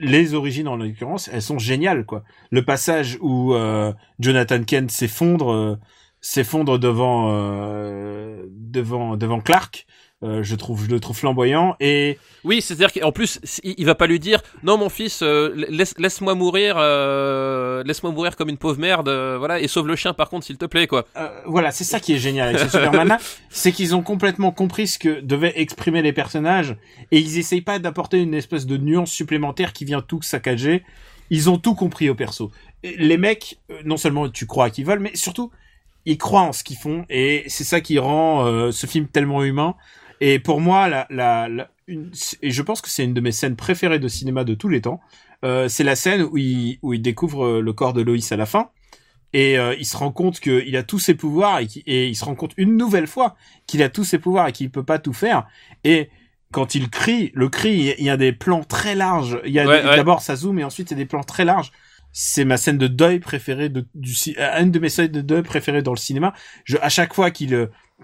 les 0.00 0.34
origines 0.34 0.66
en 0.68 0.76
l'occurrence, 0.76 1.30
elles 1.32 1.42
sont 1.42 1.58
géniales 1.60 2.04
quoi. 2.04 2.24
Le 2.50 2.62
passage 2.64 3.16
où 3.20 3.54
euh, 3.54 3.92
Jonathan 4.18 4.62
Kent 4.64 4.90
s'effondre, 4.90 5.78
s'effondre 6.20 6.78
devant 6.80 7.30
devant 8.50 9.16
devant 9.16 9.40
Clark. 9.40 9.86
Euh, 10.24 10.42
je 10.42 10.56
trouve 10.56 10.84
je 10.84 10.90
le 10.90 10.98
trouve 10.98 11.16
flamboyant 11.16 11.76
et 11.78 12.18
Oui, 12.42 12.60
c'est-à-dire 12.60 12.92
qu'en 12.92 13.12
plus, 13.12 13.38
il, 13.62 13.86
va 13.86 13.94
pas 13.94 14.08
lui 14.08 14.18
dire 14.18 14.42
non, 14.64 14.76
mon 14.76 14.88
fils, 14.88 15.22
euh, 15.22 15.54
laisse, 15.68 15.94
laisse-moi 15.96 16.34
mourir, 16.34 16.74
euh, 16.76 17.84
laisse-moi 17.84 18.10
mourir 18.10 18.34
comme 18.34 18.48
une 18.48 18.56
pauvre 18.56 18.80
merde, 18.80 19.08
euh, 19.08 19.36
voilà, 19.38 19.60
et 19.60 19.68
sauve 19.68 19.86
le 19.86 19.94
chien 19.94 20.14
par 20.14 20.28
contre, 20.28 20.44
s'il 20.44 20.56
te 20.56 20.64
plaît, 20.64 20.88
quoi. 20.88 21.06
Euh, 21.16 21.28
voilà, 21.46 21.70
c'est 21.70 21.84
ça 21.84 22.00
qui 22.00 22.14
est 22.14 22.18
génial 22.18 22.48
avec 22.48 22.58
ce 22.58 22.68
Superman-là, 22.68 23.18
c'est 23.48 23.70
qu'ils 23.70 23.94
ont 23.94 24.02
complètement 24.02 24.50
compris 24.50 24.88
ce 24.88 24.98
que 24.98 25.20
devaient 25.20 25.52
exprimer 25.54 26.02
les 26.02 26.12
personnages 26.12 26.76
et 27.12 27.20
ils 27.20 27.38
essayent 27.38 27.60
pas 27.60 27.78
d'apporter 27.78 28.18
une 28.18 28.34
espèce 28.34 28.66
de 28.66 28.76
nuance 28.76 29.12
supplémentaire 29.12 29.72
qui 29.72 29.84
vient 29.84 30.00
tout 30.00 30.20
saccager. 30.22 30.82
Ils 31.30 31.48
ont 31.48 31.58
tout 31.58 31.76
compris 31.76 32.10
au 32.10 32.16
perso. 32.16 32.50
Les 32.82 33.18
mecs, 33.18 33.60
non 33.84 33.96
seulement 33.96 34.28
tu 34.28 34.46
crois 34.46 34.70
qu'ils 34.70 34.84
veulent, 34.84 34.98
mais 34.98 35.14
surtout 35.14 35.52
ils 36.08 36.16
croient 36.16 36.42
en 36.42 36.52
ce 36.52 36.64
qu'ils 36.64 36.78
font 36.78 37.04
et 37.10 37.44
c'est 37.48 37.64
ça 37.64 37.80
qui 37.82 37.98
rend 37.98 38.46
euh, 38.46 38.72
ce 38.72 38.86
film 38.86 39.06
tellement 39.06 39.44
humain. 39.44 39.74
Et 40.20 40.38
pour 40.38 40.60
moi, 40.60 40.88
la, 40.88 41.06
la, 41.10 41.48
la- 41.48 41.70
une, 41.86 42.10
et 42.42 42.50
je 42.50 42.62
pense 42.62 42.80
que 42.82 42.88
c'est 42.90 43.04
une 43.04 43.14
de 43.14 43.20
mes 43.20 43.32
scènes 43.32 43.56
préférées 43.56 43.98
de 43.98 44.08
cinéma 44.08 44.44
de 44.44 44.54
tous 44.54 44.68
les 44.68 44.80
temps. 44.82 45.00
Euh, 45.44 45.68
c'est 45.68 45.84
la 45.84 45.96
scène 45.96 46.22
où 46.22 46.36
il, 46.36 46.78
où 46.82 46.92
il 46.94 47.00
découvre 47.02 47.44
euh, 47.46 47.60
le 47.60 47.72
corps 47.72 47.92
de 47.92 48.02
Loïs 48.02 48.30
à 48.32 48.36
la 48.36 48.44
fin 48.46 48.70
et 49.32 49.58
euh, 49.58 49.74
il 49.78 49.84
se 49.86 49.96
rend 49.96 50.10
compte 50.10 50.40
qu'il 50.40 50.76
a 50.76 50.82
tous 50.82 50.98
ses 50.98 51.14
pouvoirs 51.14 51.60
et, 51.60 51.66
qu'il- 51.66 51.82
et 51.86 52.08
il 52.08 52.16
se 52.16 52.24
rend 52.24 52.34
compte 52.34 52.52
une 52.56 52.76
nouvelle 52.76 53.06
fois 53.06 53.36
qu'il 53.66 53.82
a 53.82 53.88
tous 53.88 54.04
ses 54.04 54.18
pouvoirs 54.18 54.48
et 54.48 54.52
qu'il 54.52 54.70
peut 54.70 54.84
pas 54.84 54.98
tout 54.98 55.12
faire. 55.12 55.46
Et 55.84 56.10
quand 56.50 56.74
il 56.74 56.88
crie, 56.90 57.30
le 57.34 57.48
cri, 57.48 57.94
il 57.98 58.04
y 58.04 58.10
a 58.10 58.16
des 58.16 58.32
plans 58.32 58.64
très 58.64 58.94
larges. 58.94 59.40
Il 59.44 59.52
y 59.52 59.60
a 59.60 59.66
Ouais, 59.66 59.82
d'abord 59.96 60.22
ça 60.22 60.34
zoom 60.34 60.58
et 60.58 60.64
ensuite 60.64 60.90
il 60.90 60.94
y 60.94 60.96
a 61.00 61.04
des 61.04 61.06
plans 61.06 61.22
très 61.22 61.44
larges. 61.44 61.72
C'est 62.10 62.44
ma 62.46 62.56
scène 62.56 62.78
de 62.78 62.88
deuil 62.88 63.20
préférée 63.20 63.68
de, 63.68 63.86
du 63.94 64.14
euh, 64.38 64.60
une 64.62 64.70
de 64.72 64.78
mes 64.78 64.88
scènes 64.88 65.12
de 65.12 65.20
deuil 65.20 65.42
préférées 65.42 65.82
dans 65.82 65.92
le 65.92 65.98
cinéma. 65.98 66.32
Je, 66.64 66.78
à 66.80 66.88
chaque 66.88 67.14
fois 67.14 67.30
qu'il 67.30 67.54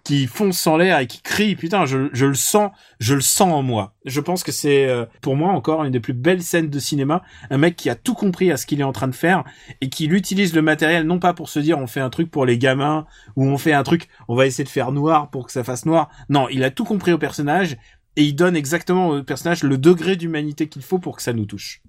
qu'il 0.05 0.29
fonce 0.29 0.67
en 0.67 0.77
l'air 0.77 0.99
et 0.99 1.07
qu'il 1.07 1.23
crie, 1.23 1.57
putain, 1.57 1.87
je, 1.87 2.11
je 2.13 2.27
le 2.27 2.35
sens, 2.35 2.71
je 3.01 3.15
le 3.15 3.23
sens 3.23 3.53
en 3.53 3.63
moi. 3.63 3.95
Je 4.05 4.21
pense 4.21 4.45
que 4.45 4.53
c'est 4.53 4.87
euh, 4.87 5.07
pour 5.23 5.35
moi 5.35 5.51
encore 5.53 5.83
une 5.83 5.93
des 5.93 6.01
plus 6.01 6.13
belles 6.13 6.43
scènes 6.43 6.69
de 6.69 6.79
cinéma. 6.79 7.23
Un 7.51 7.57
mec 7.57 7.75
qui 7.75 7.89
a 7.89 7.95
tout 7.95 8.15
compris 8.15 8.53
à 8.53 8.59
ce 8.59 8.67
qu'il 8.67 8.81
est 8.81 8.85
en 8.85 8.93
train 8.93 9.09
de 9.09 9.15
faire 9.15 9.45
et 9.81 9.89
qui 9.89 10.05
utilise 10.05 10.55
le 10.55 10.61
matériel 10.63 11.07
non 11.07 11.19
pas 11.19 11.33
pour 11.33 11.49
se 11.49 11.59
dire 11.59 11.79
on 11.79 11.87
fait 11.87 12.01
un 12.01 12.11
truc 12.11 12.31
pour 12.31 12.45
les 12.45 12.59
gamins 12.59 13.07
ou 13.37 13.47
on 13.47 13.57
fait 13.57 13.73
un 13.73 13.83
truc 13.83 14.09
on 14.29 14.37
va 14.37 14.47
essayer 14.47 14.65
de 14.65 14.69
faire 14.69 14.93
noir 14.93 15.31
pour 15.31 15.47
que 15.47 15.53
ça 15.53 15.65
fasse 15.65 15.87
noir. 15.87 16.11
Non, 16.29 16.49
il 16.51 16.63
a 16.65 16.71
tout 16.71 16.85
compris 16.85 17.13
au 17.13 17.19
personnage 17.19 17.77
et 18.17 18.25
il 18.25 18.35
donne 18.35 18.57
exactement 18.57 19.09
au 19.09 19.23
personnage 19.23 19.63
le 19.63 19.79
degré 19.79 20.17
d'humanité 20.17 20.69
qu'il 20.69 20.83
faut 20.83 20.99
pour 20.99 21.17
que 21.17 21.23
ça 21.23 21.33
nous 21.33 21.47
touche. 21.47 21.81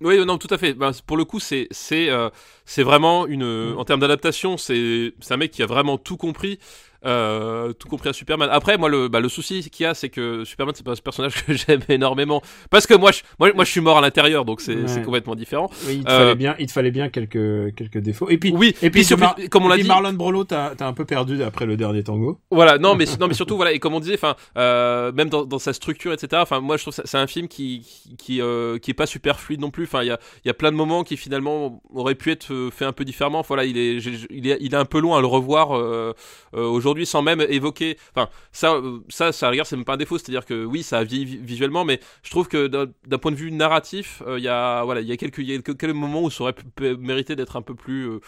Oui, 0.00 0.24
non, 0.24 0.38
tout 0.38 0.48
à 0.50 0.56
fait. 0.56 0.72
Ben, 0.72 0.92
pour 1.06 1.18
le 1.18 1.26
coup, 1.26 1.40
c'est 1.40 1.68
c'est 1.70 2.08
euh, 2.08 2.30
c'est 2.64 2.82
vraiment 2.82 3.26
une 3.26 3.74
en 3.76 3.84
termes 3.84 4.00
d'adaptation, 4.00 4.56
c'est 4.56 5.12
c'est 5.20 5.34
un 5.34 5.36
mec 5.36 5.50
qui 5.50 5.62
a 5.62 5.66
vraiment 5.66 5.98
tout 5.98 6.16
compris. 6.16 6.58
Euh, 7.06 7.72
tout 7.72 7.88
compris 7.88 8.10
à 8.10 8.12
Superman. 8.12 8.48
Après, 8.52 8.76
moi, 8.76 8.88
le, 8.88 9.08
bah, 9.08 9.20
le 9.20 9.28
souci 9.30 9.68
qu'il 9.70 9.84
y 9.84 9.86
a, 9.86 9.94
c'est 9.94 10.10
que 10.10 10.44
Superman, 10.44 10.74
c'est 10.76 10.84
pas 10.84 10.96
ce 10.96 11.02
personnage 11.02 11.34
que 11.46 11.54
j'aime 11.54 11.80
énormément. 11.88 12.42
Parce 12.68 12.86
que 12.86 12.94
moi, 12.94 13.10
je, 13.10 13.22
moi, 13.38 13.50
moi, 13.54 13.64
je 13.64 13.70
suis 13.70 13.80
mort 13.80 13.98
à 13.98 14.00
l'intérieur, 14.02 14.44
donc 14.44 14.60
c'est 14.60 14.74
Ouais. 14.76 15.02
complètement 15.02 15.34
différent. 15.34 15.70
Oui, 15.86 15.96
il 15.98 16.04
te 16.04 16.10
Euh, 16.10 16.18
fallait 16.18 16.34
bien, 16.34 16.54
il 16.58 16.66
te 16.66 16.72
fallait 16.72 16.90
bien 16.90 17.08
quelques 17.08 17.74
quelques 17.74 17.98
défauts. 17.98 18.28
Et 18.28 18.36
puis 18.38 18.52
Oui, 18.54 18.74
et 18.82 18.90
puis, 18.90 19.06
Mar- 19.18 19.36
comme 19.50 19.64
on 19.64 19.68
l'a 19.68 19.76
dit, 19.78 19.88
Marlon 19.88 20.12
Brolo, 20.12 20.44
t'as 20.44 20.74
t'as 20.74 20.86
un 20.86 20.92
peu 20.92 21.04
perdu 21.04 21.42
après 21.42 21.64
le 21.66 21.76
dernier 21.76 22.02
tango. 22.02 22.38
Voilà, 22.50 22.78
non, 22.78 22.94
mais 22.94 23.04
non, 23.20 23.28
mais 23.28 23.34
surtout 23.34 23.56
voilà, 23.56 23.72
et 23.72 23.78
comme 23.78 23.94
on 23.94 24.00
disait, 24.00 24.14
enfin, 24.14 24.36
euh, 24.58 25.10
même 25.12 25.28
dans, 25.30 25.44
dans 25.44 25.58
sa 25.58 25.72
structure, 25.72 26.12
etc. 26.12 26.40
Enfin, 26.42 26.60
moi, 26.60 26.76
je 26.76 26.82
trouve 26.84 26.94
que 26.94 27.02
c'est 27.04 27.18
un 27.18 27.26
film 27.26 27.48
qui 27.48 27.80
qui 28.18 28.40
qui, 28.82 28.90
est 28.90 28.94
pas 28.94 29.06
super 29.06 29.40
fluide 29.40 29.60
non 29.60 29.70
plus. 29.70 29.84
Enfin, 29.84 30.02
il 30.02 30.08
y 30.08 30.10
a 30.10 30.18
y 30.44 30.50
a 30.50 30.54
plein 30.54 30.70
de 30.70 30.76
moments 30.76 31.02
qui 31.04 31.16
finalement 31.16 31.80
auraient 31.94 32.14
pu 32.14 32.30
être 32.30 32.52
euh, 32.52 32.70
fait 32.70 32.84
un 32.84 32.92
peu 32.92 33.04
différemment. 33.04 33.42
Voilà, 33.46 33.64
il 33.64 33.78
est 33.78 33.96
il 34.30 34.46
est 34.48 34.58
il 34.60 34.74
est 34.74 34.76
un 34.76 34.84
peu 34.84 35.00
loin 35.00 35.18
à 35.18 35.20
le 35.20 35.26
revoir 35.26 35.76
euh, 35.76 36.12
aujourd'hui 36.90 37.06
sans 37.06 37.22
même 37.22 37.40
évoquer. 37.48 37.96
Enfin, 38.14 38.28
ça 38.52 38.74
euh, 38.74 38.98
ça 39.08 39.32
ça 39.32 39.48
regarde, 39.50 39.66
c'est 39.68 39.76
même 39.76 39.84
pas 39.84 39.94
un 39.94 39.98
défaut. 39.98 40.18
C'est-à-dire 40.18 40.44
que 40.46 40.64
oui, 40.64 40.82
ça 40.82 40.98
a 40.98 41.04
vieilli 41.04 41.24
visuellement, 41.42 41.84
mais 41.84 42.00
je 42.22 42.30
trouve 42.30 42.48
que 42.48 42.66
d'un 42.66 43.18
point 43.18 43.30
de 43.32 43.36
vue 43.36 43.52
narratif, 43.52 44.22
euh, 44.26 44.38
il 44.38 44.44
y 44.44 44.48
a 44.48 44.82
voilà, 44.84 45.00
il 45.00 45.08
y 45.08 45.12
a 45.12 45.16
quelques 45.16 45.38
il 45.38 45.50
y 45.50 45.54
a 45.54 45.58
quelques, 45.62 45.84
moments 45.84 46.22
où 46.24 46.30
ça 46.30 46.42
aurait 46.44 46.54
mérité 46.98 47.36
d'être 47.36 47.56
un 47.56 47.62
peu 47.62 47.74
plus 47.74 48.08
euh, 48.08 48.20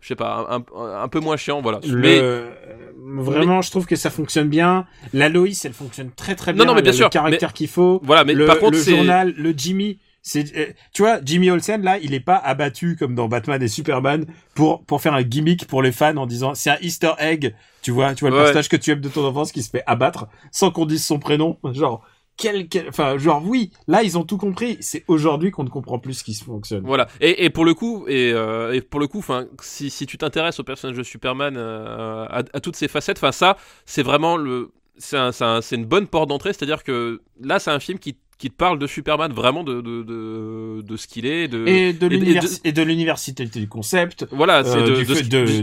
je 0.00 0.08
sais 0.08 0.16
pas, 0.16 0.46
un, 0.50 0.64
un, 0.76 1.02
un 1.04 1.08
peu 1.08 1.20
moins 1.20 1.36
chiant, 1.36 1.62
voilà. 1.62 1.78
Le- 1.88 1.96
Mais 1.96 2.18
euh, 2.20 2.50
vraiment, 2.96 3.62
je 3.62 3.70
trouve 3.70 3.86
que 3.86 3.94
ça 3.94 4.10
fonctionne 4.10 4.48
bien. 4.48 4.84
La 5.12 5.28
Loïs, 5.28 5.64
elle 5.64 5.72
fonctionne 5.74 6.10
très 6.10 6.34
très 6.34 6.52
Non, 6.52 6.56
bien. 6.56 6.64
non, 6.66 6.72
mais 6.72 6.78
Elle 6.78 6.82
bien 6.84 6.92
a 6.92 6.96
sûr, 6.96 7.06
Le 7.06 7.10
caractère 7.10 7.52
qu'il 7.52 7.68
faut. 7.68 8.00
voilà, 8.02 8.24
mais 8.24 8.34
le, 8.34 8.46
par 8.46 8.58
contre, 8.58 8.76
le 8.78 8.82
journal, 8.82 9.32
le 9.36 9.54
Jimmy, 9.56 10.00
c'est, 10.22 10.56
euh, 10.56 10.66
tu 10.94 11.02
vois, 11.02 11.18
Jimmy 11.24 11.50
Olsen 11.50 11.82
là, 11.82 11.98
il 11.98 12.14
est 12.14 12.20
pas 12.20 12.36
abattu 12.36 12.96
comme 12.96 13.14
dans 13.14 13.28
Batman 13.28 13.60
et 13.62 13.68
Superman 13.68 14.24
pour 14.54 14.84
pour 14.84 15.00
faire 15.00 15.14
un 15.14 15.22
gimmick 15.22 15.66
pour 15.66 15.82
les 15.82 15.92
fans 15.92 16.16
en 16.16 16.26
disant 16.26 16.54
c'est 16.54 16.70
un 16.70 16.78
Easter 16.80 17.12
egg, 17.18 17.54
tu 17.82 17.90
vois, 17.90 18.14
tu 18.14 18.20
vois 18.20 18.30
le 18.30 18.36
Ouais. 18.36 18.42
personnage 18.44 18.68
que 18.68 18.76
tu 18.76 18.90
aimes 18.92 19.00
de 19.00 19.08
ton 19.08 19.24
enfance 19.26 19.50
qui 19.52 19.62
se 19.62 19.70
fait 19.70 19.82
abattre 19.86 20.28
sans 20.52 20.70
qu'on 20.70 20.86
dise 20.86 21.04
son 21.04 21.18
prénom, 21.18 21.58
genre 21.72 22.04
quel, 22.38 22.66
quel- 22.68 22.88
enfin 22.88 23.18
genre 23.18 23.42
oui, 23.44 23.72
là 23.88 24.02
ils 24.02 24.16
ont 24.16 24.24
tout 24.24 24.38
compris. 24.38 24.78
C'est 24.80 25.04
aujourd'hui 25.06 25.50
qu'on 25.50 25.64
ne 25.64 25.68
comprend 25.68 25.98
plus 25.98 26.14
ce 26.14 26.24
qui 26.24 26.32
se 26.34 26.44
fonctionne. 26.44 26.82
Voilà. 26.86 27.06
Et, 27.20 27.44
et 27.44 27.50
pour 27.50 27.64
le 27.64 27.74
coup, 27.74 28.06
et, 28.08 28.32
euh, 28.32 28.72
et 28.72 28.80
pour 28.80 29.00
le 29.00 29.06
coup, 29.06 29.18
enfin, 29.18 29.46
si, 29.60 29.90
si 29.90 30.06
tu 30.06 30.16
t'intéresses 30.18 30.58
au 30.58 30.64
personnage 30.64 30.96
de 30.96 31.02
Superman, 31.02 31.56
euh, 31.58 32.24
à, 32.30 32.38
à 32.54 32.60
toutes 32.60 32.76
ses 32.76 32.88
facettes, 32.88 33.18
enfin 33.18 33.32
ça, 33.32 33.58
c'est 33.84 34.02
vraiment 34.02 34.36
le, 34.38 34.72
c'est 34.96 35.18
un, 35.18 35.30
un- 35.40 35.60
c'est 35.60 35.76
une 35.76 35.84
bonne 35.84 36.06
porte 36.06 36.28
d'entrée. 36.30 36.52
C'est-à-dire 36.54 36.84
que 36.84 37.20
là, 37.40 37.58
c'est 37.58 37.70
un 37.70 37.80
film 37.80 37.98
qui, 37.98 38.16
qui 38.42 38.50
te 38.50 38.56
parle 38.56 38.78
de 38.80 38.88
Superman, 38.88 39.32
vraiment 39.32 39.62
de 39.62 39.80
de, 39.80 40.02
de, 40.02 40.82
de 40.82 40.96
ce 40.96 41.06
qu'il 41.06 41.26
est, 41.26 41.46
de 41.46 41.64
Et 41.68 41.92
de 41.92 42.06
et 42.06 42.08
de- 42.10 42.14
l'univers 42.16 42.42
et 42.64 42.72
de 42.72 42.82
l'université 42.82 43.44
du 43.46 43.68
concept, 43.68 44.26
voilà, 44.32 44.64
c'est 44.64 44.78
euh, 44.78 44.82
de, 44.90 44.96
du 44.96 45.04
de, 45.04 45.14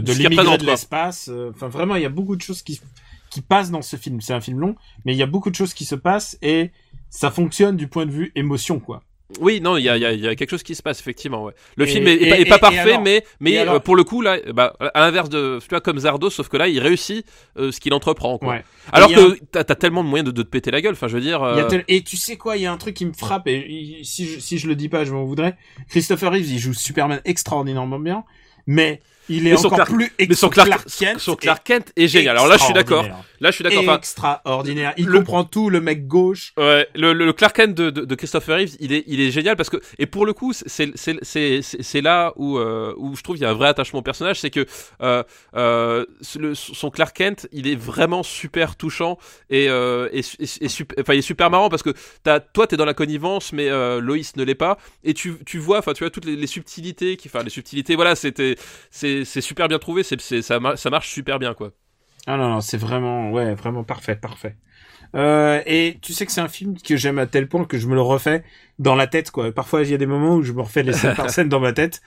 de- 0.56 0.66
l'espace. 0.66 1.28
euh, 1.28 1.50
Enfin, 1.54 1.68
vraiment, 1.68 1.96
il 1.96 2.02
y 2.02 2.06
a 2.06 2.08
beaucoup 2.08 2.36
de 2.36 2.40
choses 2.40 2.62
qui, 2.62 2.80
qui 3.30 3.42
passent 3.42 3.70
dans 3.70 3.82
ce 3.82 3.96
film. 3.96 4.22
C'est 4.22 4.32
un 4.32 4.40
film 4.40 4.58
long, 4.60 4.76
mais 5.04 5.12
il 5.12 5.18
y 5.18 5.22
a 5.22 5.26
beaucoup 5.26 5.50
de 5.50 5.54
choses 5.56 5.74
qui 5.74 5.84
se 5.84 5.94
passent 5.94 6.38
et 6.40 6.70
ça 7.10 7.30
fonctionne 7.30 7.76
du 7.76 7.86
point 7.86 8.06
de 8.06 8.12
vue 8.12 8.32
émotion, 8.34 8.80
quoi. 8.80 9.02
Oui, 9.38 9.60
non, 9.60 9.76
il 9.76 9.82
y 9.82 9.84
y, 9.84 10.20
y 10.20 10.26
a 10.28 10.34
quelque 10.34 10.50
chose 10.50 10.62
qui 10.64 10.74
se 10.74 10.82
passe 10.82 10.98
effectivement. 11.00 11.44
Ouais. 11.44 11.52
Le 11.76 11.84
Et- 11.84 11.88
film 11.88 12.06
est, 12.08 12.14
et- 12.14 12.28
pas, 12.28 12.38
est 12.38 12.42
et- 12.42 12.44
pas 12.46 12.56
et 12.56 12.58
parfait, 12.58 12.78
alors- 12.80 13.02
mais 13.02 13.24
mais 13.38 13.56
alors- 13.58 13.74
euh, 13.76 13.78
pour 13.78 13.94
le 13.94 14.02
coup 14.02 14.22
là, 14.22 14.38
bah, 14.52 14.74
à 14.94 15.00
l'inverse 15.00 15.28
de, 15.28 15.58
tu 15.60 15.68
vois, 15.70 15.80
comme 15.80 15.98
Zardo, 16.00 16.30
sauf 16.30 16.48
que 16.48 16.56
là, 16.56 16.66
il 16.68 16.80
réussit 16.80 17.24
euh, 17.56 17.70
ce 17.70 17.78
qu'il 17.80 17.94
entreprend. 17.94 18.38
Quoi. 18.38 18.54
Ouais. 18.54 18.64
Alors 18.92 19.10
que 19.12 19.38
t'as 19.52 19.60
as 19.60 19.74
tellement 19.76 20.02
de 20.02 20.08
moyens 20.08 20.26
de, 20.26 20.32
de 20.36 20.42
te 20.42 20.48
péter 20.48 20.70
la 20.72 20.80
gueule. 20.80 20.94
Enfin, 20.94 21.06
je 21.08 21.14
veux 21.14 21.22
dire. 21.22 21.38
Il 21.52 21.58
y 21.58 21.60
a 21.60 21.64
euh, 21.64 21.68
tel- 21.68 21.84
Et 21.88 22.02
tu 22.02 22.16
sais 22.16 22.36
quoi, 22.36 22.56
il 22.56 22.62
y 22.62 22.66
a 22.66 22.72
un 22.72 22.76
truc 22.76 22.94
qui 22.96 23.06
me 23.06 23.12
frappe, 23.12 23.46
et 23.46 24.00
si 24.02 24.26
je, 24.26 24.40
si 24.40 24.58
je 24.58 24.66
le 24.66 24.74
dis 24.74 24.88
pas, 24.88 25.04
je 25.04 25.12
m'en 25.12 25.24
voudrais. 25.24 25.56
Christopher 25.88 26.32
Reeves, 26.32 26.50
il 26.50 26.58
joue 26.58 26.74
Superman 26.74 27.20
extraordinairement 27.24 27.98
bien, 28.00 28.24
mais 28.66 29.00
il 29.30 29.46
est 29.46 29.52
Mais 29.52 29.58
encore 29.58 29.72
Clark- 29.76 29.90
plus 29.92 30.12
mais 30.18 30.34
son 30.34 30.48
Clark, 30.50 30.68
Kent 30.98 31.18
son 31.18 31.34
Clark 31.36 31.66
Kent 31.66 31.92
est 31.96 32.08
génial. 32.08 32.36
Alors 32.36 32.48
là, 32.48 32.56
je 32.58 32.64
suis 32.64 32.74
d'accord. 32.74 33.04
Là, 33.40 33.50
je 33.50 33.54
suis 33.54 33.64
d'accord. 33.64 33.82
Enfin, 33.82 33.96
Extraordinaire. 33.96 34.92
Il 34.98 35.06
le- 35.06 35.18
comprend 35.18 35.44
tout, 35.44 35.70
le 35.70 35.80
mec 35.80 36.06
gauche. 36.06 36.52
Ouais, 36.58 36.86
le, 36.94 37.14
le, 37.14 37.24
le 37.24 37.32
Clark 37.32 37.56
Kent 37.56 37.74
de, 37.74 37.88
de, 37.88 38.04
de 38.04 38.14
Christopher 38.14 38.58
Reeves, 38.58 38.76
il 38.80 38.92
est, 38.92 39.04
il 39.06 39.18
est 39.20 39.30
génial 39.30 39.56
parce 39.56 39.70
que 39.70 39.78
et 39.98 40.04
pour 40.06 40.26
le 40.26 40.32
coup, 40.34 40.52
c'est 40.52 40.68
c'est 40.68 40.92
c'est 40.96 41.18
c'est 41.22 41.60
c'est 41.62 42.00
là 42.02 42.32
où 42.36 42.58
euh, 42.58 42.92
où 42.98 43.16
je 43.16 43.22
trouve 43.22 43.36
il 43.38 43.40
y 43.40 43.44
a 43.46 43.50
un 43.50 43.54
vrai 43.54 43.68
attachement 43.68 44.00
au 44.00 44.02
personnage, 44.02 44.40
c'est 44.40 44.50
que 44.50 44.66
euh, 45.00 45.22
euh, 45.56 46.04
le, 46.38 46.54
son 46.54 46.90
Clark 46.90 47.16
Kent, 47.16 47.48
il 47.52 47.66
est 47.66 47.76
vraiment 47.76 48.22
super 48.22 48.76
touchant 48.76 49.16
et 49.48 49.64
et, 49.66 49.68
et, 50.18 50.20
et 50.60 50.68
sup- 50.68 50.92
enfin 51.00 51.14
il 51.14 51.18
est 51.18 51.22
super 51.22 51.48
marrant 51.50 51.68
parce 51.70 51.82
que 51.82 51.94
t'as 52.22 52.40
toi 52.40 52.66
t'es 52.66 52.76
dans 52.76 52.84
la 52.84 52.94
connivence 52.94 53.52
mais 53.52 53.68
Loïs 54.00 54.36
ne 54.36 54.44
l'est 54.44 54.54
pas 54.54 54.76
et 55.04 55.14
tu 55.14 55.36
tu 55.46 55.58
vois 55.58 55.78
enfin 55.78 55.92
tu 55.92 56.02
vois 56.04 56.10
toutes 56.10 56.24
les, 56.24 56.36
les 56.36 56.46
subtilités 56.46 57.16
qui 57.16 57.28
enfin 57.28 57.42
les 57.42 57.50
subtilités 57.50 57.94
voilà 57.96 58.14
c'était 58.16 58.56
c'est 58.90 59.19
c'est 59.24 59.40
super 59.40 59.68
bien 59.68 59.78
trouvé 59.78 60.02
c'est 60.02 60.20
ça 60.42 60.58
ça 60.76 60.90
marche 60.90 61.10
super 61.10 61.38
bien 61.38 61.54
quoi. 61.54 61.72
Ah 62.26 62.36
non, 62.36 62.48
non, 62.48 62.60
c'est 62.60 62.76
vraiment, 62.76 63.30
ouais, 63.30 63.54
vraiment 63.54 63.84
parfait, 63.84 64.16
parfait. 64.16 64.56
Euh, 65.16 65.60
et 65.66 65.98
tu 66.00 66.12
sais 66.12 66.26
que 66.26 66.32
c'est 66.32 66.40
un 66.40 66.48
film 66.48 66.76
que 66.78 66.96
j'aime 66.96 67.18
à 67.18 67.26
tel 67.26 67.48
point 67.48 67.64
que 67.64 67.78
je 67.78 67.88
me 67.88 67.94
le 67.94 68.02
refais 68.02 68.44
dans 68.78 68.94
la 68.94 69.06
tête, 69.06 69.30
quoi. 69.30 69.50
Parfois, 69.52 69.82
il 69.82 69.90
y 69.90 69.94
a 69.94 69.96
des 69.96 70.06
moments 70.06 70.36
où 70.36 70.42
je 70.42 70.52
me 70.52 70.60
refais 70.60 70.82
les 70.82 70.92
scènes 70.92 71.16
par 71.16 71.30
scène 71.30 71.48
dans 71.48 71.60
ma 71.60 71.72
tête. 71.72 72.02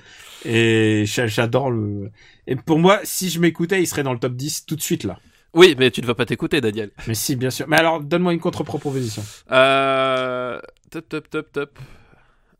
Et 0.45 1.03
j'a- 1.05 1.27
j'adore 1.27 1.71
le... 1.71 2.11
Et 2.47 2.55
pour 2.55 2.79
moi, 2.79 2.99
si 3.03 3.29
je 3.29 3.39
m'écoutais, 3.39 3.81
il 3.81 3.87
serait 3.87 4.03
dans 4.03 4.13
le 4.13 4.19
top 4.19 4.33
10 4.33 4.65
tout 4.65 4.75
de 4.75 4.81
suite, 4.81 5.03
là. 5.03 5.19
Oui, 5.53 5.75
mais 5.77 5.91
tu 5.91 6.01
ne 6.01 6.05
vas 6.05 6.15
pas 6.15 6.25
t'écouter 6.25 6.61
Daniel. 6.61 6.91
Mais 7.07 7.13
si, 7.15 7.35
bien 7.35 7.49
sûr. 7.49 7.67
Mais 7.67 7.77
alors, 7.77 8.01
donne-moi 8.01 8.33
une 8.33 8.39
contre-proposition. 8.39 9.23
Euh... 9.51 10.59
Top, 10.89 11.09
top, 11.09 11.29
top, 11.29 11.51
top. 11.51 11.79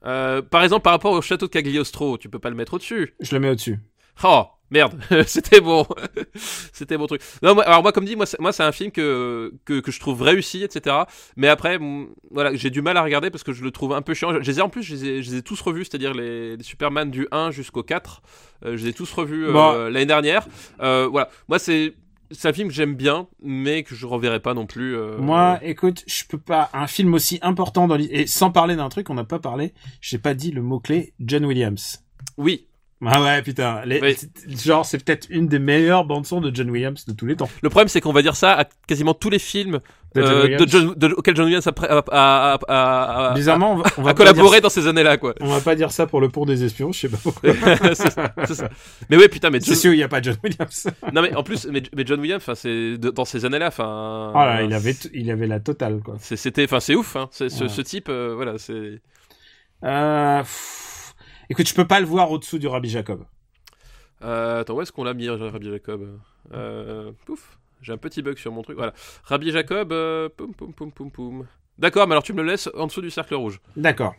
Euh, 0.05 0.41
par 0.41 0.63
exemple, 0.63 0.83
par 0.83 0.93
rapport 0.93 1.13
au 1.13 1.21
château 1.21 1.47
de 1.47 1.51
Cagliostro, 1.51 2.17
tu 2.17 2.29
peux 2.29 2.39
pas 2.39 2.49
le 2.49 2.55
mettre 2.55 2.73
au-dessus. 2.73 3.13
Je 3.19 3.33
le 3.33 3.39
mets 3.39 3.49
au-dessus. 3.49 3.79
Oh, 4.23 4.45
merde, 4.69 4.99
c'était 5.27 5.59
bon. 5.61 5.85
c'était 6.73 6.97
bon 6.97 7.07
truc. 7.07 7.21
Non, 7.41 7.55
moi, 7.55 7.63
alors 7.63 7.81
moi, 7.81 7.91
comme 7.91 8.05
dit, 8.05 8.15
moi, 8.15 8.25
c'est, 8.25 8.39
moi, 8.39 8.51
c'est 8.51 8.63
un 8.63 8.71
film 8.71 8.91
que, 8.91 9.53
que, 9.65 9.79
que 9.79 9.91
je 9.91 9.99
trouve 9.99 10.21
réussi, 10.21 10.63
etc. 10.63 10.95
Mais 11.35 11.47
après, 11.47 11.79
voilà, 12.31 12.53
j'ai 12.55 12.69
du 12.69 12.81
mal 12.81 12.97
à 12.97 13.03
regarder 13.03 13.29
parce 13.29 13.43
que 13.43 13.53
je 13.53 13.63
le 13.63 13.71
trouve 13.71 13.93
un 13.93 14.01
peu 14.01 14.13
chiant. 14.13 14.33
Je 14.41 14.49
les 14.51 14.59
ai, 14.59 14.61
en 14.61 14.69
plus, 14.69 14.83
je 14.83 14.95
les 14.95 15.05
ai, 15.05 15.23
je 15.23 15.31
les 15.31 15.37
ai 15.37 15.41
tous 15.41 15.59
revus, 15.61 15.85
c'est-à-dire 15.85 16.13
les, 16.13 16.57
les 16.57 16.63
Superman 16.63 17.09
du 17.11 17.27
1 17.31 17.51
jusqu'au 17.51 17.83
4. 17.83 18.21
Euh, 18.65 18.77
je 18.77 18.83
les 18.83 18.89
ai 18.89 18.93
tous 18.93 19.11
revus 19.11 19.47
euh, 19.47 19.51
Bon. 19.53 19.73
l'année 19.89 20.05
dernière. 20.05 20.47
Euh, 20.81 21.07
voilà, 21.11 21.29
moi, 21.49 21.59
c'est 21.59 21.93
c'est 22.31 22.47
un 22.47 22.53
film 22.53 22.69
que 22.69 22.73
j'aime 22.73 22.95
bien, 22.95 23.27
mais 23.43 23.83
que 23.83 23.93
je 23.93 24.07
reverrai 24.07 24.39
pas 24.39 24.55
non 24.55 24.65
plus. 24.65 24.95
euh, 24.97 25.17
Moi, 25.19 25.59
écoute, 25.61 26.03
je 26.07 26.23
peux 26.27 26.39
pas. 26.39 26.69
Un 26.73 26.87
film 26.87 27.13
aussi 27.13 27.37
important 27.43 27.87
dans 27.87 27.95
et 27.99 28.25
sans 28.25 28.49
parler 28.49 28.75
d'un 28.75 28.89
truc, 28.89 29.11
on 29.11 29.13
n'a 29.13 29.23
pas 29.25 29.37
parlé. 29.37 29.73
J'ai 30.01 30.17
pas 30.17 30.33
dit 30.33 30.49
le 30.51 30.63
mot 30.63 30.79
clé. 30.79 31.13
John 31.19 31.45
Williams. 31.45 32.03
Oui. 32.37 32.67
Ah 33.11 33.21
ouais, 33.21 33.41
putain. 33.41 33.81
Les- 33.85 34.13
c'est- 34.15 34.29
Genre, 34.65 34.85
c'est 34.85 35.03
peut-être 35.03 35.27
une 35.29 35.47
des 35.47 35.59
meilleures 35.59 36.05
bandes 36.05 36.25
son 36.25 36.41
de 36.41 36.53
John 36.53 36.69
Williams 36.69 37.05
de 37.05 37.13
tous 37.13 37.25
les 37.25 37.35
temps. 37.35 37.49
Le 37.61 37.69
problème, 37.69 37.87
c'est 37.87 38.01
qu'on 38.01 38.13
va 38.13 38.21
dire 38.21 38.35
ça 38.35 38.53
à 38.59 38.65
quasiment 38.87 39.13
tous 39.13 39.29
les 39.29 39.39
films 39.39 39.79
De 40.15 40.21
euh, 40.21 40.43
Williams. 40.43 40.61
de 40.65 40.69
John- 40.69 40.93
de- 40.95 41.13
auxquels 41.17 41.35
John 41.35 41.45
Williams 41.45 41.65
a, 41.67 41.71
pré- 41.71 41.87
a, 41.87 41.97
a- 42.11 42.53
a- 42.53 42.59
a- 42.67 43.29
a- 43.29 43.33
Bizarrement, 43.33 43.73
on 43.73 43.75
va, 43.77 43.83
on 43.97 44.01
va 44.03 44.11
a 44.11 44.13
pas 44.13 44.17
collaboré 44.17 44.61
dans 44.61 44.69
ces 44.69 44.87
années-là, 44.87 45.17
quoi. 45.17 45.33
On 45.41 45.47
va 45.47 45.59
pas 45.61 45.75
dire 45.75 45.91
ça 45.91 46.05
pour 46.07 46.21
le 46.21 46.29
pont 46.29 46.45
des 46.45 46.63
espions, 46.63 46.91
je 46.91 46.99
sais 46.99 47.09
pas 47.09 47.17
pourquoi. 47.21 47.49
c'est 47.95 48.11
ça, 48.11 48.33
c'est 48.45 48.53
ça. 48.55 48.69
Mais 49.09 49.17
ouais, 49.17 49.27
putain, 49.27 49.49
mais 49.49 49.59
C'est 49.59 49.67
John... 49.71 49.75
sûr, 49.75 49.93
il 49.93 49.99
y 49.99 50.03
a 50.03 50.07
pas 50.07 50.21
John 50.21 50.35
Williams. 50.43 50.87
non 51.13 51.21
mais 51.23 51.35
en 51.35 51.43
plus, 51.43 51.65
mais, 51.71 51.81
mais 51.95 52.03
John 52.05 52.19
Williams, 52.19 52.41
enfin, 52.43 52.55
c'est 52.55 52.97
dans 52.99 53.25
ces 53.25 53.43
années-là, 53.45 53.67
enfin. 53.67 54.31
Oh 54.35 54.37
là, 54.37 54.61
il 54.63 54.73
avait, 54.73 54.95
il 55.13 55.31
avait 55.31 55.47
la 55.47 55.59
totale, 55.59 55.99
quoi. 56.03 56.15
c'est- 56.19 56.35
C'était, 56.35 56.65
enfin, 56.65 56.79
c'est 56.79 56.95
ouf, 56.95 57.15
hein. 57.15 57.27
C'est, 57.31 57.49
ce, 57.49 57.81
type, 57.81 58.07
euh, 58.09 58.33
voilà, 58.35 58.57
c'est. 58.59 59.01
Euh, 59.83 60.39
pff, 60.39 60.82
Écoute, 61.53 61.69
je 61.69 61.75
peux 61.75 61.85
pas 61.85 61.99
le 61.99 62.07
voir 62.07 62.31
au-dessous 62.31 62.57
du 62.57 62.65
Rabbi 62.65 62.89
Jacob. 62.89 63.25
Euh, 64.23 64.61
attends, 64.61 64.73
où 64.73 64.81
est-ce 64.81 64.91
qu'on 64.91 65.03
l'a 65.03 65.13
mis, 65.13 65.29
Rabbi 65.29 65.69
Jacob? 65.69 66.19
Euh, 66.51 67.11
Pouf, 67.27 67.59
j'ai 67.79 67.93
un 67.93 67.97
petit 67.97 68.23
bug 68.23 68.39
sur 68.39 68.51
mon 68.51 68.63
truc. 68.63 68.75
Voilà, 68.75 68.91
Rabbi 69.25 69.51
Jacob, 69.51 69.91
euh, 69.91 70.29
poum 70.35 70.55
poum 70.55 70.73
poum 70.73 70.91
poum 70.91 71.11
poum. 71.11 71.47
D'accord, 71.77 72.07
mais 72.07 72.13
alors 72.13 72.23
tu 72.23 72.33
me 72.33 72.41
le 72.41 72.47
laisses 72.49 72.71
en 72.73 72.87
dessous 72.87 73.01
du 73.01 73.11
cercle 73.11 73.35
rouge. 73.35 73.61
D'accord. 73.75 74.15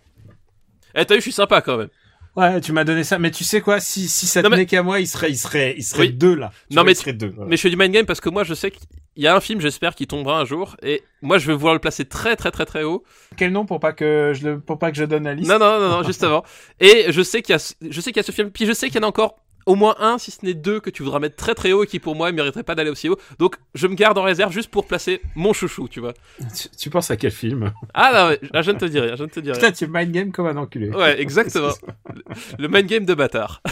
Eh, 0.95 1.05
t'as 1.05 1.15
vu, 1.15 1.19
je 1.19 1.23
suis 1.25 1.33
sympa 1.33 1.61
quand 1.61 1.77
même. 1.77 1.89
Ouais, 2.37 2.61
tu 2.61 2.73
m'as 2.73 2.83
donné 2.85 3.05
ça, 3.05 3.19
mais 3.19 3.31
tu 3.31 3.45
sais 3.45 3.61
quoi, 3.61 3.79
si, 3.79 4.09
si 4.09 4.27
ça 4.27 4.43
Non, 4.43 4.51
tenait 4.51 4.67
qu'à 4.67 4.83
moi, 4.83 4.99
il 5.01 5.07
serait, 5.07 5.31
il 5.31 5.37
serait, 5.37 5.75
il 5.77 5.85
serait 5.85 6.03
Oui. 6.09 6.13
deux, 6.13 6.35
là. 6.35 6.51
Tu 6.69 6.75
Non, 6.75 6.83
vois, 6.83 6.85
mais 6.87 6.93
il 6.93 6.97
serait 6.97 7.13
deux. 7.13 7.29
voilà. 7.29 7.49
Mais 7.49 7.57
je 7.57 7.63
fais 7.63 7.71
du 7.71 7.77
mind 7.77 7.93
game 7.93 8.07
parce 8.07 8.21
que 8.21 8.29
moi, 8.29 8.43
je 8.43 8.55
sais 8.55 8.73
qu'il 8.73 8.87
y 9.17 9.29
a 9.29 9.37
un 9.37 9.41
film, 9.41 9.61
j'espère, 9.61 9.95
qui 9.95 10.09
tombera 10.09 10.41
un 10.41 10.45
jour, 10.45 10.77
et 10.83 11.05
moi, 11.23 11.39
je 11.39 11.47
vais 11.47 11.55
vouloir 11.55 11.75
le 11.75 11.81
placer 11.81 12.05
très 12.05 12.35
très 12.35 12.51
très 12.51 12.67
très 12.67 12.83
haut. 12.83 13.05
Quel 13.37 13.53
nom 13.53 13.65
pour 13.67 13.79
pas 13.79 13.93
que 13.93 14.33
je 14.35 14.49
le, 14.49 14.59
pour 14.61 14.81
pas 14.81 14.91
que 14.91 14.97
je 14.97 15.05
donne 15.05 15.25
la 15.25 15.35
liste? 15.35 15.49
Non, 15.49 15.61
non, 15.61 15.79
non, 15.79 15.89
non, 15.91 16.03
juste 16.03 16.25
avant. 16.25 16.43
Et 16.81 17.07
je 17.13 17.23
sais 17.23 17.41
qu'il 17.41 17.53
y 17.55 17.57
a, 17.57 17.75
je 17.89 18.01
sais 18.01 18.11
qu'il 18.11 18.17
y 18.17 18.21
a 18.21 18.25
ce 18.25 18.33
film, 18.33 18.51
puis 18.51 18.67
je 18.67 18.73
sais 18.73 18.89
qu'il 18.89 18.97
y 18.97 18.99
en 18.99 19.07
a 19.07 19.09
encore 19.09 19.37
au 19.67 19.75
moins 19.75 19.97
un, 19.99 20.19
si 20.19 20.31
ce 20.31 20.45
n'est 20.45 20.55
deux, 20.55 20.81
que 20.81 20.91
tu 20.91 21.03
voudras 21.03 21.19
mettre 21.19 21.37
très 21.37 21.55
très 21.55 21.73
haut 21.73 21.85
et 21.85 21.87
qui 21.87 21.99
pour 21.99 22.15
moi 22.17 22.31
ne 22.31 22.37
mériterait 22.37 22.63
pas 22.63 22.75
d'aller 22.75 22.91
aussi 22.91 23.09
haut. 23.09 23.19
Donc, 23.39 23.57
je 23.75 23.87
me 23.87 23.95
garde 23.95 24.19
en 24.19 24.23
réserve 24.23 24.53
juste 24.53 24.71
pour 24.71 24.87
placer 24.87 25.21
mon 25.35 25.53
chouchou, 25.53 25.89
tu 25.89 26.01
vois. 26.01 26.15
Tu, 26.55 26.69
tu 26.69 26.91
penses 26.91 27.11
à 27.11 27.17
quel 27.17 27.31
film? 27.31 27.73
Ah 27.95 28.11
non, 28.13 28.49
là, 28.53 28.63
je 28.63 28.71
ne 28.71 28.79
te 28.79 28.85
dis 28.85 29.01
rien, 29.01 29.17
je 29.17 29.25
ne 29.25 29.29
te 29.29 29.41
dis 29.41 29.51
rien. 29.51 29.61
Putain, 29.61 29.73
tu 29.73 29.87
mind 29.87 30.13
game 30.13 30.33
comme 30.33 30.47
un 30.47 30.57
enculé. 30.57 30.91
Ouais, 30.91 31.21
exactement. 31.21 31.73
Le 32.59 32.69
mind 32.69 32.87
game 32.87 33.05
de 33.05 33.15
bâtard. 33.15 33.63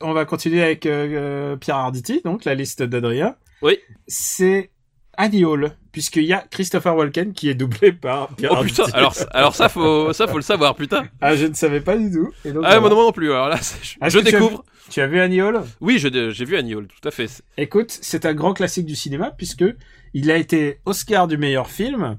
On 0.00 0.12
va 0.12 0.24
continuer 0.24 0.62
avec 0.62 0.86
euh, 0.86 1.08
euh, 1.52 1.56
Pierre 1.56 1.76
Arditi, 1.76 2.20
donc 2.24 2.44
la 2.44 2.54
liste 2.54 2.82
d'Adrien. 2.82 3.36
Oui. 3.62 3.78
C'est 4.06 4.70
Annie 5.16 5.44
Hall, 5.44 5.76
puisqu'il 5.92 6.24
y 6.24 6.32
a 6.34 6.44
Christopher 6.50 6.94
Walken 6.94 7.32
qui 7.32 7.48
est 7.48 7.54
doublé 7.54 7.92
par 7.92 8.28
Pierre 8.34 8.52
Oh 8.58 8.62
putain, 8.62 8.84
alors, 8.92 9.14
alors 9.30 9.54
ça, 9.54 9.68
faut, 9.68 10.12
ça, 10.12 10.26
faut 10.26 10.36
le 10.36 10.42
savoir, 10.42 10.74
putain. 10.74 11.04
Ah, 11.20 11.34
je 11.34 11.46
ne 11.46 11.54
savais 11.54 11.80
pas 11.80 11.96
du 11.96 12.10
tout. 12.10 12.30
Et 12.44 12.52
donc, 12.52 12.64
Ah, 12.66 12.78
moi 12.80 12.90
non, 12.90 13.02
non 13.02 13.12
plus. 13.12 13.32
Alors 13.32 13.48
là, 13.48 13.58
je, 14.02 14.18
découvre. 14.18 14.64
Tu 14.90 15.00
as 15.00 15.06
vu 15.06 15.20
Annie 15.20 15.42
Hall? 15.42 15.62
Oui, 15.80 15.98
j'ai 15.98 16.44
vu 16.44 16.56
Annie 16.56 16.74
Hall, 16.74 16.86
tout 16.86 17.06
à 17.06 17.10
fait. 17.10 17.42
Écoute, 17.56 17.98
c'est 18.00 18.24
un 18.24 18.34
grand 18.34 18.54
classique 18.54 18.86
du 18.86 18.96
cinéma 18.96 19.30
puisque 19.30 19.64
il 20.14 20.30
a 20.30 20.36
été 20.36 20.80
Oscar 20.84 21.28
du 21.28 21.36
meilleur 21.36 21.68
film, 21.68 22.18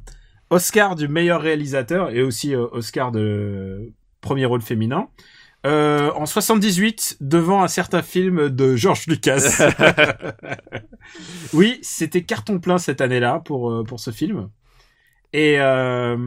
Oscar 0.49 0.95
du 0.95 1.07
meilleur 1.07 1.41
réalisateur 1.41 2.11
et 2.11 2.21
aussi 2.21 2.53
euh, 2.53 2.67
Oscar 2.71 3.11
de 3.11 3.93
premier 4.21 4.45
rôle 4.45 4.61
féminin. 4.61 5.07
Euh, 5.65 6.11
en 6.15 6.25
78, 6.25 7.17
devant 7.19 7.63
un 7.63 7.67
certain 7.67 8.01
film 8.01 8.49
de 8.49 8.75
George 8.75 9.07
Lucas. 9.07 9.73
oui, 11.53 11.79
c'était 11.81 12.23
carton 12.23 12.59
plein 12.59 12.77
cette 12.77 13.01
année-là 13.01 13.41
pour 13.43 13.71
euh, 13.71 13.83
pour 13.83 13.99
ce 13.99 14.11
film. 14.11 14.49
Et 15.39 15.59
euh, 15.59 16.17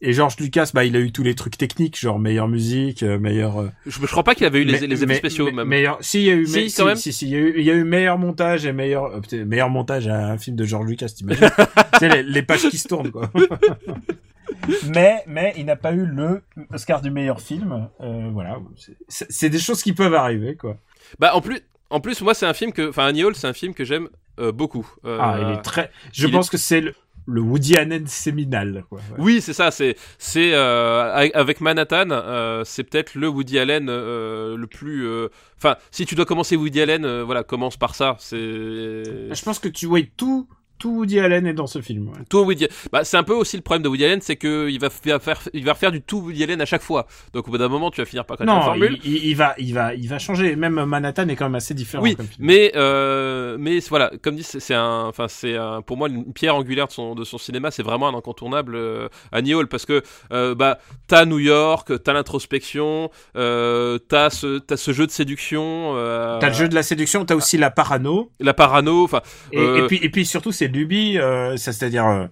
et 0.00 0.12
George 0.12 0.36
Lucas, 0.38 0.70
bah 0.72 0.84
il 0.84 0.94
a 0.94 1.00
eu 1.00 1.10
tous 1.10 1.24
les 1.24 1.34
trucs 1.34 1.58
techniques, 1.58 1.98
genre 1.98 2.20
meilleure 2.20 2.46
musique, 2.46 3.02
euh, 3.02 3.18
meilleur 3.18 3.58
euh, 3.60 3.68
Je, 3.84 3.98
je 4.00 4.06
crois 4.06 4.22
pas 4.22 4.36
qu'il 4.36 4.46
avait 4.46 4.60
eu 4.60 4.64
les, 4.64 4.74
mais- 4.80 4.86
les 4.86 4.96
effets 4.98 5.06
mais- 5.06 5.14
spéciaux, 5.16 5.46
mais- 5.46 5.52
même. 5.52 5.66
Meilleur, 5.68 5.98
si, 6.02 6.20
il 6.20 6.24
y 6.26 6.30
a 6.30 6.34
eu, 6.34 6.46
Si, 6.46 6.54
mais- 6.56 6.62
quand 6.66 6.68
si, 6.70 6.84
même. 6.84 6.96
si, 6.96 7.12
si, 7.12 7.26
il 7.26 7.32
y 7.32 7.34
a 7.34 7.38
eu, 7.40 7.54
il 7.58 7.64
y 7.64 7.70
a 7.72 7.74
eu 7.74 7.82
meilleur 7.82 8.16
montage 8.16 8.64
et 8.64 8.72
meilleur, 8.72 9.06
euh, 9.06 9.44
meilleur 9.44 9.70
montage 9.70 10.06
à 10.06 10.28
un 10.30 10.38
film 10.38 10.54
de 10.54 10.64
George 10.64 10.86
Lucas, 10.86 11.08
t'imagines? 11.08 11.48
tu 11.94 11.98
sais, 11.98 12.08
les, 12.08 12.22
les 12.22 12.42
pages 12.42 12.68
qui 12.68 12.78
se 12.78 12.86
tournent, 12.86 13.10
quoi. 13.10 13.28
mais, 14.94 15.22
mais, 15.26 15.52
il 15.56 15.64
n'a 15.64 15.76
pas 15.76 15.92
eu 15.92 16.06
le 16.06 16.42
Oscar 16.72 17.00
du 17.00 17.10
meilleur 17.10 17.40
film, 17.40 17.88
euh, 18.00 18.28
voilà. 18.32 18.58
C'est- 18.76 18.96
C'est 19.08 19.32
c'est 19.32 19.50
des 19.50 19.58
choses 19.58 19.82
qui 19.82 19.92
peuvent 19.92 20.14
arriver, 20.14 20.54
quoi. 20.54 20.76
Bah, 21.18 21.34
en 21.34 21.40
plus, 21.40 21.60
en 21.90 22.00
plus, 22.00 22.20
moi, 22.22 22.34
c'est 22.34 22.46
un 22.46 22.54
film 22.54 22.72
que, 22.72 22.88
enfin, 22.88 23.06
Annie 23.06 23.24
Hall, 23.24 23.34
c'est 23.34 23.46
un 23.46 23.52
film 23.52 23.74
que 23.74 23.84
j'aime 23.84 24.08
euh, 24.40 24.52
beaucoup. 24.52 24.88
Euh, 25.04 25.18
Ah, 25.20 25.38
il 25.40 25.54
est 25.58 25.62
très, 25.62 25.90
je 26.12 26.26
pense 26.26 26.50
que 26.50 26.56
c'est 26.56 26.80
le, 26.80 26.94
le 27.26 27.40
Woody 27.40 27.76
Allen 27.76 28.06
séminal, 28.06 28.84
quoi. 28.88 28.98
Ouais. 28.98 29.16
Oui, 29.18 29.40
c'est 29.40 29.52
ça. 29.54 29.70
C'est, 29.70 29.96
c'est 30.18 30.52
euh, 30.54 31.10
avec- 31.14 31.34
avec 31.34 31.60
Manhattan, 31.60 32.10
euh, 32.10 32.62
c'est 32.64 32.84
peut-être 32.84 33.14
le 33.14 33.28
Woody 33.28 33.58
Allen 33.58 33.86
euh, 33.88 34.56
le 34.56 34.66
plus. 34.66 35.06
euh, 35.06 35.28
Enfin, 35.56 35.76
si 35.90 36.04
tu 36.04 36.14
dois 36.14 36.26
commencer 36.26 36.54
Woody 36.56 36.82
Allen, 36.82 37.04
euh, 37.06 37.24
voilà, 37.24 37.42
commence 37.42 37.76
par 37.78 37.94
ça. 37.94 38.16
C'est 38.18 38.36
Je 38.36 39.42
pense 39.42 39.58
que 39.58 39.68
tu 39.68 39.86
vois 39.86 40.00
tout, 40.16 40.46
tout 40.84 40.90
Woody 40.98 41.18
Allen 41.18 41.46
est 41.46 41.54
dans 41.54 41.66
ce 41.66 41.80
film, 41.80 42.08
ouais. 42.08 42.18
tout 42.28 42.40
Woody. 42.44 42.68
Bah, 42.92 43.04
c'est 43.04 43.16
un 43.16 43.22
peu 43.22 43.32
aussi 43.32 43.56
le 43.56 43.62
problème 43.62 43.82
de 43.82 43.88
Woody 43.88 44.04
Allen, 44.04 44.20
c'est 44.20 44.36
que 44.36 44.68
il 44.68 44.78
va 44.78 44.90
faire, 44.90 45.38
il 45.54 45.64
va 45.64 45.72
refaire 45.72 45.92
du 45.92 46.02
tout 46.02 46.18
Woody 46.18 46.42
Allen 46.42 46.60
à 46.60 46.66
chaque 46.66 46.82
fois. 46.82 47.06
Donc 47.32 47.48
au 47.48 47.50
bout 47.50 47.56
d'un 47.56 47.68
moment, 47.68 47.90
tu 47.90 48.02
vas 48.02 48.04
finir 48.04 48.26
par 48.26 48.36
connaître 48.36 48.52
la 48.52 48.60
Non, 48.60 48.66
formule. 48.66 48.98
il, 49.02 49.24
il- 49.28 49.34
va, 49.34 49.54
il 49.56 49.72
va, 49.72 49.94
il 49.94 50.06
va 50.08 50.18
changer. 50.18 50.56
Même 50.56 50.84
Manhattan 50.84 51.26
est 51.28 51.36
quand 51.36 51.46
même 51.46 51.54
assez 51.54 51.72
différent 51.72 52.02
Oui, 52.02 52.16
comme 52.16 52.26
film. 52.26 52.46
mais 52.46 52.72
euh, 52.76 53.56
mais 53.58 53.78
voilà, 53.88 54.10
comme 54.22 54.36
dit, 54.36 54.42
c'est 54.42 54.74
un, 54.74 55.04
enfin 55.06 55.26
c'est 55.28 55.56
pour 55.86 55.96
moi 55.96 56.08
une 56.10 56.32
pierre 56.34 56.54
angulaire 56.56 56.86
de 56.88 56.92
son 56.92 57.14
de 57.14 57.24
son 57.24 57.38
cinéma, 57.38 57.70
c'est 57.70 57.82
vraiment 57.82 58.08
un 58.08 58.14
incontournable 58.14 58.74
euh, 58.76 59.08
Annie 59.32 59.54
Hall 59.54 59.68
parce 59.68 59.86
que 59.86 60.02
euh, 60.32 60.54
bah 60.54 60.78
t'as 61.06 61.24
New 61.24 61.38
York, 61.38 61.92
t'as 62.02 62.12
l'introspection, 62.12 63.10
euh, 63.36 63.98
t'as 64.08 64.28
ce 64.28 64.58
t'as 64.58 64.76
ce 64.76 64.92
jeu 64.92 65.06
de 65.06 65.10
séduction, 65.12 65.94
T'as 66.40 66.48
le 66.48 66.54
jeu 66.54 66.68
de 66.68 66.74
la 66.74 66.82
séduction, 66.82 67.24
t'as 67.24 67.36
aussi 67.36 67.56
la 67.56 67.70
parano, 67.70 68.30
la 68.38 68.52
parano, 68.52 69.04
enfin 69.04 69.22
et, 69.52 69.62
et 69.62 69.86
puis 69.86 69.98
et 70.02 70.10
puis 70.10 70.26
surtout 70.26 70.52
c'est 70.52 70.68
lubies, 70.74 71.18
euh, 71.18 71.56
ça 71.56 71.72
c'est-à-dire 71.72 72.06
euh, 72.06 72.26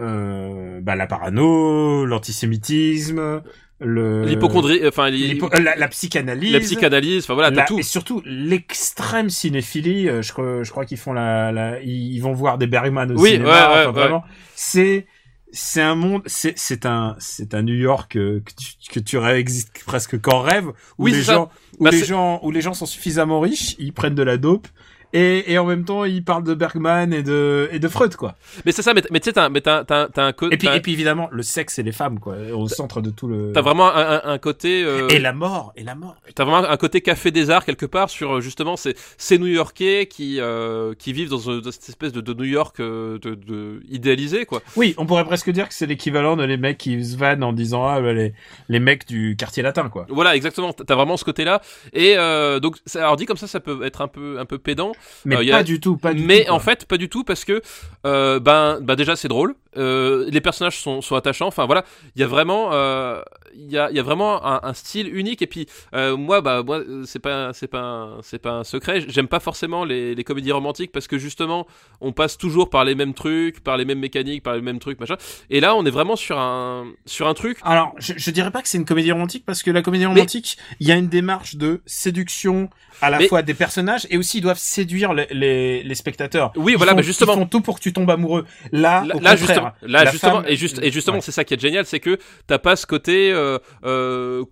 euh, 0.00 0.80
bah, 0.80 0.94
la 0.94 1.06
parano, 1.08 2.04
l'antisémitisme, 2.06 3.42
le 3.80 4.24
l'hypochondrie, 4.24 4.86
enfin 4.86 5.10
la, 5.10 5.74
la 5.76 5.88
psychanalyse, 5.88 6.52
la 6.52 6.60
psychanalyse, 6.60 7.24
enfin 7.24 7.34
voilà, 7.34 7.50
t'as 7.50 7.64
tout. 7.64 7.78
et 7.78 7.82
surtout 7.82 8.22
l'extrême 8.24 9.30
cinéphilie. 9.30 10.06
je 10.22 10.32
crois, 10.32 10.62
je 10.62 10.70
crois 10.70 10.84
qu'ils 10.84 10.98
font 10.98 11.12
la, 11.12 11.52
la, 11.52 11.80
ils 11.82 12.18
vont 12.20 12.32
voir 12.32 12.58
des 12.58 12.66
Bergman 12.66 13.10
au 13.12 13.18
Oui, 13.20 13.30
cinéma. 13.32 13.44
ouais, 13.44 13.52
ouais, 13.52 13.86
enfin, 13.86 13.86
ouais. 13.86 13.92
vraiment, 13.92 14.24
c'est 14.54 15.06
c'est 15.50 15.80
un 15.80 15.94
monde, 15.94 16.22
c'est 16.26 16.58
c'est 16.58 16.84
un 16.86 17.16
c'est 17.18 17.54
un 17.54 17.62
New 17.62 17.74
York 17.74 18.12
que 18.12 18.42
tu 18.56 18.90
que 18.92 19.00
tu 19.00 19.16
existe 19.18 19.82
presque 19.86 20.20
qu'en 20.20 20.40
rêve 20.42 20.66
où 20.98 21.04
Oui, 21.04 21.12
les 21.12 21.22
ça. 21.22 21.34
gens 21.34 21.50
où 21.78 21.84
Bah, 21.84 21.90
les 21.90 22.04
gens 22.04 22.40
où 22.42 22.50
les 22.50 22.60
gens 22.60 22.74
sont 22.74 22.86
suffisamment 22.86 23.40
riches, 23.40 23.74
ils 23.78 23.92
prennent 23.92 24.14
de 24.14 24.22
la 24.22 24.36
dope. 24.36 24.68
Et, 25.14 25.52
et 25.52 25.56
en 25.58 25.64
même 25.64 25.84
temps, 25.86 26.04
ils 26.04 26.22
parlent 26.22 26.44
de 26.44 26.52
Bergman 26.52 27.14
et 27.14 27.22
de, 27.22 27.68
et 27.72 27.78
de 27.78 27.88
Freud, 27.88 28.14
quoi. 28.14 28.34
Mais 28.66 28.72
c'est 28.72 28.82
ça, 28.82 28.92
mais, 28.92 29.00
tu 29.02 29.08
sais, 29.22 29.32
t'as, 29.32 29.48
mais 29.48 29.62
t'as, 29.62 29.82
t'as, 29.84 30.08
un 30.16 30.32
côté, 30.32 30.54
Et 30.54 30.58
puis, 30.58 30.68
et 30.68 30.80
puis 30.80 30.92
évidemment, 30.92 31.28
le 31.32 31.42
sexe 31.42 31.78
et 31.78 31.82
les 31.82 31.92
femmes, 31.92 32.18
quoi, 32.20 32.36
au 32.52 32.68
centre 32.68 33.00
de 33.00 33.08
tout 33.10 33.26
le. 33.26 33.52
t'as 33.52 33.62
vraiment 33.62 33.88
un, 33.94 34.16
un, 34.16 34.20
un 34.24 34.38
côté. 34.38 34.82
euh, 34.84 35.08
Et 35.08 35.18
la 35.18 35.32
mort, 35.32 35.72
et 35.76 35.82
la 35.82 35.94
mort. 35.94 36.16
T'as 36.34 36.44
vraiment 36.44 36.68
un 36.68 36.76
côté 36.76 37.00
café 37.00 37.30
des 37.30 37.48
arts 37.48 37.64
quelque 37.64 37.86
part 37.86 38.10
sur 38.10 38.36
euh, 38.36 38.40
justement 38.42 38.76
ces, 38.76 38.94
ces 39.16 39.38
New-Yorkais 39.38 40.06
qui 40.06 40.40
euh, 40.40 40.92
qui 40.98 41.14
vivent 41.14 41.30
dans, 41.30 41.48
euh, 41.48 41.60
dans 41.62 41.72
cette 41.72 41.88
espèce 41.88 42.12
de, 42.12 42.20
de 42.20 42.34
New 42.34 42.44
York 42.44 42.78
euh, 42.80 43.18
de, 43.18 43.34
de 43.34 43.80
idéalisé 43.88 44.44
quoi. 44.44 44.60
Oui, 44.76 44.94
on 44.98 45.06
pourrait 45.06 45.24
presque 45.24 45.50
dire 45.50 45.68
que 45.68 45.74
c'est 45.74 45.86
l'équivalent 45.86 46.36
de 46.36 46.44
les 46.44 46.56
mecs 46.58 46.76
qui 46.78 47.02
se 47.02 47.16
vannent 47.16 47.42
en 47.44 47.52
disant 47.54 47.86
ah 47.86 48.00
bah, 48.00 48.12
les 48.12 48.34
les 48.68 48.78
mecs 48.80 49.06
du 49.06 49.36
quartier 49.38 49.62
latin 49.62 49.88
quoi. 49.88 50.06
Voilà 50.10 50.36
exactement. 50.36 50.72
T'as 50.74 50.94
vraiment 50.94 51.16
ce 51.16 51.24
côté-là 51.24 51.62
et 51.94 52.14
euh, 52.18 52.60
donc 52.60 52.76
ça- 52.84 53.00
alors 53.00 53.16
dit 53.16 53.24
comme 53.24 53.36
ça 53.38 53.46
ça 53.46 53.60
peut 53.60 53.84
être 53.84 54.02
un 54.02 54.08
peu 54.08 54.38
un 54.38 54.44
peu 54.44 54.58
pédant. 54.58 54.92
Mais 55.24 55.36
Euh, 55.36 55.42
y 55.44 55.50
pas 55.50 55.58
a- 55.58 55.62
du 55.62 55.80
tout, 55.80 55.96
pas 55.96 56.14
du 56.14 56.22
mais 56.22 56.44
tout. 56.44 56.52
en 56.52 56.58
fait, 56.60 56.84
pas 56.86 56.96
du 56.96 57.08
tout 57.08 57.24
parce 57.24 57.44
que 57.44 57.60
euh, 58.06 58.38
ben, 58.40 58.78
ben 58.80 58.94
déjà 58.94 59.16
c'est 59.16 59.28
drôle. 59.28 59.54
Euh, 59.76 60.26
les 60.28 60.40
personnages 60.40 60.78
sont, 60.80 61.00
sont 61.02 61.14
attachants. 61.16 61.46
Enfin 61.46 61.66
voilà, 61.66 61.84
il 62.16 62.20
y 62.20 62.24
a 62.24 62.26
vraiment, 62.26 62.70
euh, 62.72 63.20
il 63.54 63.70
y 63.70 63.78
a, 63.78 63.90
y 63.90 63.98
a 63.98 64.02
vraiment 64.02 64.44
un, 64.46 64.60
un 64.62 64.74
style 64.74 65.14
unique. 65.14 65.42
Et 65.42 65.46
puis 65.46 65.66
euh, 65.94 66.16
moi, 66.16 66.40
bah 66.40 66.62
moi, 66.64 66.80
c'est 67.04 67.18
pas, 67.18 67.52
c'est 67.52 67.66
pas, 67.68 68.18
c'est 68.22 68.38
pas 68.40 68.52
un 68.52 68.64
secret. 68.64 69.04
J'aime 69.08 69.28
pas 69.28 69.40
forcément 69.40 69.84
les, 69.84 70.14
les 70.14 70.24
comédies 70.24 70.52
romantiques 70.52 70.92
parce 70.92 71.06
que 71.06 71.18
justement, 71.18 71.66
on 72.00 72.12
passe 72.12 72.38
toujours 72.38 72.70
par 72.70 72.84
les 72.84 72.94
mêmes 72.94 73.14
trucs, 73.14 73.60
par 73.60 73.76
les 73.76 73.84
mêmes 73.84 73.98
mécaniques, 74.00 74.42
par 74.42 74.54
les 74.54 74.62
mêmes 74.62 74.78
trucs, 74.78 75.00
machin. 75.00 75.16
Et 75.50 75.60
là, 75.60 75.74
on 75.74 75.84
est 75.84 75.90
vraiment 75.90 76.16
sur 76.16 76.38
un, 76.38 76.86
sur 77.06 77.28
un 77.28 77.34
truc. 77.34 77.58
Alors, 77.62 77.94
je, 77.98 78.12
je 78.16 78.30
dirais 78.30 78.50
pas 78.50 78.62
que 78.62 78.68
c'est 78.68 78.78
une 78.78 78.84
comédie 78.84 79.12
romantique 79.12 79.44
parce 79.46 79.62
que 79.62 79.70
la 79.70 79.82
comédie 79.82 80.06
romantique, 80.06 80.56
il 80.80 80.86
y 80.88 80.92
a 80.92 80.96
une 80.96 81.08
démarche 81.08 81.56
de 81.56 81.80
séduction 81.86 82.70
à 83.00 83.10
la 83.10 83.18
Mais- 83.18 83.28
fois 83.28 83.42
des 83.42 83.54
personnages 83.54 84.06
et 84.10 84.16
aussi 84.18 84.38
ils 84.38 84.40
doivent 84.40 84.58
séduire 84.58 85.12
les, 85.14 85.26
les, 85.30 85.82
les 85.82 85.94
spectateurs. 85.94 86.52
Oui, 86.56 86.72
Ils 86.72 86.76
voilà, 86.76 86.92
font- 86.92 86.96
mais 86.96 87.02
justement. 87.02 87.34
Ils 87.34 87.38
font 87.40 87.46
tout 87.46 87.60
pour 87.60 87.76
que 87.76 87.82
tu 87.82 87.92
tombes 87.92 88.10
amoureux. 88.10 88.44
Là, 88.72 89.04
Là, 89.06 89.16
au 89.16 89.20
là, 89.20 89.36
justement, 89.36 89.72
là 89.82 90.04
la 90.04 90.10
justement, 90.10 90.36
femme- 90.42 90.44
et, 90.48 90.56
juste, 90.56 90.80
et 90.82 90.90
justement, 90.90 91.16
Ouais. 91.18 91.22
c'est 91.22 91.32
ça 91.32 91.44
qui 91.44 91.54
est 91.54 91.60
génial, 91.60 91.84
c'est 91.86 92.00
que 92.00 92.18
t'as 92.46 92.58
pas 92.58 92.76
ce 92.76 92.86
côté, 92.86 93.30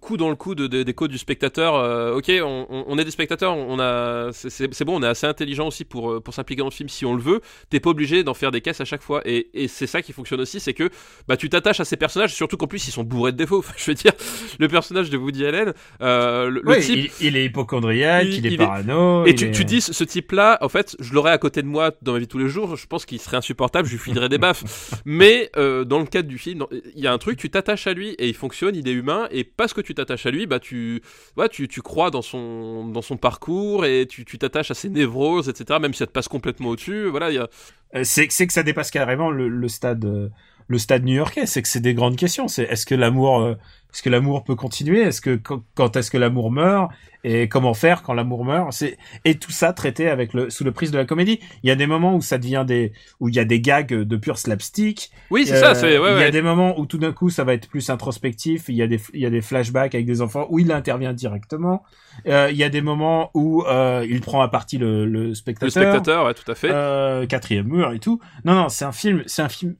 coup 0.00 0.16
dans 0.16 0.28
le 0.30 0.36
coup 0.36 0.54
de, 0.54 0.66
de- 0.66 0.82
des 0.82 0.94
codes 0.94 1.10
du 1.10 1.18
spectateur. 1.18 1.74
euh, 1.76 2.16
ok, 2.16 2.30
on, 2.42 2.98
est 2.98 3.04
des 3.04 3.10
spectateurs, 3.10 3.56
on 3.56 3.78
a, 3.78 4.30
c'est- 4.32 4.84
bon, 4.84 5.00
on 5.00 5.02
est 5.02 5.06
assez 5.08 5.26
intelligent 5.26 5.68
aussi 5.68 5.84
pour 5.84 6.10
euh, 6.12 6.20
pour 6.20 6.34
s'impliquer 6.34 6.60
dans 6.60 6.66
le 6.66 6.70
film 6.72 6.88
si 6.88 7.04
on 7.04 7.14
le 7.14 7.22
veut. 7.22 7.40
T'es 7.70 7.80
pas 7.80 7.90
obligé 7.90 8.22
d'en 8.24 8.34
faire 8.34 8.50
des 8.50 8.60
caisses 8.60 8.80
à 8.80 8.84
chaque 8.84 9.02
fois. 9.02 9.22
Et, 9.24 9.48
et 9.54 9.68
c'est 9.68 9.86
ça 9.86 10.02
qui 10.02 10.12
fonctionne 10.12 10.40
aussi, 10.40 10.60
c'est 10.60 10.74
que 10.74 10.90
bah 11.28 11.36
tu 11.36 11.48
t'attaches 11.48 11.80
à 11.80 11.84
ces 11.84 11.96
personnages, 11.96 12.34
surtout 12.34 12.56
qu'en 12.56 12.66
plus 12.66 12.86
ils 12.88 12.92
sont 12.92 13.04
bourrés 13.04 13.32
de 13.32 13.36
défauts. 13.36 13.64
Je 13.76 13.90
veux 13.90 13.94
dire, 13.94 14.12
le 14.58 14.68
personnage 14.68 15.10
de 15.10 15.16
Woody 15.16 15.44
Allen, 15.46 15.72
euh, 16.00 16.48
le, 16.50 16.80
type. 16.80 17.10
il, 17.20 17.26
il 17.28 17.36
est 17.36 17.44
hypochondriaque, 17.46 18.26
il- 18.26 18.46
il, 18.46 18.52
est 18.54 18.56
parano. 18.56 19.24
Et 19.26 19.34
tu, 19.34 19.46
est- 19.46 19.50
tu 19.52 19.64
dis, 19.64 19.80
ce 19.80 20.04
type-là, 20.04 20.58
en 20.60 20.68
fait, 20.68 20.96
je 21.00 21.12
l'aurais 21.14 21.32
à 21.32 21.38
côté 21.38 21.62
de 21.62 21.66
moi 21.66 21.92
dans 22.02 22.12
ma 22.12 22.18
vie 22.18 22.28
tous 22.28 22.38
les 22.38 22.48
jours, 22.48 22.76
je 22.76 22.86
pense 22.86 23.04
qu'il 23.06 23.20
serait 23.20 23.36
insupportable, 23.38 23.86
je 23.88 23.92
lui 23.92 23.98
filerais 23.98 24.28
des 24.28 24.38
baffes. 24.38 24.64
Mais 25.04 25.50
euh, 25.56 25.84
dans 25.84 25.98
le 25.98 26.06
cadre 26.06 26.28
du 26.28 26.38
film, 26.38 26.64
il 26.94 27.02
y 27.02 27.06
a 27.06 27.12
un 27.12 27.18
truc, 27.18 27.38
tu 27.38 27.50
t'attaches 27.50 27.86
à 27.86 27.92
lui 27.94 28.10
et 28.10 28.28
il 28.28 28.34
fonctionne, 28.34 28.75
il 28.78 28.88
est 28.88 28.92
humain, 28.92 29.28
et 29.30 29.44
parce 29.44 29.72
que 29.72 29.80
tu 29.80 29.94
t'attaches 29.94 30.26
à 30.26 30.30
lui, 30.30 30.46
bah 30.46 30.58
tu, 30.60 31.02
ouais, 31.36 31.48
tu, 31.48 31.68
tu 31.68 31.82
crois 31.82 32.10
dans 32.10 32.22
son, 32.22 32.86
dans 32.88 33.02
son 33.02 33.16
parcours 33.16 33.84
et 33.84 34.06
tu 34.06 34.24
t'attaches 34.24 34.70
à 34.70 34.74
ses 34.74 34.88
névroses, 34.88 35.48
etc. 35.48 35.78
Même 35.80 35.92
si 35.92 35.98
ça 35.98 36.06
te 36.06 36.12
passe 36.12 36.28
complètement 36.28 36.70
au-dessus, 36.70 37.06
voilà, 37.06 37.26
a... 37.42 37.48
Euh, 37.94 38.02
c'est 38.04 38.26
c'est 38.30 38.46
que 38.46 38.52
ça 38.52 38.62
dépasse 38.62 38.90
carrément 38.90 39.30
le, 39.30 39.48
le 39.48 39.68
stade 39.68 40.04
euh, 40.04 40.28
le 40.68 40.78
stade 40.78 41.04
new-yorkais 41.04 41.46
c'est 41.46 41.62
que 41.62 41.68
c'est 41.68 41.80
des 41.80 41.94
grandes 41.94 42.16
questions. 42.16 42.48
C'est 42.48 42.64
est-ce 42.64 42.86
que 42.86 42.94
l'amour 42.94 43.40
euh, 43.40 43.54
est-ce 43.92 44.02
que 44.02 44.10
l'amour 44.10 44.44
peut 44.44 44.56
continuer? 44.56 45.00
Est-ce 45.00 45.20
que 45.22 45.36
quand, 45.74 45.96
est-ce 45.96 46.10
que 46.10 46.18
l'amour 46.18 46.50
meurt? 46.50 46.90
Et 47.24 47.48
comment 47.48 47.72
faire 47.74 48.02
quand 48.02 48.12
l'amour 48.14 48.44
meurt? 48.44 48.72
C'est 48.72 48.98
et 49.24 49.36
tout 49.36 49.50
ça 49.50 49.72
traité 49.72 50.08
avec 50.10 50.34
le 50.34 50.50
sous 50.50 50.64
le 50.64 50.70
prisme 50.72 50.92
de 50.92 50.98
la 50.98 51.06
comédie. 51.06 51.40
Il 51.62 51.68
y 51.68 51.70
a 51.70 51.76
des 51.76 51.86
moments 51.86 52.14
où 52.14 52.20
ça 52.20 52.36
devient 52.38 52.64
des 52.66 52.92
où 53.20 53.28
il 53.28 53.34
y 53.34 53.38
a 53.38 53.44
des 53.44 53.60
gags 53.60 53.88
de 53.92 54.16
pur 54.16 54.38
slapstick. 54.38 55.10
Oui, 55.30 55.46
c'est 55.46 55.54
Euh, 55.54 55.60
ça, 55.60 55.74
c'est, 55.74 55.98
ouais, 55.98 56.10
il 56.12 56.18
y 56.18 56.22
a 56.22 56.26
ouais. 56.26 56.30
des 56.30 56.42
moments 56.42 56.78
où 56.78 56.84
tout 56.86 56.98
d'un 56.98 57.12
coup 57.12 57.30
ça 57.30 57.42
va 57.44 57.54
être 57.54 57.68
plus 57.68 57.88
introspectif. 57.88 58.64
Il 58.68 58.74
y 58.76 58.82
a 58.82 58.86
des 58.86 59.00
il 59.14 59.20
y 59.20 59.26
a 59.26 59.30
des 59.30 59.40
flashbacks 59.40 59.94
avec 59.94 60.06
des 60.06 60.20
enfants 60.20 60.46
où 60.50 60.58
il 60.58 60.70
intervient 60.72 61.14
directement. 61.14 61.82
Euh, 62.28 62.48
il 62.50 62.56
y 62.56 62.64
a 62.64 62.68
des 62.68 62.82
moments 62.82 63.30
où 63.34 63.62
euh, 63.64 64.06
il 64.08 64.20
prend 64.20 64.42
à 64.42 64.48
partie 64.48 64.78
le, 64.78 65.06
le 65.06 65.28
Le 65.28 65.34
spectateur 65.34 65.70
spectateur, 65.70 66.26
ouais, 66.26 66.34
tout 66.34 66.50
à 66.50 66.54
fait. 66.54 66.70
euh, 66.70 67.26
quatrième 67.26 67.66
mur 67.66 67.92
et 67.92 67.98
tout. 67.98 68.20
Non, 68.44 68.54
non, 68.54 68.68
c'est 68.68 68.84
un 68.84 68.92
film, 68.92 69.22
c'est 69.26 69.42
un 69.42 69.48
film 69.48 69.74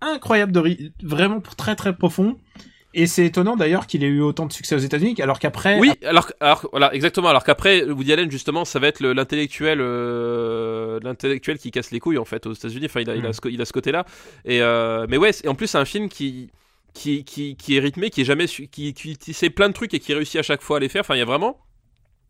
incroyable 0.00 0.52
de 0.52 0.92
vraiment 1.02 1.40
très 1.56 1.76
très 1.76 1.96
profond. 1.96 2.36
Et 2.92 3.06
c'est 3.06 3.24
étonnant 3.26 3.54
d'ailleurs 3.54 3.86
qu'il 3.86 4.02
ait 4.02 4.08
eu 4.08 4.20
autant 4.20 4.46
de 4.46 4.52
succès 4.52 4.74
aux 4.74 4.78
États-Unis, 4.80 5.14
alors 5.22 5.38
qu'après, 5.38 5.78
Oui, 5.78 5.92
alors, 6.04 6.32
alors 6.40 6.68
voilà, 6.72 6.92
exactement. 6.92 7.28
Alors 7.28 7.44
qu'après, 7.44 7.84
Woody 7.84 8.12
Allen 8.12 8.28
justement, 8.32 8.64
ça 8.64 8.80
va 8.80 8.88
être 8.88 8.98
le- 8.98 9.12
l'intellectuel, 9.12 9.78
euh, 9.80 10.98
l'intellectuel 11.02 11.58
qui 11.58 11.70
casse 11.70 11.92
les 11.92 12.00
couilles 12.00 12.18
en 12.18 12.24
fait 12.24 12.46
aux 12.46 12.52
États-Unis. 12.52 12.86
Enfin, 12.86 13.00
il 13.00 13.10
a, 13.10 13.14
il 13.14 13.24
a 13.24 13.28
Mm. 13.28 13.32
ce, 13.32 13.40
co- 13.40 13.48
il 13.48 13.60
a 13.62 13.64
ce 13.64 13.72
côté-là. 13.72 14.04
Et 14.44 14.60
euh, 14.60 15.06
mais 15.08 15.18
ouais, 15.18 15.30
et 15.44 15.48
en 15.48 15.54
plus 15.54 15.68
c'est 15.68 15.78
un 15.78 15.84
film 15.84 16.08
qui 16.08 16.50
qui, 16.92 17.22
qui, 17.22 17.54
qui 17.54 17.76
est 17.76 17.80
rythmé, 17.80 18.10
qui 18.10 18.22
est 18.22 18.24
jamais, 18.24 18.46
qui, 18.46 18.68
qui, 18.68 18.92
qui 19.16 19.32
sait 19.32 19.50
plein 19.50 19.68
de 19.68 19.74
trucs 19.74 19.94
et 19.94 20.00
qui 20.00 20.12
réussit 20.12 20.40
à 20.40 20.42
chaque 20.42 20.60
fois 20.60 20.78
à 20.78 20.80
les 20.80 20.88
faire. 20.88 21.02
Enfin, 21.02 21.14
il 21.14 21.20
y 21.20 21.22
a 21.22 21.24
vraiment. 21.26 21.58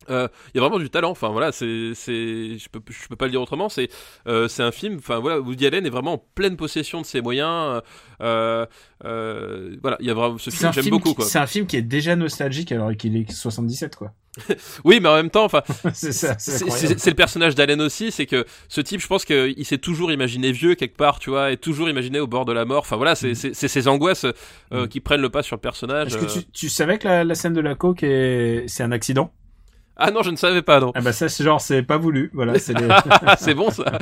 Euh, 0.09 0.29
Il 0.55 0.57
y 0.57 0.61
a 0.61 0.63
vraiment 0.67 0.79
du 0.79 0.89
talent. 0.91 1.11
Enfin 1.11 1.29
voilà, 1.29 1.53
c'est, 1.53 1.93
c'est, 1.95 2.57
je 2.59 2.69
peux, 2.71 2.81
je 2.89 3.07
peux 3.09 3.17
pas 3.17 3.27
le 3.27 3.33
dire 3.33 3.43
autrement. 3.43 3.69
C'est, 3.69 3.89
euh, 4.27 4.49
c'est 4.49 4.63
un 4.63 4.73
film. 4.73 4.97
Enfin 4.99 5.19
voilà, 5.19 5.41
Woody 5.41 5.67
Allen 5.67 5.85
est 5.85 5.91
vraiment 5.91 6.15
en 6.15 6.25
pleine 6.35 6.57
possession 6.57 7.01
de 7.01 7.07
ses 7.07 7.21
moyens. 7.21 7.83
Euh, 8.23 8.67
euh, 9.05 9.77
voilà, 9.83 9.97
il 10.01 10.07
y 10.07 10.11
a 10.11 10.15
vraiment 10.15 10.39
ce 10.39 10.51
c'est 10.51 10.57
film. 10.59 10.69
un 10.69 10.73
J'aime 10.73 10.85
film, 10.85 10.99
beaucoup 10.99 11.23
c'est 11.23 11.39
un 11.39 11.47
film 11.47 11.67
qui 11.67 11.77
est 11.77 11.83
déjà 11.83 12.17
nostalgique 12.17 12.73
alors 12.73 12.95
qu'il 12.97 13.17
est 13.17 13.31
77 13.31 13.97
quoi. 13.97 14.13
Oui, 14.85 15.01
mais 15.01 15.09
en 15.09 15.15
même 15.17 15.31
temps, 15.31 15.45
enfin, 15.45 15.63
c'est 15.93 17.07
le 17.07 17.15
personnage 17.15 17.55
d'Allen 17.57 17.81
aussi, 17.81 18.13
c'est 18.13 18.27
que 18.27 18.45
ce 18.69 18.81
type, 18.81 19.01
je 19.01 19.07
pense 19.09 19.25
qu'il 19.25 19.65
s'est 19.67 19.79
toujours 19.79 20.13
imaginé 20.13 20.53
vieux 20.53 20.77
quelque 20.77 20.97
part, 20.97 21.19
tu 21.19 21.31
vois, 21.31 21.51
et 21.51 21.57
toujours 21.57 21.89
imaginé 21.91 22.21
au 22.21 22.27
bord 22.29 22.45
de 22.45 22.53
la 22.53 22.65
mort. 22.65 22.81
Enfin 22.83 22.97
voilà, 22.97 23.15
c'est 23.17 23.35
c'est- 23.35 23.55
c'est 23.55 23.69
ces 23.69 23.89
angoisses 23.89 24.25
euh, 24.73 24.85
Mm. 24.85 24.89
qui 24.89 25.01
prennent 25.01 25.21
le 25.21 25.31
pas 25.31 25.43
sur 25.43 25.57
le 25.57 25.61
personnage. 25.61 26.09
Est-ce 26.09 26.19
que 26.19 26.25
euh. 26.27 26.43
tu, 26.43 26.47
tu 26.53 26.69
savais 26.69 26.99
que 26.99 27.09
la, 27.09 27.25
la 27.25 27.35
scène 27.35 27.55
de 27.55 27.61
la 27.61 27.75
coke 27.75 28.03
est, 28.05 28.65
c'est 28.69 28.83
un 28.85 28.93
accident? 28.93 29.33
Ah 30.03 30.11
non, 30.11 30.23
je 30.23 30.31
ne 30.31 30.37
savais 30.37 30.63
pas, 30.63 30.81
non. 30.81 30.93
Ah 30.95 31.03
bah 31.03 31.13
ça, 31.13 31.29
c'est 31.29 31.45
genre, 31.45 31.61
c'est 31.61 31.83
pas 31.83 31.99
voulu. 31.99 32.31
Voilà, 32.33 32.59
c'est 32.59 32.73
les... 32.73 32.89
c'est 33.39 33.55
bon 33.55 33.71
ça. 33.71 33.85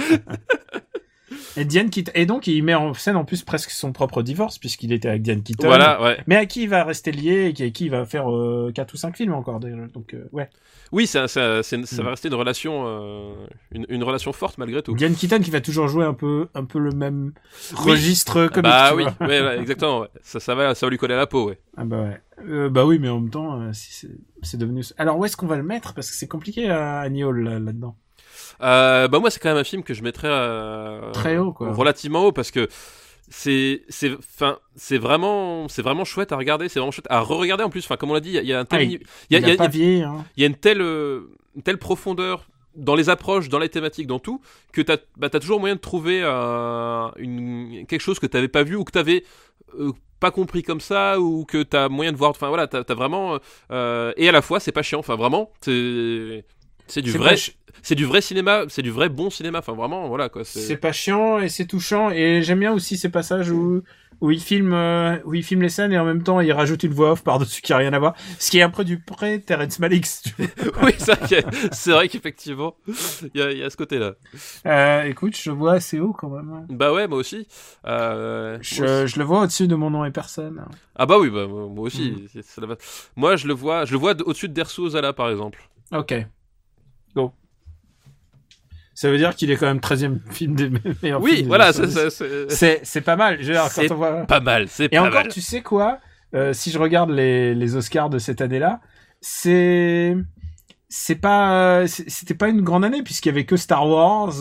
Et 1.57 1.65
Diane 1.65 1.91
Keaton, 1.91 2.12
et 2.15 2.27
donc 2.27 2.47
il 2.47 2.62
met 2.62 2.75
en 2.75 2.95
scène 2.95 3.16
en 3.16 3.25
plus 3.25 3.43
presque 3.43 3.70
son 3.70 3.93
propre 3.93 4.23
divorce 4.23 4.59
puisqu'il 4.59 4.93
était 4.93 5.09
avec 5.09 5.23
Diane 5.23 5.43
Keaton. 5.43 5.66
voilà, 5.66 6.01
ouais. 6.03 6.19
Mais 6.27 6.37
à 6.37 6.47
qui 6.47 6.62
il 6.65 6.69
va 6.69 6.85
rester 6.85 7.11
lié 7.11 7.47
et 7.47 7.53
qui- 7.53 7.65
à 7.65 7.70
qui 7.70 7.85
il 7.87 7.91
va 7.91 8.05
faire 8.05 8.31
euh, 8.31 8.70
4 8.75 8.95
ou 8.95 8.97
5 8.97 9.16
films 9.16 9.33
encore. 9.35 9.59
Donc 9.61 10.15
euh, 10.15 10.29
ouais. 10.33 10.49
Oui, 10.93 11.07
ça, 11.07 11.29
ça, 11.29 11.62
ça 11.62 11.77
Mm. 11.77 11.85
va 12.03 12.11
rester 12.11 12.29
une 12.29 12.35
relation, 12.35 12.85
euh, 12.87 13.35
une, 13.73 13.85
une 13.89 14.03
relation 14.05 14.33
forte 14.33 14.57
malgré 14.59 14.83
tout. 14.83 14.95
Diane 14.95 15.15
Keaton 15.15 15.41
qui 15.41 15.51
va 15.51 15.61
toujours 15.61 15.89
jouer 15.89 16.05
un 16.05 16.15
peu 16.15 16.49
un 16.55 16.65
peu 16.65 16.79
le 16.79 16.91
même 16.93 17.33
Oui. 17.73 17.93
registre 17.93 18.47
comique. 18.47 18.62
bah 18.70 18.95
oui, 18.95 19.05
ouais, 19.20 19.41
ouais, 19.43 19.59
exactement. 19.59 20.01
ouais. 20.01 20.09
Ça, 20.23 20.41
ça 20.41 20.55
va, 20.55 20.75
ça 20.75 20.87
va 20.87 20.91
lui 20.91 20.99
coller 20.99 21.15
à 21.15 21.19
la 21.19 21.27
peau, 21.27 21.49
ouais. 21.49 21.59
Ah 21.77 21.85
bah 21.85 22.03
ouais. 22.03 22.20
Euh, 22.49 22.69
bah 22.70 22.85
oui, 22.87 22.99
mais 22.99 23.09
en 23.09 23.20
même 23.20 23.31
temps, 23.31 23.73
si 23.73 24.07
c'est 24.43 24.57
devenu. 24.57 24.83
Alors 24.97 25.19
où 25.19 25.25
est-ce 25.25 25.37
qu'on 25.37 25.47
va 25.47 25.57
le 25.57 25.62
mettre? 25.62 25.93
Parce 25.95 26.11
que 26.11 26.16
c'est 26.16 26.29
compliqué 26.29 26.70
à 26.70 27.01
Annie 27.01 27.25
Hall 27.25 27.43
là- 27.43 27.59
là-dedans. 27.59 27.97
Euh, 28.63 29.09
bah 29.09 29.19
moi, 29.21 29.31
c'est 29.31 29.41
quand 29.41 29.49
même 29.51 29.59
un 29.59 29.65
film 29.65 29.83
que 29.83 29.95
je 29.95 30.03
mettrais 30.03 30.29
euh, 30.31 31.11
Très 31.13 31.37
haut 31.39 31.53
quoi. 31.53 31.73
relativement 31.73 32.25
haut 32.27 32.33
parce 32.33 32.51
que 32.51 32.69
c'est 33.31 33.83
c'est 33.89 34.13
enfin 34.15 34.59
c'est 34.75 34.97
vraiment 34.99 35.69
c'est 35.69 35.83
vraiment 35.83 36.05
chouette 36.05 36.33
à 36.33 36.37
regarder 36.37 36.69
c'est 36.71 36.79
vraiment 36.81 36.93
chouette 36.93 37.07
à 37.11 37.21
re-regarder 37.21 37.63
en 37.65 37.71
plus. 37.71 37.85
Enfin 37.85 37.97
comme 37.97 38.11
on 38.11 38.15
l'a 38.15 38.21
dit 38.21 38.31
il 38.35 38.45
y 38.47 38.53
a- 38.53 38.61
un 38.61 38.65
tel 38.65 38.81
il- 38.93 39.01
y 40.39 40.45
a, 40.45 40.47
une 40.47 40.55
telle 40.57 40.81
une 40.81 41.63
telle 41.63 41.79
profondeur 41.79 42.47
dans 42.75 42.95
les 42.95 43.11
approches 43.11 43.49
dans 43.49 43.59
les 43.59 43.69
thématiques 43.69 44.07
dans 44.07 44.19
tout 44.19 44.41
que 44.73 44.81
t'as 44.81 44.97
bah, 45.17 45.29
t'as 45.29 45.41
toujours 45.41 45.61
moyen 45.61 45.75
de 45.75 45.81
trouver 45.81 46.21
euh, 46.23 47.09
une 47.19 47.85
quelque 47.87 48.01
chose 48.01 48.19
que 48.19 48.27
t'avais 48.27 48.49
pas 48.49 48.63
vu 48.63 48.77
ou 48.77 48.85
que 48.85 48.93
t'avais 48.93 49.25
euh, 49.79 49.93
pas 50.21 50.31
compris 50.31 50.63
comme 50.63 50.81
ça 50.81 51.21
ou 51.21 51.45
que 51.45 51.63
t'as 51.63 51.89
moyen 51.91 52.13
de 52.13 52.17
voir. 52.17 52.31
Enfin 52.31 52.49
voilà 52.49 52.67
as 52.73 52.95
vraiment 52.95 53.39
euh, 53.73 54.13
et 54.17 54.29
à 54.29 54.33
la 54.33 54.41
fois 54.43 54.59
c'est 54.59 54.73
pas 54.73 54.83
chiant. 54.83 55.01
Enfin 55.01 55.17
vraiment 55.17 55.51
c'est 55.61 56.45
c'est 56.89 57.02
du 57.02 57.12
vrai 57.12 57.35
pas 57.35 57.40
c'est 57.82 57.94
du 57.94 58.05
vrai 58.05 58.20
cinéma 58.20 58.65
c'est 58.69 58.82
du 58.82 58.90
vrai 58.90 59.09
bon 59.09 59.31
cinéma 59.31 59.59
enfin 59.60 59.73
vraiment 59.74 60.09
voilà 60.09 60.28
quoi 60.28 60.44
C'est 60.44 60.77
pas 60.77 60.93
chiant 60.93 61.39
et 61.39 61.48
c'est 61.48 61.66
touchant 61.66 62.10
et 62.10 62.43
j'aime 62.43 62.60
bien 62.60 62.73
aussi 62.73 62.97
ces 62.97 63.09
passages 63.09 63.51
où 63.51 63.82
où 64.20 64.32
il 64.32 64.40
filme 64.40 64.73
euh, 64.74 65.16
où 65.24 65.35
il 65.35 65.44
filme 65.44 65.62
les 65.62 65.69
scènes 65.69 65.93
et 65.93 65.98
en 65.98 66.05
même 66.05 66.24
temps 66.24 66.40
il 66.40 66.51
rajoute 66.51 66.82
une 66.82 66.93
voix 66.93 67.12
off 67.12 67.23
par 67.23 67.39
dessus 67.39 67.62
qui 67.62 67.73
a 67.73 67.77
rien 67.77 67.93
à 67.93 68.01
voir. 68.01 68.15
Ce 68.40 68.51
qui 68.51 68.59
est 68.59 68.62
un 68.62 68.70
peu 68.70 68.82
du 68.82 68.98
pré 68.98 69.40
Terrence 69.40 69.78
Malick. 69.78 70.06
oui, 70.82 70.93
c'est 71.70 71.90
vrai 71.93 72.09
qu'effectivement, 72.09 72.74
il 73.32 73.40
y 73.40 73.43
a, 73.44 73.52
il 73.52 73.59
y 73.59 73.62
a 73.62 73.70
ce 73.70 73.77
côté-là. 73.77 74.15
Euh, 74.66 75.02
écoute, 75.05 75.36
je 75.40 75.52
vois 75.52 75.74
assez 75.74 76.01
haut 76.01 76.12
quand 76.12 76.31
même. 76.31 76.51
hein. 76.52 76.66
Bah 76.69 76.93
ouais, 76.93 77.06
moi 77.06 77.19
aussi. 77.19 77.47
Euh, 77.86 78.59
Je, 78.60 79.06
je 79.06 79.19
le 79.20 79.24
vois 79.24 79.43
au-dessus 79.43 79.69
de 79.69 79.77
mon 79.77 79.90
nom 79.90 80.05
et 80.05 80.10
personne. 80.10 80.65
Ah 80.97 81.06
bah 81.06 81.19
oui, 81.20 81.31
bah, 81.31 81.47
moi 81.47 81.85
aussi. 81.86 82.10
Mm. 82.35 82.60
la 82.60 82.66
base. 82.66 82.78
Moi, 83.15 83.36
je 83.36 83.47
le 83.47 83.55
vois, 83.55 83.85
je 83.85 83.93
le 83.93 83.98
vois 83.98 84.15
de- 84.15 84.24
au-dessus 84.24 84.48
de 84.48 84.55
Dersu 84.55 84.81
Ozala, 84.81 85.12
par 85.12 85.31
exemple. 85.31 85.69
Ok. 85.93 86.12
Go. 87.17 87.33
Ça 88.95 89.11
veut 89.11 89.19
dire 89.19 89.37
qu'il 89.37 89.51
est 89.51 89.57
quand 89.57 89.67
même 89.67 89.79
13e 89.81 90.19
film 90.33 90.55
des 90.57 90.71
me- 90.71 90.81
meilleurs 91.03 91.21
Oui, 91.23 91.37
films. 91.37 91.49
voilà, 91.49 91.73
C'est- 91.73 92.11
c'est- 92.11 92.51
c'est 92.51 92.81
C'est 92.83 93.01
pas 93.01 93.15
mal. 93.17 93.39
C'est 93.71 93.89
pas 94.27 94.41
mal, 94.41 94.67
Et 94.81 94.89
pas 94.89 95.01
encore, 95.01 95.13
mal. 95.13 95.29
tu 95.29 95.41
sais 95.41 95.63
quoi 95.63 95.99
Euh, 96.35 96.53
Si 96.53 96.71
je 96.71 96.79
regarde 96.79 97.11
les, 97.11 97.55
les 97.55 97.77
Oscars 97.77 98.11
de 98.11 98.19
cette 98.19 98.41
année-là, 98.41 98.81
c'est 99.21 100.17
c'est 100.91 101.17
pas 101.17 101.87
c'était 101.87 102.35
pas 102.35 102.49
une 102.49 102.63
grande 102.63 102.83
année 102.85 103.03
puisqu'il 103.03 103.29
y 103.29 103.31
avait 103.33 103.45
que 103.45 103.57
Star 103.57 103.87
Wars. 103.87 104.33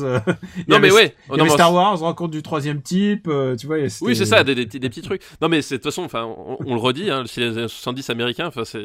il 0.57 0.63
y 0.63 0.71
Non 0.71 0.79
mais 0.79 0.91
ouais, 0.91 1.13
Il 1.27 1.33
y 1.35 1.37
non, 1.37 1.41
avait 1.41 1.43
mais- 1.43 1.49
Star 1.49 1.73
Wars, 1.73 1.99
rencontre 1.99 2.31
du 2.31 2.41
troisième 2.41 2.81
type, 2.81 3.27
euh, 3.27 3.55
tu 3.55 3.67
vois. 3.67 3.77
Oui, 4.01 4.15
c'est 4.15 4.25
ça, 4.25 4.43
des, 4.43 4.55
des, 4.55 4.65
des 4.65 4.89
petits 4.89 5.01
trucs. 5.01 5.21
Non 5.41 5.49
mais 5.49 5.59
de 5.59 5.67
toute 5.67 5.83
façon, 5.83 6.03
enfin, 6.03 6.23
on, 6.23 6.57
on 6.65 6.73
le 6.73 6.79
redit, 6.79 7.11
hein, 7.11 7.23
c'est 7.27 7.41
les 7.41 7.57
années 7.57 7.67
70 7.67 8.09
américains, 8.09 8.47
enfin 8.47 8.63
c'est 8.65 8.81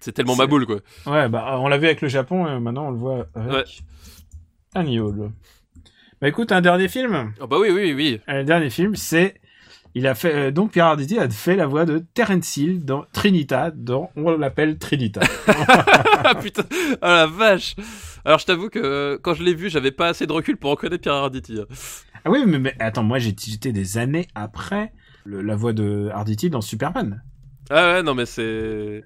c'est 0.00 0.12
tellement 0.12 0.36
ma 0.36 0.46
boule 0.46 0.66
quoi. 0.66 0.76
Ouais, 1.06 1.28
bah 1.28 1.56
on 1.60 1.68
l'a 1.68 1.78
vu 1.78 1.86
avec 1.86 2.00
le 2.00 2.08
Japon 2.08 2.46
et 2.46 2.58
maintenant 2.60 2.88
on 2.88 2.90
le 2.90 2.98
voit 2.98 3.26
avec 3.34 3.52
Ouais. 4.76 4.98
Hall. 4.98 5.32
Bah 6.20 6.28
écoute, 6.28 6.52
un 6.52 6.60
dernier 6.60 6.88
film. 6.88 7.32
Ah 7.40 7.46
bah 7.46 7.56
oui, 7.60 7.68
oui, 7.70 7.92
oui. 7.94 8.20
Un 8.26 8.44
dernier 8.44 8.70
film, 8.70 8.96
c'est 8.96 9.34
il 9.94 10.06
a 10.06 10.14
fait 10.14 10.34
euh, 10.34 10.50
donc 10.50 10.72
Pierre 10.72 10.86
Arditi 10.86 11.18
a 11.18 11.28
fait 11.30 11.56
la 11.56 11.66
voix 11.66 11.84
de 11.84 12.04
Terence 12.14 12.56
Hill 12.56 12.84
dans 12.84 13.04
Trinita, 13.12 13.70
dans 13.70 14.10
on 14.16 14.36
l'appelle 14.36 14.78
Trinita. 14.78 15.20
Ah 16.24 16.34
putain, 16.34 16.64
ah 17.00 17.14
la 17.14 17.26
vache. 17.26 17.76
Alors 18.24 18.38
je 18.40 18.44
t'avoue 18.46 18.68
que 18.68 18.78
euh, 18.80 19.18
quand 19.22 19.34
je 19.34 19.42
l'ai 19.44 19.54
vu, 19.54 19.70
j'avais 19.70 19.92
pas 19.92 20.08
assez 20.08 20.26
de 20.26 20.32
recul 20.32 20.56
pour 20.56 20.70
reconnaître 20.72 21.00
Pierre 21.02 21.14
Arditi. 21.14 21.58
hein. 21.60 21.64
ah 22.24 22.30
oui, 22.30 22.42
mais, 22.46 22.58
mais 22.58 22.74
attends, 22.80 23.04
moi 23.04 23.18
j'ai 23.20 23.34
j'étais 23.38 23.72
des 23.72 23.96
années 23.98 24.26
après 24.34 24.92
le- 25.24 25.40
la 25.42 25.54
voix 25.56 25.72
de 25.72 26.10
Arditi 26.12 26.50
dans 26.50 26.60
Superman. 26.60 27.22
Ah 27.70 27.94
ouais, 27.94 28.02
non 28.02 28.14
mais 28.14 28.26
c'est. 28.26 29.04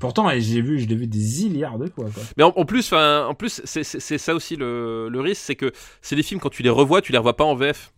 Pourtant, 0.00 0.28
j'ai 0.38 0.60
vu, 0.60 0.80
je 0.80 0.86
l'ai 0.88 0.96
vu 0.96 1.06
des 1.06 1.48
milliards 1.48 1.78
de 1.78 1.86
fois. 1.86 2.06
Quoi. 2.12 2.22
Mais 2.36 2.42
en, 2.42 2.52
en 2.56 2.64
plus, 2.64 2.92
en 2.92 3.34
plus, 3.34 3.60
c'est 3.64 3.84
ça 4.18 4.34
aussi 4.34 4.56
le, 4.56 5.08
le 5.08 5.20
risque, 5.20 5.42
c'est 5.44 5.54
que 5.54 5.72
c'est 6.02 6.16
des 6.16 6.22
films 6.24 6.40
quand 6.40 6.50
tu 6.50 6.62
les 6.62 6.70
revois, 6.70 7.00
tu 7.00 7.12
les 7.12 7.18
revois 7.18 7.36
pas 7.36 7.44
en 7.44 7.54
VF. 7.54 7.92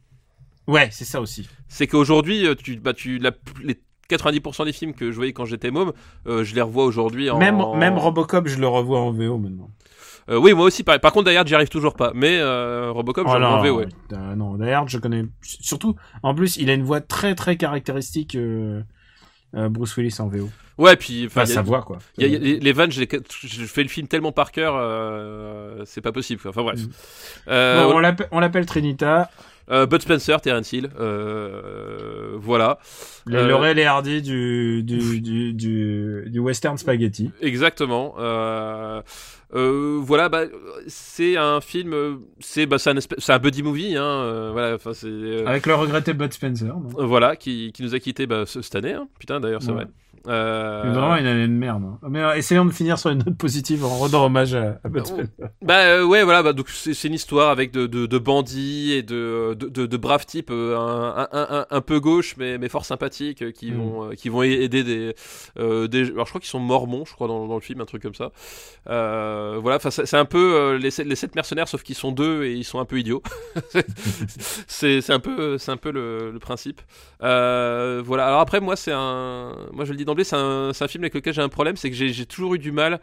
Ouais, 0.66 0.88
c'est 0.92 1.06
ça 1.06 1.20
aussi. 1.22 1.48
C'est 1.68 1.86
qu'aujourd'hui, 1.86 2.46
euh, 2.46 2.54
tu, 2.54 2.76
bah, 2.76 2.92
tu, 2.92 3.18
la- 3.18 3.32
les 3.62 3.80
90% 4.10 4.66
des 4.66 4.72
films 4.72 4.92
que 4.92 5.10
je 5.10 5.16
voyais 5.16 5.32
quand 5.32 5.46
j'étais 5.46 5.70
môme, 5.70 5.92
euh, 6.26 6.44
je 6.44 6.54
les 6.54 6.60
revois 6.60 6.84
aujourd'hui 6.84 7.30
en. 7.30 7.38
Même 7.38 7.62
même 7.76 7.96
Robocop, 7.96 8.46
je 8.48 8.58
le 8.58 8.68
revois 8.68 9.00
en 9.00 9.10
VO 9.12 9.38
maintenant. 9.38 9.70
Euh, 10.28 10.36
oui, 10.38 10.52
moi 10.52 10.66
aussi. 10.66 10.84
Par, 10.84 11.00
par 11.00 11.12
contre, 11.12 11.24
d'ailleurs, 11.24 11.46
j'y 11.46 11.54
arrive 11.54 11.70
toujours 11.70 11.94
pas. 11.94 12.12
Mais 12.14 12.36
euh, 12.38 12.90
Robocop, 12.92 13.26
je 13.26 13.32
Oh 13.32 13.38
le 13.38 13.40
non, 13.40 13.56
revois 13.58 13.70
en 13.70 13.74
VO, 13.74 13.80
ouais. 13.80 14.36
non, 14.36 14.54
d'ailleurs, 14.56 14.86
je 14.86 14.98
connais 14.98 15.24
surtout. 15.40 15.94
En 16.22 16.34
plus, 16.34 16.58
il 16.58 16.68
a 16.68 16.74
une 16.74 16.82
voix 16.84 17.00
très 17.00 17.34
très 17.34 17.56
caractéristique. 17.56 18.34
euh, 18.34 18.82
Bruce 19.52 19.96
Willis 19.96 20.16
en 20.20 20.28
VO. 20.28 20.48
Ouais, 20.76 20.94
puis 20.96 21.26
enfin, 21.26 21.42
Enfin, 21.42 21.48
y 21.48 21.52
a- 21.52 21.54
sa 21.56 21.62
voix, 21.62 21.82
quoi. 21.82 21.98
y 22.18 22.24
a- 22.24 22.26
y 22.28 22.36
a- 22.36 22.38
les, 22.38 22.60
les 22.60 22.72
vannes, 22.72 22.92
je, 22.92 23.00
les- 23.00 23.08
je 23.44 23.64
fais 23.64 23.82
le 23.82 23.88
film 23.88 24.06
tellement 24.06 24.30
par 24.30 24.52
cœur, 24.52 24.74
euh, 24.76 25.82
c'est 25.86 26.00
pas 26.00 26.12
possible. 26.12 26.40
quoi. 26.40 26.50
Enfin 26.50 26.62
bref. 26.62 26.78
Mm. 26.80 26.88
Euh, 27.48 27.84
Bon, 27.84 27.96
on 28.30 28.38
l'appelle- 28.40 28.66
Trinita, 28.66 29.28
euh, 29.70 29.86
Bud 29.86 30.02
Spencer, 30.02 30.40
Terence 30.40 30.72
Hill, 30.72 30.88
euh, 31.00 32.32
voilà. 32.36 32.78
les 33.26 33.36
Euh, 33.38 33.48
Laurel 33.48 33.78
et 33.78 33.84
Hardy 33.86 34.22
du, 34.22 34.82
du, 34.84 35.20
du, 35.20 35.52
du, 35.54 36.24
du 36.28 36.38
western 36.38 36.78
spaghetti. 36.78 37.30
Exactement. 37.42 38.14
Euh, 39.54 39.98
voilà, 40.02 40.28
bah, 40.28 40.44
c'est 40.88 41.36
un 41.38 41.62
film, 41.62 41.94
euh, 41.94 42.16
c'est 42.38 42.66
bah, 42.66 42.76
c'est 42.78 42.90
un, 42.90 43.38
buddy 43.38 43.62
movie, 43.62 43.96
hein, 43.96 44.04
euh, 44.04 44.50
voilà, 44.52 44.76
euh, 45.04 45.46
Avec 45.46 45.64
le 45.64 45.74
regretté 45.74 46.12
Bud 46.12 46.32
Spencer. 46.34 46.74
voilà 46.78 47.34
qui, 47.34 47.72
qui 47.72 47.82
nous 47.82 47.94
a 47.94 47.98
quitté 47.98 48.26
bah, 48.26 48.44
ce- 48.44 48.60
cette 48.60 48.74
année, 48.76 48.92
hein. 48.92 49.08
putain 49.18 49.40
d'ailleurs 49.40 49.62
c'est 49.62 49.68
Ouais. 49.70 49.84
vrai. 49.84 49.86
Euh, 50.26 50.82
Vraiment 50.92 51.16
une 51.16 51.26
année 51.26 51.46
de 51.46 51.52
merde. 51.52 51.82
hein. 51.84 51.98
Mais 52.10 52.20
euh, 52.22 52.34
essayons 52.34 52.64
de 52.64 52.70
finir 52.72 52.98
sur 52.98 53.10
une 53.10 53.18
note 53.18 53.36
positive 53.36 53.84
en 53.84 53.88
rendant 53.88 54.26
hommage 54.26 54.54
à, 54.54 54.78
à 54.84 54.88
Bud 54.88 55.04
Oh. 55.10 55.20
Bah 55.62 55.78
euh, 55.84 56.04
ouais 56.04 56.24
voilà 56.24 56.42
bah 56.42 56.52
donc 56.52 56.68
c'est 56.68 57.04
une 57.04 57.14
histoire 57.14 57.50
avec 57.50 57.70
de, 57.72 57.86
de, 57.86 58.06
de 58.06 58.18
bandits 58.18 58.92
et 58.92 59.02
de, 59.02 59.54
de, 59.54 59.96
braves 59.96 60.26
types 60.26 60.50
euh, 60.50 60.76
un, 60.76 61.28
un, 61.32 61.46
un, 61.60 61.66
un 61.70 61.80
peu 61.80 62.00
gauche 62.00 62.34
mais, 62.36 62.58
mais 62.58 62.68
fort 62.68 62.84
sympathiques 62.84 63.42
euh, 63.42 63.50
qui 63.52 63.70
Mm. 63.72 63.76
vont 63.76 64.10
qui 64.16 64.28
vont 64.28 64.42
aider 64.42 64.82
des 64.84 65.14
des 65.56 66.10
alors 66.10 66.24
je 66.26 66.30
crois 66.30 66.40
qu'ils 66.40 66.48
sont 66.50 66.58
mormons 66.60 67.04
je 67.06 67.12
crois 67.14 67.28
dans, 67.28 67.46
dans 67.46 67.54
le 67.54 67.60
film 67.60 67.80
un 67.80 67.84
truc 67.84 68.02
comme 68.02 68.14
ça 68.14 68.30
voilà 68.86 69.76
enfin 69.76 69.90
c'est 69.90 70.14
un 70.16 70.24
peu 70.24 70.76
les, 70.80 70.90
les 71.04 71.16
sept 71.16 71.34
mercenaires 71.34 71.68
sauf 71.68 71.82
qu'ils 71.82 71.94
sont 71.96 72.12
deux 72.12 72.44
et 72.44 72.54
ils 72.54 72.64
sont 72.64 72.78
un 72.80 72.84
peu 72.84 72.98
idiots 72.98 73.22
c'est 74.66 75.10
un 75.10 75.20
peu 75.20 75.58
c'est 75.58 75.70
un 75.70 75.76
peu 75.76 75.90
le, 75.90 76.30
le 76.30 76.38
principe 76.38 76.80
voilà 77.20 78.26
alors 78.26 78.40
après 78.40 78.60
moi 78.60 78.76
c'est 78.76 78.92
un 78.92 79.52
moi 79.72 79.84
je 79.84 79.90
le 79.92 79.96
dis 79.96 80.04
d'emblée 80.08 80.24
c'est 80.24 80.36
un, 80.36 80.72
film 80.88 81.04
avec 81.04 81.14
lequel 81.14 81.32
j'ai 81.32 81.42
un 81.42 81.48
problème 81.48 81.76
c'est 81.76 81.90
que 81.90 81.96
j'ai 81.96 82.26
toujours 82.26 82.54
eu 82.54 82.58
du 82.58 82.72
mal 82.72 83.00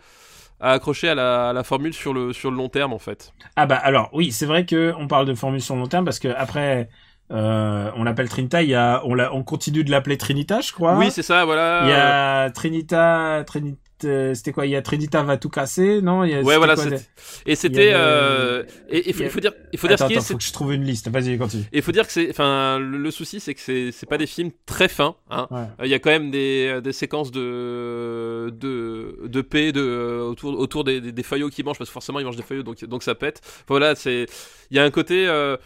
à 0.60 0.72
accrocher 0.72 1.10
à 1.10 1.16
la, 1.16 1.50
à 1.50 1.54
la 1.54 1.64
formule 1.64 1.94
sur 1.94 2.14
le, 2.14 2.34
sur 2.34 2.50
le 2.50 2.58
long 2.58 2.70
terme 2.70 2.94
en 2.94 3.00
fait. 3.00 3.34
Ah 3.56 3.66
bah 3.66 3.76
alors 3.76 4.10
oui, 4.14 4.32
c'est 4.32 4.46
vrai 4.46 4.66
que 4.66 4.94
on 4.98 5.08
parle 5.08 5.26
de 5.26 5.34
formule 5.34 5.62
sur 5.62 5.76
le 5.76 5.82
long 5.82 5.88
terme 5.88 6.06
parce 6.06 6.20
que 6.20 6.30
après 6.30 6.90
euh, 7.32 7.90
on 7.96 8.04
l'appelle 8.04 8.30
Trinita, 8.30 8.62
il 8.62 8.70
y 8.70 8.76
a 8.76 9.02
on, 9.06 9.14
l'a- 9.16 9.34
on 9.34 9.44
continue 9.44 9.84
de 9.84 9.92
l'appeler 9.92 10.18
Trinita, 10.18 10.62
je 10.62 10.72
crois. 10.72 10.98
Oui, 10.98 11.10
c'est 11.12 11.24
ça, 11.24 11.44
voilà. 11.46 11.82
Il 11.84 11.90
y 11.90 11.94
a 11.94 12.50
Trinita, 12.52 13.44
Trinita, 13.48 13.78
c'était 14.36 14.52
quoi? 14.52 14.68
Il 14.68 14.72
y 14.72 14.76
a 14.76 14.82
Trinita 14.84 15.24
va 15.24 15.38
tout 15.38 15.50
casser, 15.50 16.02
non? 16.04 16.24
Il 16.24 16.32
y 16.32 16.36
a, 16.36 16.42
Ouais, 16.42 16.58
voilà. 16.58 16.76
quoi, 16.76 16.84
Et 17.48 17.56
c'était. 17.56 17.92
euh, 17.96 18.64
Et 18.90 19.10
il 19.10 19.14
faut, 19.16 19.24
il 19.24 19.26
a- 19.26 19.30
faut 19.30 19.40
dire, 19.40 19.54
il 19.74 19.80
faut 19.80 19.88
dire 19.88 19.98
ce 19.98 20.04
Attends, 20.04 20.08
qui 20.10 20.14
est. 20.14 20.18
attends, 20.18 20.26
c'est- 20.26 20.34
faut 20.34 20.38
que 20.38 20.44
je 20.44 20.54
trouve 20.54 20.74
une 20.74 20.84
liste. 20.84 21.08
Vas-y, 21.10 21.36
continue. 21.40 21.64
Et 21.72 21.78
il 21.78 21.82
faut 21.82 21.92
dire 21.94 22.06
que 22.06 22.12
c'est, 22.14 22.30
enfin, 22.30 22.78
le, 22.78 22.98
le 22.98 23.10
souci 23.12 23.40
c'est 23.40 23.54
que 23.56 23.62
c'est, 23.62 23.92
c'est 23.92 24.06
pas 24.06 24.18
des 24.20 24.28
films 24.28 24.52
très 24.68 24.88
fins. 24.90 25.16
Hein. 25.32 25.48
Ouais. 25.50 25.62
Euh, 25.80 25.86
Il 25.86 25.90
y 25.90 25.94
a 25.96 26.00
quand 26.00 26.12
même 26.12 26.30
des, 26.30 26.80
des 26.84 26.92
séquences 26.92 27.32
de, 27.32 28.50
de, 28.52 29.28
de 29.28 29.42
paix 29.42 29.72
de, 29.72 30.20
autour, 30.30 30.60
autour 30.60 30.84
des, 30.84 31.02
des, 31.02 31.12
des 31.12 31.24
feuillots 31.24 31.50
qui 31.50 31.64
mangent 31.64 31.78
parce 31.78 31.90
que 31.90 31.94
forcément 31.94 32.20
ils 32.20 32.26
mangent 32.26 32.36
des 32.36 32.44
feuillots 32.44 32.64
donc, 32.64 32.84
donc 32.86 33.02
ça 33.02 33.16
pète. 33.16 33.42
Voilà, 33.68 33.96
c'est, 33.96 34.26
il 34.72 34.78
y 34.78 34.80
a 34.80 34.84
un 34.84 34.92
côté, 34.92 35.28
euh, 35.28 35.58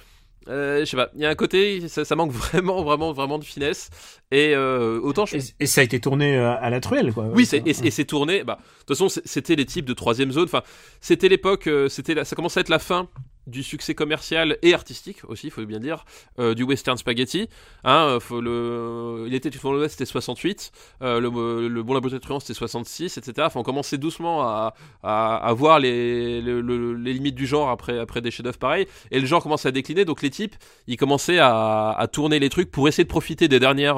euh, 0.47 0.79
je 0.79 0.85
sais 0.85 0.97
pas, 0.97 1.09
il 1.15 1.21
y 1.21 1.25
a 1.25 1.29
un 1.29 1.35
côté, 1.35 1.87
ça, 1.87 2.05
ça 2.05 2.15
manque 2.15 2.31
vraiment, 2.33 2.83
vraiment, 2.83 3.11
vraiment 3.11 3.39
de 3.39 3.43
finesse. 3.43 3.89
Et 4.31 4.53
euh, 4.55 4.99
autant 5.01 5.25
je 5.25 5.37
Et, 5.37 5.41
et 5.59 5.65
ça 5.65 5.81
a 5.81 5.83
été 5.83 5.99
tourné 5.99 6.37
euh, 6.37 6.55
à 6.59 6.69
la 6.69 6.79
truelle, 6.79 7.13
quoi. 7.13 7.25
Oui, 7.33 7.47
et, 7.53 7.69
et 7.69 7.91
c'est 7.91 8.05
tourné. 8.05 8.43
Bah, 8.43 8.59
de 8.61 8.85
toute 8.85 8.97
façon, 8.97 9.21
c'était 9.25 9.55
les 9.55 9.65
types 9.65 9.85
de 9.85 9.93
troisième 9.93 10.31
zone. 10.31 10.45
Enfin, 10.45 10.63
c'était 11.01 11.29
l'époque. 11.29 11.69
c'était 11.89 12.23
ça 12.23 12.35
commençait 12.35 12.59
à 12.59 12.61
être 12.61 12.69
la 12.69 12.79
fin 12.79 13.09
du 13.49 13.63
succès 13.63 13.93
commercial 13.95 14.57
et 14.61 14.73
artistique 14.73 15.17
aussi, 15.27 15.47
il 15.47 15.51
faut 15.51 15.65
bien 15.65 15.79
dire, 15.79 16.05
euh, 16.39 16.53
du 16.53 16.63
western 16.63 16.97
spaghetti. 16.97 17.49
Hein, 17.83 18.05
euh, 18.07 18.19
faut 18.19 18.41
le, 18.41 19.25
il 19.27 19.33
était 19.33 19.49
une 19.49 19.59
fois 19.59 19.73
l'Ouest, 19.73 19.91
c'était 19.97 20.05
68. 20.05 20.71
euh, 21.01 21.19
le, 21.19 21.67
le 21.67 21.83
Bon 21.83 21.93
la 21.93 21.99
beauté 21.99 22.15
de 22.15 22.19
truand, 22.21 22.39
c'était 22.39 22.53
66, 22.53 23.17
etc. 23.17 23.47
On 23.55 23.63
commençait 23.63 23.97
doucement 23.97 24.43
à, 24.43 24.73
à, 25.03 25.53
voir 25.53 25.79
les, 25.79 26.41
le- 26.41 26.61
le- 26.61 26.93
les 26.95 27.13
limites 27.13 27.35
du 27.35 27.45
genre 27.47 27.69
après, 27.69 27.99
après 27.99 28.21
des 28.21 28.31
chefs-d'œuvre 28.31 28.57
pareils. 28.59 28.87
Et 29.11 29.19
le 29.19 29.25
genre 29.25 29.41
commençait 29.43 29.67
à 29.67 29.71
décliner. 29.71 30.05
Donc 30.05 30.21
les 30.21 30.29
types, 30.29 30.55
ils 30.87 30.97
commençaient 30.97 31.39
à, 31.39 32.07
tourner 32.11 32.39
les 32.39 32.49
trucs 32.49 32.71
pour 32.71 32.87
essayer 32.87 33.03
de 33.03 33.09
profiter 33.09 33.47
des 33.47 33.59
dernières, 33.59 33.97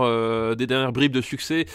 des 0.56 0.68
dernières 0.68 0.92
bribes 0.92 1.12
de 1.14 1.22
succès 1.22 1.66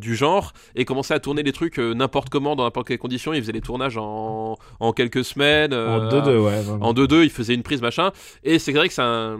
du 0.00 0.16
genre 0.16 0.52
et 0.74 0.84
commençaient 0.84 1.14
à 1.14 1.20
tourner 1.20 1.42
les 1.42 1.52
trucs 1.52 1.78
n'importe 1.78 2.28
comment, 2.30 2.56
dans 2.56 2.64
n'importe 2.64 2.88
quelles 2.88 2.98
conditions. 2.98 3.32
Ils 3.32 3.40
faisaient 3.40 3.52
les 3.52 3.60
tournages 3.60 3.96
en, 3.98 4.56
en 4.80 4.92
quelques 4.92 5.24
semaines. 5.24 5.72
En 5.74 5.76
euh, 5.76 6.20
2-2, 6.20 6.38
ouais. 6.38 6.62
En 6.82 6.92
2-2, 6.94 7.22
il 7.24 7.30
faisait 7.30 7.54
une 7.54 7.62
prise 7.62 7.80
machin. 7.82 8.12
Et 8.44 8.58
c'est 8.58 8.72
vrai 8.72 8.88
que 8.88 8.94
c'est 8.94 9.02
un, 9.02 9.38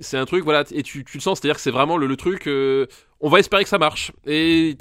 c'est 0.00 0.18
un 0.18 0.24
truc, 0.26 0.44
voilà, 0.44 0.64
et 0.72 0.82
tu, 0.82 1.04
tu 1.04 1.16
le 1.16 1.22
sens, 1.22 1.38
c'est-à-dire 1.40 1.56
que 1.56 1.62
c'est 1.62 1.70
vraiment 1.70 1.96
le, 1.96 2.06
le 2.06 2.16
truc, 2.16 2.46
euh, 2.48 2.86
on 3.20 3.28
va 3.30 3.38
espérer 3.38 3.62
que 3.62 3.68
ça 3.70 3.78
marche. 3.78 4.12
Et 4.26 4.76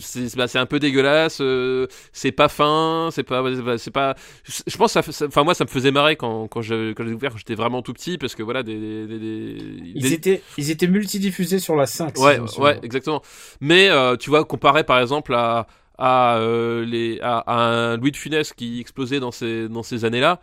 c'est 0.00 0.36
bah, 0.36 0.46
c'est 0.46 0.58
un 0.58 0.66
peu 0.66 0.78
dégueulasse, 0.78 1.38
euh, 1.40 1.86
c'est 2.12 2.30
pas 2.30 2.48
fin, 2.48 3.08
c'est 3.12 3.24
pas, 3.24 3.42
c'est 3.78 3.90
pas. 3.90 4.14
Je 4.44 4.76
pense, 4.76 4.94
que 4.94 5.02
ça, 5.02 5.12
ça- 5.12 5.26
enfin 5.26 5.42
moi, 5.42 5.54
ça 5.54 5.64
me 5.64 5.68
faisait 5.68 5.90
marrer 5.90 6.14
quand, 6.16 6.46
quand 6.46 6.62
j'ai 6.62 6.94
découvert 6.94 7.36
j'étais 7.36 7.56
vraiment 7.56 7.82
tout 7.82 7.92
petit, 7.92 8.16
parce 8.16 8.34
que 8.36 8.42
voilà, 8.44 8.62
des. 8.62 8.78
des, 8.78 9.06
des- 9.06 9.18
des- 9.18 9.82
Ils 9.96 10.02
des- 10.02 10.12
étaient, 10.12 10.42
ils 10.56 10.70
étaient 10.70 10.86
multidiffusés 10.86 11.58
sur 11.58 11.74
la 11.74 11.86
5. 11.86 12.16
si 12.16 12.22
Ouais, 12.22 12.38
ouais, 12.58 12.78
exactement. 12.84 13.22
Mais 13.60 13.88
euh, 13.90 14.16
tu 14.16 14.30
vois, 14.30 14.44
comparé 14.44 14.84
par 14.84 15.00
exemple 15.00 15.34
à 15.34 15.66
à 15.98 16.38
les 16.86 17.18
à, 17.20 17.38
à 17.38 17.54
un 17.56 17.96
Louis 17.96 18.12
de 18.12 18.16
Funès 18.16 18.52
qui 18.52 18.80
explosait 18.80 19.20
dans 19.20 19.32
ces 19.32 19.68
dans 19.68 19.82
ces 19.82 20.04
années-là. 20.04 20.40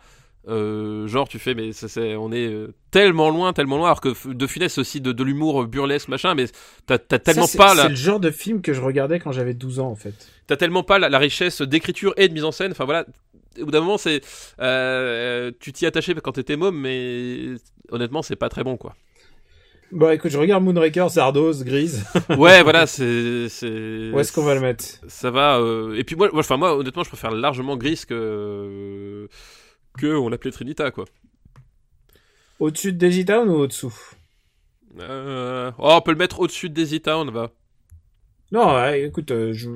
Euh, 0.48 1.06
genre 1.08 1.28
tu 1.28 1.38
fais 1.38 1.54
mais 1.54 1.72
c'est 1.72 2.16
on 2.16 2.32
est 2.32 2.46
euh, 2.46 2.72
tellement 2.90 3.28
loin 3.28 3.52
tellement 3.52 3.76
loin 3.76 3.88
alors 3.88 4.00
que 4.00 4.14
de 4.32 4.46
Funès 4.46 4.72
c'est 4.72 4.80
aussi 4.80 5.02
de, 5.02 5.12
de 5.12 5.22
l'humour 5.22 5.66
burlesque 5.66 6.08
machin 6.08 6.34
mais 6.34 6.46
t'as 6.86 6.98
tellement 6.98 7.42
Ça, 7.42 7.52
c'est- 7.52 7.58
pas 7.58 7.68
C'est 7.74 7.82
la 7.82 7.88
le 7.90 7.94
genre 7.94 8.18
de 8.18 8.30
film 8.30 8.62
que 8.62 8.72
je 8.72 8.80
regardais 8.80 9.18
quand 9.20 9.30
j'avais 9.30 9.52
12 9.52 9.78
ans, 9.78 9.88
en 9.90 9.94
fait. 9.94 10.14
t'as 10.46 10.56
tellement 10.56 10.82
pas 10.82 10.98
la, 10.98 11.10
la 11.10 11.18
richesse 11.18 11.60
d'écriture 11.60 12.14
et 12.16 12.28
de 12.28 12.32
mise 12.32 12.44
en 12.44 12.52
scène 12.52 12.70
enfin 12.72 12.86
voilà 12.86 13.04
au 13.60 13.66
bout 13.66 13.70
d'un 13.72 13.80
moment 13.80 13.98
c'est 13.98 14.22
euh, 14.60 15.50
tu 15.60 15.72
t'y 15.74 15.84
attachais 15.84 16.14
quand 16.14 16.32
t'étais 16.32 16.56
môme 16.56 16.78
mais 16.80 17.56
honnêtement 17.90 18.22
c'est 18.22 18.36
pas 18.36 18.48
très 18.48 18.64
bon 18.64 18.78
quoi 18.78 18.94
Bon, 19.90 20.10
écoute, 20.10 20.30
je 20.30 20.36
regarde 20.36 20.62
Moonraker, 20.64 21.08
Zardos, 21.08 21.64
Grise. 21.64 22.04
ouais 22.36 22.62
voilà 22.62 22.86
c'est 22.94 23.48
c'est 23.48 24.10
Où 24.12 24.20
est-ce 24.20 24.32
qu'on 24.32 24.42
va 24.44 24.54
le 24.54 24.60
mettre? 24.60 24.84
Ça 25.08 25.30
va. 25.30 25.58
euh, 25.58 25.94
Et 25.96 26.04
puis 26.04 26.14
moi, 26.14 26.28
moi, 26.30 26.40
enfin 26.40 26.58
moi, 26.58 26.76
honnêtement, 26.76 27.04
je 27.04 27.08
préfère 27.08 27.30
largement 27.30 27.74
Gris 27.78 28.02
que 28.06 29.28
que 29.98 30.06
on 30.16 30.28
l'appelait 30.28 30.52
Trinita 30.52 30.90
quoi. 30.90 31.04
Au-dessus 32.60 32.92
de 32.92 32.98
Daisy 32.98 33.24
Town 33.24 33.48
ou 33.48 33.54
au-dessous? 33.54 33.94
Euh... 34.98 35.70
Oh, 35.78 35.92
on 35.96 36.00
peut 36.00 36.12
le 36.12 36.18
mettre 36.18 36.40
au-dessus 36.40 36.68
de 36.68 36.74
Daisy 36.74 37.00
Town, 37.00 37.30
va. 37.30 37.50
Non, 38.50 38.74
ouais, 38.74 39.02
écoute, 39.02 39.30
euh, 39.30 39.52
je... 39.52 39.68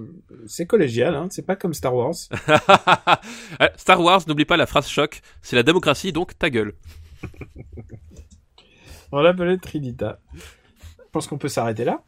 c'est 0.46 0.66
collégial, 0.66 1.14
hein, 1.14 1.28
c'est 1.30 1.44
pas 1.44 1.56
comme 1.56 1.74
Star 1.74 1.94
Wars. 1.94 2.14
Euh, 3.60 3.68
Star 3.76 4.00
Wars, 4.00 4.22
n'oublie 4.26 4.46
pas 4.46 4.56
la 4.56 4.64
phrase 4.66 4.88
choc. 4.88 5.20
C'est 5.42 5.56
la 5.56 5.62
démocratie, 5.62 6.10
donc 6.10 6.38
ta 6.38 6.48
gueule. 6.48 6.74
On 9.12 9.20
l'appelait 9.20 9.58
Trinita. 9.58 10.18
Je 10.34 10.40
pense 11.12 11.26
qu'on 11.26 11.36
peut 11.36 11.48
s'arrêter 11.48 11.84
là. 11.84 12.02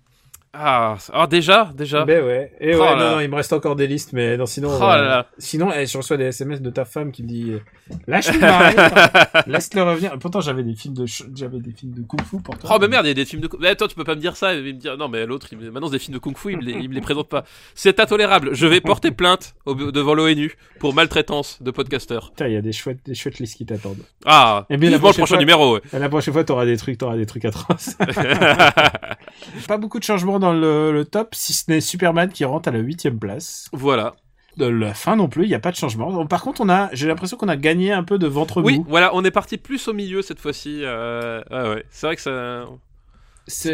Ah, 0.57 0.97
ah 1.13 1.27
déjà, 1.27 1.73
déjà. 1.75 2.05
Ben 2.05 2.25
ouais. 2.25 2.53
Et 2.61 2.77
Oh 2.77 2.81
ouais, 2.81 2.97
non, 2.97 3.11
non, 3.17 3.21
il 3.21 3.29
me 3.29 3.35
reste 3.35 3.53
encore 3.53 3.75
des 3.75 3.89
listes, 3.89 4.13
mais 4.13 4.37
non, 4.37 4.47
sinon. 4.47 4.69
Oh 4.73 4.83
euh, 4.85 4.87
là 4.87 5.03
là. 5.03 5.27
Sinon, 5.37 5.73
eh, 5.75 5.85
je 5.85 5.97
reçois 5.99 6.17
des 6.17 6.27
SMS 6.27 6.61
de 6.63 6.71
ta 6.71 6.85
femme 6.85 7.11
qui 7.11 7.25
me 7.25 7.29
dit 7.29 7.51
euh, 7.51 7.59
Lâche-le, 8.07 8.41
arrête, 8.45 8.77
laisse-le 9.49 9.83
revenir. 9.83 10.17
Pourtant, 10.21 10.41
j'avais 10.41 10.63
des 10.63 10.75
films 10.75 10.95
de 10.95 11.07
j'avais 11.07 11.59
des 11.59 11.73
films 11.73 11.93
de 11.95 12.03
kung-fu 12.03 12.41
pour 12.41 12.57
toi. 12.57 12.71
Oh 12.73 12.79
mais 12.81 12.87
merde, 12.87 13.05
il 13.07 13.09
y 13.09 13.11
a 13.11 13.15
des 13.15 13.25
films 13.25 13.43
de. 13.43 13.49
Mais 13.59 13.75
toi, 13.75 13.89
tu 13.89 13.97
peux 13.97 14.05
pas 14.05 14.15
me 14.15 14.21
dire 14.21 14.37
ça. 14.37 14.55
Il 14.55 14.63
me 14.63 14.73
dire 14.79 14.97
non, 14.97 15.09
mais 15.09 15.27
l'autre, 15.27 15.49
il 15.51 15.59
me- 15.59 15.71
maintenant, 15.73 15.89
c'est 15.89 15.95
des 15.95 15.99
films 15.99 16.15
de 16.15 16.21
kung-fu, 16.21 16.53
il 16.53 16.59
me 16.59 16.63
les, 16.63 16.73
il 16.73 16.89
me 16.89 16.95
les 16.95 17.01
présente 17.01 17.29
pas. 17.29 17.45
C'est 17.75 17.99
intolérable. 17.99 18.51
Je 18.55 18.67
vais 18.69 18.81
porter 18.81 19.11
plainte 19.11 19.55
au- 19.67 19.75
devant 19.75 20.15
l'ONU 20.15 20.57
pour 20.79 20.95
maltraitance 20.95 21.61
de 21.63 21.71
podcasteurs. 21.73 22.31
Putain, 22.31 22.47
il 22.47 22.55
y 22.55 22.57
a 22.57 22.63
des 22.63 22.73
chouettes, 22.73 23.01
des 23.05 23.15
chouettes 23.17 23.41
listes 23.41 23.57
qui 23.57 23.67
t'attendent. 23.67 24.05
Ah, 24.25 24.67
Eh 24.71 24.77
bien, 24.77 24.91
la 24.91 24.97
le 24.97 25.01
prochaine 25.01 25.17
prochain 25.25 25.35
fois- 25.35 25.39
numéro. 25.41 25.75
ouais. 25.75 25.81
Et 25.93 25.99
La 25.99 26.09
prochaine 26.09 26.33
fois, 26.33 26.45
t'auras 26.45 26.65
des 26.65 26.77
trucs, 26.77 26.99
t'auras 26.99 27.17
des 27.17 27.27
trucs 27.27 27.45
atroces. 27.45 27.97
Pas 29.67 29.77
beaucoup 29.79 29.99
de 29.99 30.05
changements 30.05 30.39
dans 30.45 30.53
le, 30.53 30.93
le 30.93 31.05
top, 31.05 31.35
si 31.35 31.53
ce 31.53 31.71
n'est 31.71 31.81
Superman 31.81 32.31
qui 32.31 32.45
rentre 32.45 32.69
à 32.69 32.73
la 32.73 32.79
huitième 32.79 33.19
place. 33.19 33.69
voilà. 33.73 34.15
De 34.57 34.67
la 34.67 34.95
fin 34.95 35.17
non 35.17 35.27
plus, 35.29 35.43
il 35.45 35.49
n'y 35.49 35.55
a 35.57 35.59
pas 35.59 35.73
de 35.73 35.77
changement. 35.77 36.25
Par 36.27 36.41
contre, 36.43 36.61
on 36.61 36.69
a, 36.69 36.89
j'ai 36.93 37.09
l'impression 37.09 37.37
qu'on 37.37 37.49
a 37.49 37.57
gagné 37.57 37.91
un 37.91 38.05
peu 38.05 38.19
de 38.19 38.29
ventre 38.29 38.63
Oui, 38.63 38.79
mou. 38.79 38.87
voilà, 38.89 39.11
on 39.13 39.25
est 39.25 39.33
parti 39.33 39.57
plus 39.59 39.89
au 39.89 39.93
milieu 39.93 40.23
cette 40.23 40.39
fois-ci. 40.39 40.83
Euh... 40.85 41.43
ah 41.51 41.71
ouais, 41.71 41.85
c'est 41.91 42.07
vrai 42.07 42.15
que 42.15 42.23
ça. 42.23 42.67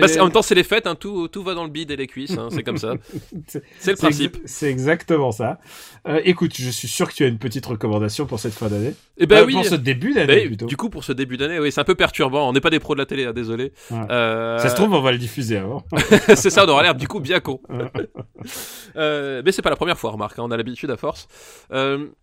Bah, 0.01 0.07
en 0.19 0.25
même 0.25 0.33
temps, 0.33 0.43
c'est 0.43 0.55
les 0.57 0.65
fêtes, 0.65 0.87
hein, 0.89 0.97
tout, 0.97 1.29
tout 1.29 1.43
va 1.45 1.55
dans 1.55 1.63
le 1.65 1.71
bide 1.71 1.91
et 1.93 1.97
les 1.97 2.09
cuisses, 2.09 2.37
hein, 2.37 2.49
c'est 2.51 2.65
comme 2.65 2.77
ça. 2.77 2.95
C'est- 3.79 3.93
le 3.93 3.97
principe. 3.97 4.39
C'est 4.45 4.69
exactement 4.69 5.31
ça. 5.31 5.59
Euh, 6.09 6.21
écoute, 6.25 6.53
je 6.57 6.71
suis 6.71 6.89
sûr 6.89 7.09
que 7.09 7.15
tu 7.15 7.23
as 7.25 7.29
une 7.29 7.39
petite 7.39 7.67
recommandation 7.67 8.27
pour 8.27 8.41
cette 8.41 8.53
fin 8.53 8.69
d'année. 8.69 8.95
Et 9.17 9.27
ben 9.27 9.39
Euh, 9.43 9.47
oui. 9.47 9.53
Pour 9.55 9.65
ce 9.65 9.75
début 9.77 10.15
bah, 10.15 10.27
d'année 10.27 10.47
plutôt. 10.47 10.67
du 10.67 10.77
coup, 10.77 10.91
pour 10.91 11.05
ce 11.05 11.13
début 11.13 11.37
d'année, 11.37 11.59
oui, 11.61 11.71
c'est 11.71 11.81
un 11.81 11.85
peu 11.85 11.95
perturbant. 11.95 12.49
On 12.49 12.53
n'est 12.53 12.61
pas 12.61 12.71
des 12.71 12.81
pros 12.81 12.95
de 12.95 12.99
la 13.01 13.07
télé, 13.07 13.25
hein, 13.27 13.33
désolé. 13.33 13.73
Ouais. 13.91 13.99
Euh, 14.11 14.59
Ça 14.59 14.71
se 14.71 14.75
trouve, 14.75 14.93
on 14.93 15.01
va 15.01 15.13
le 15.13 15.19
diffuser 15.19 15.59
avant. 15.59 15.85
c'est 16.35 16.51
ça, 16.51 16.65
on 16.65 16.69
aura 16.69 16.83
l'air 16.83 16.95
du 16.95 17.07
coup 17.07 17.21
bien 17.21 17.39
con. 17.41 17.61
Mais 18.97 19.53
c'est 19.53 19.63
pas 19.63 19.71
la 19.71 19.77
première 19.77 19.99
fois, 19.99 20.11
remarque, 20.11 20.39
hein, 20.39 20.43
on 20.45 20.51
a 20.51 20.57
l'habitude 20.57 20.91
à 20.91 20.97
force. 20.97 21.29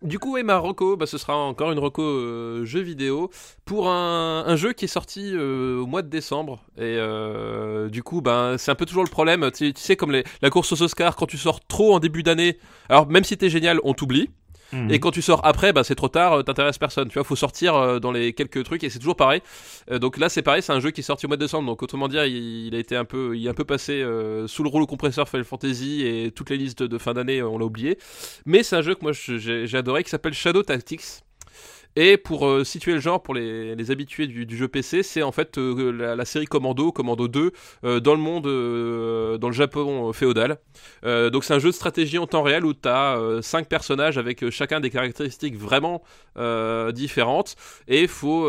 Du 0.02 0.18
coup, 0.18 0.36
et 0.36 0.42
ma 0.42 0.58
reco, 0.58 0.96
bah, 0.96 1.06
ce 1.06 1.16
sera 1.18 1.36
encore 1.36 1.72
une 1.72 1.78
euh, 1.98 2.64
jeu 2.64 2.80
vidéo 2.80 3.30
pour 3.64 3.88
un, 3.88 4.44
un 4.46 4.56
jeu 4.56 4.72
qui 4.72 4.84
est 4.84 4.88
sorti 4.88 5.34
au 5.36 5.86
mois 5.86 6.02
de 6.02 6.08
décembre 6.08 6.62
et, 6.76 6.98
euh, 7.38 7.88
du 7.88 8.02
coup, 8.02 8.20
ben, 8.20 8.56
c'est 8.58 8.70
un 8.70 8.74
peu 8.74 8.86
toujours 8.86 9.04
le 9.04 9.10
problème. 9.10 9.50
Tu, 9.52 9.72
tu 9.72 9.80
sais, 9.80 9.96
comme 9.96 10.12
les, 10.12 10.24
la 10.42 10.50
course 10.50 10.72
aux 10.72 10.82
Oscars, 10.82 11.16
quand 11.16 11.26
tu 11.26 11.38
sors 11.38 11.60
trop 11.66 11.94
en 11.94 12.00
début 12.00 12.22
d'année, 12.22 12.58
alors 12.88 13.08
même 13.08 13.24
si 13.24 13.36
t'es 13.36 13.50
génial, 13.50 13.80
on 13.84 13.94
t'oublie. 13.94 14.30
Mhm. 14.72 14.90
Et 14.90 15.00
quand 15.00 15.10
tu 15.10 15.22
sors 15.22 15.44
après, 15.46 15.72
bah, 15.72 15.84
c'est 15.84 15.94
trop 15.94 16.08
tard, 16.08 16.32
euh, 16.34 16.42
t'intéresses 16.42 16.78
personne. 16.78 17.08
Tu 17.08 17.14
vois, 17.14 17.24
faut 17.24 17.36
sortir 17.36 17.74
euh, 17.74 17.98
dans 18.00 18.12
les 18.12 18.32
quelques 18.32 18.64
trucs 18.64 18.84
et 18.84 18.90
c'est 18.90 18.98
toujours 18.98 19.16
pareil. 19.16 19.40
Euh, 19.90 19.98
donc 19.98 20.18
là, 20.18 20.28
c'est 20.28 20.42
pareil, 20.42 20.62
c'est 20.62 20.72
un 20.72 20.80
jeu 20.80 20.90
qui 20.90 21.00
est 21.00 21.04
sorti 21.04 21.26
au 21.26 21.28
mois 21.28 21.36
de 21.36 21.44
décembre. 21.44 21.66
Donc 21.66 21.82
autrement 21.82 22.08
dire, 22.08 22.24
il, 22.24 22.66
il 22.66 22.74
a 22.74 22.78
été 22.78 22.96
un 22.96 23.04
peu, 23.04 23.36
il 23.36 23.46
est 23.46 23.50
un 23.50 23.54
peu 23.54 23.64
passé 23.64 24.02
euh, 24.02 24.46
sous 24.46 24.62
le 24.62 24.68
rouleau 24.68 24.86
compresseur 24.86 25.28
Final 25.28 25.44
Fantasy 25.44 26.06
et 26.06 26.30
toutes 26.32 26.50
les 26.50 26.56
listes 26.56 26.82
de 26.82 26.98
fin 26.98 27.14
d'année, 27.14 27.42
on 27.42 27.58
l'a 27.58 27.64
oublié. 27.64 27.98
Mais 28.44 28.62
c'est 28.62 28.76
un 28.76 28.82
jeu 28.82 28.94
que 28.94 29.02
moi 29.02 29.12
j'ai 29.12 29.76
adoré 29.76 30.04
qui 30.04 30.10
s'appelle 30.10 30.34
Shadow 30.34 30.62
Tactics. 30.62 31.22
Et 31.96 32.16
pour 32.16 32.46
euh, 32.46 32.62
situer 32.62 32.92
le 32.92 33.00
genre, 33.00 33.22
pour 33.22 33.34
les, 33.34 33.90
habitués 33.90 34.26
du, 34.26 34.56
jeu 34.56 34.68
PC, 34.68 35.02
c'est 35.02 35.22
en 35.22 35.32
fait 35.32 35.58
euh, 35.58 36.14
la, 36.14 36.24
série 36.24 36.46
Commando, 36.46 36.92
Commando 36.92 37.26
2, 37.26 37.50
euh, 37.84 38.00
dans 38.00 38.14
le 38.14 38.20
monde, 38.20 38.44
dans 38.44 39.48
le 39.48 39.54
Japon 39.54 40.12
féodal. 40.12 40.58
Donc 41.02 41.44
c'est 41.44 41.54
un 41.54 41.58
jeu 41.58 41.70
de 41.70 41.74
stratégie 41.74 42.18
en 42.18 42.26
temps 42.26 42.42
réel 42.42 42.64
où 42.64 42.72
tu 42.72 42.88
as 42.88 43.18
5 43.42 43.68
personnages 43.68 44.18
avec 44.18 44.48
chacun 44.50 44.80
des 44.80 44.90
caractéristiques 44.90 45.56
vraiment 45.56 46.02
différentes. 46.92 47.56
Et 47.88 48.02
il 48.02 48.08
faut, 48.08 48.46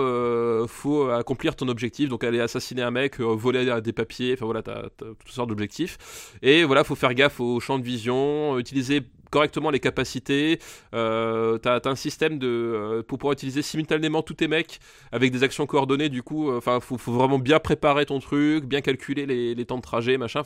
faut 0.67 1.09
accomplir 1.09 1.55
ton 1.55 1.67
objectif, 1.69 2.09
donc 2.09 2.23
aller 2.23 2.41
assassiner 2.41 2.81
un 2.81 2.91
mec, 2.91 3.19
voler 3.19 3.81
des 3.81 3.93
papiers, 3.93 4.33
enfin 4.33 4.45
voilà, 4.45 4.61
tu 4.61 4.69
as, 4.69 4.89
toutes 4.99 5.31
sortes 5.31 5.49
d'objectifs. 5.49 5.97
Et 6.41 6.63
voilà, 6.63 6.83
faut 6.83 6.95
faire 6.95 7.13
gaffe 7.13 7.39
au 7.39 7.59
champ 7.59 7.79
de 7.79 7.83
vision, 7.83 8.57
utiliser 8.59 9.01
correctement 9.29 9.69
les 9.69 9.79
capacités. 9.79 10.59
Euh, 10.93 11.57
t'as 11.57 11.79
un 11.85 11.95
système 11.95 12.39
de 12.39 12.47
euh, 12.47 13.03
pour 13.03 13.17
pouvoir 13.17 13.33
utiliser 13.33 13.61
simultanément 13.61 14.21
tous 14.21 14.35
tes 14.35 14.47
mecs 14.47 14.79
avec 15.11 15.31
des 15.31 15.43
actions 15.43 15.65
coordonnées. 15.65 16.09
Du 16.09 16.23
coup, 16.23 16.51
enfin, 16.55 16.79
faut, 16.79 16.97
faut 16.97 17.13
vraiment 17.13 17.39
bien 17.39 17.59
préparer 17.59 18.05
ton 18.05 18.19
truc, 18.19 18.65
bien 18.65 18.81
calculer 18.81 19.25
les, 19.25 19.55
les 19.55 19.65
temps 19.65 19.77
de 19.77 19.81
trajet, 19.81 20.17
machin. 20.17 20.41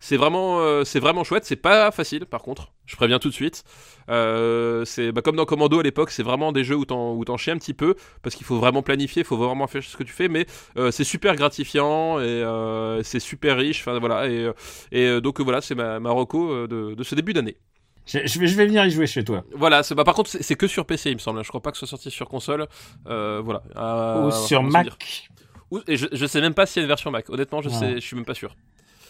C'est 0.00 0.16
vraiment, 0.16 0.60
euh, 0.60 0.84
c'est 0.84 1.00
vraiment 1.00 1.24
chouette. 1.24 1.44
C'est 1.44 1.56
pas 1.56 1.90
facile, 1.90 2.26
par 2.26 2.42
contre. 2.42 2.72
Je 2.86 2.96
préviens 2.96 3.18
tout 3.18 3.28
de 3.28 3.34
suite. 3.34 3.64
Euh, 4.08 4.84
c'est 4.86 5.12
bah, 5.12 5.20
comme 5.20 5.36
dans 5.36 5.44
Commando 5.44 5.78
à 5.78 5.82
l'époque, 5.82 6.10
c'est 6.10 6.22
vraiment 6.22 6.52
des 6.52 6.64
jeux 6.64 6.76
où 6.76 6.86
t'en 6.86 7.14
où 7.14 7.24
t'en 7.24 7.36
chies 7.36 7.50
un 7.50 7.58
petit 7.58 7.74
peu 7.74 7.94
parce 8.22 8.34
qu'il 8.34 8.46
faut 8.46 8.56
vraiment 8.58 8.82
planifier, 8.82 9.20
il 9.22 9.26
faut 9.26 9.36
vraiment 9.36 9.66
faire 9.66 9.82
ce 9.82 9.94
que 9.96 10.04
tu 10.04 10.12
fais, 10.12 10.28
mais 10.28 10.46
euh, 10.78 10.90
c'est 10.90 11.04
super 11.04 11.36
gratifiant 11.36 12.18
et 12.18 12.22
euh, 12.24 13.02
c'est 13.02 13.20
super 13.20 13.58
riche. 13.58 13.84
Voilà. 13.84 14.28
Et, 14.28 14.44
euh, 14.44 14.52
et 14.90 15.06
euh, 15.06 15.20
donc 15.20 15.38
voilà, 15.40 15.60
c'est 15.60 15.74
ma, 15.74 16.00
ma 16.00 16.10
reco 16.10 16.50
euh, 16.50 16.66
de 16.66 17.02
ce 17.02 17.14
début 17.14 17.34
d'année. 17.34 17.58
Je, 18.08 18.20
je 18.26 18.38
vais, 18.40 18.46
je 18.46 18.56
vais 18.56 18.66
venir 18.66 18.84
y 18.86 18.90
jouer 18.90 19.06
chez 19.06 19.22
toi. 19.22 19.44
Voilà, 19.54 19.82
c'est- 19.82 19.94
bah, 19.94 20.02
par 20.04 20.14
contre, 20.14 20.30
c'est 20.30 20.54
que 20.56 20.66
sur 20.66 20.86
PC, 20.86 21.10
il 21.10 21.14
me 21.14 21.20
semble. 21.20 21.42
Je 21.44 21.48
crois 21.48 21.60
pas 21.62 21.70
que 21.70 21.76
ce 21.76 21.86
soit 21.86 21.96
sorti 21.98 22.10
sur 22.10 22.28
console. 22.28 22.66
Euh, 23.06 23.40
voilà. 23.44 23.62
Euh, 23.76 24.26
Ou 24.26 24.30
sur 24.32 24.62
Mac. 24.62 24.88
Ou- 25.70 25.80
et 25.86 25.96
je, 25.96 26.06
je 26.12 26.26
sais 26.26 26.40
même 26.40 26.54
pas 26.54 26.64
s'il 26.66 26.80
y 26.80 26.82
a 26.82 26.84
une 26.84 26.88
version 26.88 27.10
Mac. 27.10 27.28
Honnêtement, 27.28 27.60
je 27.60 27.68
Ouais. 27.68 27.74
sais, 27.74 27.94
je 27.96 28.00
suis 28.00 28.16
même 28.16 28.24
pas 28.24 28.34
sûr. 28.34 28.56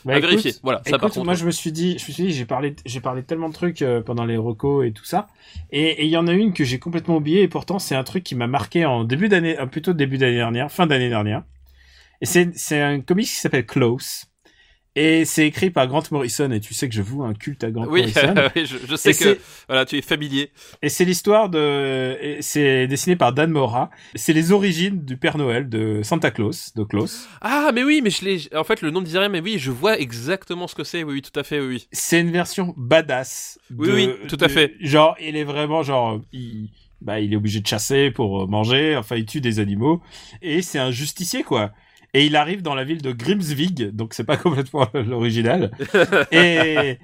Bah, 0.04 0.14
à 0.14 0.18
écoute, 0.18 0.30
vérifier. 0.30 0.52
Voilà, 0.62 0.78
ça 0.78 0.92
par 0.92 1.00
écoute, 1.00 1.14
contre. 1.14 1.24
moi 1.24 1.34
je 1.34 1.44
me 1.44 1.50
suis 1.50 1.72
dit, 1.72 1.98
je 1.98 2.06
me 2.06 2.12
suis 2.12 2.12
dit, 2.12 2.32
j'ai 2.32 2.44
parlé, 2.44 2.76
j'ai 2.86 3.00
parlé 3.00 3.24
tellement 3.24 3.48
de 3.48 3.54
trucs 3.54 3.82
euh, 3.82 4.00
pendant 4.00 4.24
les 4.24 4.36
recos 4.36 4.86
et 4.86 4.92
tout 4.92 5.04
ça, 5.04 5.26
et 5.72 6.04
il 6.04 6.08
y 6.10 6.16
en 6.16 6.28
a 6.28 6.32
une 6.32 6.52
que 6.52 6.62
j'ai 6.62 6.78
complètement 6.78 7.16
oubliée 7.16 7.42
et 7.42 7.48
pourtant 7.48 7.80
c'est 7.80 7.96
un 7.96 8.04
truc 8.04 8.22
qui 8.22 8.36
m'a 8.36 8.46
marqué 8.46 8.86
en 8.86 9.02
début 9.02 9.28
d'année, 9.28 9.58
euh, 9.58 9.66
plutôt 9.66 9.92
début 9.94 10.16
d'année 10.16 10.36
dernière, 10.36 10.70
fin 10.70 10.86
d'année 10.86 11.08
dernière. 11.08 11.42
Et 12.20 12.26
c'est 12.26 12.56
c'est 12.56 12.80
un 12.80 13.00
comics 13.00 13.26
qui 13.26 13.32
s'appelle 13.34 13.66
Close. 13.66 14.26
Et 14.96 15.24
c'est 15.24 15.46
écrit 15.46 15.70
par 15.70 15.86
Grant 15.86 16.02
Morrison, 16.10 16.50
et 16.50 16.58
tu 16.58 16.74
sais 16.74 16.88
que 16.88 16.94
je 16.94 17.02
voue 17.02 17.22
un 17.22 17.32
culte 17.32 17.62
à 17.62 17.70
Grant 17.70 17.86
Oui, 17.88 18.00
Morrison. 18.00 18.34
oui, 18.56 18.66
je, 18.66 18.76
je 18.88 18.96
sais 18.96 19.10
Et 19.10 19.14
que 19.14 19.38
voilà, 19.68 19.84
tu 19.84 19.96
es 19.96 20.02
familier. 20.02 20.50
Et 20.82 20.88
c'est 20.88 21.04
l'histoire 21.04 21.48
de, 21.50 22.16
c'est 22.40 22.88
dessiné 22.88 23.14
par 23.14 23.32
Dan 23.32 23.50
Mora. 23.52 23.90
C'est 24.16 24.32
les 24.32 24.50
origines 24.50 25.04
du 25.04 25.16
Père 25.16 25.38
Noël 25.38 25.68
de 25.68 26.00
Santa 26.02 26.32
Claus, 26.32 26.74
de 26.74 26.82
Claus. 26.82 27.28
Ah, 27.40 27.70
mais 27.72 27.84
oui, 27.84 28.00
mais 28.02 28.10
je 28.10 28.24
l'ai. 28.24 28.56
En 28.56 28.64
fait, 28.64 28.82
le 28.82 28.90
nom 28.90 29.00
ne 29.00 29.04
disait 29.06 29.20
rien, 29.20 29.28
mais 29.28 29.40
oui, 29.40 29.56
je 29.58 29.70
vois 29.70 29.98
exactement 30.00 30.66
ce 30.66 30.74
que 30.74 30.82
c'est. 30.84 31.04
Oui, 31.04 31.14
oui, 31.14 31.22
tout 31.22 31.38
à 31.38 31.44
fait, 31.44 31.60
oui, 31.60 31.66
oui. 31.66 31.88
C'est 31.92 32.20
une 32.20 32.32
version 32.32 32.74
badass. 32.76 33.60
Oui, 33.76 33.86
de- 33.88 33.92
oui, 33.92 34.10
tout 34.28 34.38
à 34.40 34.46
de- 34.48 34.52
fait. 34.52 34.74
Genre, 34.80 35.14
il 35.20 35.36
est 35.36 35.44
vraiment 35.44 35.82
genre, 35.84 36.20
il, 36.32 36.70
bah, 37.00 37.20
il 37.20 37.32
est 37.32 37.36
obligé 37.36 37.60
de 37.60 37.66
chasser 37.68 38.10
pour 38.10 38.42
euh, 38.42 38.46
manger. 38.46 38.96
Enfin, 38.96 39.14
il 39.14 39.26
tue 39.26 39.40
des 39.40 39.60
animaux. 39.60 40.02
Et 40.42 40.60
c'est 40.62 40.78
un 40.80 40.90
justicier, 40.90 41.44
quoi. 41.44 41.70
Et 42.14 42.26
il 42.26 42.36
arrive 42.36 42.62
dans 42.62 42.74
la 42.74 42.84
ville 42.84 43.02
de 43.02 43.12
Grimsvig, 43.12 43.90
donc 43.90 44.14
c'est 44.14 44.24
pas 44.24 44.36
complètement 44.38 44.86
l'original. 44.94 45.70
et 46.32 46.98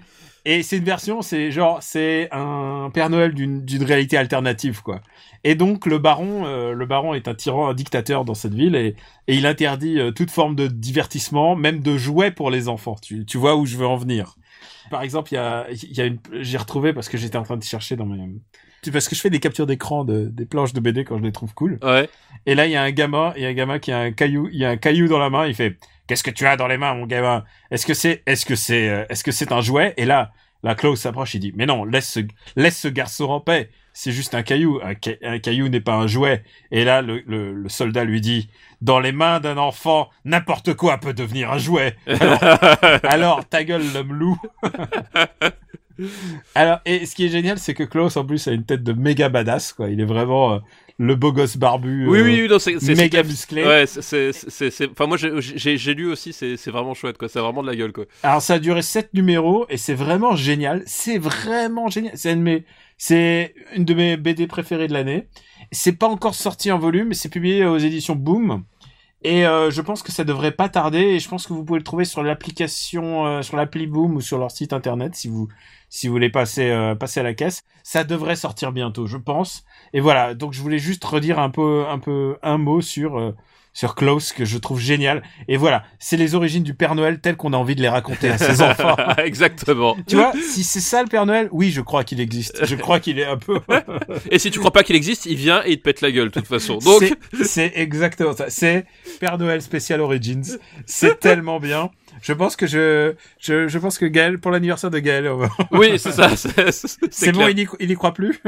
et 0.47 0.62
c'est 0.62 0.76
une 0.76 0.85
version, 0.85 1.22
c'est 1.22 1.51
genre, 1.51 1.82
c'est 1.82 2.28
un 2.31 2.90
Père 2.93 3.09
Noël 3.09 3.32
d'une 3.32 3.82
réalité 3.82 4.18
alternative, 4.18 4.82
quoi. 4.82 5.01
Et 5.43 5.55
donc 5.55 5.86
le 5.86 5.98
baron, 5.98 6.44
euh, 6.47 6.72
le 6.74 6.86
baron 6.86 7.14
est 7.14 7.28
un 7.28 7.35
tyran, 7.35 7.68
un 7.68 7.74
dictateur 7.74 8.24
dans 8.26 8.35
cette 8.35 8.55
ville, 8.55 8.74
et, 8.76 8.94
et 9.26 9.36
il 9.36 9.47
interdit 9.47 9.98
euh, 9.98 10.10
toute 10.10 10.31
forme 10.31 10.55
de 10.55 10.66
divertissement, 10.66 11.56
même 11.56 11.81
de 11.81 11.97
jouets 11.97 12.31
pour 12.31 12.51
les 12.51 12.68
enfants. 12.68 12.97
Tu, 13.01 13.24
tu 13.24 13.39
vois 13.39 13.56
où 13.56 13.64
je 13.64 13.76
veux 13.78 13.86
en 13.86 13.97
venir. 13.97 14.36
Par 14.91 15.03
exemple, 15.03 15.32
il 15.32 15.36
y 15.36 15.39
a, 15.39 15.66
y 15.70 16.01
a 16.01 16.05
une, 16.07 16.19
j'ai 16.41 16.59
retrouvé 16.59 16.93
parce 16.93 17.09
que 17.09 17.16
j'étais 17.16 17.36
en 17.36 17.43
train 17.43 17.57
de 17.57 17.62
chercher 17.62 17.97
dans 17.97 18.07
mes, 18.07 18.19
parce 18.91 19.09
que 19.09 19.15
je 19.15 19.20
fais 19.20 19.31
des 19.31 19.41
captures 19.41 19.66
d'écran 19.66 20.05
de, 20.05 20.27
des 20.27 20.47
planches 20.47 20.73
de 20.73 20.81
BD 20.81 21.05
quand 21.05 21.19
je 21.19 21.23
les 21.23 21.32
trouve 21.32 21.55
cool. 21.55 21.78
Ouais. 21.82 22.09
Et 22.47 22.55
là, 22.55 22.66
il 22.66 22.73
y 22.73 22.77
a 22.77 22.82
un 22.82 22.91
gamin, 22.91 23.32
il 23.36 23.43
y 23.43 23.47
a 23.47 23.49
un 23.49 23.55
gamin 23.55 23.78
qui 23.78 23.93
a 23.93 23.99
un 23.99 24.12
caillou, 24.12 24.49
il 24.53 24.59
y 24.59 24.65
a 24.65 24.70
un 24.70 24.77
caillou 24.77 25.09
dans 25.09 25.19
la 25.19 25.31
main, 25.31 25.47
il 25.47 25.55
fait, 25.55 25.78
qu'est-ce 26.07 26.23
que 26.23 26.31
tu 26.31 26.47
as 26.47 26.57
dans 26.57 26.66
les 26.66 26.78
mains, 26.78 26.95
mon 26.95 27.07
gamin? 27.07 27.45
Est-ce 27.70 27.86
que 27.86 27.95
c'est, 27.95 28.23
est-ce 28.27 28.45
que 28.45 28.55
c'est, 28.55 28.89
euh, 28.89 29.05
est-ce 29.09 29.24
que 29.24 29.32
c'est 29.32 29.53
un 29.53 29.61
jouet? 29.61 29.95
Et 29.97 30.05
là, 30.05 30.32
la 30.62 30.74
Klaus 30.74 31.01
s'approche, 31.01 31.35
il 31.35 31.41
dit, 31.41 31.53
mais 31.55 31.66
non, 31.66 31.85
laisse 31.85 32.11
ce, 32.11 32.20
laisse 32.57 32.78
ce 32.78 32.89
garçon 32.89 33.24
en 33.24 33.41
paix. 33.41 33.70
C'est 33.97 34.11
juste 34.12 34.35
un 34.35 34.43
caillou. 34.43 34.81
Un, 34.83 34.95
ca- 35.03 35.16
un 35.23 35.39
caillou 35.39 35.69
n'est 35.69 35.81
pas 35.81 35.95
un 35.95 36.07
jouet. 36.09 36.43
Et 36.73 36.85
là, 36.85 37.01
le, 37.01 37.23
le, 37.27 37.53
le 37.55 37.69
soldat 37.69 38.05
lui 38.05 38.21
dit, 38.21 38.49
dans 38.83 38.99
les 38.99 39.12
mains 39.12 39.39
d'un 39.41 39.57
enfant, 39.57 40.11
n'importe 40.25 40.75
quoi 40.75 40.99
peut 40.99 41.15
devenir 41.15 41.53
un 41.53 41.59
jouet. 41.59 41.97
Alors, 42.07 42.39
alors 43.05 43.49
ta 43.49 43.62
gueule, 43.65 43.85
l'homme 43.95 44.12
loup. 44.12 44.37
Alors, 46.57 46.81
et 46.85 47.07
ce 47.07 47.15
qui 47.15 47.27
est 47.27 47.29
génial, 47.29 47.59
c'est 47.59 47.75
que 47.75 47.85
Klaus, 47.85 48.16
en 48.16 48.25
plus, 48.25 48.49
a 48.49 48.53
une 48.53 48.65
tête 48.65 48.83
de 48.83 48.93
méga 48.93 49.29
badass, 49.29 49.73
quoi. 49.73 49.89
Il 49.91 50.01
est 50.01 50.05
vraiment 50.05 50.55
euh, 50.55 50.59
le 50.99 51.15
beau 51.15 51.33
gosse 51.33 51.57
barbu. 51.57 52.09
Oui, 52.09 52.19
euh, 52.19 52.25
oui, 52.25 52.49
oui, 52.51 52.79
c'est 52.81 52.97
méga 52.97 53.23
musclé. 53.23 53.65
Ouais, 53.65 53.87
c'est- 53.87 54.33
c'est, 54.33 54.91
enfin 54.91 55.07
moi 55.07 55.16
j'ai- 55.16 55.95
lu 55.95 56.11
aussi, 56.11 56.33
c'est 56.33 56.57
vraiment 56.71 56.95
chouette 56.95 57.16
quoi, 57.16 57.29
c'est 57.29 57.39
vraiment 57.39 57.62
de 57.62 57.69
la 57.69 57.77
gueule 57.77 57.93
quoi. 57.93 58.07
Alors, 58.25 58.43
ça 58.43 58.55
a 58.55 58.59
duré 58.59 58.83
sept 58.83 59.15
numéros 59.15 59.66
et 59.69 59.77
c'est 59.77 59.95
vraiment 59.95 60.35
génial. 60.35 60.83
C'est 60.87 61.19
vraiment 61.19 61.89
génial. 61.89 62.12
C'est 62.16 62.33
une 62.33 62.39
de 62.41 62.43
mes, 62.45 62.65
c'est 63.06 63.55
une 63.76 63.85
de 63.85 63.93
mes 63.93 64.16
BD 64.16 64.47
préférées 64.47 64.89
de 64.89 64.94
l'année. 64.94 65.28
C'est 65.72 65.93
pas 65.93 66.09
encore 66.09 66.35
sorti 66.35 66.72
en 66.72 66.78
volume, 66.78 67.12
c'est 67.12 67.28
publié 67.28 67.66
aux 67.66 67.76
éditions 67.76 68.16
Boom. 68.16 68.64
Et 69.22 69.47
euh, 69.47 69.70
je 69.70 69.82
pense 69.82 70.02
que 70.02 70.10
ça 70.10 70.24
devrait 70.24 70.52
pas 70.52 70.70
tarder. 70.70 71.01
Et 71.01 71.18
je 71.18 71.28
pense 71.28 71.47
que 71.47 71.52
vous 71.52 71.66
pouvez 71.66 71.81
le 71.81 71.85
trouver 71.85 72.06
sur 72.06 72.22
l'application, 72.22 73.26
euh, 73.26 73.43
sur 73.43 73.59
l'appli 73.59 73.86
Boom 73.86 74.16
ou 74.16 74.22
sur 74.22 74.39
leur 74.39 74.51
site 74.51 74.72
internet 74.72 75.14
si 75.16 75.28
vous 75.28 75.48
si 75.90 76.06
vous 76.06 76.14
voulez 76.14 76.31
passer 76.31 76.70
euh, 76.70 76.94
passer 76.94 77.20
à 77.20 77.24
la 77.24 77.35
caisse. 77.35 77.64
Ça 77.82 78.05
devrait 78.05 78.36
sortir 78.36 78.72
bientôt, 78.72 79.06
je 79.06 79.18
pense. 79.18 79.66
Et 79.93 80.01
voilà. 80.01 80.32
Donc 80.35 80.55
je 80.55 80.62
voulais 80.62 80.78
juste 80.78 81.05
redire 81.05 81.39
un 81.39 81.51
peu 81.51 81.85
un 81.86 81.98
peu 81.98 82.39
un 82.43 82.56
mot 82.56 82.81
sur 82.81 83.35
sur 83.75 83.95
Klaus 83.97 84.33
que 84.33 84.47
je 84.47 84.57
trouve 84.57 84.81
génial. 84.81 85.23
Et 85.49 85.59
voilà, 85.59 85.85
c'est 85.99 86.17
les 86.17 86.35
origines 86.35 86.63
du 86.63 86.73
Père 86.75 86.95
Noël 86.95 87.21
telles 87.21 87.37
qu'on 87.37 87.53
a 87.53 87.57
envie 87.59 87.75
de 87.75 87.83
les 87.83 87.89
raconter 87.91 88.31
à 88.31 88.39
ses 88.39 88.63
enfants. 88.63 88.97
Exactement. 89.19 89.97
Tu 90.07 90.17
vois, 90.17 90.33
si 90.41 90.65
c'est 90.65 90.81
ça 90.81 91.03
le 91.03 91.09
Père 91.09 91.27
Noël, 91.27 91.49
oui, 91.53 91.71
je 91.71 91.81
crois 91.83 92.05
qu'il 92.05 92.21
existe. 92.21 92.65
Je 92.65 92.77
crois 92.77 93.01
qu'il 93.01 93.19
est 93.19 93.25
un 93.27 93.37
peu. 93.37 93.61
Et 94.31 94.39
si 94.39 94.51
tu 94.51 94.59
crois 94.61 94.71
pas 94.73 94.85
qu'il 94.85 94.97
existe, 94.97 95.27
il 95.27 95.37
vient 95.37 95.63
et 95.67 95.73
il 95.73 95.79
te 95.79 95.83
pète 95.83 96.01
la 96.01 96.11
gueule 96.13 96.29
de 96.29 96.33
toute 96.33 96.47
façon. 96.47 96.79
Donc 96.79 97.03
C'est- 97.43 97.73
exactement 97.75 98.33
ça. 98.35 98.47
C'est 98.49 98.87
Père 99.21 99.37
Noël 99.39 99.61
Special 99.61 100.01
Origins. 100.01 100.57
C'est 100.87 101.19
tellement 101.21 101.59
bien. 101.61 101.91
Je 102.23 102.33
pense 102.33 102.55
que 102.57 102.67
je, 102.69 103.15
je, 103.41 103.67
je 103.67 103.79
pense 103.79 103.99
que 103.99 104.07
Gaël, 104.07 104.39
pour 104.39 104.53
l'anniversaire 104.53 104.91
de 104.91 105.01
Gaël, 105.01 105.27
on 105.29 105.37
va- 105.37 105.49
oui, 105.73 105.99
c'est 105.99 106.13
ça. 106.13 106.31
C'est 107.11 107.33
bon, 107.33 107.49
il 107.49 107.59
y, 107.59 107.67
il 107.81 107.91
y 107.91 107.95
croit 107.97 108.15
plus? 108.15 108.41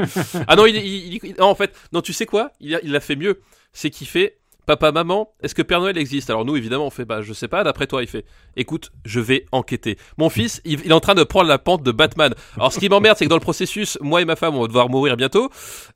Ah 0.47 0.55
non, 0.55 0.65
il, 0.65 0.77
il, 0.77 1.19
il- 1.21 1.35
non, 1.37 1.47
en 1.47 1.55
fait, 1.55 1.73
non, 1.91 2.01
tu 2.01 2.13
sais 2.13 2.25
quoi? 2.25 2.51
Il 2.61 2.73
a, 2.75 2.79
il 2.81 2.95
a 2.95 2.99
fait 3.01 3.17
mieux. 3.17 3.41
C'est 3.73 3.89
qu'il 3.89 4.07
fait 4.07 4.37
Papa, 4.67 4.91
maman, 4.91 5.29
est-ce 5.41 5.55
que 5.55 5.61
Père 5.61 5.79
Noël 5.79 5.97
existe? 5.97 6.29
Alors 6.29 6.43
nous, 6.45 6.55
évidemment, 6.57 6.85
on 6.85 6.89
fait 6.91 7.05
bah 7.05 7.21
je 7.21 7.31
sais 7.33 7.47
pas. 7.47 7.63
D'après 7.63 7.87
toi, 7.87 8.03
il 8.03 8.07
fait 8.07 8.25
écoute, 8.57 8.91
je 9.05 9.19
vais 9.19 9.45
enquêter. 9.51 9.97
Mon 10.17 10.29
fils, 10.29 10.61
il, 10.65 10.81
il 10.85 10.91
est 10.91 10.93
en 10.93 10.99
train 10.99 11.15
de 11.15 11.23
prendre 11.23 11.47
la 11.47 11.57
pente 11.57 11.83
de 11.83 11.91
Batman. 11.91 12.33
Alors 12.57 12.73
ce 12.73 12.79
qui 12.79 12.89
m'emmerde, 12.89 13.17
c'est 13.17 13.25
que 13.25 13.29
dans 13.29 13.37
le 13.37 13.41
processus, 13.41 13.97
moi 14.01 14.21
et 14.21 14.25
ma 14.25 14.35
femme, 14.35 14.55
on 14.55 14.61
va 14.61 14.67
devoir 14.67 14.89
mourir 14.89 15.15
bientôt. 15.17 15.49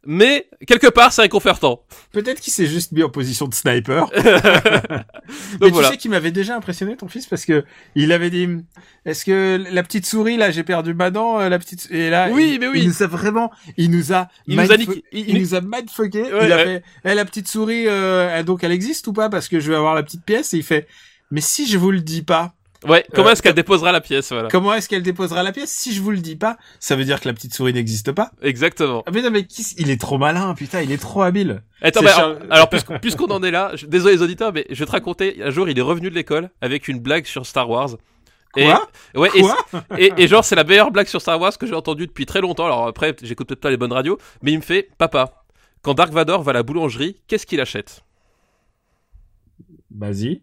Mais 0.06 0.48
quelque 0.66 0.88
part, 0.88 1.12
c'est 1.14 1.22
réconfortant. 1.22 1.84
Peut-être 2.14 2.40
qu'il 2.40 2.54
s'est 2.54 2.66
juste 2.66 2.92
mis 2.94 3.04
en 3.04 3.10
position 3.10 3.48
de 3.48 3.54
sniper. 3.54 4.08
Donc 5.60 5.72
Mais 5.72 5.72
tu 5.72 5.84
sais 5.84 5.98
qu'il 5.98 6.12
m'avait 6.12 6.32
déjà 6.32 6.56
impressionné 6.56 6.96
ton 6.96 7.08
fils 7.08 7.28
parce 7.28 7.46
que 7.46 7.64
il 7.96 8.12
avait 8.12 8.30
dit 8.30 8.48
est-ce 9.06 9.26
que 9.26 9.62
la 9.72 9.84
petite 9.84 10.06
souris 10.06 10.38
là 10.38 10.52
j'ai 10.52 10.64
perdu 10.64 10.94
ma 10.94 11.10
dent 11.12 11.40
euh, 11.40 11.50
la 11.50 11.60
petite 11.60 11.88
et 11.92 12.10
là 12.10 12.30
Oui, 12.32 12.52
il, 12.56 12.60
mais 12.60 12.68
oui. 12.68 12.80
il 12.82 12.88
nous 12.88 13.04
a 13.04 13.08
vraiment 13.08 13.52
il 13.78 13.92
nous 13.92 14.14
a 14.14 14.28
Il 14.48 14.56
nous 14.58 14.72
a 14.72 14.76
il- 14.76 15.02
il, 15.12 15.40
nous 15.42 15.56
a 15.56 15.62
mindfucké 15.62 16.22
Ouais, 16.24 16.46
il 16.46 16.52
a 16.52 16.56
ouais. 16.58 16.64
fait 16.66 16.84
Eh, 17.06 17.14
la 17.14 17.26
petite 17.26 17.48
souris 17.48 17.86
euh, 17.88 18.44
donc 18.44 18.61
elle 18.64 18.72
existe 18.72 19.08
ou 19.08 19.14
pas? 19.14 19.30
Parce 19.30 19.48
que 19.48 19.60
je 19.60 19.70
vais 19.72 19.78
avoir 19.78 19.96
la 19.96 20.04
petite 20.04 20.24
pièce 20.26 20.54
et 20.54 20.58
il 20.58 20.64
fait 20.64 20.88
mais 21.30 21.42
si 21.42 21.68
je 21.68 21.78
vous 21.78 21.92
le 21.92 22.02
dis 22.02 22.22
pas 22.24 22.54
Ouais, 22.88 23.06
comment 23.14 23.28
Euh, 23.28 23.32
est-ce 23.34 23.44
qu'elle 23.44 23.54
déposera 23.54 23.92
la 23.92 24.02
pièce, 24.02 24.32
voilà. 24.32 24.50
Comment 24.50 24.74
est-ce 24.74 24.90
qu'elle 24.90 25.04
déposera 25.04 25.44
la 25.44 25.52
pièce? 25.52 25.70
Si 25.72 25.94
je 25.94 26.02
vous 26.02 26.10
le 26.10 26.18
dis 26.18 26.36
pas, 26.36 26.58
ça 26.80 26.96
veut 26.96 27.06
dire 27.06 27.22
que 27.22 27.28
la 27.28 27.34
petite 27.36 27.54
souris 27.54 27.74
n'existe 27.74 28.12
pas. 28.12 28.32
Exactement. 28.42 29.04
Ah 29.06 29.12
mais 29.14 29.22
non 29.22 29.30
mais 29.30 29.46
qui 29.46 29.64
il 29.78 29.92
est 29.92 30.02
trop 30.02 30.18
malin, 30.18 30.56
putain, 30.56 30.82
il 30.82 30.92
est 30.92 30.98
trop 30.98 31.22
habile. 31.22 31.62
Attends, 31.84 32.02
Charles- 32.02 32.40
alors 32.50 32.70
puisqu'- 32.70 33.00
puisqu'on 33.00 33.28
en 33.28 33.44
est 33.44 33.52
là, 33.52 33.72
je- 33.76 33.86
désolé 33.86 34.16
les 34.16 34.22
auditeurs, 34.24 34.52
mais 34.52 34.66
je 34.72 34.80
vais 34.80 34.88
te 34.88 34.92
raconter. 34.92 35.44
Un 35.44 35.52
jour, 35.52 35.70
il 35.70 35.78
est 35.78 35.82
revenu 35.84 36.10
de 36.10 36.16
l'école 36.16 36.50
avec 36.60 36.88
une 36.88 37.00
blague 37.00 37.26
sur 37.28 37.46
Star 37.46 37.70
Wars. 37.70 37.92
Et, 38.58 38.66
Quoi? 38.66 38.90
ouais, 39.14 39.30
et, 39.36 39.42
Quoi? 39.42 39.58
et, 40.00 40.12
et 40.18 40.28
genre, 40.28 40.44
c'est 40.44 40.56
la 40.56 40.64
meilleure 40.64 40.90
blague 40.90 41.08
sur 41.08 41.22
Star 41.22 41.40
Wars 41.40 41.56
que 41.58 41.68
j'ai 41.68 41.76
entendue 41.76 42.08
depuis 42.08 42.26
très 42.26 42.42
longtemps. 42.42 42.66
Alors 42.66 42.88
après, 42.88 43.16
j'écoute 43.22 43.48
peut-être 43.48 43.62
pas 43.62 43.70
les 43.70 43.78
bonnes 43.78 43.94
radios, 43.94 44.18
mais 44.42 44.54
il 44.54 44.58
me 44.58 44.64
fait, 44.64 44.90
papa, 44.98 45.44
quand 45.84 45.94
Dark 45.94 46.12
Vador 46.12 46.42
va 46.42 46.50
à 46.50 46.54
la 46.54 46.64
boulangerie, 46.64 47.22
qu'est-ce 47.28 47.46
qu'il 47.46 47.62
achète? 47.62 48.02
Vas-y. 49.98 50.42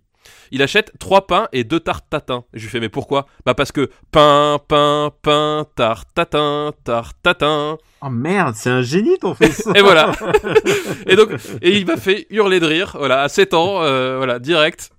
Il 0.50 0.62
achète 0.62 0.92
trois 0.98 1.26
pains 1.26 1.48
et 1.52 1.64
deux 1.64 1.80
tartes 1.80 2.06
tatin. 2.08 2.44
Je 2.52 2.62
lui 2.62 2.68
fais, 2.68 2.80
mais 2.80 2.88
pourquoi? 2.88 3.26
Bah 3.44 3.54
parce 3.54 3.72
que 3.72 3.90
pain, 4.10 4.58
pain, 4.66 5.10
pain, 5.22 5.66
tarte 5.76 6.08
tatin, 6.14 6.72
tarte 6.84 7.16
tatin. 7.22 7.78
Oh 8.00 8.10
merde, 8.10 8.54
c'est 8.54 8.70
un 8.70 8.82
génie 8.82 9.18
ton 9.18 9.34
fils. 9.34 9.66
Et 9.74 9.80
voilà. 9.80 10.12
et 11.06 11.16
donc, 11.16 11.30
et 11.62 11.76
il 11.76 11.86
m'a 11.86 11.96
fait 11.96 12.26
hurler 12.30 12.60
de 12.60 12.66
rire. 12.66 12.96
Voilà, 12.98 13.22
à 13.22 13.28
7 13.28 13.54
ans, 13.54 13.82
euh, 13.82 14.16
voilà, 14.16 14.38
direct. 14.38 14.90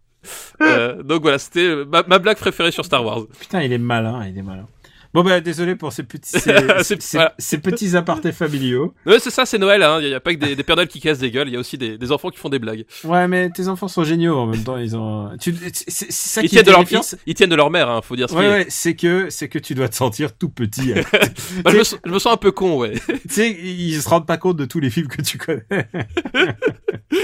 Euh, 0.61 1.01
donc 1.01 1.21
voilà, 1.21 1.39
c'était 1.39 1.85
ma, 1.85 2.03
ma 2.03 2.19
blague 2.19 2.37
préférée 2.37 2.71
sur 2.71 2.85
Star 2.85 3.05
Wars. 3.05 3.21
Putain, 3.39 3.61
il 3.61 3.71
est 3.71 3.77
malin, 3.77 4.25
il 4.27 4.37
est 4.37 4.43
malin. 4.43 4.67
Bon 5.13 5.23
bah 5.23 5.39
désolé 5.41 5.75
pour 5.75 5.91
ces 5.91 6.03
petits 6.03 6.29
ces, 6.29 6.39
C'est- 6.83 7.01
ces- 7.01 7.17
voilà. 7.17 7.33
ces 7.39 7.57
petits 7.57 7.95
apartés 7.97 8.31
familiaux. 8.31 8.93
Ouais, 9.07 9.17
c'est 9.19 9.31
ça, 9.31 9.45
c'est 9.45 9.57
Noël. 9.57 9.81
Hein. 9.81 9.99
Il 10.01 10.07
n'y 10.09 10.13
a, 10.13 10.19
pas 10.19 10.35
que 10.35 10.39
des, 10.39 10.55
des 10.55 10.63
Pères 10.63 10.87
qui 10.87 10.99
cassent 10.99 11.17
des 11.19 11.31
gueules. 11.31 11.47
Il 11.47 11.53
y 11.53 11.57
a 11.57 11.59
aussi 11.59 11.77
des, 11.79 11.97
des 11.97 12.11
enfants 12.11 12.29
qui 12.29 12.37
font 12.37 12.49
des 12.49 12.59
blagues. 12.59 12.85
Ouais, 13.03 13.27
mais 13.27 13.49
tes 13.49 13.67
enfants 13.67 13.87
sont 13.87 14.03
géniaux 14.03 14.37
en 14.37 14.45
même 14.45 14.63
temps, 14.63 14.77
ils 14.77 14.95
ont 14.95 15.31
tu 15.41 15.55
c'est 15.73 15.89
c'est 15.89 16.11
ça 16.11 16.41
Ils 16.41 16.45
qui 16.49 16.55
tiennent, 16.55 16.65
de 16.65 16.69
leur, 16.71 16.79
terrifiant, 16.85 17.01
ils, 17.25 17.33
tiennent 17.33 17.49
de 17.49 17.55
leur 17.55 17.71
mère, 17.71 17.89
hein, 17.89 18.01
faut 18.03 18.15
dire 18.15 18.29
ce 18.29 18.35
Ouais, 18.35 18.47
ouais, 18.49 18.65
c'est 18.69 18.95
que 18.95 19.29
c'est 19.31 19.49
que 19.49 19.57
tu 19.57 19.73
dois 19.73 19.89
te 19.89 19.95
sentir 19.95 20.35
tout 20.37 20.49
petit. 20.49 20.93
Bah, 21.63 21.71
je, 21.71 21.77
me, 21.77 21.83
sens- 21.83 21.99
je 22.05 22.11
me 22.11 22.19
sens 22.19 22.33
un 22.33 22.37
peu 22.37 22.51
con, 22.51 22.77
ouais. 22.77 22.93
tu 23.07 23.19
sais, 23.29 23.49
ils 23.51 23.99
se 24.01 24.07
rendent 24.07 24.27
pas 24.27 24.37
compte 24.37 24.57
de 24.57 24.65
tous 24.65 24.79
les 24.79 24.89
films 24.91 25.07
que 25.07 25.21
tu 25.23 25.37
connais. 25.39 25.65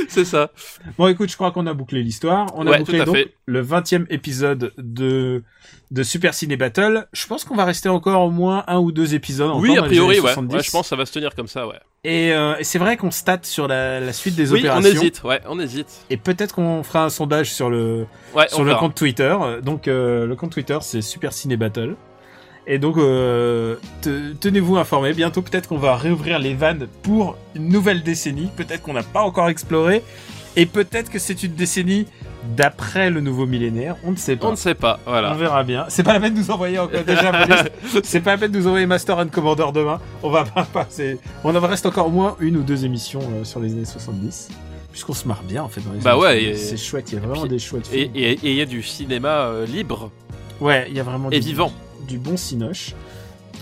c'est 0.07 0.25
ça. 0.25 0.51
Bon, 0.97 1.07
écoute, 1.07 1.29
je 1.29 1.35
crois 1.35 1.51
qu'on 1.51 1.67
a 1.67 1.73
bouclé 1.73 2.01
l'histoire. 2.03 2.47
On 2.55 2.65
a 2.67 2.71
Ouais, 2.71 2.77
bouclé 2.79 3.03
donc 3.03 3.15
fait. 3.15 3.33
le 3.45 3.63
20e 3.63 4.05
épisode 4.09 4.73
de 4.77 5.43
de 5.95 6.03
Super 6.03 6.33
Ciné 6.33 6.57
Battle. 6.57 7.07
Je 7.13 7.25
pense 7.25 7.43
qu'on 7.45 7.55
va 7.55 7.65
rester 7.65 7.89
encore 7.89 8.21
au 8.23 8.29
moins 8.29 8.63
un 8.67 8.77
ou 8.79 8.91
deux 8.91 9.15
épisodes. 9.15 9.53
Oui, 9.55 9.75
a 9.77 9.81
priori, 9.83 10.19
ouais. 10.19 10.29
70. 10.33 10.53
ouais. 10.55 10.61
Je 10.61 10.69
pense 10.69 10.81
que 10.83 10.87
ça 10.89 10.95
va 10.97 11.05
se 11.05 11.13
tenir 11.13 11.33
comme 11.33 11.47
ça, 11.47 11.65
ouais. 11.67 11.79
Et, 12.03 12.33
euh, 12.33 12.55
et 12.59 12.63
c'est 12.63 12.77
vrai 12.79 12.97
qu'on 12.97 13.09
state 13.11 13.45
sur 13.45 13.67
la, 13.67 13.99
la 14.01 14.13
suite 14.13 14.35
des 14.35 14.51
Oui, 14.51 14.59
on 14.65 14.65
opérations. 14.77 15.01
hésite, 15.01 15.23
ouais, 15.23 15.39
on 15.47 15.59
hésite. 15.59 15.87
Et 16.09 16.17
peut-être 16.17 16.53
qu'on 16.53 16.83
fera 16.83 17.05
un 17.05 17.09
sondage 17.09 17.51
sur 17.51 17.69
le 17.69 18.05
Ouais, 18.35 18.47
sur 18.49 18.59
on 18.59 18.63
le 18.63 18.67
verra. 18.69 18.79
compte 18.81 18.93
Twitter. 18.95 19.35
Donc 19.63 19.87
euh, 19.87 20.27
le 20.27 20.35
compte 20.35 20.51
Twitter 20.51 20.77
c'est 20.81 21.01
Super 21.01 21.33
Ciné 21.33 21.57
Battle. 21.57 21.95
Et 22.67 22.77
donc 22.77 22.97
euh, 22.97 23.75
te- 24.01 24.33
tenez-vous 24.33 24.77
informés. 24.77 25.13
Bientôt 25.13 25.41
peut-être 25.41 25.67
qu'on 25.69 25.77
va 25.77 25.95
réouvrir 25.95 26.39
les 26.39 26.53
vannes 26.55 26.87
pour 27.03 27.37
une 27.55 27.69
nouvelle 27.69 28.03
décennie. 28.03 28.49
Peut-être 28.55 28.81
qu'on 28.83 28.93
n'a 28.93 29.03
pas 29.03 29.21
encore 29.21 29.49
exploré. 29.49 30.03
Et 30.55 30.65
peut-être 30.65 31.09
que 31.09 31.19
c'est 31.19 31.43
une 31.43 31.53
décennie 31.53 32.05
d'après 32.55 33.09
le 33.09 33.21
nouveau 33.21 33.45
millénaire. 33.45 33.95
On 34.03 34.11
ne 34.11 34.15
sait 34.15 34.35
pas. 34.35 34.47
On 34.47 34.51
ne 34.51 34.55
sait 34.55 34.75
pas, 34.75 34.99
On 35.05 35.09
voilà. 35.11 35.33
verra 35.33 35.63
bien. 35.63 35.85
C'est 35.89 36.03
pas 36.03 36.13
la 36.13 36.19
peine 36.19 36.33
de 36.33 36.39
nous 36.39 36.51
envoyer 36.51 36.77
encore 36.79 37.03
déjà. 37.03 37.31
c'est 38.03 38.21
pas 38.21 38.31
la 38.31 38.37
peine 38.37 38.51
de 38.51 38.59
nous 38.59 38.67
envoyer 38.67 38.85
Master 38.85 39.17
and 39.17 39.27
Commander 39.29 39.65
demain. 39.73 39.99
On 40.23 40.29
va 40.29 40.43
pas 40.45 40.63
passer. 40.63 41.17
On 41.43 41.55
en 41.55 41.59
reste 41.59 41.85
encore 41.85 42.07
au 42.07 42.11
moins 42.11 42.35
une 42.39 42.57
ou 42.57 42.61
deux 42.63 42.85
émissions 42.85 43.21
euh, 43.21 43.43
sur 43.43 43.59
les 43.59 43.71
années 43.73 43.85
70. 43.85 44.49
Puisqu'on 44.91 45.13
se 45.13 45.27
marre 45.27 45.43
bien 45.43 45.63
en 45.63 45.67
fait 45.67 45.81
dans 45.81 45.91
les 45.91 45.99
Bah 45.99 46.17
ouais, 46.17 46.39
70. 46.39 46.45
et- 46.47 46.55
c'est 46.55 46.77
chouette. 46.77 47.11
Il 47.11 47.15
y 47.15 47.17
a 47.17 47.21
vraiment 47.21 47.41
puis- 47.41 47.49
des 47.49 47.59
chouettes 47.59 47.89
Et 47.91 48.03
films. 48.03 48.11
et- 48.15 48.31
et 48.31 48.39
il 48.51 48.55
y 48.55 48.61
a 48.61 48.65
du 48.65 48.81
cinéma 48.83 49.47
euh, 49.47 49.65
libre 49.65 50.11
Ouais, 50.61 50.85
il 50.89 50.95
y 50.95 50.99
a 51.01 51.03
vraiment 51.03 51.29
et 51.31 51.39
du, 51.41 51.47
vivant. 51.47 51.73
du 52.07 52.17
bon 52.17 52.37
cinoche. 52.37 52.93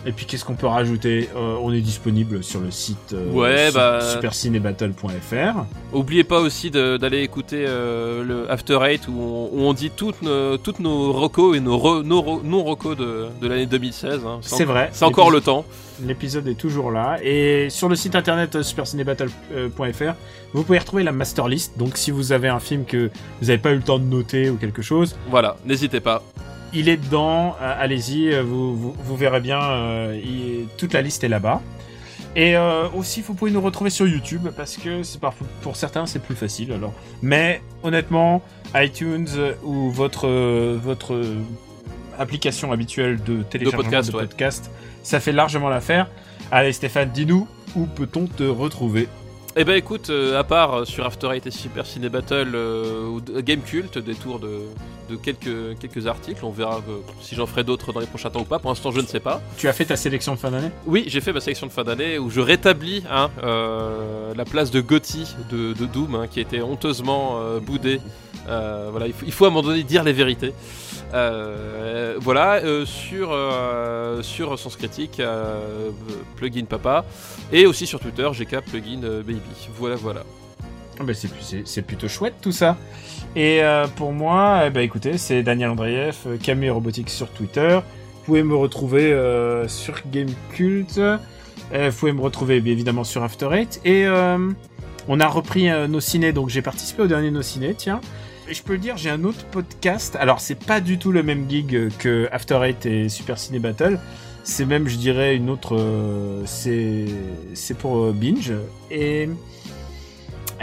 Et 0.05 0.11
puis 0.11 0.25
qu'est-ce 0.25 0.43
qu'on 0.43 0.55
peut 0.55 0.67
rajouter 0.67 1.29
Euh, 1.35 1.55
On 1.61 1.71
est 1.71 1.79
disponible 1.81 2.43
sur 2.43 2.59
le 2.59 2.71
site 2.71 3.13
euh, 3.13 3.31
Ouais, 3.31 3.67
su- 3.69 3.73
bah- 3.75 4.01
supercinébattle.fr. 4.01 5.65
Oubliez 5.93 6.23
pas 6.23 6.39
aussi 6.39 6.71
d'aller 6.71 7.21
écouter 7.21 7.65
euh, 7.67 8.23
le 8.23 8.51
After 8.51 8.79
Eight 8.83 9.07
où 9.07 9.13
on, 9.13 9.49
où 9.53 9.61
on 9.61 9.73
dit 9.73 9.91
toutes 9.95 10.21
nos, 10.21 10.57
toutes 10.57 10.79
nos 10.79 11.11
recos 11.13 11.55
et 11.55 11.59
nos, 11.59 11.77
re- 11.77 12.03
nos 12.03 12.21
re- 12.21 12.43
non-recos 12.43 12.97
de, 12.97 13.27
de 13.41 13.47
l'année 13.47 13.65
2016. 13.65 14.21
hein. 14.25 14.39
C'est 14.41 14.65
vrai. 14.65 14.89
C'est 14.91 15.05
encore 15.05 15.31
le 15.31 15.41
temps. 15.41 15.65
L'épisode 16.05 16.47
est 16.47 16.55
toujours 16.55 16.91
là. 16.91 17.17
Et 17.23 17.69
sur 17.69 17.87
le 17.87 17.95
site 17.95 18.15
internet 18.15 18.61
supercinébattle.fr, 18.61 20.13
vous 20.53 20.63
pouvez 20.63 20.79
retrouver 20.79 21.03
la 21.03 21.11
master 21.11 21.47
list. 21.47 21.77
Donc 21.77 21.97
si 21.97 22.11
vous 22.11 22.31
avez 22.31 22.49
un 22.49 22.59
film 22.59 22.85
que 22.85 23.09
vous 23.41 23.47
n'avez 23.47 23.57
pas 23.59 23.71
eu 23.71 23.75
le 23.75 23.83
temps 23.83 23.99
de 23.99 24.03
noter 24.05 24.49
ou 24.49 24.55
quelque 24.57 24.81
chose, 24.81 25.15
Voilà, 25.29 25.55
n'hésitez 25.65 25.99
pas. 25.99 26.23
Il 26.73 26.89
est 26.89 26.97
dedans. 26.97 27.55
Euh, 27.61 27.75
Allez-y, 27.79 28.33
euh, 28.33 28.41
vous, 28.43 28.75
vous, 28.75 28.95
vous 29.03 29.15
verrez 29.15 29.39
bien. 29.41 29.61
euh, 29.61 30.19
il- 30.23 30.67
toute 30.77 30.93
la 30.93 31.01
liste 31.01 31.23
est 31.23 31.29
là-bas. 31.29 31.61
Et 32.35 32.55
euh, 32.57 32.89
aussi, 32.95 33.21
vous 33.21 33.35
pouvez 33.35 33.51
nous 33.51 33.61
retrouver 33.61 33.91
sur 33.91 34.07
YouTube 34.07 34.47
parce 34.57 34.77
que 34.77 35.03
c'est 35.03 35.21
parfois 35.21 35.45
pour 35.61 35.75
certains 35.75 36.07
c'est 36.07 36.17
plus 36.21 36.35
facile. 36.35 36.71
Alors, 36.71 36.93
mais 37.21 37.61
honnêtement, 37.83 38.41
iTunes 38.75 39.27
euh, 39.37 39.53
ou 39.63 39.91
votre 39.91 40.27
euh, 40.27 40.79
votre 40.81 41.21
application 42.17 42.71
habituelle 42.71 43.21
de 43.23 43.43
téléchargement 43.43 43.81
de 43.83 44.11
podcast, 44.11 44.11
podcast, 44.11 44.65
ouais. 44.65 44.99
ça 45.03 45.19
fait 45.19 45.31
largement 45.31 45.69
l'affaire. 45.69 46.09
Allez, 46.51 46.73
Stéphane, 46.73 47.09
dis-nous 47.11 47.47
où 47.75 47.85
peut-on 47.85 48.25
te 48.27 48.43
retrouver? 48.43 49.07
Eh 49.55 49.65
ben 49.65 49.75
écoute, 49.75 50.09
euh, 50.09 50.39
à 50.39 50.43
part 50.43 50.73
euh, 50.73 50.85
sur 50.85 51.05
After 51.05 51.29
Eight 51.31 51.45
et 51.45 51.51
Super 51.51 51.85
Ciné 51.85 52.09
Battle 52.09 52.53
euh, 52.55 53.05
ou 53.05 53.21
Game 53.41 53.61
Cult, 53.61 53.99
des 53.99 54.15
tours 54.15 54.39
de, 54.39 54.61
de 55.11 55.15
quelques, 55.15 55.77
quelques 55.79 56.07
articles, 56.07 56.43
on 56.43 56.49
verra 56.49 56.77
euh, 56.77 56.97
si 57.21 57.35
j'en 57.35 57.45
ferai 57.45 57.63
d'autres 57.63 57.93
dans 57.93 57.99
les 57.99 58.07
prochains 58.07 58.31
temps 58.31 58.41
ou 58.41 58.45
pas. 58.45 58.57
Pour 58.57 58.71
l'instant, 58.71 58.89
je 58.89 58.99
ne 58.99 59.05
sais 59.05 59.19
pas. 59.19 59.41
Tu 59.57 59.67
as 59.67 59.73
fait 59.73 59.85
ta 59.85 59.95
sélection 59.95 60.33
de 60.33 60.39
fin 60.39 60.49
d'année? 60.49 60.71
Oui, 60.87 61.03
j'ai 61.05 61.21
fait 61.21 61.33
ma 61.33 61.39
sélection 61.39 61.67
de 61.67 61.71
fin 61.71 61.83
d'année 61.83 62.17
où 62.17 62.31
je 62.31 62.41
rétablis 62.41 63.03
hein, 63.11 63.29
la 63.43 64.45
place 64.45 64.71
de 64.71 64.81
Gotti 64.81 65.35
de, 65.51 65.73
de 65.73 65.85
Doom 65.85 66.15
hein, 66.15 66.25
qui 66.27 66.39
été 66.39 66.63
honteusement 66.63 67.39
boudé. 67.61 68.01
Euh, 68.49 68.87
voilà, 68.91 69.05
il 69.07 69.13
faut, 69.13 69.25
il 69.25 69.31
faut 69.31 69.45
à 69.45 69.49
un 69.49 69.51
moment 69.51 69.67
donné 69.67 69.83
dire 69.83 70.03
les 70.03 70.13
vérités. 70.13 70.53
Euh, 71.13 72.15
voilà, 72.19 72.55
euh, 72.55 72.85
sur, 72.87 73.29
euh, 73.31 74.23
sur 74.23 74.57
Sens 74.57 74.75
Critique, 74.75 75.21
Plugin 76.37 76.65
Papa, 76.65 77.05
et 77.51 77.67
aussi 77.67 77.85
sur 77.85 77.99
Twitter, 77.99 78.27
GK 78.33 78.61
Plugin 78.61 79.03
euh, 79.03 79.21
Voilà, 79.77 79.95
voilà. 79.95 80.23
Ah 80.99 81.03
bah, 81.03 81.13
c'est, 81.13 81.81
plutôt 81.81 82.07
chouette 82.07 82.35
tout 82.41 82.51
ça. 82.51 82.77
Et 83.35 83.63
euh, 83.63 83.87
pour 83.87 84.13
moi, 84.13 84.63
eh 84.67 84.69
ben, 84.69 84.81
écoutez, 84.81 85.17
c'est 85.17 85.41
Daniel 85.41 85.71
Andreev, 85.71 86.15
euh, 86.27 86.37
Camille 86.37 86.69
Robotics 86.69 87.09
sur 87.09 87.29
Twitter. 87.29 87.79
Vous 87.79 88.25
pouvez 88.25 88.43
me 88.43 88.55
retrouver 88.55 89.11
euh, 89.11 89.67
sur 89.67 89.95
Gamecult. 90.11 90.99
Euh, 90.99 91.17
vous 91.89 91.97
pouvez 91.97 92.11
me 92.11 92.21
retrouver 92.21 92.61
bien 92.61 92.73
évidemment 92.73 93.03
sur 93.03 93.23
After 93.23 93.49
Eight. 93.51 93.81
Et 93.85 94.05
on 95.07 95.19
a 95.19 95.27
repris 95.27 95.69
nos 95.89 95.99
ciné, 95.99 96.31
donc 96.31 96.49
j'ai 96.49 96.61
participé 96.61 97.01
au 97.01 97.07
dernier 97.07 97.31
nos 97.31 97.41
ciné, 97.41 97.73
tiens. 97.73 97.99
Et 98.47 98.53
je 98.53 98.61
peux 98.61 98.73
le 98.73 98.79
dire, 98.79 98.95
j'ai 98.97 99.09
un 99.09 99.23
autre 99.23 99.45
podcast. 99.51 100.15
Alors 100.17 100.39
c'est 100.39 100.63
pas 100.63 100.79
du 100.79 100.99
tout 100.99 101.11
le 101.11 101.23
même 101.23 101.49
gig 101.49 101.89
que 101.97 102.29
After 102.31 102.59
Eight 102.63 102.85
et 102.85 103.09
Super 103.09 103.37
Ciné 103.37 103.59
Battle. 103.59 103.99
C'est 104.43 104.65
même, 104.65 104.87
je 104.87 104.97
dirais, 104.97 105.35
une 105.35 105.49
autre. 105.49 105.75
euh, 105.77 106.43
c'est 106.45 107.77
pour 107.77 107.97
euh, 108.05 108.11
binge. 108.13 108.53
Et 108.91 109.29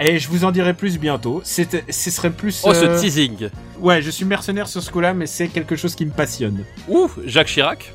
et 0.02 0.18
je 0.18 0.28
vous 0.28 0.44
en 0.44 0.50
dirai 0.50 0.72
plus 0.74 0.98
bientôt. 0.98 1.42
Ce 1.44 1.62
serait 2.10 2.30
plus. 2.30 2.62
Oh, 2.64 2.70
euh, 2.70 2.96
ce 2.96 3.00
teasing 3.00 3.48
Ouais, 3.80 4.00
je 4.02 4.10
suis 4.10 4.24
mercenaire 4.24 4.68
sur 4.68 4.82
ce 4.82 4.90
coup-là, 4.90 5.12
mais 5.14 5.26
c'est 5.26 5.48
quelque 5.48 5.76
chose 5.76 5.94
qui 5.94 6.04
me 6.06 6.10
passionne. 6.10 6.64
Ouh, 6.88 7.10
Jacques 7.26 7.48
Chirac 7.48 7.92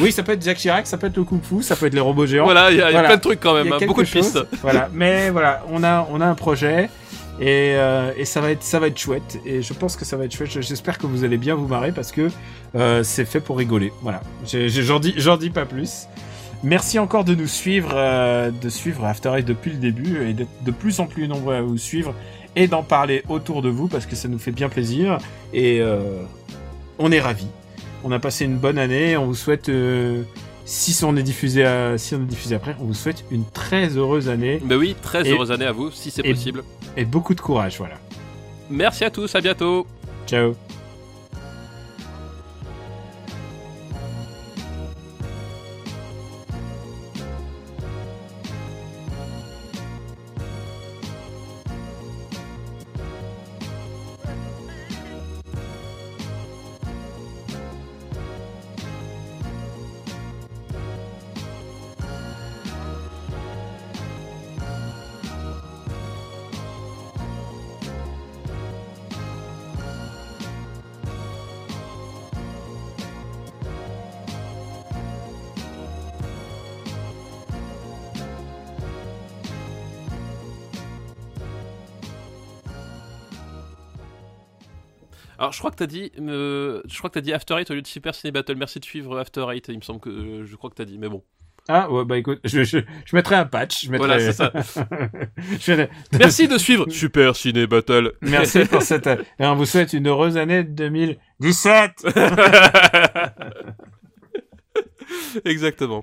Oui, 0.00 0.10
ça 0.12 0.22
peut 0.22 0.32
être 0.32 0.42
Jack 0.42 0.58
Chirac, 0.58 0.86
ça 0.86 0.98
peut 0.98 1.06
être 1.06 1.16
le 1.16 1.24
Kung 1.24 1.40
Fu, 1.42 1.62
ça 1.62 1.76
peut 1.76 1.86
être 1.86 1.94
les 1.94 2.00
robots 2.00 2.26
géants. 2.26 2.44
Voilà, 2.44 2.70
il 2.70 2.78
y 2.78 2.82
a, 2.82 2.90
y 2.90 3.04
plein 3.04 3.16
de 3.16 3.20
trucs 3.20 3.40
quand 3.40 3.56
Il 3.56 3.60
y 3.60 3.64
même, 3.64 3.72
a 3.74 3.76
hein, 3.76 3.86
beaucoup 3.86 4.02
de 4.02 4.06
chose. 4.08 4.32
pistes. 4.32 4.46
Voilà, 4.62 4.88
mais 4.92 5.30
voilà, 5.30 5.64
on 5.70 5.82
a, 5.84 6.06
on 6.10 6.20
a 6.20 6.26
un 6.26 6.34
projet 6.34 6.88
et, 7.42 7.74
euh, 7.74 8.12
et 8.16 8.24
ça 8.24 8.40
va 8.40 8.52
être, 8.52 8.62
ça 8.62 8.78
va 8.78 8.86
être 8.86 8.98
chouette. 8.98 9.40
Et 9.44 9.62
je 9.62 9.72
pense 9.72 9.96
que 9.96 10.04
ça 10.04 10.16
va 10.16 10.26
être 10.26 10.34
chouette. 10.34 10.60
J'espère 10.60 10.96
que 10.96 11.08
vous 11.08 11.24
allez 11.24 11.38
bien 11.38 11.56
vous 11.56 11.66
marrer 11.66 11.90
parce 11.90 12.12
que 12.12 12.30
euh, 12.76 13.02
c'est 13.02 13.24
fait 13.24 13.40
pour 13.40 13.58
rigoler. 13.58 13.92
Voilà, 14.00 14.22
j'en 14.46 15.00
dis, 15.00 15.50
pas 15.50 15.66
plus. 15.66 16.06
Merci 16.62 17.00
encore 17.00 17.24
de 17.24 17.34
nous 17.34 17.48
suivre, 17.48 17.90
euh, 17.94 18.52
de 18.52 18.68
suivre 18.68 19.04
After 19.04 19.32
Eight 19.36 19.44
depuis 19.44 19.72
le 19.72 19.78
début 19.78 20.24
et 20.24 20.34
d'être 20.34 20.62
de 20.64 20.70
plus 20.70 21.00
en 21.00 21.06
plus 21.06 21.26
nombreux 21.26 21.56
à 21.56 21.62
vous 21.62 21.78
suivre 21.78 22.14
et 22.54 22.68
d'en 22.68 22.84
parler 22.84 23.24
autour 23.28 23.60
de 23.60 23.68
vous 23.68 23.88
parce 23.88 24.06
que 24.06 24.14
ça 24.14 24.28
nous 24.28 24.38
fait 24.38 24.52
bien 24.52 24.68
plaisir 24.68 25.18
et 25.52 25.82
on 27.00 27.10
est 27.10 27.20
ravis. 27.20 27.48
On 28.04 28.12
a 28.12 28.20
passé 28.20 28.44
une 28.44 28.58
bonne 28.58 28.78
année. 28.78 29.16
On 29.16 29.26
vous 29.26 29.34
souhaite, 29.34 29.68
si 30.74 31.04
on 31.04 31.14
est 31.16 31.22
diffusé, 31.22 31.64
à- 31.64 31.98
si 31.98 32.14
on 32.14 32.22
est 32.22 32.26
diffusé 32.26 32.54
après, 32.54 32.74
on 32.80 32.84
vous 32.84 32.94
souhaite 32.94 33.24
une 33.30 33.44
très 33.44 33.88
heureuse 33.96 34.28
année 34.30 34.60
Mais 34.64 34.74
oui, 34.74 34.96
très 35.02 35.26
Et- 35.28 35.32
heureuse 35.32 35.52
année 35.52 35.66
à 35.66 35.72
vous, 35.72 35.90
si 35.90 36.10
c'est 36.10 36.22
possible. 36.22 36.64
et 36.96 37.04
beaucoup 37.04 37.34
de 37.34 37.40
courage. 37.42 37.76
Voilà. 37.78 37.96
Merci 38.70 39.04
à 39.04 39.10
tous, 39.10 39.34
à 39.34 39.40
bientôt 39.42 39.86
Ciao. 40.26 40.54
Alors, 85.52 85.56
je 85.56 85.58
crois 85.58 85.70
que 85.70 85.76
t'as 85.76 85.86
dit, 85.86 86.10
euh, 86.18 86.80
je 86.88 86.96
crois 86.96 87.10
que 87.10 87.14
t'as 87.14 87.20
dit 87.20 87.34
After 87.34 87.56
Eight 87.58 87.70
au 87.70 87.74
lieu 87.74 87.82
de 87.82 87.86
Super 87.86 88.14
Ciné 88.14 88.32
Battle. 88.32 88.54
Merci 88.56 88.80
de 88.80 88.86
suivre 88.86 89.18
After 89.18 89.44
Eight. 89.52 89.68
Il 89.68 89.76
me 89.76 89.82
semble 89.82 90.00
que 90.00 90.08
euh, 90.08 90.46
je 90.46 90.56
crois 90.56 90.70
que 90.70 90.74
t'as 90.76 90.86
dit, 90.86 90.96
mais 90.98 91.10
bon. 91.10 91.22
Ah 91.68 91.88
ouais 91.92 92.04
bah 92.06 92.16
écoute, 92.18 92.40
je, 92.44 92.64
je, 92.64 92.78
je 93.04 93.14
mettrai 93.16 93.34
un 93.36 93.44
patch. 93.44 93.84
Je 93.84 93.90
mettrai... 93.90 94.06
Voilà, 94.08 94.18
c'est 94.20 94.32
ça. 94.32 94.50
Je 95.60 95.72
mettrai- 95.72 95.90
Merci 96.18 96.48
de 96.48 96.56
suivre 96.58 96.86
Super 96.90 97.36
Ciné 97.36 97.66
Battle. 97.66 98.14
Merci 98.22 98.64
pour 98.64 98.80
cette. 98.82 99.06
Et 99.06 99.44
on 99.44 99.54
vous 99.54 99.66
souhaite 99.66 99.92
une 99.92 100.08
heureuse 100.08 100.36
année 100.38 100.64
2017. 100.64 102.06
Exactement. 105.44 106.00